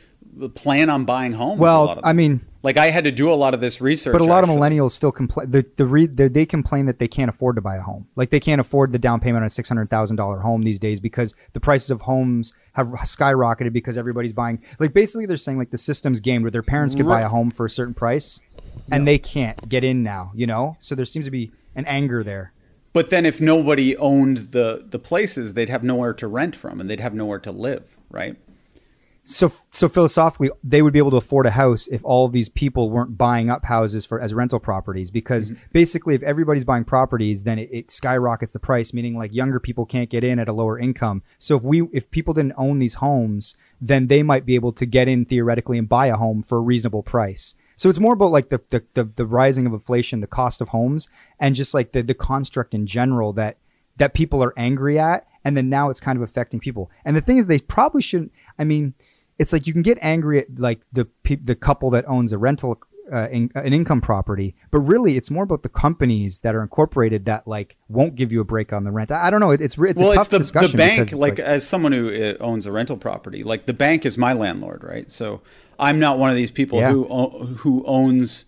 plan 0.55 0.89
on 0.89 1.05
buying 1.05 1.33
homes. 1.33 1.59
a 1.59 1.61
Well, 1.61 1.99
I 2.03 2.13
mean- 2.13 2.41
like 2.63 2.77
I 2.77 2.89
had 2.89 3.03
to 3.03 3.11
do 3.11 3.31
a 3.31 3.35
lot 3.35 3.53
of 3.53 3.59
this 3.59 3.81
research. 3.81 4.13
but 4.13 4.21
a 4.21 4.25
lot 4.25 4.43
actually. 4.43 4.55
of 4.55 4.61
millennials 4.61 4.91
still 4.91 5.11
complain. 5.11 5.51
The, 5.51 5.65
the, 5.75 5.85
re- 5.85 6.07
the 6.07 6.29
they 6.29 6.45
complain 6.45 6.85
that 6.85 6.97
they 6.97 7.09
can't 7.09 7.29
afford 7.29 7.57
to 7.57 7.61
buy 7.61 7.75
a 7.75 7.81
home. 7.81 8.07
Like 8.15 8.29
they 8.29 8.39
can't 8.39 8.61
afford 8.61 8.93
the 8.93 8.99
down 8.99 9.19
payment 9.19 9.43
on 9.43 9.47
a 9.47 9.49
six 9.49 9.67
hundred 9.67 9.89
thousand 9.89 10.15
dollar 10.15 10.39
home 10.39 10.63
these 10.63 10.79
days 10.79 10.99
because 10.99 11.35
the 11.51 11.59
prices 11.59 11.91
of 11.91 12.01
homes 12.01 12.53
have 12.73 12.87
skyrocketed 12.87 13.73
because 13.73 13.97
everybody's 13.97 14.33
buying. 14.33 14.63
Like 14.79 14.93
basically, 14.93 15.25
they're 15.25 15.37
saying 15.37 15.57
like 15.57 15.71
the 15.71 15.77
system's 15.77 16.21
gamed 16.21 16.43
where 16.43 16.51
their 16.51 16.63
parents 16.63 16.95
could 16.95 17.05
buy 17.05 17.21
a 17.21 17.29
home 17.29 17.51
for 17.51 17.65
a 17.65 17.69
certain 17.69 17.93
price, 17.93 18.39
and 18.91 19.07
they 19.07 19.19
can't 19.19 19.67
get 19.67 19.83
in 19.83 20.01
now. 20.01 20.31
You 20.33 20.47
know, 20.47 20.77
so 20.79 20.95
there 20.95 21.05
seems 21.05 21.25
to 21.25 21.31
be 21.31 21.51
an 21.75 21.85
anger 21.85 22.23
there. 22.23 22.53
But 22.93 23.09
then, 23.09 23.25
if 23.25 23.41
nobody 23.41 23.97
owned 23.97 24.37
the 24.37 24.85
the 24.87 24.99
places, 24.99 25.53
they'd 25.55 25.69
have 25.69 25.83
nowhere 25.83 26.13
to 26.13 26.27
rent 26.27 26.55
from, 26.55 26.79
and 26.79 26.89
they'd 26.89 26.99
have 27.01 27.13
nowhere 27.13 27.39
to 27.39 27.51
live, 27.51 27.97
right? 28.09 28.37
So 29.25 29.51
so 29.71 29.87
philosophically 29.87 30.49
they 30.63 30.81
would 30.81 30.91
be 30.91 30.99
able 30.99 31.11
to 31.11 31.17
afford 31.17 31.45
a 31.45 31.51
house 31.51 31.87
if 31.87 32.03
all 32.03 32.25
of 32.25 32.33
these 32.33 32.49
people 32.49 32.89
weren't 32.89 33.17
buying 33.17 33.49
up 33.49 33.63
houses 33.63 34.05
for 34.05 34.19
as 34.19 34.33
rental 34.33 34.59
properties 34.59 35.09
because 35.09 35.51
mm-hmm. 35.51 35.63
basically 35.71 36.13
if 36.13 36.21
everybody's 36.23 36.65
buying 36.65 36.83
properties 36.83 37.45
then 37.45 37.57
it, 37.57 37.69
it 37.71 37.89
skyrockets 37.89 38.51
the 38.51 38.59
price 38.59 38.93
meaning 38.93 39.17
like 39.17 39.33
younger 39.33 39.61
people 39.61 39.85
can't 39.85 40.09
get 40.09 40.25
in 40.25 40.39
at 40.39 40.49
a 40.49 40.53
lower 40.53 40.77
income. 40.77 41.23
So 41.37 41.55
if 41.55 41.63
we 41.63 41.83
if 41.93 42.11
people 42.11 42.33
didn't 42.33 42.53
own 42.57 42.79
these 42.79 42.95
homes 42.95 43.55
then 43.79 44.07
they 44.07 44.23
might 44.23 44.45
be 44.45 44.55
able 44.55 44.73
to 44.73 44.85
get 44.85 45.07
in 45.07 45.23
theoretically 45.23 45.77
and 45.77 45.87
buy 45.87 46.07
a 46.07 46.17
home 46.17 46.43
for 46.43 46.57
a 46.57 46.61
reasonable 46.61 47.03
price. 47.03 47.55
So 47.77 47.89
it's 47.89 47.99
more 47.99 48.13
about 48.13 48.31
like 48.31 48.49
the 48.49 48.61
the, 48.71 48.83
the, 48.93 49.05
the 49.05 49.25
rising 49.25 49.65
of 49.65 49.73
inflation 49.73 50.19
the 50.19 50.27
cost 50.27 50.59
of 50.59 50.69
homes 50.69 51.07
and 51.39 51.55
just 51.55 51.73
like 51.73 51.93
the, 51.93 52.03
the 52.03 52.13
construct 52.13 52.73
in 52.73 52.85
general 52.87 53.31
that 53.33 53.57
that 53.95 54.13
people 54.13 54.43
are 54.43 54.53
angry 54.57 54.99
at 54.99 55.25
and 55.45 55.55
then 55.55 55.69
now 55.69 55.89
it's 55.89 55.99
kind 55.99 56.17
of 56.17 56.23
affecting 56.23 56.59
people. 56.59 56.89
And 57.05 57.15
the 57.15 57.21
thing 57.21 57.37
is 57.37 57.47
they 57.47 57.59
probably 57.59 58.01
shouldn't 58.01 58.33
i 58.59 58.65
mean 58.65 58.93
it's 59.43 59.51
like 59.51 59.67
you 59.67 59.73
can 59.73 59.81
get 59.81 59.97
angry 60.01 60.39
at 60.39 60.47
like 60.57 60.79
the 60.91 61.05
the 61.43 61.55
couple 61.55 61.89
that 61.91 62.05
owns 62.07 62.31
a 62.31 62.37
rental 62.37 62.81
uh, 63.11 63.27
in, 63.29 63.51
an 63.55 63.73
income 63.73 63.99
property, 63.99 64.55
but 64.71 64.79
really 64.79 65.17
it's 65.17 65.29
more 65.29 65.43
about 65.43 65.61
the 65.63 65.69
companies 65.69 66.39
that 66.41 66.55
are 66.55 66.61
incorporated 66.61 67.25
that 67.25 67.45
like 67.45 67.75
won't 67.89 68.15
give 68.15 68.31
you 68.31 68.39
a 68.39 68.45
break 68.45 68.71
on 68.71 68.85
the 68.85 68.91
rent. 68.91 69.11
I, 69.11 69.27
I 69.27 69.29
don't 69.29 69.41
know. 69.41 69.51
It, 69.51 69.59
it's 69.61 69.77
it's 69.77 69.99
well, 69.99 70.11
a 70.11 70.15
tough 70.15 70.27
it's 70.27 70.29
the, 70.29 70.37
discussion 70.37 70.71
the 70.71 70.77
bank. 70.77 70.99
it's 71.01 71.13
Like, 71.13 71.39
as 71.39 71.67
someone 71.67 71.91
who 71.91 72.07
uh, 72.09 72.37
owns 72.39 72.65
a 72.65 72.71
rental 72.71 72.95
property, 72.95 73.43
like 73.43 73.65
the 73.65 73.73
bank 73.73 74.05
is 74.05 74.17
my 74.17 74.31
landlord, 74.31 74.83
right? 74.83 75.11
So 75.11 75.41
I'm 75.77 75.99
not 75.99 76.17
one 76.17 76.29
of 76.29 76.37
these 76.37 76.51
people 76.51 76.79
Yeah. 76.79 76.91
who 76.91 77.03
who 77.57 77.83
owns 77.85 78.45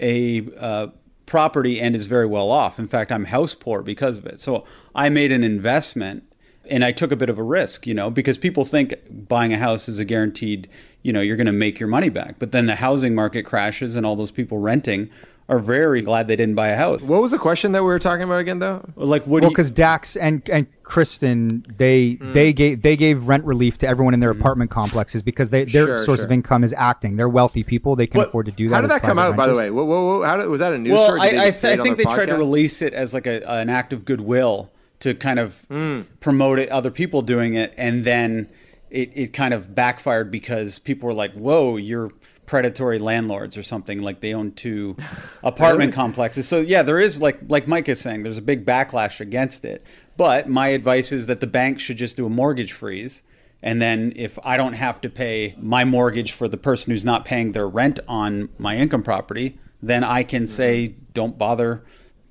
a 0.00 0.48
uh, 0.58 0.88
property 1.26 1.80
and 1.80 1.94
is 1.94 2.06
very 2.06 2.26
well 2.26 2.50
off. 2.50 2.80
In 2.80 2.88
fact, 2.88 3.12
I'm 3.12 3.26
house 3.26 3.54
poor 3.54 3.82
because 3.82 4.18
of 4.18 4.26
it. 4.26 4.40
So 4.40 4.64
I 4.94 5.08
made 5.08 5.30
an 5.30 5.44
investment 5.44 6.24
and 6.70 6.84
I 6.84 6.92
took 6.92 7.12
a 7.12 7.16
bit 7.16 7.28
of 7.28 7.38
a 7.38 7.42
risk, 7.42 7.86
you 7.86 7.94
know, 7.94 8.10
because 8.10 8.38
people 8.38 8.64
think 8.64 8.94
buying 9.28 9.52
a 9.52 9.58
house 9.58 9.88
is 9.88 9.98
a 9.98 10.04
guaranteed, 10.04 10.68
you 11.02 11.12
know, 11.12 11.20
you're 11.20 11.36
going 11.36 11.46
to 11.46 11.52
make 11.52 11.80
your 11.80 11.88
money 11.88 12.08
back. 12.08 12.38
But 12.38 12.52
then 12.52 12.66
the 12.66 12.76
housing 12.76 13.14
market 13.14 13.42
crashes 13.44 13.96
and 13.96 14.06
all 14.06 14.16
those 14.16 14.30
people 14.30 14.58
renting 14.58 15.10
are 15.48 15.58
very 15.58 16.00
glad 16.00 16.28
they 16.28 16.36
didn't 16.36 16.54
buy 16.54 16.68
a 16.68 16.76
house. 16.76 17.02
What 17.02 17.20
was 17.20 17.32
the 17.32 17.38
question 17.38 17.72
that 17.72 17.82
we 17.82 17.88
were 17.88 17.98
talking 17.98 18.22
about 18.22 18.38
again, 18.38 18.60
though? 18.60 18.88
Like, 18.96 19.26
what 19.26 19.42
well, 19.42 19.50
you, 19.50 19.54
because 19.54 19.70
Dax 19.70 20.16
and 20.16 20.48
and 20.48 20.66
Kristen 20.84 21.66
they 21.76 22.14
Mm. 22.14 22.32
they 22.32 22.52
gave 22.52 22.82
they 22.82 22.96
gave 22.96 23.26
rent 23.26 23.44
relief 23.44 23.76
to 23.78 23.88
everyone 23.88 24.14
in 24.14 24.20
their 24.20 24.30
apartment 24.30 24.70
complexes 24.70 25.22
because 25.22 25.50
they 25.50 25.64
their 25.64 25.86
Sure, 25.86 25.98
source 25.98 26.20
sure. 26.20 26.26
of 26.26 26.32
income 26.32 26.62
is 26.62 26.72
acting. 26.74 27.16
They're 27.16 27.28
wealthy 27.28 27.64
people; 27.64 27.96
they 27.96 28.06
can 28.06 28.20
But 28.20 28.28
afford 28.28 28.46
to 28.46 28.52
do 28.52 28.68
that. 28.68 28.76
How 28.76 28.80
did 28.82 28.90
that 28.90 29.02
come 29.02 29.16
private 29.16 29.32
out, 29.32 29.36
by 29.36 29.46
the 29.48 29.54
way? 29.54 29.70
What, 29.70 29.86
what, 29.86 30.04
what, 30.04 30.28
how 30.28 30.36
did, 30.36 30.48
was 30.48 30.60
that 30.60 30.72
a 30.72 30.78
news 30.78 30.92
well, 30.92 31.06
story? 31.06 31.20
Did 31.30 31.38
I, 31.38 31.42
I, 31.42 31.46
just 31.46 31.64
I 31.64 31.76
think 31.76 31.98
they 31.98 32.04
their 32.04 32.14
tried 32.14 32.26
to 32.26 32.36
release 32.36 32.80
it 32.80 32.94
as 32.94 33.12
like 33.12 33.26
a, 33.26 33.42
an 33.50 33.68
act 33.68 33.92
of 33.92 34.04
goodwill 34.04 34.70
to 35.02 35.14
kind 35.14 35.38
of 35.38 35.64
Hmm. 35.68 36.00
promote 36.20 36.58
it, 36.58 36.68
other 36.70 36.90
people 36.90 37.22
doing 37.22 37.54
it, 37.54 37.72
and 37.76 38.04
then 38.04 38.48
it, 38.90 39.10
it 39.14 39.32
kind 39.32 39.54
of 39.54 39.74
backfired 39.74 40.30
because 40.30 40.78
people 40.78 41.06
were 41.06 41.14
like, 41.14 41.32
"Whoa, 41.34 41.76
you're 41.76 42.10
predatory 42.46 42.98
landlords 42.98 43.56
or 43.56 43.62
something." 43.62 44.02
Like 44.02 44.20
they 44.20 44.34
own 44.34 44.52
two 44.52 44.94
apartment 45.42 45.92
complexes. 45.92 46.46
So 46.48 46.58
yeah, 46.60 46.82
there 46.82 46.98
is 47.00 47.20
like 47.22 47.38
like 47.48 47.66
Mike 47.68 47.88
is 47.88 48.00
saying, 48.00 48.22
there's 48.22 48.38
a 48.38 48.42
big 48.42 48.64
backlash 48.66 49.20
against 49.20 49.64
it. 49.64 49.82
But 50.16 50.48
my 50.48 50.68
advice 50.68 51.10
is 51.12 51.26
that 51.26 51.40
the 51.40 51.46
bank 51.46 51.80
should 51.80 51.96
just 51.96 52.16
do 52.16 52.26
a 52.26 52.30
mortgage 52.30 52.72
freeze. 52.72 53.22
And 53.64 53.80
then 53.80 54.12
if 54.16 54.38
I 54.44 54.56
don't 54.56 54.72
have 54.74 55.00
to 55.02 55.08
pay 55.08 55.54
my 55.58 55.84
mortgage 55.84 56.32
for 56.32 56.48
the 56.48 56.56
person 56.56 56.90
who's 56.90 57.04
not 57.04 57.24
paying 57.24 57.52
their 57.52 57.68
rent 57.68 58.00
on 58.08 58.48
my 58.58 58.76
income 58.76 59.02
property, 59.04 59.56
then 59.80 60.02
I 60.04 60.24
can 60.24 60.46
say, 60.48 60.96
don't 61.14 61.38
bother 61.38 61.84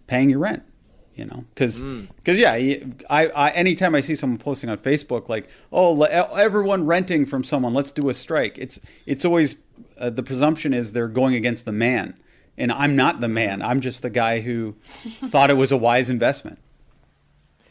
paying 0.07 0.29
your 0.29 0.39
rent. 0.39 0.63
You 1.21 1.27
know, 1.27 1.45
because 1.53 1.81
because 1.81 2.39
yeah, 2.39 2.53
I, 3.11 3.27
I 3.27 3.51
anytime 3.51 3.93
I 3.93 4.01
see 4.01 4.15
someone 4.15 4.39
posting 4.39 4.71
on 4.71 4.79
Facebook 4.79 5.29
like, 5.29 5.51
oh, 5.71 6.01
everyone 6.01 6.87
renting 6.87 7.27
from 7.27 7.43
someone, 7.43 7.75
let's 7.75 7.91
do 7.91 8.09
a 8.09 8.13
strike. 8.15 8.57
It's 8.57 8.79
it's 9.05 9.23
always 9.23 9.55
uh, 9.99 10.09
the 10.09 10.23
presumption 10.23 10.73
is 10.73 10.93
they're 10.93 11.07
going 11.07 11.35
against 11.35 11.65
the 11.65 11.71
man, 11.71 12.17
and 12.57 12.71
I'm 12.71 12.95
not 12.95 13.19
the 13.19 13.27
man. 13.27 13.61
I'm 13.61 13.81
just 13.81 14.01
the 14.01 14.09
guy 14.09 14.41
who 14.41 14.73
thought 15.05 15.51
it 15.51 15.57
was 15.57 15.71
a 15.71 15.77
wise 15.77 16.09
investment. 16.09 16.57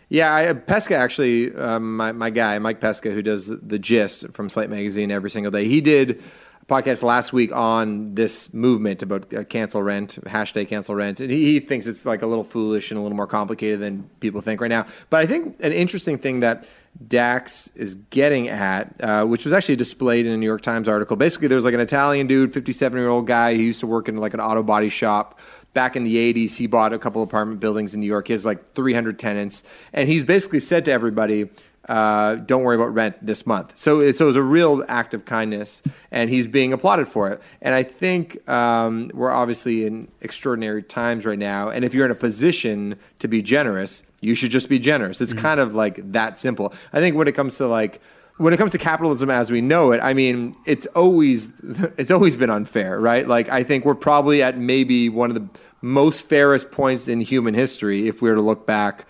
Yeah, 0.09 0.33
I, 0.33 0.53
Pesca 0.53 0.97
actually, 0.97 1.53
um, 1.55 1.97
my, 1.97 2.13
my 2.13 2.31
guy, 2.31 2.59
Mike 2.59 2.81
Pesca, 2.81 3.13
who 3.13 3.23
does 3.23 3.47
the 3.47 3.79
gist 3.79 4.29
from 4.33 4.49
Slate 4.49 4.71
Magazine 4.71 5.11
every 5.11 5.31
single 5.31 5.53
day, 5.53 5.67
he 5.67 5.81
did 5.81 6.23
podcast 6.71 7.03
last 7.03 7.33
week 7.33 7.55
on 7.55 8.07
this 8.15 8.55
movement 8.55 9.03
about 9.03 9.35
uh, 9.35 9.43
cancel 9.45 9.83
rent, 9.83 10.19
hashtag 10.25 10.69
cancel 10.69 10.95
rent. 10.95 11.21
And 11.21 11.31
he, 11.31 11.59
thinks 11.59 11.87
it's 11.87 12.07
like 12.07 12.23
a 12.23 12.27
little 12.27 12.45
foolish 12.45 12.91
and 12.91 12.99
a 12.99 13.03
little 13.03 13.17
more 13.17 13.27
complicated 13.27 13.81
than 13.81 14.09
people 14.21 14.41
think 14.41 14.61
right 14.61 14.69
now. 14.69 14.87
But 15.11 15.21
I 15.21 15.27
think 15.27 15.57
an 15.61 15.73
interesting 15.73 16.17
thing 16.17 16.41
that 16.41 16.65
Dax 17.07 17.69
is 17.75 17.95
getting 17.95 18.49
at, 18.49 19.01
uh, 19.03 19.25
which 19.25 19.45
was 19.45 19.53
actually 19.53 19.77
displayed 19.77 20.27
in 20.27 20.33
a 20.33 20.37
New 20.37 20.47
York 20.47 20.63
Times 20.63 20.89
article. 20.89 21.17
Basically, 21.17 21.49
there's 21.49 21.65
like 21.65 21.75
an 21.75 21.81
Italian 21.81 22.27
dude, 22.27 22.53
57 22.53 22.99
year 22.99 23.09
old 23.09 23.27
guy. 23.27 23.55
He 23.55 23.65
used 23.65 23.81
to 23.81 23.87
work 23.87 24.09
in 24.09 24.17
like 24.17 24.35
an 24.35 24.41
auto 24.41 24.63
body 24.63 24.89
shop. 24.89 25.39
Back 25.73 25.95
in 25.97 26.05
the 26.05 26.17
80s, 26.17 26.57
he 26.57 26.67
bought 26.67 26.93
a 26.93 26.99
couple 26.99 27.23
apartment 27.23 27.61
buildings 27.61 27.95
in 27.95 28.01
New 28.01 28.07
York. 28.07 28.27
He 28.27 28.33
has 28.33 28.45
like 28.45 28.73
300 28.73 29.19
tenants. 29.19 29.63
And 29.93 30.09
he's 30.09 30.25
basically 30.25 30.59
said 30.61 30.85
to 30.87 30.93
everybody, 30.93 31.49
uh, 31.89 32.35
don't 32.37 32.63
worry 32.63 32.77
about 32.77 32.93
rent 32.93 33.17
this 33.25 33.47
month. 33.47 33.73
So, 33.77 34.01
it- 34.01 34.15
so 34.15 34.25
it 34.25 34.29
was 34.29 34.37
a 34.37 34.43
real 34.43 34.85
act 34.89 35.15
of 35.15 35.25
kindness, 35.25 35.83
and 36.11 36.29
he's 36.29 36.47
being 36.47 36.73
applauded 36.73 37.09
for 37.09 37.29
it. 37.31 37.41
And 37.63 37.75
I 37.75 37.83
think 37.85 38.47
um, 38.49 39.11
we're 39.15 39.31
obviously 39.31 39.87
in 39.87 40.09
extraordinary 40.21 40.83
times 40.83 41.25
right 41.25 41.39
now. 41.39 41.69
And 41.71 41.85
if 41.85 41.95
you're 41.95 42.05
in 42.05 42.11
a 42.13 42.17
position 42.17 42.97
to 43.21 43.29
be 43.29 43.41
generous, 43.41 44.03
you 44.21 44.35
should 44.35 44.51
just 44.51 44.69
be 44.69 44.79
generous. 44.79 45.21
It's 45.21 45.33
kind 45.33 45.59
of 45.61 45.75
like 45.75 46.13
that 46.13 46.39
simple. 46.39 46.75
I 46.93 47.01
think 47.01 47.17
when 47.17 47.27
it 47.29 47.33
comes 47.35 47.57
to 47.59 47.67
like 47.67 48.01
when 48.41 48.55
it 48.55 48.57
comes 48.57 48.73
to 48.73 48.79
capitalism 48.79 49.29
as 49.29 49.51
we 49.51 49.61
know 49.61 49.93
it, 49.93 50.01
I 50.03 50.15
mean, 50.15 50.55
it's 50.65 50.87
always 50.87 51.53
it's 51.99 52.11
always 52.11 52.37
been 52.37 52.49
unfair, 52.49 52.99
right? 52.99 53.29
Like 53.29 53.51
I 53.51 53.63
think 53.63 53.85
we're 53.85 53.95
probably 53.95 54.43
at 54.43 54.57
maybe 54.57 55.11
one 55.11 55.29
of 55.29 55.35
the 55.35 55.47
most 55.83 56.27
fairest 56.27 56.73
points 56.73 57.07
in 57.07 57.21
human 57.21 57.53
history 57.53 58.09
if 58.09 58.23
we 58.23 58.31
were 58.31 58.37
to 58.37 58.41
look 58.41 58.67
back, 58.67 59.05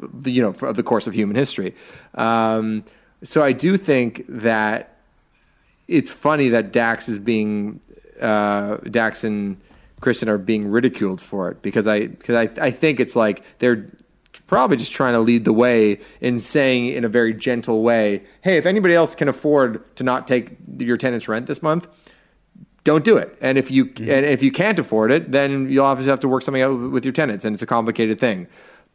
the, 0.00 0.30
you 0.30 0.40
know, 0.40 0.54
for 0.54 0.72
the 0.72 0.82
course 0.82 1.06
of 1.06 1.12
human 1.12 1.36
history. 1.36 1.74
Um, 2.14 2.84
so 3.22 3.42
I 3.42 3.52
do 3.52 3.76
think 3.76 4.24
that 4.26 4.96
it's 5.86 6.10
funny 6.10 6.48
that 6.48 6.72
Dax 6.72 7.10
is 7.10 7.18
being 7.18 7.78
uh, 8.22 8.76
Dax 8.90 9.22
and 9.22 9.60
Kristen 10.00 10.30
are 10.30 10.38
being 10.38 10.66
ridiculed 10.66 11.20
for 11.20 11.50
it 11.50 11.60
because 11.60 11.86
I 11.86 12.06
because 12.06 12.36
I, 12.36 12.64
I 12.64 12.70
think 12.70 13.00
it's 13.00 13.16
like 13.16 13.44
they're 13.58 13.90
probably 14.52 14.76
just 14.76 14.92
trying 14.92 15.14
to 15.14 15.18
lead 15.18 15.46
the 15.46 15.52
way 15.52 15.98
in 16.20 16.38
saying 16.38 16.86
in 16.88 17.04
a 17.04 17.08
very 17.08 17.32
gentle 17.32 17.82
way, 17.82 18.22
hey, 18.42 18.58
if 18.58 18.66
anybody 18.66 18.92
else 18.92 19.14
can 19.14 19.26
afford 19.26 19.82
to 19.96 20.04
not 20.04 20.28
take 20.28 20.58
your 20.76 20.98
tenant's 20.98 21.26
rent 21.26 21.46
this 21.46 21.62
month, 21.62 21.88
don't 22.84 23.02
do 23.02 23.16
it. 23.16 23.34
And 23.40 23.56
if 23.56 23.70
you 23.70 23.86
and 23.98 24.26
if 24.26 24.42
you 24.42 24.52
can't 24.52 24.78
afford 24.78 25.10
it, 25.10 25.32
then 25.32 25.70
you'll 25.70 25.86
obviously 25.86 26.10
have 26.10 26.20
to 26.20 26.28
work 26.28 26.42
something 26.42 26.60
out 26.60 26.90
with 26.90 27.02
your 27.02 27.12
tenants, 27.12 27.46
and 27.46 27.54
it's 27.54 27.62
a 27.62 27.66
complicated 27.66 28.20
thing. 28.20 28.46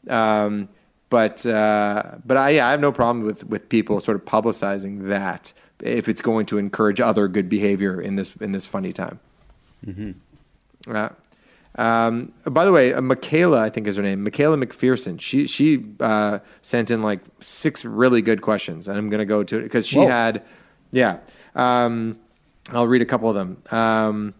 Um, 0.07 0.69
but 1.09 1.43
uh, 1.43 2.17
but 2.23 2.37
I 2.37 2.51
yeah, 2.51 2.67
I 2.67 2.71
have 2.71 2.79
no 2.79 2.91
problem 2.91 3.25
with 3.25 3.43
with 3.45 3.67
people 3.67 3.99
sort 3.99 4.15
of 4.15 4.25
publicizing 4.25 5.07
that 5.07 5.53
if 5.79 6.07
it's 6.07 6.21
going 6.21 6.45
to 6.47 6.59
encourage 6.59 6.99
other 6.99 7.27
good 7.27 7.49
behavior 7.49 7.99
in 7.99 8.15
this 8.15 8.35
in 8.35 8.51
this 8.51 8.67
funny 8.67 8.93
time. 8.93 9.19
Uh, 10.87 11.09
um, 11.77 12.33
by 12.45 12.65
the 12.65 12.71
way, 12.71 12.93
uh, 12.93 13.01
Michaela, 13.01 13.61
I 13.61 13.69
think 13.69 13.87
is 13.87 13.97
her 13.97 14.01
name, 14.01 14.23
Michaela 14.23 14.57
McPherson. 14.57 15.21
She 15.21 15.45
she 15.45 15.85
uh, 15.99 16.39
sent 16.61 16.89
in 16.89 17.03
like 17.03 17.19
six 17.39 17.85
really 17.85 18.21
good 18.21 18.41
questions, 18.41 18.87
and 18.87 18.97
I'm 18.97 19.09
going 19.09 19.19
to 19.19 19.25
go 19.25 19.43
to 19.43 19.59
it 19.59 19.63
because 19.63 19.85
she 19.87 19.99
Whoa. 19.99 20.07
had, 20.07 20.43
yeah. 20.91 21.19
Um, 21.55 22.19
I'll 22.71 22.87
read 22.87 23.01
a 23.01 23.05
couple 23.05 23.29
of 23.29 23.35
them. 23.35 23.61
Um, 23.71 24.33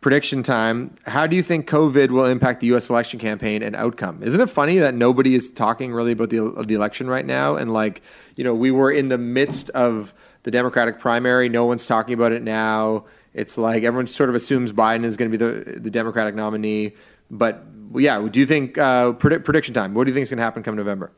prediction 0.00 0.42
time. 0.42 0.94
How 1.06 1.26
do 1.26 1.36
you 1.36 1.42
think 1.42 1.68
COVID 1.68 2.10
will 2.10 2.26
impact 2.26 2.60
the 2.60 2.66
U.S. 2.68 2.90
election 2.90 3.18
campaign 3.18 3.62
and 3.62 3.74
outcome? 3.76 4.22
Isn't 4.22 4.40
it 4.40 4.50
funny 4.50 4.78
that 4.78 4.94
nobody 4.94 5.34
is 5.34 5.50
talking 5.50 5.92
really 5.92 6.12
about 6.12 6.30
the 6.30 6.64
the 6.66 6.74
election 6.74 7.08
right 7.08 7.24
now? 7.24 7.54
And 7.54 7.72
like, 7.72 8.02
you 8.34 8.42
know, 8.42 8.54
we 8.54 8.72
were 8.72 8.90
in 8.90 9.08
the 9.08 9.18
midst 9.18 9.70
of 9.70 10.12
the 10.42 10.50
Democratic 10.50 10.98
primary. 10.98 11.48
No 11.48 11.64
one's 11.64 11.86
talking 11.86 12.14
about 12.14 12.32
it 12.32 12.42
now. 12.42 13.04
It's 13.36 13.58
like 13.58 13.84
everyone 13.84 14.06
sort 14.06 14.30
of 14.30 14.34
assumes 14.34 14.72
Biden 14.72 15.04
is 15.04 15.18
going 15.18 15.30
to 15.30 15.38
be 15.38 15.44
the 15.44 15.78
the 15.78 15.90
Democratic 15.90 16.34
nominee. 16.34 16.94
But 17.30 17.62
yeah, 17.94 18.26
do 18.30 18.40
you 18.40 18.46
think 18.46 18.78
uh, 18.78 19.12
predict, 19.12 19.44
prediction 19.44 19.74
time? 19.74 19.92
What 19.92 20.04
do 20.04 20.10
you 20.10 20.14
think 20.14 20.22
is 20.22 20.30
going 20.30 20.38
to 20.38 20.42
happen 20.42 20.62
come 20.62 20.74
November? 20.74 21.12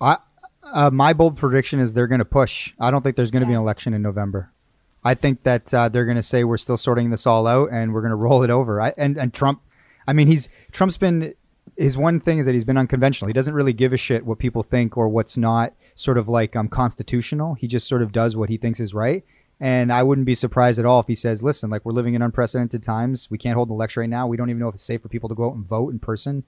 I, 0.00 0.16
uh, 0.74 0.90
my 0.90 1.12
bold 1.12 1.36
prediction 1.36 1.80
is 1.80 1.92
they're 1.92 2.06
going 2.06 2.20
to 2.20 2.24
push. 2.24 2.72
I 2.80 2.90
don't 2.90 3.02
think 3.02 3.14
there's 3.14 3.30
going 3.30 3.42
to 3.42 3.46
be 3.46 3.52
an 3.52 3.60
election 3.60 3.92
in 3.92 4.00
November. 4.00 4.52
I 5.04 5.12
think 5.14 5.42
that 5.42 5.72
uh, 5.74 5.90
they're 5.90 6.06
going 6.06 6.16
to 6.16 6.22
say 6.22 6.44
we're 6.44 6.56
still 6.56 6.78
sorting 6.78 7.10
this 7.10 7.26
all 7.26 7.46
out 7.46 7.68
and 7.70 7.92
we're 7.92 8.00
going 8.00 8.10
to 8.10 8.16
roll 8.16 8.42
it 8.42 8.48
over. 8.48 8.80
I, 8.80 8.94
and 8.96 9.18
and 9.18 9.34
Trump, 9.34 9.60
I 10.08 10.14
mean, 10.14 10.28
he's 10.28 10.48
Trump's 10.72 10.96
been 10.96 11.34
his 11.76 11.98
one 11.98 12.20
thing 12.20 12.38
is 12.38 12.46
that 12.46 12.52
he's 12.52 12.64
been 12.64 12.78
unconventional. 12.78 13.26
He 13.26 13.34
doesn't 13.34 13.52
really 13.52 13.74
give 13.74 13.92
a 13.92 13.98
shit 13.98 14.24
what 14.24 14.38
people 14.38 14.62
think 14.62 14.96
or 14.96 15.08
what's 15.08 15.36
not 15.36 15.74
sort 15.94 16.16
of 16.16 16.26
like 16.26 16.56
um 16.56 16.68
constitutional. 16.68 17.52
He 17.54 17.68
just 17.68 17.86
sort 17.86 18.00
of 18.00 18.12
does 18.12 18.34
what 18.34 18.48
he 18.48 18.56
thinks 18.56 18.80
is 18.80 18.94
right. 18.94 19.24
And 19.60 19.92
I 19.92 20.02
wouldn't 20.02 20.26
be 20.26 20.34
surprised 20.34 20.78
at 20.78 20.84
all 20.84 21.00
if 21.00 21.06
he 21.06 21.14
says, 21.14 21.42
"Listen, 21.42 21.70
like 21.70 21.84
we're 21.84 21.92
living 21.92 22.14
in 22.14 22.22
unprecedented 22.22 22.82
times. 22.82 23.30
We 23.30 23.38
can't 23.38 23.56
hold 23.56 23.68
an 23.68 23.74
election 23.74 24.00
right 24.00 24.10
now. 24.10 24.26
We 24.26 24.36
don't 24.36 24.50
even 24.50 24.60
know 24.60 24.68
if 24.68 24.74
it's 24.74 24.84
safe 24.84 25.02
for 25.02 25.08
people 25.08 25.28
to 25.28 25.34
go 25.34 25.48
out 25.48 25.54
and 25.54 25.66
vote 25.66 25.92
in 25.92 25.98
person." 25.98 26.44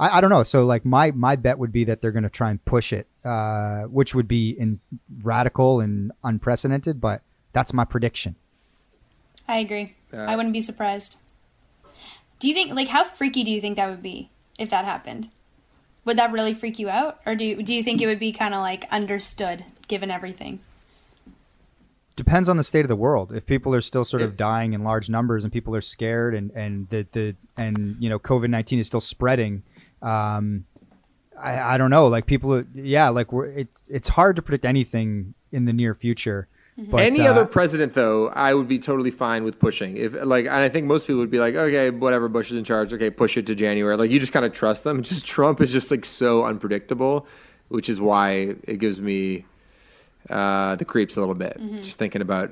I, 0.00 0.18
I 0.18 0.20
don't 0.20 0.30
know. 0.30 0.42
So 0.42 0.64
like 0.64 0.84
my 0.84 1.10
my 1.12 1.36
bet 1.36 1.58
would 1.58 1.72
be 1.72 1.84
that 1.84 2.00
they're 2.00 2.12
going 2.12 2.22
to 2.22 2.30
try 2.30 2.50
and 2.50 2.64
push 2.64 2.92
it, 2.92 3.06
uh, 3.24 3.82
which 3.84 4.14
would 4.14 4.28
be 4.28 4.50
in 4.50 4.80
radical 5.22 5.80
and 5.80 6.12
unprecedented. 6.24 7.00
But 7.00 7.22
that's 7.52 7.72
my 7.72 7.84
prediction. 7.84 8.36
I 9.46 9.58
agree. 9.58 9.94
I 10.12 10.36
wouldn't 10.36 10.52
be 10.52 10.60
surprised. 10.60 11.18
Do 12.38 12.48
you 12.48 12.54
think 12.54 12.72
like 12.74 12.88
how 12.88 13.04
freaky 13.04 13.44
do 13.44 13.50
you 13.50 13.60
think 13.60 13.76
that 13.76 13.88
would 13.88 14.02
be 14.02 14.30
if 14.58 14.70
that 14.70 14.84
happened? 14.84 15.28
Would 16.04 16.16
that 16.16 16.32
really 16.32 16.54
freak 16.54 16.78
you 16.78 16.88
out, 16.88 17.20
or 17.26 17.34
do 17.34 17.44
you, 17.44 17.62
do 17.62 17.74
you 17.74 17.82
think 17.82 18.00
it 18.00 18.06
would 18.06 18.18
be 18.18 18.32
kind 18.32 18.54
of 18.54 18.60
like 18.60 18.90
understood 18.90 19.64
given 19.88 20.10
everything? 20.10 20.60
Depends 22.18 22.48
on 22.48 22.56
the 22.56 22.64
state 22.64 22.80
of 22.80 22.88
the 22.88 22.96
world. 22.96 23.32
If 23.32 23.46
people 23.46 23.72
are 23.76 23.80
still 23.80 24.04
sort 24.04 24.22
of 24.22 24.36
dying 24.36 24.72
in 24.72 24.82
large 24.82 25.08
numbers 25.08 25.44
and 25.44 25.52
people 25.52 25.76
are 25.76 25.80
scared 25.80 26.34
and 26.34 26.50
and 26.50 26.88
the 26.88 27.06
the 27.12 27.36
and 27.56 27.96
you 28.00 28.08
know 28.08 28.18
COVID 28.18 28.50
nineteen 28.50 28.80
is 28.80 28.88
still 28.88 29.00
spreading, 29.00 29.62
um, 30.02 30.64
I, 31.40 31.74
I 31.74 31.78
don't 31.78 31.90
know. 31.90 32.08
Like 32.08 32.26
people, 32.26 32.64
yeah, 32.74 33.08
like 33.10 33.32
we're 33.32 33.46
it's 33.46 33.84
it's 33.88 34.08
hard 34.08 34.34
to 34.34 34.42
predict 34.42 34.64
anything 34.64 35.34
in 35.52 35.64
the 35.66 35.72
near 35.72 35.94
future. 35.94 36.48
But, 36.76 37.02
Any 37.02 37.20
uh, 37.20 37.30
other 37.30 37.44
president, 37.44 37.94
though, 37.94 38.30
I 38.30 38.52
would 38.52 38.66
be 38.66 38.80
totally 38.80 39.12
fine 39.12 39.44
with 39.44 39.60
pushing. 39.60 39.96
If 39.96 40.14
like, 40.14 40.46
and 40.46 40.54
I 40.54 40.68
think 40.68 40.86
most 40.86 41.06
people 41.06 41.20
would 41.20 41.30
be 41.30 41.38
like, 41.38 41.54
okay, 41.54 41.90
whatever, 41.90 42.28
Bush 42.28 42.50
is 42.50 42.56
in 42.56 42.64
charge. 42.64 42.92
Okay, 42.92 43.10
push 43.10 43.36
it 43.36 43.46
to 43.46 43.54
January. 43.54 43.96
Like, 43.96 44.10
you 44.10 44.18
just 44.18 44.32
kind 44.32 44.44
of 44.44 44.52
trust 44.52 44.82
them. 44.82 45.02
Just 45.08 45.24
Trump 45.24 45.60
is 45.60 45.70
just 45.70 45.90
like 45.90 46.04
so 46.04 46.44
unpredictable, 46.44 47.26
which 47.68 47.88
is 47.88 48.00
why 48.00 48.56
it 48.64 48.78
gives 48.78 49.00
me 49.00 49.44
uh, 50.30 50.76
the 50.76 50.84
creeps 50.84 51.16
a 51.16 51.20
little 51.20 51.34
bit. 51.34 51.60
Just 51.82 51.98
thinking 51.98 52.22
about 52.22 52.50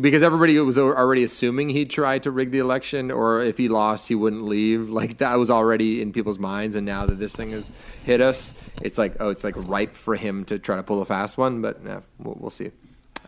because 0.00 0.22
everybody 0.22 0.58
was 0.60 0.76
already 0.76 1.24
assuming 1.24 1.70
he'd 1.70 1.88
try 1.90 2.18
to 2.18 2.30
rig 2.30 2.50
the 2.50 2.58
election, 2.58 3.10
or 3.10 3.40
if 3.40 3.56
he 3.56 3.68
lost, 3.68 4.08
he 4.08 4.14
wouldn't 4.14 4.44
leave. 4.44 4.90
Like 5.02 5.18
that 5.18 5.36
was 5.36 5.50
already 5.50 6.02
in 6.02 6.12
people's 6.12 6.38
minds, 6.38 6.76
and 6.76 6.84
now 6.86 7.06
that 7.06 7.18
this 7.18 7.34
thing 7.34 7.52
has 7.52 7.72
hit 8.04 8.20
us, 8.20 8.52
it's 8.82 8.98
like, 8.98 9.16
oh, 9.20 9.30
it's 9.30 9.42
like 9.42 9.54
ripe 9.56 9.96
for 9.96 10.14
him 10.16 10.44
to 10.46 10.58
try 10.58 10.76
to 10.76 10.82
pull 10.82 11.00
a 11.00 11.04
fast 11.04 11.38
one. 11.38 11.62
But 11.62 11.80
yeah, 11.84 12.00
we'll, 12.18 12.36
we'll 12.38 12.50
see. 12.50 12.70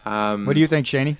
Um, 0.04 0.44
What 0.46 0.54
do 0.54 0.60
you 0.60 0.66
think, 0.66 0.86
Shaney? 0.86 1.16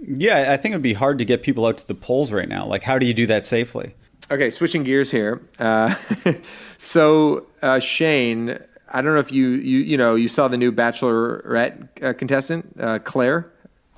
Yeah, 0.00 0.52
I 0.52 0.56
think 0.56 0.72
it'd 0.72 0.82
be 0.82 0.92
hard 0.92 1.18
to 1.18 1.24
get 1.24 1.42
people 1.42 1.66
out 1.66 1.78
to 1.78 1.86
the 1.86 1.94
polls 1.94 2.32
right 2.32 2.48
now. 2.48 2.64
Like, 2.64 2.84
how 2.84 2.98
do 2.98 3.06
you 3.06 3.14
do 3.14 3.26
that 3.26 3.44
safely? 3.44 3.94
Okay, 4.30 4.50
switching 4.50 4.84
gears 4.84 5.10
here. 5.10 5.40
Uh, 5.58 5.94
so 6.78 7.46
uh, 7.62 7.78
Shane, 7.78 8.58
I 8.92 9.02
don't 9.02 9.14
know 9.14 9.20
if 9.20 9.32
you 9.32 9.48
you 9.50 9.78
you 9.80 9.96
know 9.96 10.14
you 10.14 10.28
saw 10.28 10.48
the 10.48 10.56
new 10.56 10.72
Bachelorette 10.72 12.02
uh, 12.02 12.12
contestant 12.14 12.74
uh, 12.80 12.98
Claire. 13.00 13.52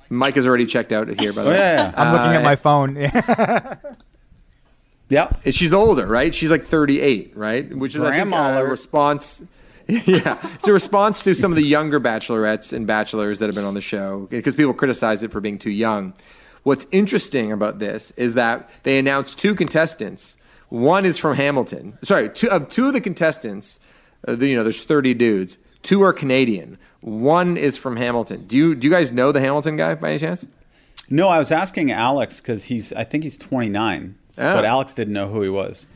Mike 0.09 0.35
has 0.35 0.45
already 0.45 0.65
checked 0.65 0.91
out 0.91 1.07
here. 1.21 1.31
By 1.31 1.43
the 1.43 1.49
Oh 1.49 1.53
way, 1.53 1.57
yeah, 1.59 1.89
yeah. 1.89 1.93
I'm 1.95 2.11
looking 2.13 2.31
at 2.35 2.41
Uh, 2.41 2.43
my 2.43 2.55
phone. 2.57 2.97
yeah. 5.09 5.31
And 5.45 5.53
She's 5.55 5.73
older, 5.73 6.05
right? 6.05 6.33
She's 6.33 6.51
like 6.51 6.63
38, 6.65 7.33
right? 7.35 7.73
Which 7.75 7.95
is 7.95 8.01
I 8.01 8.11
think, 8.11 8.29
Grandma 8.29 8.57
uh, 8.57 8.61
a 8.61 8.65
response. 8.65 9.43
yeah, 9.87 10.37
it's 10.55 10.67
a 10.67 10.73
response 10.73 11.23
to 11.23 11.33
some 11.33 11.51
of 11.51 11.55
the 11.57 11.63
younger 11.65 11.99
bachelorettes 11.99 12.71
and 12.71 12.87
bachelors 12.87 13.39
that 13.39 13.47
have 13.47 13.55
been 13.55 13.65
on 13.65 13.73
the 13.73 13.81
show 13.81 14.27
because 14.29 14.55
people 14.55 14.73
criticize 14.73 15.21
it 15.23 15.31
for 15.31 15.41
being 15.41 15.57
too 15.57 15.71
young. 15.71 16.13
What's 16.63 16.85
interesting 16.91 17.51
about 17.51 17.79
this 17.79 18.11
is 18.11 18.35
that 18.35 18.69
they 18.83 18.99
announced 18.99 19.37
two 19.39 19.55
contestants. 19.55 20.37
One 20.69 21.03
is 21.03 21.17
from 21.17 21.35
Hamilton. 21.35 21.97
Sorry, 22.03 22.29
two 22.29 22.49
of 22.49 22.69
two 22.69 22.87
of 22.87 22.93
the 22.93 23.01
contestants. 23.01 23.79
Uh, 24.27 24.35
the, 24.35 24.47
you 24.47 24.55
know, 24.55 24.63
there's 24.63 24.83
30 24.83 25.13
dudes. 25.15 25.57
Two 25.83 26.01
are 26.03 26.13
Canadian. 26.13 26.77
One 27.01 27.57
is 27.57 27.77
from 27.77 27.95
Hamilton. 27.97 28.45
Do 28.45 28.55
you 28.55 28.75
do 28.75 28.87
you 28.87 28.93
guys 28.93 29.11
know 29.11 29.31
the 29.31 29.39
Hamilton 29.41 29.75
guy 29.75 29.95
by 29.95 30.09
any 30.11 30.19
chance? 30.19 30.45
No, 31.09 31.27
I 31.27 31.39
was 31.39 31.51
asking 31.51 31.91
Alex 31.91 32.39
because 32.39 32.65
he's. 32.65 32.93
I 32.93 33.03
think 33.03 33.23
he's 33.23 33.37
29, 33.37 34.15
Oh. 34.37 34.55
but 34.55 34.63
Alex 34.65 34.93
didn't 34.93 35.13
know 35.13 35.27
who 35.27 35.41
he 35.41 35.49
was. 35.49 35.87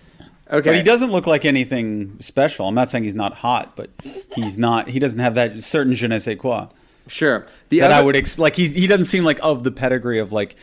Okay, 0.52 0.70
But 0.72 0.76
he 0.76 0.84
doesn't 0.84 1.12
look 1.12 1.26
like 1.28 1.46
anything 1.46 2.18
special. 2.20 2.68
I'm 2.68 2.76
not 2.76 2.90
saying 2.90 3.04
he's 3.04 3.16
not 3.16 3.34
hot, 3.36 3.76
but 3.76 3.90
he's 4.36 4.58
not. 4.60 4.88
He 4.90 5.00
doesn't 5.00 5.20
have 5.20 5.36
that 5.36 5.64
certain 5.64 5.94
je 5.96 6.08
ne 6.08 6.20
sais 6.20 6.38
quoi 6.38 6.68
Sure. 7.08 7.46
The 7.70 7.80
that 7.82 7.92
I 7.92 8.02
would. 8.02 8.16
Ex- 8.16 8.40
like 8.40 8.56
he's. 8.56 8.74
He 8.74 8.88
doesn't 8.88 9.06
seem 9.06 9.24
like 9.24 9.40
of 9.44 9.64
the 9.64 9.72
pedigree 9.72 10.20
of 10.20 10.34
like 10.34 10.56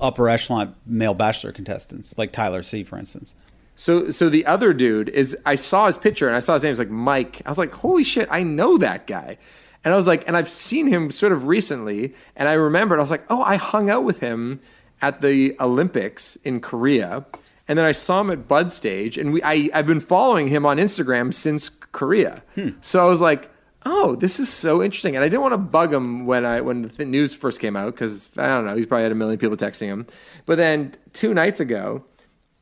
upper 0.00 0.28
echelon 0.28 0.74
male 0.86 1.14
bachelor 1.14 1.52
contestants, 1.52 2.16
like 2.16 2.32
Tyler 2.32 2.62
C, 2.62 2.84
for 2.84 2.98
instance. 2.98 3.34
So, 3.74 4.10
so 4.10 4.28
the 4.28 4.46
other 4.46 4.72
dude 4.72 5.08
is. 5.08 5.36
I 5.44 5.54
saw 5.54 5.86
his 5.86 5.98
picture 5.98 6.26
and 6.26 6.36
I 6.36 6.40
saw 6.40 6.54
his 6.54 6.62
name. 6.62 6.72
It's 6.72 6.78
like 6.78 6.90
Mike. 6.90 7.42
I 7.44 7.48
was 7.48 7.58
like, 7.58 7.72
holy 7.72 8.04
shit, 8.04 8.28
I 8.30 8.42
know 8.42 8.78
that 8.78 9.06
guy. 9.06 9.38
And 9.84 9.92
I 9.92 9.96
was 9.96 10.06
like, 10.06 10.26
and 10.26 10.36
I've 10.36 10.48
seen 10.48 10.86
him 10.86 11.10
sort 11.10 11.32
of 11.32 11.46
recently. 11.46 12.14
And 12.36 12.48
I 12.48 12.52
remembered. 12.52 12.98
I 12.98 13.02
was 13.02 13.10
like, 13.10 13.24
oh, 13.28 13.42
I 13.42 13.56
hung 13.56 13.90
out 13.90 14.04
with 14.04 14.20
him 14.20 14.60
at 15.00 15.20
the 15.20 15.56
Olympics 15.60 16.36
in 16.44 16.60
Korea. 16.60 17.26
And 17.68 17.78
then 17.78 17.86
I 17.86 17.92
saw 17.92 18.20
him 18.20 18.30
at 18.30 18.48
Bud 18.48 18.72
Stage, 18.72 19.16
and 19.16 19.32
we. 19.32 19.42
I, 19.42 19.70
I've 19.72 19.86
been 19.86 20.00
following 20.00 20.48
him 20.48 20.66
on 20.66 20.76
Instagram 20.76 21.32
since 21.32 21.68
Korea. 21.68 22.42
Hmm. 22.54 22.70
So 22.80 23.02
I 23.04 23.08
was 23.08 23.20
like, 23.20 23.50
oh, 23.84 24.16
this 24.16 24.38
is 24.38 24.48
so 24.48 24.82
interesting. 24.82 25.16
And 25.16 25.24
I 25.24 25.28
didn't 25.28 25.42
want 25.42 25.52
to 25.52 25.58
bug 25.58 25.92
him 25.92 26.26
when 26.26 26.44
I 26.44 26.60
when 26.60 26.82
the 26.82 26.88
th- 26.88 27.08
news 27.08 27.34
first 27.34 27.60
came 27.60 27.76
out 27.76 27.94
because 27.94 28.28
I 28.36 28.46
don't 28.48 28.64
know, 28.64 28.76
he's 28.76 28.86
probably 28.86 29.04
had 29.04 29.12
a 29.12 29.16
million 29.16 29.38
people 29.38 29.56
texting 29.56 29.86
him. 29.86 30.06
But 30.46 30.58
then 30.58 30.92
two 31.12 31.34
nights 31.34 31.60
ago, 31.60 32.04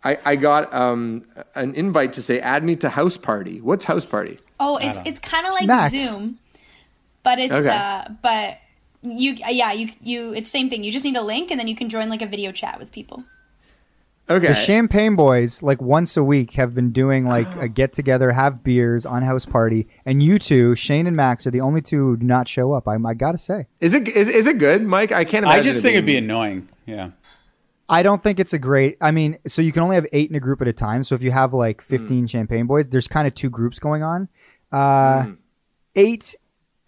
I, 0.02 0.18
I 0.24 0.36
got 0.36 0.72
um, 0.72 1.26
an 1.54 1.74
invite 1.74 2.14
to 2.14 2.22
say, 2.22 2.40
add 2.40 2.64
me 2.64 2.74
to 2.76 2.88
House 2.88 3.16
Party. 3.16 3.60
What's 3.60 3.84
House 3.84 4.06
Party? 4.06 4.38
Oh, 4.58 4.76
it's 4.78 4.98
it's 5.04 5.18
kind 5.18 5.46
of 5.46 5.52
like 5.52 5.66
Max. 5.66 5.94
Zoom, 5.96 6.38
but 7.22 7.38
it's 7.38 7.52
Okay. 7.52 7.68
uh, 7.68 8.04
but 8.22 8.58
you 9.02 9.32
yeah 9.48 9.72
you 9.72 9.92
you 10.02 10.32
it's 10.32 10.50
same 10.50 10.70
thing. 10.70 10.84
You 10.84 10.92
just 10.92 11.04
need 11.04 11.16
a 11.16 11.22
link 11.22 11.50
and 11.50 11.58
then 11.58 11.68
you 11.68 11.76
can 11.76 11.88
join 11.88 12.08
like 12.08 12.22
a 12.22 12.26
video 12.26 12.52
chat 12.52 12.78
with 12.78 12.92
people. 12.92 13.24
Okay. 14.28 14.46
The 14.46 14.54
Champagne 14.54 15.16
Boys, 15.16 15.60
like 15.60 15.82
once 15.82 16.16
a 16.16 16.22
week, 16.22 16.52
have 16.52 16.72
been 16.72 16.92
doing 16.92 17.26
like 17.26 17.48
a 17.56 17.68
get 17.68 17.92
together, 17.92 18.30
have 18.30 18.62
beers 18.62 19.04
on 19.04 19.22
house 19.22 19.44
party, 19.44 19.88
and 20.06 20.22
you 20.22 20.38
two, 20.38 20.76
Shane 20.76 21.08
and 21.08 21.16
Max, 21.16 21.48
are 21.48 21.50
the 21.50 21.60
only 21.60 21.80
two 21.82 22.10
who 22.10 22.16
do 22.16 22.24
not 22.24 22.46
show 22.46 22.72
up. 22.72 22.86
I, 22.86 22.94
I 23.04 23.14
gotta 23.14 23.38
say, 23.38 23.66
is 23.80 23.92
it 23.92 24.06
is, 24.08 24.28
is 24.28 24.46
it 24.46 24.58
good, 24.58 24.82
Mike? 24.82 25.10
I 25.10 25.24
can't 25.24 25.44
imagine. 25.44 25.60
I 25.60 25.62
just 25.62 25.80
it 25.80 25.82
think 25.82 25.94
it'd 25.94 26.06
be 26.06 26.16
annoying. 26.16 26.68
Yeah. 26.86 27.10
I 27.90 28.02
don't 28.02 28.22
think 28.22 28.38
it's 28.38 28.52
a 28.52 28.58
great. 28.58 28.96
I 29.00 29.10
mean, 29.10 29.36
so 29.46 29.60
you 29.60 29.72
can 29.72 29.82
only 29.82 29.96
have 29.96 30.06
eight 30.12 30.30
in 30.30 30.36
a 30.36 30.40
group 30.40 30.62
at 30.62 30.68
a 30.68 30.72
time. 30.72 31.02
So 31.02 31.14
if 31.16 31.22
you 31.22 31.32
have 31.32 31.52
like 31.52 31.82
Hmm. 31.82 31.96
15 31.96 32.26
Champagne 32.28 32.66
Boys, 32.66 32.88
there's 32.88 33.08
kind 33.08 33.26
of 33.26 33.34
two 33.34 33.50
groups 33.50 33.78
going 33.78 34.02
on. 34.02 34.28
Uh, 34.72 35.32
Eight, 35.96 36.36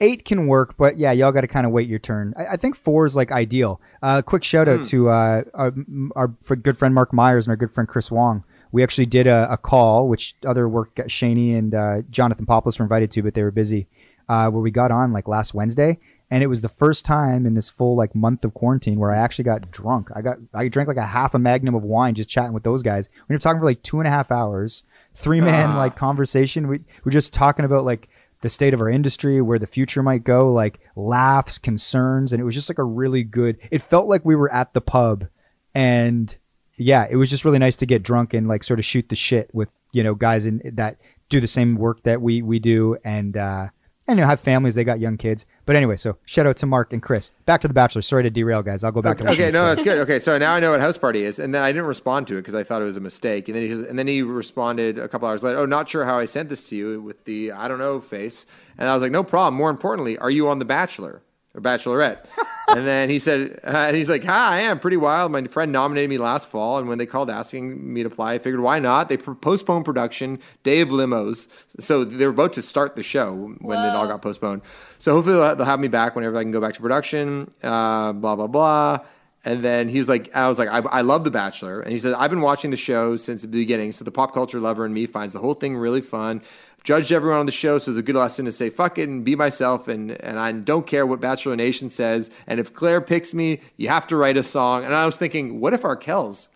eight 0.00 0.24
can 0.24 0.46
work, 0.46 0.76
but 0.76 0.96
yeah, 0.96 1.10
y'all 1.10 1.32
got 1.32 1.40
to 1.40 1.48
kind 1.48 1.66
of 1.66 1.72
wait 1.72 1.88
your 1.88 1.98
turn. 1.98 2.34
I, 2.36 2.52
I 2.52 2.56
think 2.56 2.76
four 2.76 3.04
is 3.04 3.16
like 3.16 3.32
ideal. 3.32 3.80
Uh, 4.00 4.22
quick 4.22 4.44
shout 4.44 4.68
out 4.68 4.84
to 4.84 5.08
uh, 5.08 5.42
our, 5.54 5.72
our 6.14 6.28
good 6.28 6.78
friend 6.78 6.94
Mark 6.94 7.12
Myers 7.12 7.46
and 7.46 7.50
our 7.50 7.56
good 7.56 7.72
friend 7.72 7.88
Chris 7.88 8.10
Wong. 8.12 8.44
We 8.70 8.84
actually 8.84 9.06
did 9.06 9.26
a, 9.26 9.48
a 9.52 9.56
call, 9.58 10.08
which 10.08 10.36
other 10.46 10.68
work 10.68 10.94
Shaney 10.94 11.58
and 11.58 11.74
uh, 11.74 12.02
Jonathan 12.10 12.46
Poplis 12.46 12.78
were 12.78 12.84
invited 12.84 13.10
to, 13.10 13.22
but 13.24 13.34
they 13.34 13.42
were 13.42 13.50
busy. 13.50 13.88
Uh, 14.28 14.48
where 14.48 14.62
we 14.62 14.70
got 14.70 14.92
on 14.92 15.12
like 15.12 15.26
last 15.26 15.52
Wednesday, 15.52 15.98
and 16.32 16.42
it 16.42 16.46
was 16.46 16.62
the 16.62 16.68
first 16.70 17.04
time 17.04 17.44
in 17.44 17.52
this 17.52 17.68
full 17.68 17.94
like 17.94 18.14
month 18.14 18.42
of 18.42 18.54
quarantine 18.54 18.98
where 18.98 19.12
I 19.12 19.18
actually 19.18 19.44
got 19.44 19.70
drunk. 19.70 20.08
I 20.14 20.22
got 20.22 20.38
I 20.54 20.66
drank 20.68 20.88
like 20.88 20.96
a 20.96 21.02
half 21.02 21.34
a 21.34 21.38
magnum 21.38 21.74
of 21.74 21.84
wine 21.84 22.14
just 22.14 22.30
chatting 22.30 22.54
with 22.54 22.62
those 22.62 22.82
guys. 22.82 23.10
We 23.28 23.34
were 23.34 23.38
talking 23.38 23.60
for 23.60 23.66
like 23.66 23.82
two 23.82 24.00
and 24.00 24.08
a 24.08 24.10
half 24.10 24.32
hours, 24.32 24.84
three 25.12 25.42
man 25.42 25.76
like 25.76 25.94
conversation. 25.94 26.68
We 26.68 26.80
we're 27.04 27.12
just 27.12 27.34
talking 27.34 27.66
about 27.66 27.84
like 27.84 28.08
the 28.40 28.48
state 28.48 28.72
of 28.72 28.80
our 28.80 28.88
industry, 28.88 29.42
where 29.42 29.58
the 29.58 29.66
future 29.66 30.02
might 30.02 30.24
go, 30.24 30.50
like 30.50 30.80
laughs, 30.96 31.58
concerns, 31.58 32.32
and 32.32 32.40
it 32.40 32.44
was 32.44 32.54
just 32.54 32.70
like 32.70 32.78
a 32.78 32.82
really 32.82 33.24
good. 33.24 33.58
It 33.70 33.82
felt 33.82 34.08
like 34.08 34.24
we 34.24 34.34
were 34.34 34.50
at 34.50 34.72
the 34.72 34.80
pub, 34.80 35.26
and 35.74 36.34
yeah, 36.76 37.06
it 37.10 37.16
was 37.16 37.28
just 37.28 37.44
really 37.44 37.58
nice 37.58 37.76
to 37.76 37.86
get 37.86 38.02
drunk 38.02 38.32
and 38.32 38.48
like 38.48 38.64
sort 38.64 38.78
of 38.78 38.86
shoot 38.86 39.10
the 39.10 39.16
shit 39.16 39.54
with 39.54 39.68
you 39.92 40.02
know 40.02 40.14
guys 40.14 40.46
in 40.46 40.62
that 40.64 40.96
do 41.28 41.40
the 41.40 41.46
same 41.46 41.74
work 41.74 42.02
that 42.04 42.22
we 42.22 42.40
we 42.40 42.58
do, 42.58 42.96
and 43.04 43.36
uh, 43.36 43.66
and 44.12 44.18
you 44.18 44.24
know 44.24 44.28
have 44.28 44.40
families, 44.40 44.74
they 44.74 44.84
got 44.84 45.00
young 45.00 45.16
kids. 45.16 45.46
But 45.66 45.76
anyway, 45.76 45.96
so 45.96 46.16
shout 46.24 46.46
out 46.46 46.56
to 46.58 46.66
Mark 46.66 46.92
and 46.92 47.02
Chris. 47.02 47.30
Back 47.46 47.60
to 47.62 47.68
the 47.68 47.74
Bachelor. 47.74 48.02
Sorry 48.02 48.22
to 48.22 48.30
derail, 48.30 48.62
guys. 48.62 48.84
I'll 48.84 48.92
go 48.92 49.02
back 49.02 49.18
to 49.18 49.30
Okay, 49.30 49.50
no, 49.50 49.66
that's 49.66 49.82
good. 49.82 49.98
Okay, 49.98 50.18
so 50.18 50.38
now 50.38 50.52
I 50.54 50.60
know 50.60 50.70
what 50.72 50.80
house 50.80 50.98
party 50.98 51.24
is, 51.24 51.38
and 51.38 51.54
then 51.54 51.62
I 51.62 51.70
didn't 51.72 51.86
respond 51.86 52.26
to 52.28 52.36
it 52.36 52.42
because 52.42 52.54
I 52.54 52.62
thought 52.62 52.82
it 52.82 52.86
was 52.86 52.96
a 52.96 53.00
mistake, 53.00 53.48
and 53.48 53.56
then 53.56 53.62
he 53.62 53.68
says- 53.70 53.82
and 53.82 53.98
then 53.98 54.06
he 54.06 54.22
responded 54.22 54.98
a 54.98 55.08
couple 55.08 55.26
hours 55.28 55.42
later. 55.42 55.58
Oh, 55.58 55.66
not 55.66 55.88
sure 55.88 56.04
how 56.04 56.18
I 56.18 56.24
sent 56.24 56.48
this 56.48 56.68
to 56.70 56.76
you 56.76 57.00
with 57.02 57.24
the 57.24 57.52
I 57.52 57.68
don't 57.68 57.78
know 57.78 57.98
face, 58.00 58.46
and 58.78 58.88
I 58.88 58.94
was 58.94 59.02
like, 59.02 59.12
no 59.12 59.22
problem. 59.24 59.54
More 59.54 59.70
importantly, 59.70 60.16
are 60.18 60.30
you 60.30 60.48
on 60.48 60.58
The 60.58 60.64
Bachelor 60.64 61.22
or 61.54 61.60
Bachelorette? 61.60 62.24
And 62.68 62.86
then 62.86 63.10
he 63.10 63.18
said, 63.18 63.60
uh, 63.64 63.92
he's 63.92 64.08
like, 64.08 64.24
hi, 64.24 64.58
I 64.58 64.60
am 64.62 64.78
pretty 64.78 64.96
wild. 64.96 65.32
My 65.32 65.42
friend 65.44 65.72
nominated 65.72 66.10
me 66.10 66.18
last 66.18 66.48
fall, 66.48 66.78
and 66.78 66.88
when 66.88 66.98
they 66.98 67.06
called 67.06 67.30
asking 67.30 67.92
me 67.92 68.02
to 68.02 68.08
apply, 68.08 68.34
I 68.34 68.38
figured 68.38 68.60
why 68.60 68.78
not? 68.78 69.08
They 69.08 69.16
postponed 69.16 69.84
production, 69.84 70.38
day 70.62 70.80
of 70.80 70.88
limos, 70.88 71.48
so 71.78 72.04
they 72.04 72.24
were 72.24 72.32
about 72.32 72.52
to 72.54 72.62
start 72.62 72.96
the 72.96 73.02
show 73.02 73.54
when 73.60 73.78
it 73.78 73.90
all 73.90 74.06
got 74.06 74.22
postponed. 74.22 74.62
So 74.98 75.12
hopefully 75.12 75.36
they'll, 75.36 75.56
they'll 75.56 75.66
have 75.66 75.80
me 75.80 75.88
back 75.88 76.14
whenever 76.14 76.36
I 76.36 76.42
can 76.42 76.52
go 76.52 76.60
back 76.60 76.74
to 76.74 76.80
production. 76.80 77.48
Uh, 77.62 78.12
blah 78.12 78.36
blah 78.36 78.46
blah. 78.46 78.98
And 79.44 79.64
then 79.64 79.88
he 79.88 79.98
was 79.98 80.08
like, 80.08 80.34
I 80.36 80.46
was 80.46 80.58
like, 80.58 80.68
I, 80.68 80.78
I 80.78 81.00
love 81.00 81.24
The 81.24 81.30
Bachelor. 81.30 81.80
And 81.80 81.90
he 81.90 81.98
said, 81.98 82.14
I've 82.14 82.30
been 82.30 82.42
watching 82.42 82.70
the 82.70 82.76
show 82.76 83.16
since 83.16 83.42
the 83.42 83.48
beginning. 83.48 83.90
So 83.90 84.04
the 84.04 84.12
pop 84.12 84.32
culture 84.32 84.60
lover 84.60 84.86
in 84.86 84.92
me 84.92 85.06
finds 85.06 85.32
the 85.32 85.40
whole 85.40 85.54
thing 85.54 85.76
really 85.76 86.00
fun. 86.00 86.42
Judged 86.84 87.12
everyone 87.12 87.38
on 87.40 87.46
the 87.46 87.52
show, 87.52 87.78
so 87.78 87.92
it's 87.92 87.98
a 87.98 88.02
good 88.02 88.16
lesson 88.16 88.44
to 88.46 88.52
say 88.52 88.68
fuck 88.68 88.98
it 88.98 89.08
and 89.08 89.24
be 89.24 89.36
myself. 89.36 89.86
And, 89.88 90.10
and 90.22 90.38
I 90.38 90.50
don't 90.52 90.86
care 90.86 91.06
what 91.06 91.20
Bachelor 91.20 91.54
Nation 91.54 91.88
says. 91.88 92.30
And 92.46 92.58
if 92.58 92.72
Claire 92.72 93.00
picks 93.00 93.32
me, 93.34 93.60
you 93.76 93.88
have 93.88 94.06
to 94.08 94.16
write 94.16 94.36
a 94.36 94.42
song. 94.42 94.84
And 94.84 94.94
I 94.94 95.06
was 95.06 95.16
thinking, 95.16 95.60
what 95.60 95.72
if 95.74 95.82
Arkells 95.82 96.48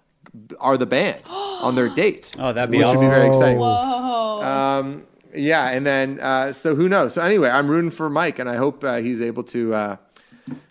are 0.59 0.77
the 0.77 0.87
band 0.87 1.23
on 1.29 1.77
their 1.77 1.89
date? 1.95 2.35
Oh, 2.39 2.53
that'd 2.53 2.71
be 2.73 2.79
Which 2.79 2.87
would 2.89 3.01
be 3.01 3.07
very 3.07 3.29
exciting. 3.29 3.59
Whoa. 3.59 4.43
Um, 4.43 5.05
yeah, 5.35 5.69
and 5.71 5.87
then 5.87 6.19
uh, 6.21 6.51
so 6.53 6.75
who 6.75 6.89
knows? 6.89 7.15
So 7.15 7.23
anyway, 7.23 7.51
I'm 7.51 7.69
rooting 7.69 7.91
for 7.91 8.09
Mike, 8.11 8.39
and 8.39 8.49
I 8.49 8.57
hope 8.57 8.83
uh, 8.83 8.97
he's 8.97 9.21
able 9.21 9.45
to 9.45 9.75
uh, 9.75 9.97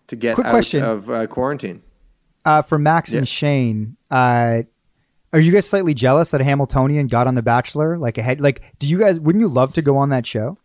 to 0.08 0.16
get 0.16 0.36
Quick 0.36 0.48
out 0.48 0.52
question. 0.52 0.84
of 0.84 1.10
uh, 1.10 1.28
quarantine. 1.28 1.82
uh, 2.46 2.62
for 2.62 2.78
Max 2.78 3.14
Yeah. 3.14 3.20
and 3.20 3.28
Shane. 3.28 3.96
Are 5.36 5.40
you 5.42 5.52
guys 5.52 5.68
slightly 5.68 5.94
jealous 5.94 6.32
that 6.32 6.40
a 6.40 6.46
Hamiltonian 6.46 7.08
got 7.08 7.28
on 7.28 7.36
The 7.36 7.44
Bachelor? 7.44 7.98
Like 7.98 8.18
ahead, 8.18 8.40
like 8.40 8.62
do 8.80 8.88
you 8.88 8.98
guys 8.98 9.20
wouldn't 9.20 9.42
you 9.42 9.50
love 9.50 9.74
to 9.74 9.82
go 9.82 9.98
on 9.98 10.08
that 10.08 10.26
show? 10.26 10.58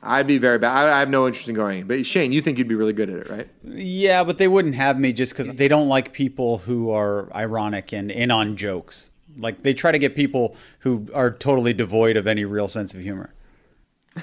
I'd 0.00 0.28
be 0.28 0.38
very 0.38 0.60
bad. 0.60 0.76
I, 0.76 0.94
I 0.94 0.98
have 1.00 1.08
no 1.08 1.26
interest 1.26 1.48
in 1.48 1.56
going. 1.56 1.88
But 1.88 2.06
Shane, 2.06 2.30
you 2.30 2.40
think 2.40 2.56
you'd 2.56 2.68
be 2.68 2.76
really 2.76 2.92
good 2.92 3.10
at 3.10 3.16
it, 3.16 3.28
right? 3.28 3.48
Yeah, 3.64 4.22
but 4.22 4.38
they 4.38 4.46
wouldn't 4.46 4.76
have 4.76 4.96
me 4.96 5.12
just 5.12 5.32
because 5.32 5.48
they 5.48 5.66
don't 5.66 5.88
like 5.88 6.12
people 6.12 6.58
who 6.58 6.92
are 6.92 7.34
ironic 7.34 7.92
and 7.92 8.12
in 8.12 8.30
on 8.30 8.56
jokes. 8.56 9.10
Like 9.38 9.64
they 9.64 9.74
try 9.74 9.90
to 9.90 9.98
get 9.98 10.14
people 10.14 10.56
who 10.80 11.08
are 11.12 11.32
totally 11.32 11.72
devoid 11.72 12.16
of 12.16 12.28
any 12.28 12.44
real 12.44 12.68
sense 12.68 12.94
of 12.94 13.00
humor. 13.00 13.34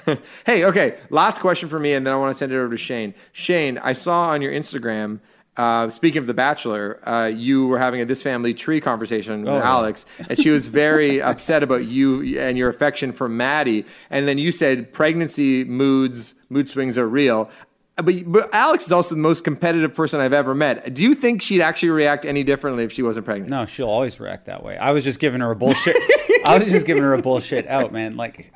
hey, 0.46 0.64
okay. 0.64 0.96
Last 1.10 1.40
question 1.40 1.68
for 1.68 1.78
me, 1.78 1.92
and 1.92 2.06
then 2.06 2.14
I 2.14 2.16
want 2.16 2.30
to 2.30 2.38
send 2.38 2.52
it 2.52 2.56
over 2.56 2.70
to 2.70 2.78
Shane. 2.78 3.12
Shane, 3.32 3.76
I 3.76 3.92
saw 3.92 4.30
on 4.30 4.40
your 4.40 4.50
Instagram. 4.50 5.20
Uh, 5.56 5.88
speaking 5.88 6.18
of 6.18 6.26
The 6.26 6.34
Bachelor, 6.34 6.98
uh, 7.08 7.26
you 7.26 7.68
were 7.68 7.78
having 7.78 8.00
a 8.00 8.04
this 8.04 8.22
family 8.22 8.54
tree 8.54 8.80
conversation 8.80 9.42
with 9.42 9.52
Oh. 9.54 9.58
Alex, 9.60 10.04
and 10.28 10.36
she 10.38 10.50
was 10.50 10.66
very 10.66 11.22
upset 11.30 11.62
about 11.62 11.84
you 11.84 12.38
and 12.40 12.58
your 12.58 12.68
affection 12.68 13.12
for 13.12 13.28
Maddie. 13.28 13.86
And 14.10 14.26
then 14.26 14.38
you 14.38 14.50
said 14.50 14.92
pregnancy 14.92 15.62
moods, 15.64 16.34
mood 16.50 16.68
swings 16.68 16.98
are 16.98 17.06
real. 17.08 17.50
But, 17.96 18.24
but 18.32 18.52
Alex 18.52 18.86
is 18.86 18.90
also 18.90 19.14
the 19.14 19.20
most 19.20 19.44
competitive 19.44 19.94
person 19.94 20.18
I've 20.20 20.32
ever 20.32 20.52
met. 20.52 20.92
Do 20.94 21.04
you 21.04 21.14
think 21.14 21.40
she'd 21.40 21.60
actually 21.62 21.90
react 21.90 22.24
any 22.26 22.42
differently 22.42 22.82
if 22.82 22.90
she 22.90 23.04
wasn't 23.04 23.24
pregnant? 23.24 23.50
No, 23.50 23.66
she'll 23.66 23.88
always 23.88 24.18
react 24.18 24.46
that 24.46 24.64
way. 24.64 24.76
I 24.76 24.90
was 24.90 25.04
just 25.04 25.20
giving 25.20 25.40
her 25.40 25.52
a 25.52 25.56
bullshit. 25.56 25.94
I 26.44 26.58
was 26.58 26.72
just 26.72 26.86
giving 26.86 27.04
her 27.04 27.14
a 27.14 27.22
bullshit 27.22 27.68
out, 27.68 27.92
man. 27.92 28.16
Like 28.16 28.52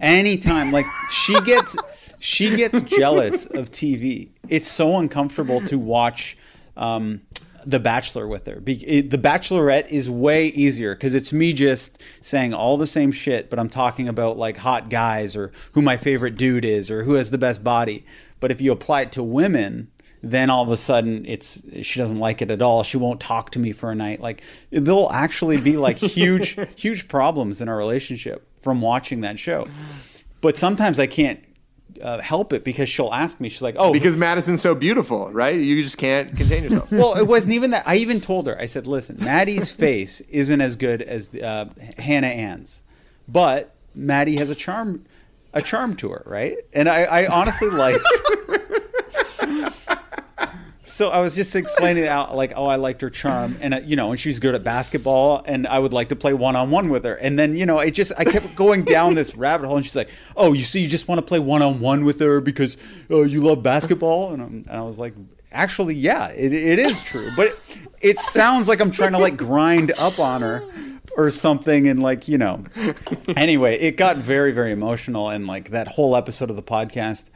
anytime, 0.00 0.70
like 0.70 0.86
she 1.10 1.40
gets 1.40 1.76
she 2.18 2.56
gets 2.56 2.82
jealous 2.98 3.46
of 3.46 3.70
TV. 3.70 4.28
It's 4.48 4.68
so 4.68 4.96
uncomfortable 4.96 5.60
to 5.62 5.78
watch 5.78 6.36
um, 6.76 7.20
The 7.66 7.78
Bachelor 7.80 8.26
with 8.26 8.46
her. 8.46 8.60
Be- 8.60 8.84
it- 8.86 9.10
the 9.10 9.18
Bachelorette 9.18 9.88
is 9.88 10.10
way 10.10 10.46
easier 10.46 10.94
because 10.94 11.14
it's 11.14 11.32
me 11.32 11.52
just 11.52 12.02
saying 12.20 12.54
all 12.54 12.76
the 12.76 12.86
same 12.86 13.12
shit, 13.12 13.50
but 13.50 13.58
I'm 13.58 13.68
talking 13.68 14.08
about 14.08 14.38
like 14.38 14.56
hot 14.56 14.88
guys 14.90 15.36
or 15.36 15.52
who 15.72 15.82
my 15.82 15.96
favorite 15.96 16.36
dude 16.36 16.64
is 16.64 16.90
or 16.90 17.02
who 17.04 17.14
has 17.14 17.30
the 17.30 17.38
best 17.38 17.62
body. 17.62 18.04
But 18.40 18.50
if 18.50 18.60
you 18.60 18.72
apply 18.72 19.02
it 19.02 19.12
to 19.12 19.22
women, 19.22 19.90
then 20.22 20.50
all 20.50 20.62
of 20.64 20.70
a 20.70 20.76
sudden 20.76 21.24
it's 21.26 21.62
she 21.82 22.00
doesn't 22.00 22.18
like 22.18 22.42
it 22.42 22.50
at 22.50 22.60
all. 22.62 22.82
She 22.82 22.96
won't 22.96 23.20
talk 23.20 23.50
to 23.52 23.58
me 23.58 23.70
for 23.72 23.90
a 23.90 23.94
night. 23.94 24.20
Like 24.20 24.42
there'll 24.70 25.12
actually 25.12 25.60
be 25.60 25.76
like 25.76 25.98
huge 25.98 26.56
huge 26.76 27.06
problems 27.08 27.60
in 27.60 27.68
our 27.68 27.76
relationship 27.76 28.44
from 28.60 28.80
watching 28.80 29.20
that 29.20 29.38
show. 29.38 29.66
But 30.40 30.56
sometimes 30.56 30.98
I 30.98 31.06
can't 31.06 31.40
uh, 32.02 32.20
help 32.20 32.52
it 32.52 32.64
because 32.64 32.88
she'll 32.88 33.12
ask 33.12 33.40
me. 33.40 33.48
She's 33.48 33.62
like, 33.62 33.76
"Oh, 33.78 33.92
Because 33.92 34.16
Madison's 34.16 34.60
so 34.60 34.74
beautiful, 34.74 35.30
right? 35.32 35.58
You 35.58 35.82
just 35.82 35.98
can't 35.98 36.36
contain 36.36 36.64
yourself. 36.64 36.90
well, 36.92 37.16
it 37.16 37.26
wasn't 37.26 37.54
even 37.54 37.70
that. 37.72 37.82
I 37.86 37.96
even 37.96 38.20
told 38.20 38.46
her. 38.46 38.58
I 38.60 38.66
said, 38.66 38.86
"Listen, 38.86 39.16
Maddie's 39.20 39.70
face 39.84 40.20
isn't 40.22 40.60
as 40.60 40.76
good 40.76 41.02
as 41.02 41.34
uh, 41.34 41.66
Hannah 41.98 42.26
Ann's, 42.28 42.82
but 43.26 43.74
Maddie 43.94 44.36
has 44.36 44.50
a 44.50 44.54
charm, 44.54 45.04
a 45.52 45.62
charm 45.62 45.94
to 45.96 46.10
her, 46.10 46.22
right?" 46.26 46.56
And 46.72 46.88
I, 46.88 47.02
I 47.04 47.26
honestly 47.26 47.70
like. 47.70 47.96
So 50.88 51.10
I 51.10 51.20
was 51.20 51.34
just 51.34 51.54
explaining 51.54 52.06
out 52.06 52.34
like, 52.34 52.52
oh, 52.56 52.64
I 52.66 52.76
liked 52.76 53.02
her 53.02 53.10
charm, 53.10 53.56
and 53.60 53.74
uh, 53.74 53.80
you 53.84 53.94
know, 53.94 54.10
and 54.10 54.18
she's 54.18 54.40
good 54.40 54.54
at 54.54 54.64
basketball, 54.64 55.42
and 55.44 55.66
I 55.66 55.78
would 55.78 55.92
like 55.92 56.08
to 56.08 56.16
play 56.16 56.32
one 56.32 56.56
on 56.56 56.70
one 56.70 56.88
with 56.88 57.04
her. 57.04 57.14
And 57.14 57.38
then 57.38 57.56
you 57.56 57.66
know, 57.66 57.78
it 57.78 57.92
just 57.92 58.12
I 58.18 58.24
kept 58.24 58.54
going 58.56 58.84
down 58.84 59.14
this 59.14 59.36
rabbit 59.36 59.66
hole, 59.66 59.76
and 59.76 59.84
she's 59.84 59.96
like, 59.96 60.08
oh, 60.36 60.54
you 60.54 60.62
see, 60.62 60.80
you 60.80 60.88
just 60.88 61.06
want 61.06 61.18
to 61.18 61.24
play 61.24 61.38
one 61.38 61.62
on 61.62 61.80
one 61.80 62.04
with 62.04 62.18
her 62.20 62.40
because 62.40 62.76
uh, 63.10 63.22
you 63.22 63.42
love 63.42 63.62
basketball, 63.62 64.32
and, 64.32 64.42
and 64.42 64.70
I 64.70 64.80
was 64.80 64.98
like, 64.98 65.14
actually, 65.52 65.94
yeah, 65.94 66.28
it, 66.30 66.52
it 66.52 66.78
is 66.78 67.02
true, 67.02 67.30
but 67.36 67.48
it, 67.48 67.60
it 68.00 68.18
sounds 68.18 68.66
like 68.66 68.80
I'm 68.80 68.90
trying 68.90 69.12
to 69.12 69.18
like 69.18 69.36
grind 69.36 69.92
up 69.98 70.18
on 70.18 70.40
her 70.40 70.64
or 71.16 71.30
something, 71.30 71.86
and 71.86 72.02
like 72.02 72.28
you 72.28 72.38
know, 72.38 72.64
anyway, 73.36 73.78
it 73.78 73.98
got 73.98 74.16
very 74.16 74.52
very 74.52 74.72
emotional, 74.72 75.28
and 75.28 75.46
like 75.46 75.70
that 75.70 75.88
whole 75.88 76.16
episode 76.16 76.48
of 76.48 76.56
the 76.56 76.62
podcast. 76.62 77.28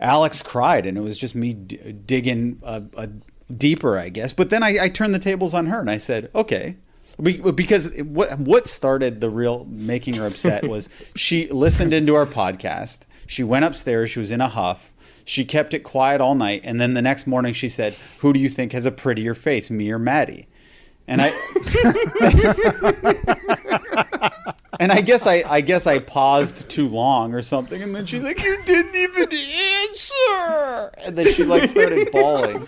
Alex 0.00 0.42
cried, 0.42 0.86
and 0.86 0.96
it 0.96 1.00
was 1.00 1.18
just 1.18 1.34
me 1.34 1.54
d- 1.54 1.92
digging 1.92 2.60
a, 2.62 2.82
a 2.96 3.08
deeper, 3.52 3.98
I 3.98 4.08
guess. 4.08 4.32
But 4.32 4.50
then 4.50 4.62
I, 4.62 4.84
I 4.84 4.88
turned 4.88 5.14
the 5.14 5.18
tables 5.18 5.54
on 5.54 5.66
her, 5.66 5.80
and 5.80 5.90
I 5.90 5.98
said, 5.98 6.30
"Okay," 6.34 6.76
because 7.20 8.00
what 8.02 8.38
what 8.38 8.66
started 8.66 9.20
the 9.20 9.30
real 9.30 9.64
making 9.66 10.14
her 10.14 10.26
upset 10.26 10.68
was 10.68 10.88
she 11.16 11.48
listened 11.48 11.92
into 11.92 12.14
our 12.14 12.26
podcast. 12.26 13.06
She 13.26 13.42
went 13.42 13.64
upstairs. 13.64 14.10
She 14.10 14.20
was 14.20 14.30
in 14.30 14.40
a 14.40 14.48
huff. 14.48 14.94
She 15.24 15.44
kept 15.44 15.74
it 15.74 15.80
quiet 15.80 16.20
all 16.20 16.34
night, 16.34 16.62
and 16.64 16.80
then 16.80 16.94
the 16.94 17.02
next 17.02 17.26
morning 17.26 17.52
she 17.52 17.68
said, 17.68 17.94
"Who 18.20 18.32
do 18.32 18.40
you 18.40 18.48
think 18.48 18.72
has 18.72 18.86
a 18.86 18.92
prettier 18.92 19.34
face, 19.34 19.70
me 19.70 19.90
or 19.90 19.98
Maddie?" 19.98 20.48
And 21.06 21.22
I 21.22 21.32
and 24.78 24.92
I 24.92 25.00
guess 25.00 25.26
I 25.26 25.44
I 25.48 25.60
guess 25.60 25.86
I 25.86 25.98
paused 25.98 26.68
too 26.68 26.88
long 26.88 27.34
or 27.34 27.42
something, 27.42 27.82
and 27.82 27.94
then 27.94 28.06
she's 28.06 28.22
like, 28.22 28.42
"You 28.42 28.58
didn't 28.64 28.96
even 28.96 29.28
answer," 29.88 30.92
and 31.06 31.16
then 31.16 31.32
she 31.32 31.44
like 31.44 31.68
started 31.68 32.10
bawling. 32.12 32.66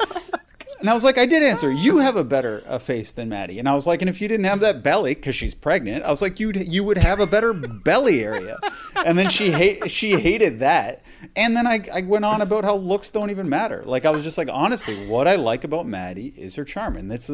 And 0.81 0.89
I 0.89 0.95
was 0.95 1.05
like, 1.05 1.19
I 1.19 1.27
did 1.27 1.43
answer. 1.43 1.71
You 1.71 1.99
have 1.99 2.17
a 2.17 2.25
better 2.25 2.63
uh, 2.67 2.79
face 2.79 3.13
than 3.13 3.29
Maddie. 3.29 3.59
And 3.59 3.69
I 3.69 3.75
was 3.75 3.87
like, 3.87 4.01
and 4.01 4.09
if 4.09 4.21
you 4.21 4.29
didn't 4.29 4.47
have 4.47 4.61
that 4.61 4.83
belly, 4.83 5.15
because 5.15 5.37
she's 5.37 5.55
pregnant, 5.55 6.05
I 6.05 6.11
was 6.11 6.23
like, 6.23 6.41
you'd 6.41 6.57
you 6.57 6.85
would 6.85 6.97
have 6.97 7.21
a 7.21 7.27
better 7.27 7.53
belly 7.53 8.25
area. 8.25 8.59
And 8.97 9.19
then 9.19 9.29
she 9.29 9.51
hate 9.51 9.91
she 9.91 10.13
hated 10.13 10.61
that. 10.61 11.03
And 11.37 11.55
then 11.55 11.67
I, 11.67 11.87
I 11.93 12.01
went 12.01 12.25
on 12.25 12.41
about 12.41 12.65
how 12.65 12.77
looks 12.77 13.11
don't 13.11 13.31
even 13.31 13.49
matter. 13.49 13.83
Like 13.85 14.07
I 14.07 14.11
was 14.11 14.25
just 14.25 14.39
like, 14.39 14.49
honestly, 14.51 15.07
what 15.07 15.29
I 15.29 15.37
like 15.37 15.65
about 15.65 15.87
Maddie 15.87 16.33
is 16.37 16.57
her 16.57 16.65
charm, 16.65 16.97
and 16.97 17.11
that's 17.11 17.31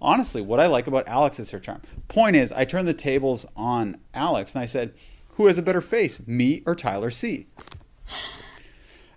honestly 0.00 0.42
what 0.42 0.60
I 0.60 0.66
like 0.66 0.86
about 0.86 1.08
Alex 1.08 1.40
is 1.40 1.50
her 1.52 1.58
charm. 1.58 1.80
Point 2.08 2.36
is, 2.36 2.52
I 2.52 2.66
turned 2.66 2.86
the 2.86 2.94
tables 2.94 3.46
on 3.56 3.98
Alex, 4.12 4.54
and 4.54 4.62
I 4.62 4.66
said, 4.66 4.92
who 5.30 5.46
has 5.46 5.58
a 5.58 5.62
better 5.62 5.80
face, 5.80 6.26
me 6.26 6.62
or 6.66 6.74
Tyler 6.74 7.10
C? 7.10 7.46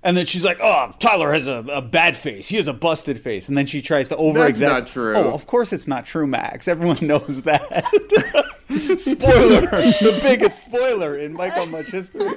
And 0.03 0.17
then 0.17 0.25
she's 0.25 0.43
like, 0.43 0.59
"Oh, 0.61 0.91
Tyler 0.99 1.31
has 1.31 1.47
a, 1.47 1.63
a 1.71 1.81
bad 1.81 2.17
face. 2.17 2.49
He 2.49 2.57
has 2.57 2.67
a 2.67 2.73
busted 2.73 3.17
face." 3.17 3.47
And 3.47 3.57
then 3.57 3.65
she 3.65 3.81
tries 3.81 4.09
to 4.09 4.17
over 4.17 4.45
exaggerate. 4.45 4.85
That's 4.85 4.95
not 4.95 5.01
true. 5.01 5.15
Oh, 5.15 5.33
of 5.33 5.47
course 5.47 5.71
it's 5.71 5.87
not 5.87 6.05
true, 6.05 6.27
Max. 6.27 6.67
Everyone 6.67 6.97
knows 7.01 7.43
that. 7.43 7.85
spoiler, 8.99 9.61
the 9.61 10.19
biggest 10.21 10.63
spoiler 10.63 11.17
in 11.17 11.33
Michael 11.33 11.67
Much 11.67 11.87
history. 11.87 12.31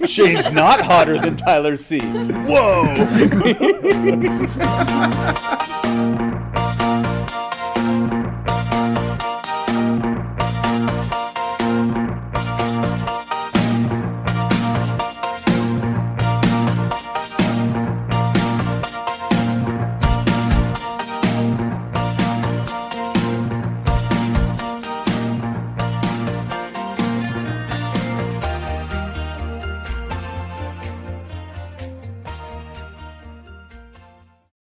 Shane's 0.06 0.50
not 0.50 0.80
hotter 0.80 1.18
than 1.18 1.36
Tyler 1.36 1.76
C. 1.76 2.00
Whoa. 2.00 2.84